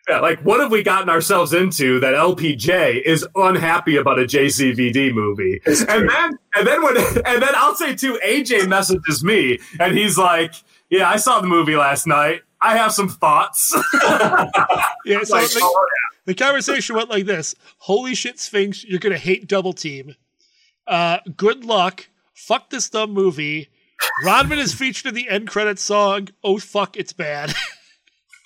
yeah, 0.07 0.19
like 0.19 0.39
what 0.41 0.59
have 0.61 0.71
we 0.71 0.83
gotten 0.83 1.09
ourselves 1.09 1.53
into 1.53 1.99
that 1.99 2.13
LPJ 2.13 3.01
is 3.05 3.25
unhappy 3.35 3.97
about 3.97 4.19
a 4.19 4.23
JCVD 4.25 5.13
movie? 5.13 5.59
And 5.65 6.09
then 6.09 6.37
and 6.55 6.65
then 6.67 6.81
when 6.83 6.97
and 6.97 7.41
then 7.41 7.53
I'll 7.55 7.75
say 7.75 7.95
too, 7.95 8.19
AJ 8.25 8.67
messages 8.67 9.23
me 9.23 9.59
and 9.79 9.97
he's 9.97 10.17
like, 10.17 10.53
Yeah, 10.89 11.09
I 11.09 11.17
saw 11.17 11.41
the 11.41 11.47
movie 11.47 11.75
last 11.75 12.07
night. 12.07 12.41
I 12.61 12.75
have 12.77 12.91
some 12.93 13.09
thoughts. 13.09 13.75
Yeah, 15.05 15.23
so 15.23 15.35
Like, 15.35 15.49
the, 15.49 15.59
oh, 15.61 15.85
the 16.25 16.33
conversation 16.33 16.95
went 16.95 17.09
like 17.09 17.25
this: 17.25 17.55
"Holy 17.77 18.13
shit, 18.15 18.39
Sphinx, 18.39 18.83
you're 18.83 18.99
gonna 18.99 19.17
hate 19.17 19.47
Double 19.47 19.71
Team. 19.73 20.15
Uh, 20.85 21.19
good 21.37 21.63
luck. 21.63 22.07
Fuck 22.33 22.69
this 22.69 22.89
dumb 22.89 23.11
movie. 23.13 23.69
Rodman 24.25 24.59
is 24.59 24.73
featured 24.73 25.07
in 25.07 25.13
the 25.15 25.29
end 25.29 25.47
credits 25.47 25.81
song. 25.81 26.27
Oh 26.43 26.57
fuck, 26.59 26.97
it's 26.97 27.13
bad." 27.13 27.53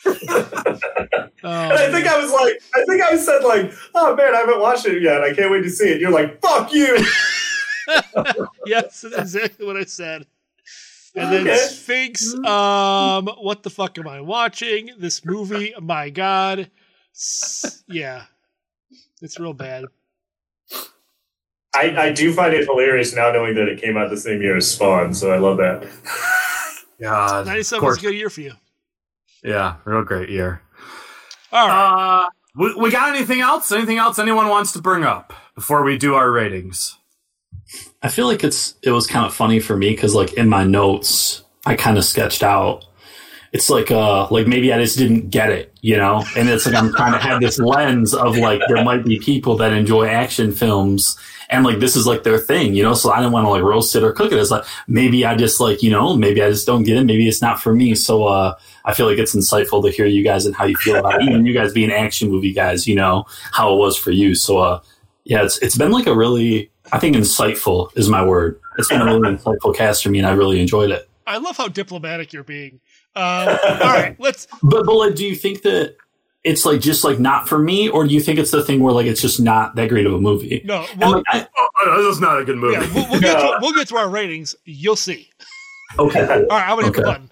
And 1.44 1.74
I 1.74 1.92
think 1.92 2.06
I 2.06 2.20
was 2.22 2.32
like, 2.32 2.62
I 2.76 2.84
think 2.88 3.02
I 3.02 3.18
said 3.18 3.44
like, 3.44 3.74
"Oh 3.96 4.16
man, 4.16 4.36
I 4.36 4.40
haven't 4.40 4.60
watched 4.60 4.86
it 4.86 5.02
yet. 5.02 5.22
I 5.22 5.34
can't 5.34 5.50
wait 5.52 5.64
to 5.64 5.70
see 5.72 5.90
it." 5.90 6.00
You're 6.00 6.12
like, 6.12 6.40
"Fuck 6.40 6.72
you." 6.72 7.04
yes, 8.66 9.02
that's 9.02 9.34
exactly 9.36 9.66
what 9.66 9.76
I 9.76 9.86
said. 9.86 10.28
And 11.16 11.32
then 11.34 11.42
Okay. 11.48 11.58
Sphinx, 11.58 12.34
um, 12.46 13.26
what 13.40 13.64
the 13.64 13.70
fuck 13.72 13.98
am 13.98 14.08
I 14.08 14.22
watching? 14.22 14.92
This 15.00 15.26
movie, 15.26 15.74
my 15.82 16.10
god. 16.12 16.70
S- 17.16 17.84
Yeah. 17.88 18.24
It's 19.22 19.40
real 19.40 19.54
bad. 19.54 19.86
I, 21.74 21.96
I 21.98 22.12
do 22.12 22.34
find 22.34 22.54
it 22.54 22.66
hilarious 22.66 23.16
now 23.16 23.32
knowing 23.32 23.56
that 23.56 23.68
it 23.68 23.82
came 23.82 23.98
out 23.98 24.10
the 24.10 24.18
same 24.18 24.42
year 24.42 24.58
as 24.58 24.70
Spawn, 24.70 25.14
so 25.14 25.32
I 25.32 25.38
love 25.38 25.58
that. 25.58 25.88
God, 27.02 27.42
of 27.42 27.48
97 27.48 27.86
was 27.86 27.98
a 27.98 28.02
good 28.02 28.14
year 28.14 28.30
for 28.30 28.42
you. 28.42 28.54
Yeah, 29.44 29.78
real 29.86 30.04
great 30.04 30.30
year. 30.30 30.62
All 31.52 31.68
right. 31.68 32.26
Uh, 32.26 32.30
we, 32.56 32.76
we 32.76 32.92
got 32.92 33.16
anything 33.16 33.42
else? 33.42 33.72
Anything 33.72 33.98
else 33.98 34.20
anyone 34.20 34.48
wants 34.48 34.74
to 34.74 34.82
bring 34.82 35.04
up 35.04 35.34
before 35.56 35.84
we 35.84 35.98
do 35.98 36.16
our 36.16 36.32
ratings? 36.32 36.98
I 38.02 38.10
feel 38.10 38.28
like 38.28 38.44
it's 38.44 38.76
it 38.82 38.92
was 38.92 39.08
kind 39.08 39.26
of 39.26 39.34
funny 39.34 39.60
for 39.60 39.78
me 39.78 39.92
because 39.92 40.14
like 40.14 40.34
in 40.34 40.50
my 40.50 40.64
notes 40.64 41.44
I 41.66 41.76
kind 41.76 41.98
of 41.98 42.06
sketched 42.06 42.44
out. 42.44 42.86
It's 43.52 43.70
like 43.70 43.92
uh 43.92 44.28
like 44.30 44.48
maybe 44.48 44.72
I 44.72 44.82
just 44.82 44.98
didn't 44.98 45.30
get 45.30 45.50
it, 45.50 45.74
you 45.82 45.98
know, 45.98 46.24
and 46.38 46.48
it's 46.48 46.66
like 46.66 46.76
I'm 46.76 46.94
trying 46.94 47.12
to 47.12 47.20
have 47.20 47.42
this 47.42 47.60
lens 47.60 48.14
of 48.14 48.38
like 48.38 48.62
there 48.70 48.84
might 48.84 49.04
be 49.04 49.20
people 49.20 49.58
that 49.58 49.74
enjoy 49.74 50.08
action 50.08 50.54
films 50.54 51.18
and 51.50 51.66
like 51.66 51.80
this 51.80 51.98
is 51.98 52.08
like 52.08 52.24
their 52.24 52.38
thing, 52.38 52.74
you 52.74 52.82
know. 52.82 52.94
So 52.94 53.12
I 53.12 53.18
didn't 53.18 53.34
want 53.34 53.46
to 53.46 53.50
like 53.50 53.62
roast 53.62 53.94
it 53.94 54.04
or 54.04 54.14
cook 54.14 54.32
it. 54.32 54.40
It's 54.40 54.52
like 54.52 54.64
maybe 54.88 55.26
I 55.26 55.36
just 55.36 55.60
like 55.60 55.84
you 55.84 55.92
know 55.92 56.16
maybe 56.16 56.42
I 56.42 56.50
just 56.50 56.66
don't 56.66 56.84
get 56.84 56.96
it. 56.96 57.04
Maybe 57.04 57.28
it's 57.28 57.42
not 57.42 57.60
for 57.62 57.76
me. 57.76 57.94
So 57.94 58.24
uh 58.24 58.56
I 58.86 58.94
feel 58.94 59.06
like 59.06 59.18
it's 59.18 59.36
insightful 59.36 59.84
to 59.84 59.92
hear 59.92 60.06
you 60.06 60.24
guys 60.24 60.46
and 60.46 60.56
how 60.56 60.64
you 60.64 60.78
feel 60.78 60.96
about 60.96 61.16
it. 61.16 61.24
Even 61.24 61.46
you 61.46 61.54
guys 61.54 61.74
being 61.74 61.92
action 61.92 62.30
movie 62.30 62.54
guys, 62.54 62.88
you 62.88 62.96
know 62.96 63.26
how 63.52 63.74
it 63.74 63.78
was 63.78 63.98
for 63.98 64.12
you. 64.12 64.34
So 64.34 64.60
uh 64.60 64.82
yeah, 65.26 65.44
it's 65.44 65.58
it's 65.58 65.78
been 65.78 65.92
like 65.92 66.08
a 66.08 66.16
really 66.16 66.72
I 66.92 67.00
think 67.00 67.16
insightful 67.18 67.96
is 67.98 68.10
my 68.10 68.24
word. 68.24 68.60
It's 68.78 68.88
been 68.88 69.02
a 69.02 69.06
really 69.06 69.36
insightful 69.36 69.76
cast 69.76 70.04
for 70.04 70.10
me, 70.10 70.20
and 70.20 70.28
I 70.28 70.32
really 70.32 70.60
enjoyed 70.60 70.92
it. 70.92 71.10
I 71.28 71.38
love 71.38 71.58
how 71.58 71.68
diplomatic 71.68 72.34
you're 72.34 72.44
being. 72.44 72.80
Um, 73.16 73.24
all 73.66 73.78
right, 73.80 74.16
let's. 74.20 74.48
But 74.64 74.86
but 74.86 74.96
like, 74.96 75.16
do 75.16 75.26
you 75.26 75.36
think 75.36 75.62
that 75.64 75.96
it's 76.44 76.66
like 76.66 76.82
just 76.82 77.04
like 77.04 77.20
not 77.20 77.48
for 77.50 77.60
me, 77.60 77.90
or 77.90 78.08
do 78.08 78.14
you 78.14 78.22
think 78.22 78.40
it's 78.40 78.52
the 78.52 78.64
thing 78.64 78.82
where 78.82 78.94
like 78.94 79.06
it's 79.06 79.22
just 79.22 79.40
not 79.40 79.76
that 79.76 79.90
great 79.90 80.06
of 80.06 80.14
a 80.14 80.20
movie? 80.22 80.62
No, 80.66 80.86
And, 80.92 81.00
well, 81.00 81.12
like, 81.14 81.24
I, 81.28 81.48
Oh, 81.84 81.98
this 82.04 82.16
is 82.16 82.22
not 82.22 82.40
a 82.40 82.46
good 82.46 82.58
movie. 82.58 82.74
yeah, 82.74 82.94
we'll, 82.94 83.10
we'll 83.10 83.20
get 83.22 83.40
to, 83.40 83.58
we'll 83.62 83.74
get 83.74 83.88
to 83.90 83.98
our 83.98 84.08
ratings. 84.10 84.56
You'll 84.66 84.96
see. 84.96 85.30
okay, 85.98 86.22
All 86.22 86.28
right, 86.50 86.70
I'm 86.70 86.76
gonna 86.78 86.84
hit 86.86 86.94
the 86.94 87.00
Okay. 87.02 87.04
button. 87.04 87.32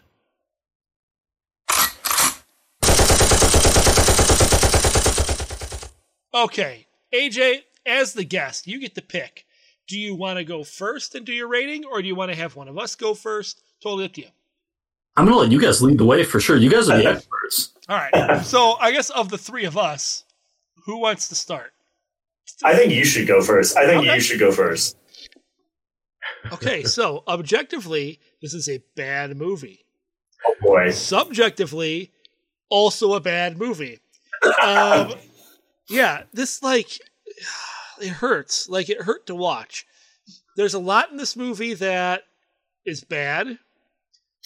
Okay, 6.33 6.85
AJ, 7.13 7.63
as 7.85 8.13
the 8.13 8.23
guest, 8.23 8.67
you 8.67 8.79
get 8.79 8.95
to 8.95 9.01
pick. 9.01 9.45
Do 9.87 9.99
you 9.99 10.13
want 10.13 10.37
to 10.37 10.43
go 10.43 10.63
first 10.63 11.15
and 11.15 11.25
do 11.25 11.33
your 11.33 11.47
rating, 11.47 11.85
or 11.85 12.01
do 12.01 12.07
you 12.07 12.15
want 12.15 12.31
to 12.31 12.37
have 12.37 12.55
one 12.55 12.67
of 12.67 12.77
us 12.77 12.93
go 12.95 13.13
first? 13.15 13.61
Totally 13.81 14.05
up 14.05 14.13
to 14.13 14.21
you. 14.21 14.27
I'm 15.17 15.25
gonna 15.25 15.37
let 15.37 15.51
you 15.51 15.59
guys 15.59 15.81
lead 15.81 15.97
the 15.97 16.05
way 16.05 16.23
for 16.23 16.39
sure. 16.39 16.55
You 16.55 16.69
guys 16.69 16.89
are 16.89 16.97
the 16.97 17.05
experts. 17.07 17.73
All 17.89 17.97
right. 17.97 18.43
So 18.45 18.75
I 18.79 18.91
guess 18.91 19.09
of 19.09 19.29
the 19.29 19.37
three 19.37 19.65
of 19.65 19.77
us, 19.77 20.23
who 20.85 20.99
wants 20.99 21.27
to 21.29 21.35
start? 21.35 21.73
I 22.63 22.75
think 22.75 22.93
you 22.93 23.03
should 23.05 23.27
go 23.27 23.41
first. 23.41 23.77
I 23.77 23.85
think 23.85 24.03
Okay. 24.03 24.15
you 24.15 24.21
should 24.21 24.39
go 24.39 24.51
first. 24.51 24.97
Okay, 26.51 26.83
so 26.97 27.23
objectively, 27.27 28.19
this 28.41 28.53
is 28.53 28.69
a 28.69 28.81
bad 28.95 29.35
movie. 29.37 29.85
Oh 30.45 30.55
boy. 30.61 30.91
Subjectively, 30.91 32.11
also 32.69 33.13
a 33.13 33.19
bad 33.19 33.57
movie. 33.57 33.99
Um, 34.63 35.13
yeah, 35.89 36.23
this 36.33 36.63
like 36.63 36.99
it 38.01 38.09
hurts. 38.09 38.69
Like 38.69 38.89
it 38.89 39.01
hurt 39.01 39.27
to 39.27 39.35
watch. 39.35 39.85
There's 40.55 40.73
a 40.73 40.79
lot 40.79 41.11
in 41.11 41.17
this 41.17 41.35
movie 41.35 41.73
that 41.75 42.23
is 42.85 43.03
bad, 43.03 43.59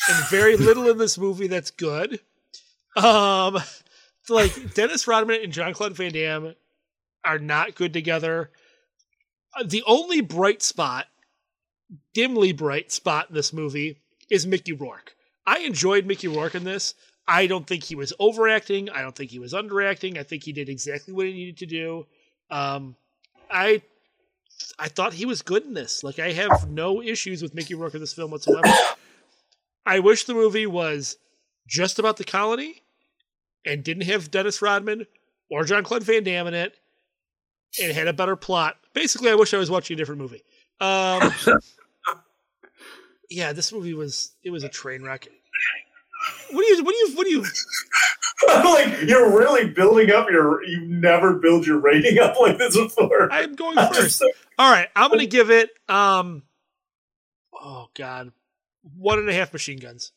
and 0.09 0.27
very 0.29 0.57
little 0.57 0.89
in 0.89 0.97
this 0.97 1.17
movie 1.17 1.47
that's 1.47 1.71
good. 1.71 2.19
Um, 2.95 3.57
like 4.29 4.73
Dennis 4.73 5.07
Rodman 5.07 5.41
and 5.43 5.53
John 5.53 5.73
Claude 5.73 5.95
Van 5.95 6.11
Damme 6.11 6.55
are 7.25 7.39
not 7.39 7.75
good 7.75 7.93
together. 7.93 8.51
The 9.65 9.83
only 9.85 10.21
bright 10.21 10.61
spot, 10.61 11.07
dimly 12.13 12.53
bright 12.53 12.91
spot 12.91 13.29
in 13.29 13.35
this 13.35 13.53
movie 13.53 13.99
is 14.29 14.47
Mickey 14.47 14.73
Rourke. 14.73 15.15
I 15.45 15.59
enjoyed 15.59 16.05
Mickey 16.05 16.27
Rourke 16.27 16.55
in 16.55 16.63
this. 16.63 16.95
I 17.27 17.47
don't 17.47 17.65
think 17.65 17.83
he 17.83 17.95
was 17.95 18.13
overacting. 18.19 18.89
I 18.89 19.01
don't 19.01 19.15
think 19.15 19.31
he 19.31 19.39
was 19.39 19.53
underacting. 19.53 20.17
I 20.17 20.23
think 20.23 20.43
he 20.43 20.51
did 20.51 20.69
exactly 20.69 21.13
what 21.13 21.25
he 21.25 21.33
needed 21.33 21.57
to 21.57 21.65
do. 21.65 22.05
Um, 22.49 22.95
I 23.49 23.81
I 24.77 24.87
thought 24.87 25.13
he 25.13 25.25
was 25.25 25.41
good 25.41 25.63
in 25.63 25.73
this. 25.73 26.03
Like 26.03 26.19
I 26.19 26.31
have 26.33 26.69
no 26.69 27.01
issues 27.01 27.41
with 27.41 27.55
Mickey 27.55 27.75
Rourke 27.75 27.93
in 27.93 28.01
this 28.01 28.13
film 28.13 28.31
whatsoever. 28.31 28.67
I 29.85 29.99
wish 29.99 30.25
the 30.25 30.33
movie 30.33 30.65
was 30.65 31.17
just 31.67 31.99
about 31.99 32.17
the 32.17 32.23
colony 32.23 32.83
and 33.65 33.83
didn't 33.83 34.03
have 34.03 34.31
Dennis 34.31 34.61
Rodman 34.61 35.07
or 35.49 35.63
John 35.63 35.83
Claude 35.83 36.03
Van 36.03 36.23
Damme 36.23 36.47
in 36.47 36.53
it 36.53 36.75
and 37.81 37.93
had 37.93 38.07
a 38.07 38.13
better 38.13 38.35
plot. 38.35 38.77
Basically, 38.93 39.29
I 39.29 39.35
wish 39.35 39.53
I 39.53 39.57
was 39.57 39.71
watching 39.71 39.95
a 39.95 39.97
different 39.97 40.21
movie. 40.21 40.43
Um, 40.79 41.31
yeah, 43.29 43.53
this 43.53 43.71
movie 43.71 43.93
was 43.93 44.33
it 44.43 44.51
was 44.51 44.63
a 44.63 44.69
train 44.69 45.03
wreck. 45.03 45.27
What 46.51 46.61
do 46.61 46.67
you 46.67 46.83
what 46.83 46.91
do 46.91 46.97
you 46.97 47.15
what 47.15 47.25
do 47.25 47.31
you 47.31 47.45
like 48.47 49.01
you're 49.07 49.37
really 49.37 49.69
building 49.69 50.11
up 50.11 50.29
your. 50.29 50.63
You 50.63 50.81
never 50.81 51.35
build 51.35 51.65
your 51.65 51.79
rating 51.79 52.19
up 52.19 52.39
like 52.39 52.57
this 52.57 52.77
before. 52.77 53.31
I'm 53.31 53.55
going 53.55 53.75
first. 53.93 54.23
All 54.57 54.71
right, 54.71 54.87
I'm 54.95 55.09
gonna 55.09 55.25
give 55.25 55.49
it 55.49 55.69
um 55.89 56.43
oh 57.53 57.87
god. 57.95 58.31
One 58.97 59.19
and 59.19 59.29
a 59.29 59.33
half 59.33 59.53
machine 59.53 59.79
guns. 59.79 60.11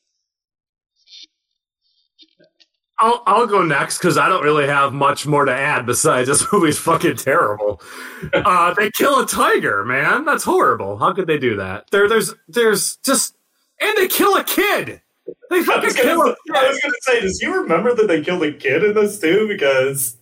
I'll, 2.99 3.23
I'll 3.27 3.47
go 3.47 3.63
next 3.63 3.99
because 3.99 4.17
I 4.17 4.27
don't 4.29 4.43
really 4.43 4.67
have 4.67 4.95
much 4.95 5.27
more 5.27 5.45
to 5.45 5.53
add 5.53 5.85
besides 5.85 6.29
this 6.29 6.51
movie's 6.53 6.79
fucking 6.79 7.17
terrible. 7.17 7.81
Uh, 8.33 8.73
they 8.73 8.91
kill 8.93 9.21
a 9.21 9.27
tiger, 9.27 9.85
man. 9.85 10.25
That's 10.25 10.43
horrible. 10.43 10.97
How 10.97 11.13
could 11.13 11.27
they 11.27 11.39
do 11.39 11.57
that? 11.57 11.85
There, 11.91 12.09
there's, 12.09 12.35
there's 12.49 12.97
just, 13.05 13.37
and 13.79 13.95
they 13.99 14.09
kill 14.09 14.35
a 14.37 14.43
kid. 14.43 15.03
They 15.51 15.59
I 15.59 15.63
fucking 15.63 15.85
was, 15.85 15.97
kill 15.97 16.17
gonna, 16.23 16.31
a 16.31 16.37
kid. 16.47 16.57
I 16.57 16.69
was 16.69 16.81
gonna 16.81 16.95
say, 17.03 17.21
does 17.21 17.43
you 17.43 17.55
remember 17.61 17.95
that 17.95 18.09
they 18.09 18.23
killed 18.23 18.43
a 18.43 18.53
kid 18.53 18.83
in 18.85 18.95
this 18.95 19.21
too? 19.21 19.47
Because 19.47 20.17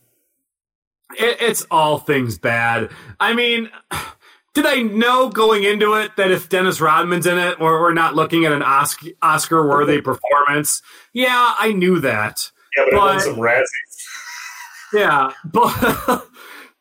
It, 1.17 1.37
it's 1.41 1.65
all 1.71 1.99
things 1.99 2.37
bad. 2.37 2.91
I 3.21 3.33
mean, 3.33 3.71
did 4.55 4.67
I 4.67 4.83
know 4.83 5.29
going 5.29 5.65
into 5.65 5.95
it 5.95 6.13
that 6.17 6.31
if 6.31 6.49
Dennis 6.49 6.81
Rodman's 6.81 7.27
in 7.27 7.39
it, 7.39 7.61
or 7.61 7.81
we're 7.81 7.93
not 7.93 8.15
looking 8.15 8.45
at 8.45 8.53
an 8.53 8.63
Oscar 8.63 9.69
worthy 9.69 10.01
performance? 10.01 10.81
Yeah, 11.13 11.55
I 11.59 11.73
knew 11.73 12.01
that. 12.01 12.51
yeah, 12.77 12.85
but, 12.91 12.99
But- 12.99 13.21
some 13.21 13.37
Razzies. 13.37 13.65
Yeah, 14.93 15.33
but 15.45 15.73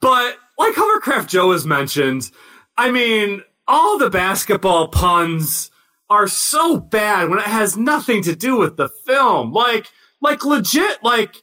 but 0.01 0.37
like 0.57 0.75
Hovercraft 0.75 1.29
Joe 1.29 1.51
has 1.51 1.65
mentioned, 1.65 2.29
I 2.77 2.91
mean, 2.91 3.41
all 3.67 3.97
the 3.97 4.09
basketball 4.11 4.87
puns 4.89 5.71
are 6.09 6.27
so 6.27 6.77
bad 6.77 7.29
when 7.29 7.39
it 7.39 7.45
has 7.45 7.75
nothing 7.75 8.21
to 8.23 8.35
do 8.35 8.57
with 8.57 8.77
the 8.77 8.89
film. 9.07 9.51
Like 9.51 9.87
like 10.21 10.45
legit 10.45 11.03
like 11.03 11.42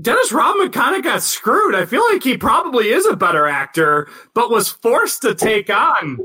Dennis 0.00 0.30
Rodman 0.30 0.70
kind 0.70 0.96
of 0.96 1.02
got 1.02 1.22
screwed. 1.22 1.74
I 1.74 1.84
feel 1.84 2.04
like 2.12 2.22
he 2.22 2.36
probably 2.36 2.90
is 2.90 3.04
a 3.06 3.16
better 3.16 3.46
actor, 3.46 4.08
but 4.32 4.50
was 4.50 4.68
forced 4.68 5.22
to 5.22 5.34
take 5.34 5.70
on 5.70 6.18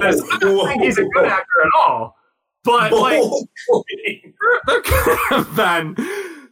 this. 0.00 0.22
I 0.30 0.38
don't 0.38 0.68
think 0.68 0.82
he's 0.82 0.98
a 0.98 1.04
good 1.04 1.26
actor 1.26 1.62
at 1.64 1.70
all. 1.74 2.16
But 2.64 2.92
like 2.92 3.22
there, 4.66 4.82
could 4.82 5.18
have 5.30 5.56
been 5.56 5.94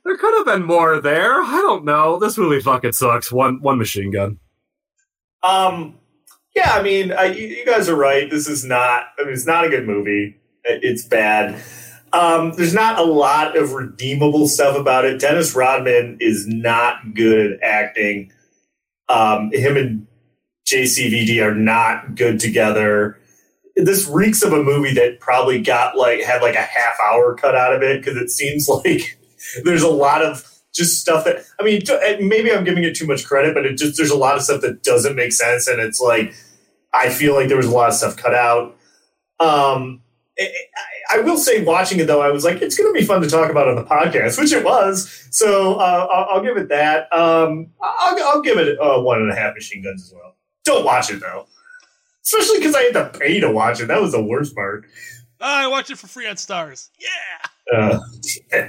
there 0.05 0.17
could 0.17 0.35
have 0.35 0.47
been 0.47 0.67
more 0.67 1.01
there. 1.01 1.43
I 1.43 1.61
don't 1.63 1.85
know. 1.85 2.19
This 2.19 2.37
movie 2.39 2.61
fucking 2.61 2.93
sucks. 2.93 3.31
One 3.31 3.61
one 3.61 3.79
machine 3.79 4.11
gun. 4.11 4.39
Um, 5.43 5.99
yeah, 6.55 6.73
I 6.73 6.83
mean, 6.83 7.13
I, 7.13 7.25
you, 7.27 7.49
you 7.49 7.67
guys 7.67 7.89
are 7.89 7.97
right. 7.97 8.31
This 8.31 8.47
is 8.47 8.65
not. 8.65 9.07
I 9.19 9.25
mean, 9.25 9.33
it's 9.33 9.47
not 9.47 9.65
a 9.65 9.69
good 9.69 9.87
movie. 9.87 10.39
It's 10.65 11.05
bad. 11.05 11.61
Um, 12.13 12.53
there's 12.53 12.75
not 12.75 12.99
a 12.99 13.05
lot 13.05 13.57
of 13.57 13.73
redeemable 13.73 14.47
stuff 14.47 14.77
about 14.77 15.05
it. 15.05 15.21
Dennis 15.21 15.55
Rodman 15.55 16.19
is 16.21 16.47
not 16.47 17.15
good 17.15 17.53
at 17.53 17.63
acting. 17.63 18.31
Um, 19.09 19.51
him 19.53 19.77
and 19.77 20.07
JCVD 20.67 21.43
are 21.43 21.55
not 21.55 22.15
good 22.15 22.39
together. 22.39 23.19
This 23.77 24.07
reeks 24.07 24.43
of 24.43 24.53
a 24.53 24.63
movie 24.63 24.93
that 24.95 25.21
probably 25.21 25.63
got 25.63 25.97
like 25.97 26.21
had 26.21 26.43
like 26.43 26.55
a 26.55 26.63
half 26.63 26.95
hour 27.03 27.35
cut 27.35 27.55
out 27.55 27.75
of 27.75 27.83
it 27.83 28.01
because 28.01 28.17
it 28.17 28.31
seems 28.31 28.69
like 28.85 29.19
there's 29.65 29.83
a 29.83 29.89
lot 29.89 30.23
of 30.23 30.49
just 30.75 31.01
stuff 31.01 31.25
that 31.25 31.45
I 31.61 31.63
mean 31.63 31.83
maybe 32.27 32.53
I'm 32.53 32.65
giving 32.65 32.85
it 32.85 32.95
too 32.95 33.07
much 33.07 33.27
credit, 33.27 33.55
but 33.55 33.67
it 33.67 33.77
just 33.77 33.97
there's 33.97 34.11
a 34.11 34.17
lot 34.17 34.37
of 34.37 34.43
stuff 34.43 34.61
that 34.63 34.83
doesn't 34.83 35.17
make 35.17 35.33
sense, 35.33 35.67
and 35.67 35.81
it's 35.81 36.01
like 36.01 36.35
I 36.93 37.09
feel 37.09 37.35
like 37.35 37.49
there 37.49 37.57
was 37.57 37.67
a 37.67 37.71
lot 37.71 37.89
of 37.89 37.95
stuff 37.95 38.17
cut 38.17 38.35
out. 38.35 38.77
Um, 39.41 40.03
I, 40.39 40.49
I 41.11 41.21
will 41.21 41.37
say, 41.39 41.65
watching 41.65 42.01
it 42.01 42.07
though, 42.07 42.21
I 42.23 42.31
was 42.31 42.45
like, 42.45 42.61
it's 42.63 42.77
going 42.77 42.93
to 42.93 42.99
be 42.99 43.05
fun 43.05 43.23
to 43.23 43.29
talk 43.29 43.51
about 43.51 43.69
on 43.69 43.77
the 43.77 43.85
podcast, 43.85 44.39
which 44.39 44.53
it 44.53 44.65
was. 44.65 45.27
So 45.31 45.75
uh, 45.75 46.07
I'll, 46.11 46.37
I'll 46.37 46.43
give 46.43 46.57
it 46.57 46.69
that. 46.69 47.13
Um, 47.13 47.69
I'll, 47.81 48.17
I'll 48.25 48.43
give 48.43 48.59
it 48.59 48.79
uh, 48.79 49.01
one 49.01 49.19
and 49.21 49.31
a 49.31 49.35
half 49.35 49.55
machine 49.55 49.83
guns 49.83 50.03
as 50.03 50.13
well. 50.15 50.37
Don't 50.65 50.85
watch 50.85 51.11
it 51.11 51.21
though, 51.21 51.47
especially 52.25 52.59
because 52.59 52.75
I 52.75 52.83
had 52.83 52.95
to 52.95 53.19
pay 53.19 53.41
to 53.41 53.51
watch 53.51 53.81
it. 53.81 53.89
That 53.89 54.01
was 54.01 54.13
the 54.13 54.23
worst 54.23 54.55
part. 54.55 54.87
I 55.41 55.67
watched 55.67 55.91
it 55.91 55.99
for 55.99 56.07
free 56.07 56.29
on 56.29 56.37
Starz. 56.37 56.91
Yeah. 57.01 57.99
Uh, 58.53 58.69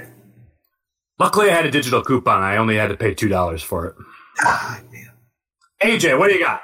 Luckily, 1.18 1.48
I 1.48 1.54
had 1.54 1.66
a 1.66 1.70
digital 1.70 2.02
coupon. 2.02 2.42
I 2.42 2.56
only 2.56 2.76
had 2.76 2.88
to 2.88 2.96
pay 2.96 3.14
two 3.14 3.28
dollars 3.28 3.62
for 3.62 3.86
it. 3.86 3.94
AJ, 5.82 6.18
what 6.18 6.28
do 6.28 6.34
you 6.34 6.44
got? 6.44 6.62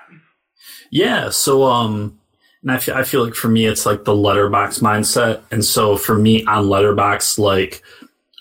Yeah, 0.90 1.30
so 1.30 1.64
um 1.64 2.19
and 2.62 2.73
I 2.73 2.78
feel, 2.78 2.95
I 2.95 3.05
feel 3.05 3.24
like 3.24 3.35
for 3.35 3.49
me 3.49 3.66
it's 3.66 3.87
like 3.87 4.05
the 4.05 4.12
Letterboxd 4.12 4.82
mindset. 4.82 5.43
And 5.51 5.65
so 5.65 5.97
for 5.97 6.16
me 6.16 6.45
on 6.45 6.66
Letterboxd, 6.66 7.39
like 7.39 7.82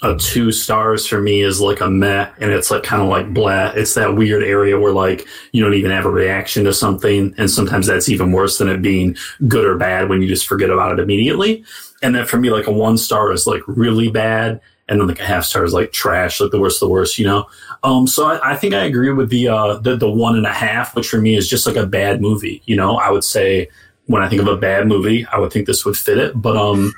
a 0.01 0.15
two 0.15 0.51
stars 0.51 1.05
for 1.05 1.21
me 1.21 1.41
is 1.41 1.59
like 1.59 1.81
a 1.81 1.89
meh 1.89 2.29
and 2.39 2.51
it's 2.51 2.71
like 2.71 2.83
kind 2.83 3.01
of 3.01 3.09
like 3.09 3.33
blah. 3.33 3.71
It's 3.75 3.95
that 3.95 4.15
weird 4.15 4.43
area 4.43 4.79
where 4.79 4.93
like 4.93 5.25
you 5.51 5.63
don't 5.63 5.73
even 5.73 5.91
have 5.91 6.05
a 6.05 6.11
reaction 6.11 6.63
to 6.65 6.73
something. 6.73 7.33
And 7.37 7.49
sometimes 7.49 7.87
that's 7.87 8.09
even 8.09 8.31
worse 8.31 8.57
than 8.57 8.69
it 8.69 8.81
being 8.81 9.17
good 9.47 9.65
or 9.65 9.77
bad 9.77 10.09
when 10.09 10.21
you 10.21 10.27
just 10.27 10.47
forget 10.47 10.69
about 10.69 10.97
it 10.97 11.01
immediately. 11.01 11.63
And 12.01 12.15
then 12.15 12.25
for 12.25 12.37
me, 12.37 12.49
like 12.49 12.67
a 12.67 12.71
one 12.71 12.97
star 12.97 13.31
is 13.31 13.47
like 13.47 13.61
really 13.67 14.09
bad. 14.09 14.61
And 14.87 14.99
then 14.99 15.07
like 15.07 15.19
a 15.19 15.25
half 15.25 15.45
star 15.45 15.63
is 15.63 15.73
like 15.73 15.91
trash, 15.91 16.41
like 16.41 16.51
the 16.51 16.59
worst 16.59 16.81
of 16.81 16.87
the 16.87 16.91
worst, 16.91 17.19
you 17.19 17.25
know? 17.25 17.47
Um, 17.83 18.07
so 18.07 18.25
I, 18.25 18.53
I 18.53 18.55
think 18.55 18.73
I 18.73 18.85
agree 18.85 19.11
with 19.13 19.29
the, 19.29 19.47
uh, 19.47 19.77
the, 19.77 19.95
the 19.95 20.09
one 20.09 20.35
and 20.35 20.47
a 20.47 20.53
half, 20.53 20.95
which 20.95 21.07
for 21.07 21.21
me 21.21 21.35
is 21.35 21.47
just 21.47 21.67
like 21.67 21.75
a 21.75 21.85
bad 21.85 22.21
movie. 22.21 22.63
You 22.65 22.75
know, 22.75 22.97
I 22.97 23.11
would 23.11 23.23
say 23.23 23.69
when 24.09 24.23
I 24.23 24.27
think 24.27 24.41
of 24.41 24.47
a 24.47 24.57
bad 24.57 24.87
movie, 24.87 25.23
I 25.27 25.37
would 25.37 25.53
think 25.53 25.67
this 25.67 25.85
would 25.85 25.95
fit 25.95 26.17
it. 26.17 26.33
But, 26.33 26.57
um, 26.57 26.93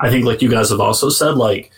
I 0.00 0.08
think 0.08 0.24
like 0.24 0.40
you 0.40 0.50
guys 0.50 0.70
have 0.70 0.80
also 0.80 1.10
said, 1.10 1.32
like, 1.32 1.70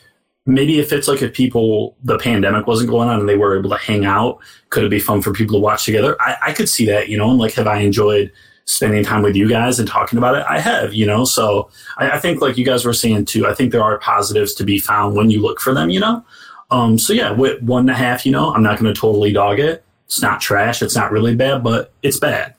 maybe 0.47 0.79
if 0.79 0.93
it's 0.93 1.09
like 1.09 1.23
if 1.23 1.35
people, 1.35 1.97
the 2.05 2.19
pandemic 2.19 2.69
wasn't 2.69 2.89
going 2.89 3.09
on 3.09 3.19
and 3.19 3.29
they 3.29 3.37
were 3.37 3.59
able 3.59 3.71
to 3.71 3.77
hang 3.77 4.07
out, 4.07 4.39
could 4.71 4.85
it 4.85 4.91
be 4.91 5.01
fun 5.01 5.21
for 5.21 5.33
people 5.33 5.57
to 5.57 5.61
watch 5.61 5.85
together? 5.85 6.17
I, 6.21 6.37
I 6.47 6.53
could 6.53 6.69
see 6.69 6.87
that, 6.87 7.09
you 7.09 7.19
know, 7.19 7.31
and 7.31 7.39
like, 7.39 7.55
have 7.55 7.67
I 7.67 7.79
enjoyed 7.81 8.31
spending 8.65 9.05
time 9.05 9.23
with 9.23 9.37
you 9.37 9.49
guys 9.49 9.79
and 9.79 9.89
talking 9.89 10.19
about 10.19 10.37
it? 10.37 10.45
I 10.49 10.61
have, 10.61 10.95
you 10.95 11.05
know, 11.05 11.25
so 11.25 11.69
I, 11.99 12.13
I 12.13 12.19
think 12.19 12.41
like 12.41 12.57
you 12.57 12.65
guys 12.65 12.85
were 12.85 12.93
saying 12.93 13.27
too, 13.27 13.47
I 13.47 13.55
think 13.55 13.71
there 13.71 13.83
are 13.83 13.99
positives 13.99 14.55
to 14.55 14.65
be 14.65 14.79
found 14.79 15.15
when 15.17 15.31
you 15.31 15.43
look 15.43 15.61
for 15.61 15.75
them, 15.75 15.91
you 15.91 16.01
know? 16.01 16.25
Um, 16.71 16.99
so 16.99 17.13
yeah, 17.13 17.31
with 17.31 17.63
one 17.63 17.83
and 17.83 17.91
a 17.91 17.95
half, 17.95 18.27
you 18.27 18.33
know, 18.33 18.53
I'm 18.53 18.63
not 18.63 18.79
going 18.79 18.93
to 18.93 19.01
totally 19.01 19.33
dog 19.33 19.61
it. 19.61 19.85
It's 20.07 20.23
not 20.23 20.41
trash. 20.41 20.83
It's 20.83 20.97
not 20.97 21.13
really 21.13 21.37
bad, 21.37 21.63
but 21.63 21.93
it's 22.03 22.19
bad. 22.19 22.56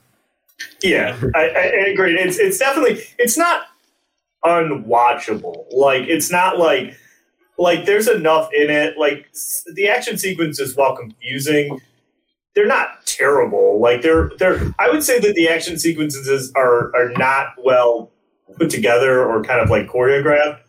Yeah, 0.82 1.20
I, 1.36 1.50
I, 1.50 1.62
agree. 1.88 2.18
It's 2.18 2.38
it's 2.38 2.58
definitely 2.58 3.02
it's 3.18 3.38
not 3.38 3.64
unwatchable. 4.44 5.66
Like 5.72 6.04
it's 6.08 6.32
not 6.32 6.58
like 6.58 6.98
like 7.58 7.86
there's 7.86 8.08
enough 8.08 8.50
in 8.54 8.70
it. 8.70 8.98
Like 8.98 9.28
the 9.74 9.88
action 9.88 10.18
sequences, 10.18 10.76
while 10.76 10.96
confusing, 10.96 11.80
they're 12.56 12.68
not 12.68 13.06
terrible. 13.06 13.80
Like 13.80 14.02
they're 14.02 14.32
they're. 14.40 14.74
I 14.80 14.90
would 14.90 15.04
say 15.04 15.20
that 15.20 15.36
the 15.36 15.50
action 15.50 15.78
sequences 15.78 16.52
are 16.56 16.96
are 16.96 17.10
not 17.18 17.54
well 17.64 18.12
put 18.58 18.70
together 18.70 19.26
or 19.26 19.44
kind 19.44 19.62
of 19.62 19.70
like 19.70 19.88
choreographed. 19.88 20.60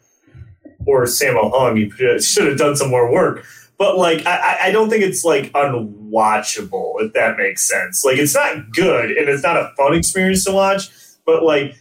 Or 0.87 1.05
Sammo 1.05 1.51
Hung, 1.53 1.77
he 1.77 1.91
should 2.21 2.47
have 2.47 2.57
done 2.57 2.75
some 2.75 2.89
more 2.89 3.13
work. 3.13 3.45
But 3.79 3.97
like, 3.97 4.27
I, 4.27 4.59
I- 4.65 4.71
don't 4.73 4.91
think 4.91 5.05
it's 5.05 5.25
like 5.25 5.53
unwatchable. 5.53 6.95
If 7.01 7.13
that 7.13 7.37
makes 7.37 7.67
sense. 7.69 8.05
Like, 8.05 8.19
it's 8.19 8.35
not 8.35 8.73
good 8.73 9.11
and 9.11 9.29
it's 9.29 9.43
not 9.43 9.57
a 9.57 9.73
fun 9.77 9.95
experience 9.95 10.45
to 10.45 10.53
watch. 10.53 10.91
But 11.25 11.43
like, 11.45 11.77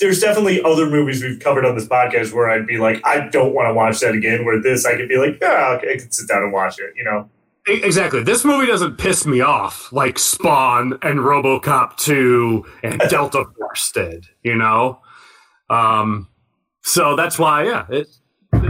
there's 0.00 0.20
definitely 0.20 0.62
other 0.62 0.90
movies 0.90 1.22
we've 1.22 1.38
covered 1.40 1.64
on 1.64 1.76
this 1.76 1.86
podcast 1.86 2.32
where 2.32 2.50
I'd 2.50 2.66
be 2.66 2.78
like, 2.78 3.00
I 3.06 3.28
don't 3.28 3.54
want 3.54 3.68
to 3.68 3.74
watch 3.74 4.00
that 4.00 4.14
again. 4.14 4.44
Where 4.44 4.60
this, 4.60 4.84
I 4.84 4.96
could 4.96 5.08
be 5.08 5.16
like, 5.16 5.38
yeah, 5.40 5.76
okay, 5.78 5.94
I 5.94 5.96
can 5.98 6.10
sit 6.10 6.28
down 6.28 6.42
and 6.42 6.52
watch 6.52 6.78
it. 6.78 6.92
You 6.96 7.04
know. 7.04 7.30
Exactly. 7.66 8.22
This 8.22 8.44
movie 8.44 8.66
doesn't 8.66 8.98
piss 8.98 9.24
me 9.24 9.40
off 9.40 9.90
like 9.92 10.18
Spawn 10.18 10.98
and 11.00 11.20
RoboCop 11.20 11.96
2 11.96 12.64
and 12.82 13.00
Delta 13.08 13.46
Force 13.56 13.90
did, 13.90 14.26
you 14.42 14.54
know? 14.54 15.00
Um, 15.70 16.28
so 16.82 17.16
that's 17.16 17.38
why, 17.38 17.64
yeah, 17.64 17.86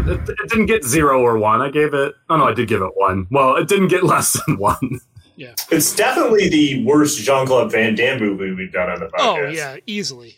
it, 0.06 0.28
it 0.28 0.28
it 0.28 0.48
didn't 0.50 0.66
get 0.66 0.84
zero 0.84 1.20
or 1.20 1.38
one. 1.38 1.60
I 1.60 1.70
gave 1.70 1.94
it, 1.94 2.14
oh 2.28 2.36
no, 2.36 2.44
I 2.44 2.54
did 2.54 2.68
give 2.68 2.82
it 2.82 2.92
one. 2.94 3.26
Well, 3.30 3.56
it 3.56 3.68
didn't 3.68 3.88
get 3.88 4.04
less 4.04 4.38
than 4.46 4.58
one. 4.58 5.00
Yeah. 5.36 5.54
It's 5.70 5.94
definitely 5.94 6.48
the 6.48 6.84
worst 6.84 7.18
Jean 7.20 7.46
Claude 7.46 7.72
Van 7.72 7.94
Damme 7.94 8.20
movie 8.20 8.52
we've 8.52 8.72
done 8.72 8.88
on 8.90 9.00
the 9.00 9.06
podcast. 9.06 9.20
Oh 9.20 9.48
yeah, 9.48 9.76
easily, 9.86 10.36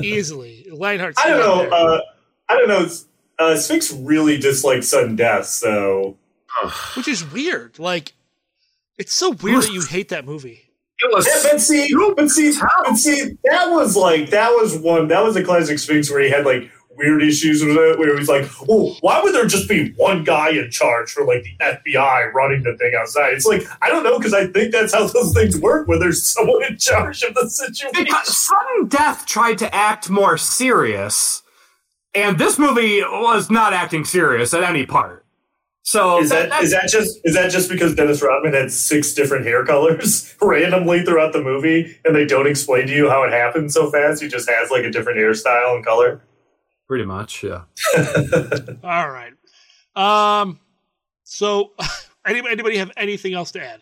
easily. 0.00 0.66
Lionheart's 0.72 1.18
I 1.18 1.28
don't 1.28 1.38
know. 1.40 1.76
Uh, 1.76 2.00
I 2.48 2.54
don't 2.56 2.68
know. 2.68 2.88
Uh, 3.38 3.56
Sphinx 3.56 3.92
really 3.92 4.38
dislikes 4.38 4.88
sudden 4.88 5.16
death, 5.16 5.46
so 5.46 6.16
which 6.96 7.08
is 7.08 7.30
weird. 7.32 7.78
Like, 7.78 8.12
it's 8.98 9.12
so 9.12 9.30
weird 9.30 9.62
that 9.62 9.72
you 9.72 9.82
hate 9.88 10.08
that 10.08 10.24
movie. 10.24 10.60
It 11.00 11.12
was 11.12 11.26
Yeah, 11.26 11.50
but 11.50 11.60
see, 11.60 11.92
but 12.16 12.30
see, 12.30 12.52
but 12.84 12.96
see, 12.96 13.36
that 13.44 13.66
was 13.70 13.96
like 13.96 14.30
that 14.30 14.50
was 14.50 14.78
one 14.78 15.08
that 15.08 15.22
was 15.22 15.36
a 15.36 15.42
classic 15.42 15.78
Sphinx 15.78 16.10
where 16.10 16.20
he 16.20 16.30
had 16.30 16.44
like 16.46 16.70
weird 16.96 17.22
issues 17.22 17.64
with 17.64 17.76
it, 17.76 17.98
where 17.98 18.12
he 18.12 18.18
was 18.18 18.28
like, 18.28 18.48
"Oh, 18.68 18.96
why 19.00 19.20
would 19.22 19.34
there 19.34 19.46
just 19.46 19.68
be 19.68 19.92
one 19.96 20.24
guy 20.24 20.50
in 20.50 20.70
charge 20.70 21.10
for 21.12 21.24
like 21.24 21.44
the 21.44 21.56
FBI 21.60 22.32
running 22.32 22.62
the 22.62 22.76
thing 22.76 22.94
outside?" 22.98 23.32
It's 23.34 23.46
like 23.46 23.66
I 23.82 23.88
don't 23.88 24.04
know 24.04 24.18
because 24.18 24.34
I 24.34 24.46
think 24.46 24.72
that's 24.72 24.94
how 24.94 25.06
those 25.06 25.32
things 25.32 25.58
work, 25.60 25.88
where 25.88 25.98
there's 25.98 26.24
someone 26.24 26.64
in 26.64 26.78
charge 26.78 27.22
of 27.22 27.34
the 27.34 27.48
situation. 27.48 28.04
Because 28.04 28.36
Sudden 28.36 28.88
Death 28.88 29.26
tried 29.26 29.58
to 29.58 29.74
act 29.74 30.10
more 30.10 30.36
serious, 30.38 31.42
and 32.14 32.38
this 32.38 32.58
movie 32.58 33.00
was 33.00 33.50
not 33.50 33.72
acting 33.72 34.04
serious 34.04 34.54
at 34.54 34.62
any 34.62 34.86
part. 34.86 35.24
So 35.86 36.18
Is 36.18 36.30
that 36.30 36.62
is 36.62 36.70
that 36.70 36.88
just 36.88 37.20
is 37.24 37.34
that 37.34 37.50
just 37.50 37.68
because 37.68 37.94
Dennis 37.94 38.22
Rodman 38.22 38.54
had 38.54 38.72
six 38.72 39.12
different 39.12 39.44
hair 39.44 39.66
colors 39.66 40.34
randomly 40.42 41.02
throughout 41.04 41.34
the 41.34 41.42
movie, 41.42 41.98
and 42.06 42.16
they 42.16 42.24
don't 42.24 42.46
explain 42.46 42.86
to 42.86 42.94
you 42.94 43.10
how 43.10 43.22
it 43.24 43.32
happened 43.32 43.70
so 43.70 43.90
fast? 43.90 44.22
He 44.22 44.28
just 44.28 44.48
has 44.48 44.70
like 44.70 44.84
a 44.84 44.90
different 44.90 45.18
hairstyle 45.18 45.76
and 45.76 45.84
color. 45.84 46.22
Pretty 46.86 47.04
much, 47.04 47.42
yeah. 47.42 47.62
All 48.84 49.10
right. 49.10 49.32
Um, 49.96 50.60
So, 51.24 51.72
anybody, 52.26 52.52
anybody 52.52 52.76
have 52.78 52.92
anything 52.96 53.34
else 53.34 53.52
to 53.52 53.64
add? 53.64 53.80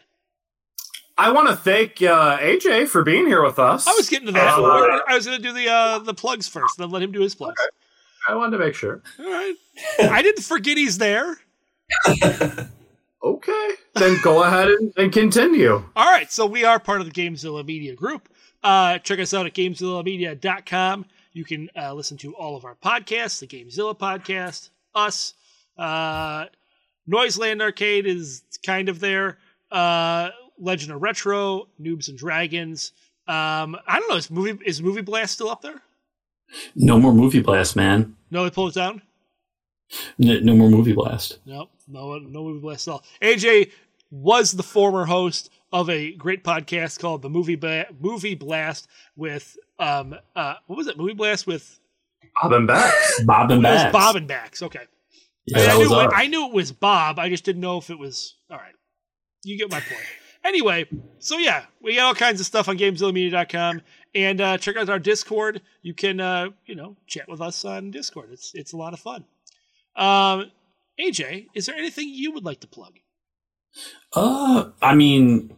I 1.19 1.31
want 1.31 1.49
to 1.49 1.57
thank 1.57 2.01
uh, 2.03 2.39
AJ 2.39 2.89
for 2.89 3.03
being 3.03 3.27
here 3.27 3.43
with 3.43 3.59
us. 3.59 3.87
I 3.87 3.93
was 3.93 4.09
getting 4.09 4.27
to 4.27 4.33
that. 4.33 4.49
Absolutely. 4.59 5.01
I 5.09 5.15
was 5.15 5.27
going 5.27 5.37
to 5.37 5.43
do 5.43 5.53
the 5.53 5.69
uh, 5.69 5.99
the 5.99 6.15
plugs 6.15 6.49
first, 6.49 6.79
then 6.79 6.91
let 6.91 7.03
him 7.03 7.13
do 7.13 7.21
his 7.21 7.35
plugs. 7.35 7.61
I 8.29 8.35
wanted 8.35 8.57
to 8.57 8.65
make 8.65 8.75
sure. 8.75 9.03
All 9.19 9.27
right. 9.31 9.55
I 10.01 10.23
didn't 10.23 10.43
forget 10.45 10.77
he's 10.77 10.99
there. 10.99 11.39
Okay. 13.25 13.71
Then 13.95 14.19
go 14.23 14.43
ahead 14.43 14.69
and, 14.69 14.93
and 14.97 15.13
continue. 15.13 15.85
All 15.95 16.11
right, 16.11 16.31
so 16.33 16.45
we 16.45 16.65
are 16.65 16.81
part 16.81 17.01
of 17.01 17.07
the 17.07 17.13
Gamezilla 17.13 17.65
Media 17.65 17.95
Group. 17.95 18.29
Uh, 18.65 18.99
check 18.99 19.21
us 19.21 19.33
out 19.33 19.47
at 19.47 19.55
GameZillaMedia.com. 19.55 21.05
You 21.33 21.45
can 21.45 21.71
uh, 21.77 21.95
listen 21.95 22.17
to 22.19 22.35
all 22.35 22.57
of 22.57 22.65
our 22.65 22.75
podcasts, 22.75 23.41
the 23.41 23.47
Gamezilla 23.47 23.99
podcast, 23.99 24.71
us, 24.95 25.35
uh, 25.79 26.47
Noiseland 27.07 27.63
Arcade 27.63 28.07
is 28.07 28.43
kind 28.65 28.89
of 28.89 29.01
there, 29.01 29.39
uh, 29.71 30.31
Legend 30.59 30.93
of 30.93 31.03
Retro, 31.03 31.69
Noobs 31.81 32.09
and 32.09 32.19
Dragons. 32.19 32.93
Um, 33.27 33.77
I 33.87 33.99
don't 33.99 34.11
know, 34.11 34.17
is 34.17 34.31
movie 34.31 34.59
is 34.67 34.83
Movie 34.83 35.01
Blast 35.01 35.35
still 35.35 35.49
up 35.49 35.63
there? 35.63 35.81
No 36.75 36.99
more 36.99 37.15
movie 37.15 37.41
blast, 37.41 37.77
man. 37.77 38.15
No, 38.31 38.45
they 38.45 38.51
pulled 38.51 38.73
it 38.73 38.75
down. 38.75 39.01
N- 40.23 40.45
no 40.45 40.55
more 40.55 40.69
movie 40.69 40.93
blast. 40.93 41.39
No, 41.47 41.69
no, 41.89 42.19
no 42.19 42.45
movie 42.45 42.61
blast 42.61 42.89
at 42.89 42.93
all. 42.93 43.05
AJ 43.23 43.71
was 44.11 44.53
the 44.53 44.63
former 44.63 45.07
host 45.07 45.51
of 45.73 45.89
a 45.89 46.13
great 46.13 46.45
podcast 46.45 46.99
called 46.99 47.23
the 47.23 47.31
Movie 47.31 47.55
ba- 47.57 47.87
Movie 47.99 48.35
Blast 48.35 48.87
with 49.17 49.57
um 49.83 50.15
uh 50.37 50.55
what 50.67 50.77
was 50.77 50.87
it? 50.87 50.97
Movie 50.97 51.15
Blast 51.15 51.47
with 51.47 51.79
Bob 52.41 52.53
and 52.53 52.67
Bax. 52.67 53.23
Bob 53.27 53.51
and 53.51 53.63
Bax. 53.63 53.93
Bob 53.93 54.17
and 54.17 54.29
Bax. 54.29 54.63
Okay, 54.63 54.87
Yeah, 55.47 55.59
I, 55.59 55.73
I, 55.73 55.77
knew 55.79 56.01
it. 56.01 56.11
I 56.15 56.27
knew 56.29 56.47
it 56.47 56.55
was 56.55 56.73
Bob. 56.73 57.19
I 57.19 57.29
just 57.29 57.45
didn't 57.45 57.61
know 57.61 57.79
if 57.79 57.91
it 57.91 57.99
was 57.99 58.37
all 58.51 58.57
right. 58.59 58.75
You 59.45 59.59
get 59.59 59.71
my 59.71 59.81
point. 59.81 60.07
Anyway, 60.45 60.87
so 61.19 61.39
yeah, 61.39 61.65
we 61.81 61.97
got 61.97 62.05
all 62.07 62.15
kinds 62.15 62.41
of 62.41 62.47
stuff 62.47 62.69
on 62.69 62.77
GameZillaMedia.com 62.77 63.81
and 64.15 64.41
uh, 64.41 64.59
check 64.59 64.77
out 64.77 64.89
our 64.89 64.99
Discord. 64.99 65.63
You 65.83 65.95
can 65.95 66.21
uh, 66.21 66.51
you 66.67 66.75
know 66.75 66.97
chat 67.07 67.29
with 67.29 67.41
us 67.41 67.65
on 67.65 67.91
Discord. 67.91 68.31
It's 68.33 68.53
it's 68.55 68.73
a 68.73 68.77
lot 68.77 68.93
of 68.93 69.01
fun. 69.01 69.25
Um, 69.97 70.51
AJ, 71.01 71.47
is 71.55 71.67
there 71.67 71.77
anything 71.77 72.09
you 72.09 72.33
would 72.33 72.45
like 72.45 72.61
to 72.61 72.67
plug? 72.67 72.99
Uh, 74.15 74.71
I 74.81 74.95
mean, 74.95 75.57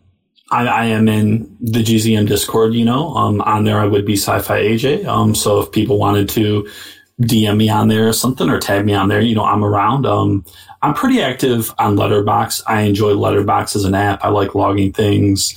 I, 0.55 0.67
I 0.67 0.85
am 0.87 1.09
in 1.09 1.57
the 1.61 1.83
GZM 1.83 2.29
Discord. 2.29 2.75
You 2.75 2.85
know, 2.85 3.15
um, 3.15 3.41
on 3.41 3.65
there 3.65 3.81
I 3.81 3.87
would 3.87 4.07
be 4.07 4.17
Sci-Fi 4.17 4.61
AJ. 4.61 5.05
Um, 5.05 5.35
so 5.35 5.61
if 5.61 5.73
people 5.73 5.99
wanted 5.99 6.29
to 6.31 6.69
DM 7.23 7.57
me 7.57 7.69
on 7.69 7.89
there 7.89 8.09
or 8.09 8.13
something 8.13 8.49
or 8.49 8.61
tag 8.61 8.87
me 8.87 8.95
on 8.95 9.09
there, 9.09 9.21
you 9.21 9.35
know, 9.35 9.45
I'm 9.45 9.65
around. 9.65 10.07
Um, 10.07 10.45
I'm 10.81 10.95
pretty 10.95 11.21
active 11.21 11.75
on 11.79 11.97
Letterboxd. 11.97 12.63
I 12.67 12.83
enjoy 12.83 13.15
Letterboxd 13.15 13.77
as 13.77 13.85
an 13.85 13.95
app. 13.95 14.25
I 14.25 14.29
like 14.29 14.55
logging 14.55 14.93
things. 14.93 15.55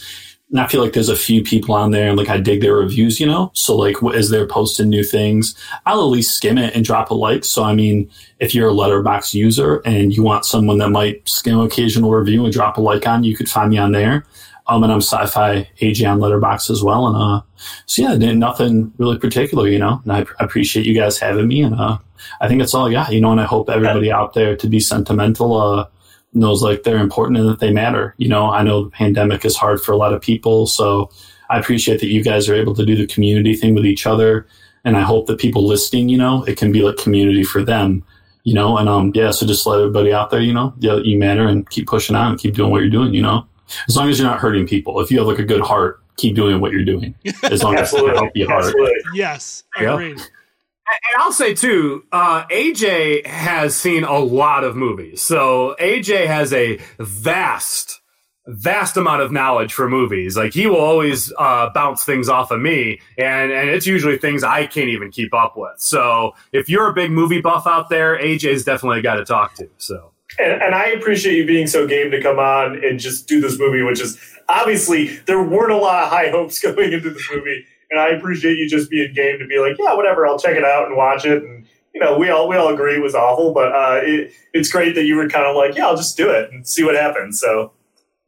And 0.49 0.61
I 0.61 0.67
feel 0.67 0.81
like 0.81 0.93
there's 0.93 1.09
a 1.09 1.15
few 1.15 1.43
people 1.43 1.75
on 1.75 1.91
there 1.91 2.07
and 2.07 2.17
like 2.17 2.29
I 2.29 2.39
dig 2.39 2.61
their 2.61 2.75
reviews, 2.75 3.19
you 3.19 3.27
know? 3.27 3.51
So 3.53 3.75
like 3.75 3.97
as 4.15 4.29
they're 4.29 4.47
posting 4.47 4.87
new 4.87 5.03
things, 5.03 5.53
I'll 5.85 5.99
at 5.99 6.03
least 6.05 6.35
skim 6.35 6.57
it 6.57 6.73
and 6.73 6.85
drop 6.85 7.11
a 7.11 7.13
like. 7.13 7.43
So 7.43 7.63
I 7.63 7.75
mean, 7.75 8.09
if 8.39 8.55
you're 8.55 8.69
a 8.69 8.73
Letterboxd 8.73 9.33
user 9.33 9.81
and 9.83 10.15
you 10.15 10.23
want 10.23 10.45
someone 10.45 10.77
that 10.77 10.89
might 10.89 11.27
skim 11.27 11.59
occasional 11.59 12.11
review 12.11 12.45
and 12.45 12.53
drop 12.53 12.77
a 12.77 12.81
like 12.81 13.05
on, 13.05 13.25
you 13.25 13.35
could 13.35 13.49
find 13.49 13.69
me 13.69 13.77
on 13.77 13.91
there. 13.91 14.25
Um, 14.67 14.83
and 14.83 14.91
I'm 14.91 15.01
sci-fi 15.01 15.69
AJ 15.81 16.11
on 16.11 16.19
Letterboxd 16.19 16.69
as 16.69 16.83
well. 16.83 17.07
And, 17.07 17.15
uh, 17.15 17.41
so 17.85 18.01
yeah, 18.01 18.33
nothing 18.33 18.91
really 18.97 19.17
particular, 19.17 19.67
you 19.67 19.79
know, 19.79 20.01
and 20.03 20.11
I, 20.11 20.25
appreciate 20.43 20.85
you 20.85 20.93
guys 20.93 21.17
having 21.17 21.47
me. 21.47 21.61
And, 21.61 21.75
uh, 21.75 21.97
I 22.41 22.47
think 22.47 22.59
that's 22.59 22.73
all 22.73 22.91
got, 22.91 23.13
you 23.13 23.21
know, 23.21 23.31
and 23.31 23.39
I 23.39 23.45
hope 23.45 23.69
everybody 23.69 24.11
out 24.11 24.33
there 24.33 24.55
to 24.57 24.67
be 24.67 24.79
sentimental, 24.79 25.55
uh, 25.55 25.85
knows 26.33 26.61
like 26.61 26.83
they're 26.83 26.97
important 26.97 27.39
and 27.39 27.49
that 27.49 27.59
they 27.59 27.71
matter. 27.71 28.13
You 28.17 28.29
know, 28.29 28.51
I 28.51 28.63
know 28.63 28.85
the 28.85 28.89
pandemic 28.89 29.45
is 29.45 29.55
hard 29.55 29.81
for 29.81 29.91
a 29.91 29.97
lot 29.97 30.13
of 30.13 30.21
people, 30.21 30.67
so 30.67 31.09
I 31.49 31.59
appreciate 31.59 31.99
that 32.01 32.07
you 32.07 32.23
guys 32.23 32.49
are 32.49 32.55
able 32.55 32.75
to 32.75 32.85
do 32.85 32.95
the 32.95 33.07
community 33.07 33.55
thing 33.55 33.73
with 33.73 33.85
each 33.85 34.05
other, 34.05 34.47
and 34.83 34.97
I 34.97 35.01
hope 35.01 35.27
that 35.27 35.39
people 35.39 35.65
listening, 35.65 36.09
you 36.09 36.17
know, 36.17 36.43
it 36.43 36.57
can 36.57 36.71
be 36.71 36.81
like 36.81 36.97
community 36.97 37.43
for 37.43 37.63
them. 37.63 38.03
You 38.43 38.53
know, 38.53 38.77
and 38.77 38.87
um, 38.87 39.11
yeah. 39.13 39.31
So 39.31 39.45
just 39.45 39.67
let 39.67 39.79
everybody 39.79 40.13
out 40.13 40.29
there, 40.29 40.39
you 40.39 40.53
know, 40.53 40.73
yeah, 40.79 40.95
you 41.03 41.17
matter, 41.17 41.45
and 41.45 41.69
keep 41.69 41.85
pushing 41.85 42.15
on, 42.15 42.31
and 42.31 42.39
keep 42.39 42.55
doing 42.55 42.71
what 42.71 42.79
you're 42.79 42.89
doing. 42.89 43.13
You 43.13 43.21
know, 43.21 43.45
as 43.87 43.95
long 43.95 44.09
as 44.09 44.19
you're 44.19 44.27
not 44.27 44.39
hurting 44.39 44.67
people. 44.67 44.99
If 45.01 45.11
you 45.11 45.17
have 45.19 45.27
like 45.27 45.39
a 45.39 45.43
good 45.45 45.61
heart, 45.61 46.01
keep 46.17 46.35
doing 46.35 46.59
what 46.61 46.71
you're 46.71 46.85
doing. 46.85 47.13
As 47.43 47.63
long 47.63 47.75
as 47.75 47.91
it's 47.93 48.01
gonna 48.01 48.13
help 48.15 48.31
your 48.35 48.49
heart. 48.49 48.65
Absolutely. 48.65 48.93
Yes, 49.13 49.63
Yeah. 49.79 49.93
agreed. 49.93 50.17
And 50.19 51.21
I'll 51.21 51.33
say 51.33 51.53
too, 51.53 52.05
uh, 52.13 52.45
AJ 52.49 53.27
has 53.27 53.75
seen 53.75 54.03
a 54.05 54.19
lot 54.19 54.63
of 54.63 54.75
movies. 54.77 55.21
So 55.21 55.75
AJ 55.81 56.27
has 56.27 56.53
a 56.53 56.79
vast, 56.97 57.99
vast 58.47 58.95
amount 58.95 59.21
of 59.21 59.29
knowledge 59.31 59.73
for 59.73 59.89
movies. 59.89 60.37
Like 60.37 60.53
he 60.53 60.65
will 60.65 60.77
always 60.77 61.33
uh, 61.37 61.69
bounce 61.73 62.05
things 62.05 62.29
off 62.29 62.51
of 62.51 62.61
me, 62.61 63.01
and 63.17 63.51
and 63.51 63.69
it's 63.69 63.85
usually 63.85 64.17
things 64.17 64.45
I 64.45 64.65
can't 64.65 64.87
even 64.87 65.11
keep 65.11 65.33
up 65.33 65.57
with. 65.57 65.73
So 65.77 66.35
if 66.53 66.69
you're 66.69 66.87
a 66.87 66.93
big 66.93 67.11
movie 67.11 67.41
buff 67.41 67.67
out 67.67 67.89
there, 67.89 68.17
AJ's 68.17 68.63
definitely 68.63 68.99
a 68.99 69.01
guy 69.03 69.17
to 69.17 69.25
talk 69.25 69.55
to. 69.55 69.69
So 69.77 70.11
And, 70.39 70.61
and 70.61 70.75
I 70.75 70.87
appreciate 70.87 71.35
you 71.35 71.45
being 71.45 71.67
so 71.67 71.87
game 71.87 72.11
to 72.11 72.21
come 72.21 72.39
on 72.39 72.83
and 72.83 72.99
just 72.99 73.27
do 73.27 73.41
this 73.41 73.57
movie, 73.57 73.81
which 73.81 74.01
is 74.01 74.19
obviously 74.49 75.17
there 75.25 75.41
weren't 75.41 75.71
a 75.71 75.77
lot 75.77 76.03
of 76.03 76.09
high 76.09 76.29
hopes 76.29 76.59
going 76.61 76.93
into 76.93 77.09
this 77.09 77.27
movie. 77.31 77.65
And 77.89 77.99
I 77.99 78.09
appreciate 78.09 78.57
you 78.57 78.67
just 78.69 78.89
being 78.89 79.13
game 79.13 79.39
to 79.39 79.47
be 79.47 79.59
like, 79.59 79.77
yeah, 79.79 79.93
whatever, 79.93 80.27
I'll 80.27 80.39
check 80.39 80.57
it 80.57 80.65
out 80.65 80.87
and 80.87 80.97
watch 80.97 81.25
it. 81.25 81.41
And 81.41 81.65
you 81.93 82.01
know, 82.01 82.17
we 82.17 82.29
all 82.29 82.47
we 82.47 82.55
all 82.55 82.71
agree 82.71 82.95
it 82.95 83.01
was 83.01 83.15
awful, 83.15 83.53
but 83.53 83.71
uh, 83.71 84.01
it, 84.03 84.31
it's 84.53 84.69
great 84.69 84.93
that 84.95 85.05
you 85.05 85.15
were 85.15 85.27
kind 85.27 85.45
of 85.45 85.55
like, 85.55 85.75
yeah, 85.75 85.87
I'll 85.87 85.95
just 85.95 86.15
do 86.15 86.29
it 86.29 86.51
and 86.51 86.67
see 86.67 86.83
what 86.83 86.95
happens. 86.95 87.39
So 87.39 87.71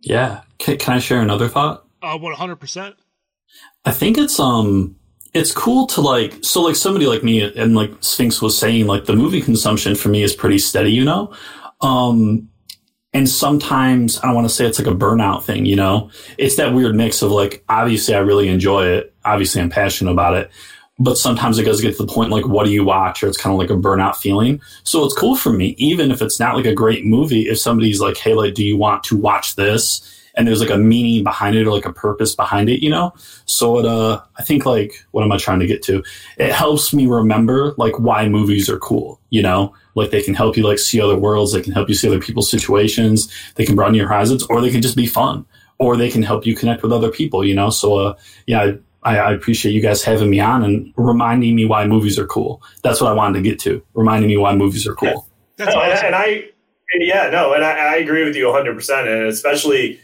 Yeah. 0.01 0.41
Can, 0.57 0.77
can 0.77 0.93
I 0.93 0.99
share 0.99 1.21
another 1.21 1.47
thought? 1.47 1.85
Uh, 2.01 2.17
one 2.17 2.33
hundred 2.33 2.55
percent. 2.55 2.95
I 3.85 3.91
think 3.91 4.17
it's 4.17 4.39
um 4.39 4.95
it's 5.33 5.51
cool 5.51 5.85
to 5.87 6.01
like 6.01 6.37
so 6.41 6.61
like 6.61 6.75
somebody 6.75 7.05
like 7.05 7.23
me 7.23 7.41
and 7.41 7.75
like 7.75 7.91
Sphinx 8.01 8.41
was 8.41 8.57
saying 8.57 8.87
like 8.87 9.05
the 9.05 9.15
movie 9.15 9.41
consumption 9.41 9.95
for 9.95 10.09
me 10.09 10.23
is 10.23 10.33
pretty 10.33 10.57
steady, 10.57 10.91
you 10.91 11.05
know. 11.05 11.33
Um 11.81 12.49
and 13.13 13.27
sometimes 13.27 14.19
I 14.19 14.27
don't 14.27 14.35
want 14.35 14.47
to 14.47 14.53
say 14.53 14.65
it's 14.65 14.77
like 14.77 14.87
a 14.87 14.95
burnout 14.95 15.43
thing, 15.43 15.65
you 15.65 15.75
know. 15.75 16.11
It's 16.37 16.57
that 16.57 16.73
weird 16.73 16.95
mix 16.95 17.21
of 17.21 17.31
like 17.31 17.63
obviously 17.67 18.13
I 18.15 18.19
really 18.19 18.47
enjoy 18.49 18.85
it, 18.85 19.13
obviously 19.25 19.61
I'm 19.61 19.69
passionate 19.69 20.11
about 20.11 20.35
it, 20.35 20.51
but 20.99 21.17
sometimes 21.17 21.57
it 21.57 21.63
does 21.63 21.81
get 21.81 21.97
to 21.97 22.05
the 22.05 22.13
point 22.13 22.31
like 22.31 22.47
what 22.47 22.65
do 22.65 22.71
you 22.71 22.83
watch 22.83 23.23
or 23.23 23.27
it's 23.27 23.37
kind 23.37 23.53
of 23.53 23.59
like 23.59 23.71
a 23.71 23.81
burnout 23.81 24.15
feeling. 24.15 24.61
So 24.83 25.03
it's 25.05 25.15
cool 25.15 25.35
for 25.35 25.51
me 25.51 25.75
even 25.77 26.11
if 26.11 26.21
it's 26.21 26.39
not 26.39 26.55
like 26.55 26.65
a 26.65 26.73
great 26.73 27.05
movie 27.05 27.47
if 27.47 27.59
somebody's 27.59 27.99
like 27.99 28.17
hey 28.17 28.33
like 28.33 28.53
do 28.53 28.63
you 28.63 28.77
want 28.77 29.03
to 29.05 29.17
watch 29.17 29.55
this? 29.55 30.15
and 30.39 30.47
there's 30.47 30.61
like 30.61 30.69
a 30.69 30.77
meaning 30.77 31.21
behind 31.21 31.55
it 31.57 31.67
or 31.67 31.71
like 31.71 31.85
a 31.85 31.93
purpose 31.93 32.33
behind 32.33 32.69
it, 32.69 32.81
you 32.81 32.89
know? 32.89 33.13
So 33.45 33.77
it, 33.79 33.85
uh, 33.85 34.21
I 34.37 34.43
think 34.43 34.65
like, 34.65 35.05
what 35.11 35.23
am 35.23 35.31
I 35.33 35.37
trying 35.37 35.59
to 35.59 35.67
get 35.67 35.83
to? 35.83 36.01
It 36.37 36.53
helps 36.53 36.93
me 36.93 37.07
remember 37.07 37.73
like 37.77 37.99
why 37.99 38.27
movies 38.29 38.69
are 38.69 38.79
cool, 38.79 39.19
you 39.29 39.41
know? 39.41 39.73
Like 39.99 40.11
they 40.11 40.23
can 40.23 40.33
help 40.33 40.57
you 40.57 40.63
like 40.63 40.79
see 40.79 40.99
other 40.99 41.15
worlds. 41.17 41.53
They 41.53 41.61
can 41.61 41.73
help 41.73 41.89
you 41.89 41.95
see 41.95 42.07
other 42.07 42.19
people's 42.19 42.49
situations. 42.49 43.31
They 43.55 43.65
can 43.65 43.75
broaden 43.75 43.95
your 43.95 44.07
horizons 44.07 44.43
or 44.43 44.61
they 44.61 44.71
can 44.71 44.81
just 44.81 44.95
be 44.95 45.05
fun 45.05 45.45
or 45.77 45.95
they 45.95 46.09
can 46.09 46.23
help 46.23 46.45
you 46.45 46.55
connect 46.55 46.81
with 46.83 46.91
other 46.91 47.11
people, 47.11 47.45
you 47.45 47.53
know? 47.55 47.69
So, 47.69 47.95
uh, 47.99 48.15
yeah, 48.47 48.71
I, 49.03 49.17
I 49.17 49.33
appreciate 49.33 49.71
you 49.73 49.81
guys 49.81 50.03
having 50.03 50.29
me 50.29 50.39
on 50.39 50.63
and 50.63 50.93
reminding 50.97 51.55
me 51.55 51.65
why 51.65 51.85
movies 51.87 52.17
are 52.19 52.27
cool. 52.27 52.61
That's 52.83 52.99
what 52.99 53.09
I 53.09 53.13
wanted 53.13 53.35
to 53.37 53.41
get 53.49 53.59
to. 53.61 53.81
Reminding 53.93 54.29
me 54.29 54.37
why 54.37 54.55
movies 54.55 54.85
are 54.87 54.95
cool. 54.95 55.27
That's 55.57 55.73
No, 55.73 55.81
and, 55.81 55.93
awesome. 55.93 56.05
and 56.07 56.15
I, 56.15 56.49
yeah, 56.95 57.29
no, 57.29 57.53
and 57.53 57.63
I, 57.63 57.93
I 57.93 57.95
agree 57.97 58.23
with 58.23 58.35
you 58.35 58.45
100%. 58.45 58.99
And 59.07 59.27
especially 59.27 59.99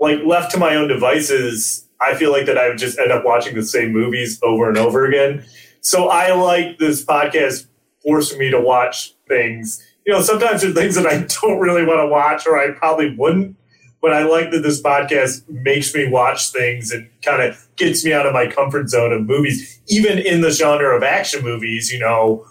like 0.00 0.20
left 0.24 0.50
to 0.52 0.58
my 0.58 0.74
own 0.76 0.88
devices, 0.88 1.86
I 2.00 2.14
feel 2.14 2.32
like 2.32 2.46
that 2.46 2.58
I 2.58 2.68
would 2.68 2.78
just 2.78 2.98
end 2.98 3.12
up 3.12 3.24
watching 3.24 3.54
the 3.54 3.62
same 3.64 3.92
movies 3.92 4.38
over 4.42 4.68
and 4.68 4.76
over 4.76 5.06
again. 5.06 5.44
So 5.80 6.08
I 6.08 6.34
like 6.34 6.78
this 6.78 7.04
podcast 7.04 7.66
forcing 8.02 8.38
me 8.38 8.50
to 8.50 8.60
watch 8.60 9.13
things. 9.28 9.82
You 10.06 10.12
know, 10.12 10.22
sometimes 10.22 10.62
there's 10.62 10.74
things 10.74 10.94
that 10.96 11.06
I 11.06 11.26
don't 11.42 11.58
really 11.60 11.84
want 11.84 12.00
to 12.00 12.06
watch 12.06 12.46
or 12.46 12.58
I 12.58 12.72
probably 12.72 13.14
wouldn't. 13.16 13.56
But 14.02 14.12
I 14.12 14.24
like 14.24 14.50
that 14.50 14.58
this 14.62 14.82
podcast 14.82 15.48
makes 15.48 15.94
me 15.94 16.06
watch 16.06 16.50
things 16.50 16.92
and 16.92 17.08
kind 17.22 17.40
of 17.40 17.66
gets 17.76 18.04
me 18.04 18.12
out 18.12 18.26
of 18.26 18.34
my 18.34 18.46
comfort 18.46 18.90
zone 18.90 19.14
of 19.14 19.22
movies, 19.26 19.80
even 19.88 20.18
in 20.18 20.42
the 20.42 20.50
genre 20.50 20.94
of 20.94 21.02
action 21.02 21.42
movies. 21.42 21.90
You 21.90 22.00
know, 22.00 22.46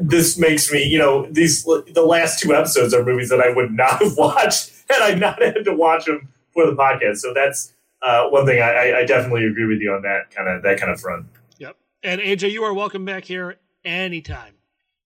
this 0.00 0.36
makes 0.36 0.72
me, 0.72 0.82
you 0.84 0.98
know, 0.98 1.26
these 1.30 1.62
the 1.62 2.04
last 2.04 2.40
two 2.40 2.52
episodes 2.52 2.92
are 2.94 3.04
movies 3.04 3.28
that 3.28 3.40
I 3.40 3.52
would 3.54 3.70
not 3.70 4.02
have 4.02 4.16
watched 4.16 4.72
had 4.90 5.02
I 5.02 5.14
not 5.14 5.40
had 5.40 5.64
to 5.66 5.72
watch 5.74 6.06
them 6.06 6.28
for 6.52 6.66
the 6.66 6.74
podcast. 6.74 7.18
So 7.18 7.32
that's 7.32 7.72
uh, 8.02 8.28
one 8.30 8.44
thing 8.44 8.60
I- 8.60 8.98
I 8.98 9.04
definitely 9.04 9.44
agree 9.46 9.66
with 9.66 9.78
you 9.80 9.92
on 9.92 10.02
that 10.02 10.34
kind 10.34 10.48
of 10.48 10.64
that 10.64 10.80
kind 10.80 10.90
of 10.90 11.00
front. 11.00 11.26
Yep. 11.58 11.76
And 12.02 12.20
AJ, 12.20 12.50
you 12.50 12.64
are 12.64 12.74
welcome 12.74 13.04
back 13.04 13.24
here 13.24 13.54
anytime. 13.84 14.54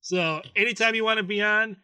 So 0.06 0.40
anytime 0.54 0.94
you 0.94 1.02
want 1.02 1.16
to 1.16 1.24
be 1.24 1.42
on, 1.42 1.78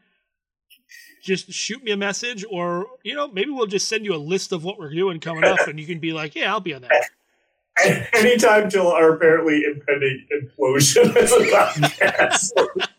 just 1.25 1.53
shoot 1.53 1.83
me 1.83 1.91
a 1.91 1.97
message, 1.97 2.45
or 2.49 2.87
you 3.03 3.17
know, 3.17 3.27
maybe 3.27 3.51
we'll 3.51 3.67
just 3.67 3.89
send 3.89 4.05
you 4.05 4.15
a 4.15 4.17
list 4.17 4.53
of 4.53 4.63
what 4.63 4.79
we're 4.79 4.95
doing 4.95 5.19
coming 5.19 5.43
up, 5.43 5.59
and 5.67 5.81
you 5.81 5.87
can 5.87 5.99
be 5.99 6.13
like, 6.13 6.37
"Yeah, 6.37 6.53
I'll 6.53 6.61
be 6.61 6.73
on 6.73 6.83
that." 6.83 8.11
Anytime 8.15 8.71
till 8.71 8.87
our 8.87 9.15
apparently 9.15 9.65
impending 9.65 10.25
implosion 10.33 11.17
as 11.17 11.33
a 11.33 11.39
podcast. 11.39 12.51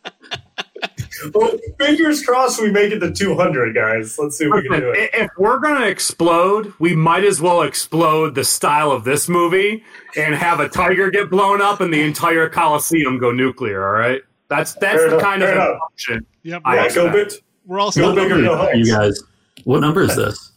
Well, 1.33 1.57
fingers 1.79 2.25
crossed 2.25 2.61
we 2.61 2.69
make 2.69 2.91
it 2.91 2.99
to 2.99 3.13
200, 3.13 3.73
guys. 3.73 4.19
Let's 4.19 4.37
see 4.37 4.43
if 4.43 4.51
we 4.51 4.67
can 4.67 4.81
do 4.81 4.91
it. 4.91 5.09
If 5.13 5.31
we're 5.37 5.59
gonna 5.59 5.85
explode, 5.85 6.73
we 6.79 6.97
might 6.97 7.23
as 7.23 7.39
well 7.39 7.61
explode 7.61 8.35
the 8.35 8.43
style 8.43 8.91
of 8.91 9.05
this 9.05 9.29
movie 9.29 9.85
and 10.17 10.35
have 10.35 10.59
a 10.59 10.67
tiger 10.67 11.09
get 11.11 11.29
blown 11.29 11.61
up 11.61 11.79
and 11.79 11.93
the 11.93 12.01
entire 12.01 12.49
Coliseum 12.49 13.19
go 13.19 13.31
nuclear. 13.31 13.87
All 13.87 13.93
right, 13.93 14.21
that's 14.49 14.73
that's 14.73 14.99
Fair 14.99 15.09
the 15.09 15.17
enough, 15.17 15.21
kind 15.21 15.43
of 15.43 15.79
option. 15.81 16.25
Yep. 16.43 16.61
I 16.65 16.75
Yeah, 16.87 16.93
go 16.95 17.11
big. 17.11 17.31
We're 17.65 17.79
also 17.79 18.01
Go 18.01 18.15
bigger, 18.15 18.41
go 18.41 18.57
home. 18.57 18.69
You 18.75 18.93
guys, 18.93 19.21
what 19.63 19.79
number 19.79 20.01
is 20.03 20.15
this? 20.15 20.51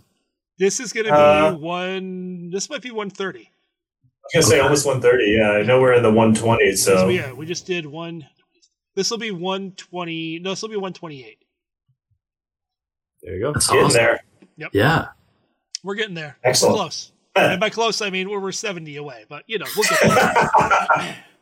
This 0.59 0.81
is 0.81 0.93
going 0.93 1.07
to 1.07 1.13
be 1.13 1.17
Uh, 1.17 1.55
one. 1.55 2.51
This 2.51 2.69
might 2.69 2.83
be 2.83 2.91
one 2.91 3.11
thirty. 3.11 3.51
I 4.35 4.39
was 4.39 4.47
gonna 4.47 4.57
say 4.57 4.61
almost 4.61 4.87
130. 4.87 5.31
Yeah, 5.31 5.51
I 5.53 5.63
know 5.63 5.81
we're 5.81 5.93
in 5.93 6.03
the 6.03 6.11
one 6.11 6.35
twenty. 6.35 6.75
So 6.75 7.09
yeah, 7.09 7.33
we 7.33 7.47
just 7.47 7.65
did 7.67 7.87
one. 7.87 8.27
This 8.97 9.11
will 9.11 9.19
be 9.19 9.31
one 9.31 9.73
twenty. 9.73 10.39
No, 10.41 10.51
this 10.51 10.63
will 10.63 10.71
be 10.71 10.77
one 10.77 10.93
twenty 10.93 11.25
eight. 11.25 11.39
There 13.23 13.35
you 13.35 13.41
go. 13.41 13.53
That's 13.53 13.69
getting 13.69 13.85
awesome. 13.85 13.97
there. 13.97 14.21
Yep. 14.57 14.71
Yeah. 14.73 15.07
We're 15.85 15.95
getting 15.95 16.15
there. 16.15 16.39
Excellent. 16.43 16.73
We're 16.75 16.79
close. 16.79 17.13
And 17.37 17.61
by 17.61 17.71
close, 17.71 18.03
I 18.03 18.11
mean 18.11 18.29
we're, 18.29 18.41
we're 18.41 18.51
seventy 18.53 18.97
away. 18.97 19.27
But 19.29 19.45
you 19.47 19.59
know, 19.59 19.67
we'll 19.77 19.87
get 19.89 20.01
there. 20.03 21.17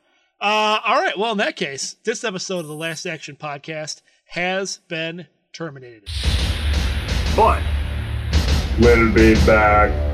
uh, 0.45 0.81
all 0.85 1.01
right. 1.01 1.19
Well, 1.19 1.33
in 1.33 1.39
that 1.39 1.57
case, 1.57 1.97
this 2.05 2.23
episode 2.23 2.61
of 2.61 2.67
the 2.67 2.75
Last 2.75 3.07
Action 3.07 3.35
Podcast 3.35 4.03
has 4.27 4.79
been 4.89 5.27
terminated. 5.53 6.09
But 7.35 7.63
We'll 8.81 9.13
be 9.13 9.35
back. 9.47 10.14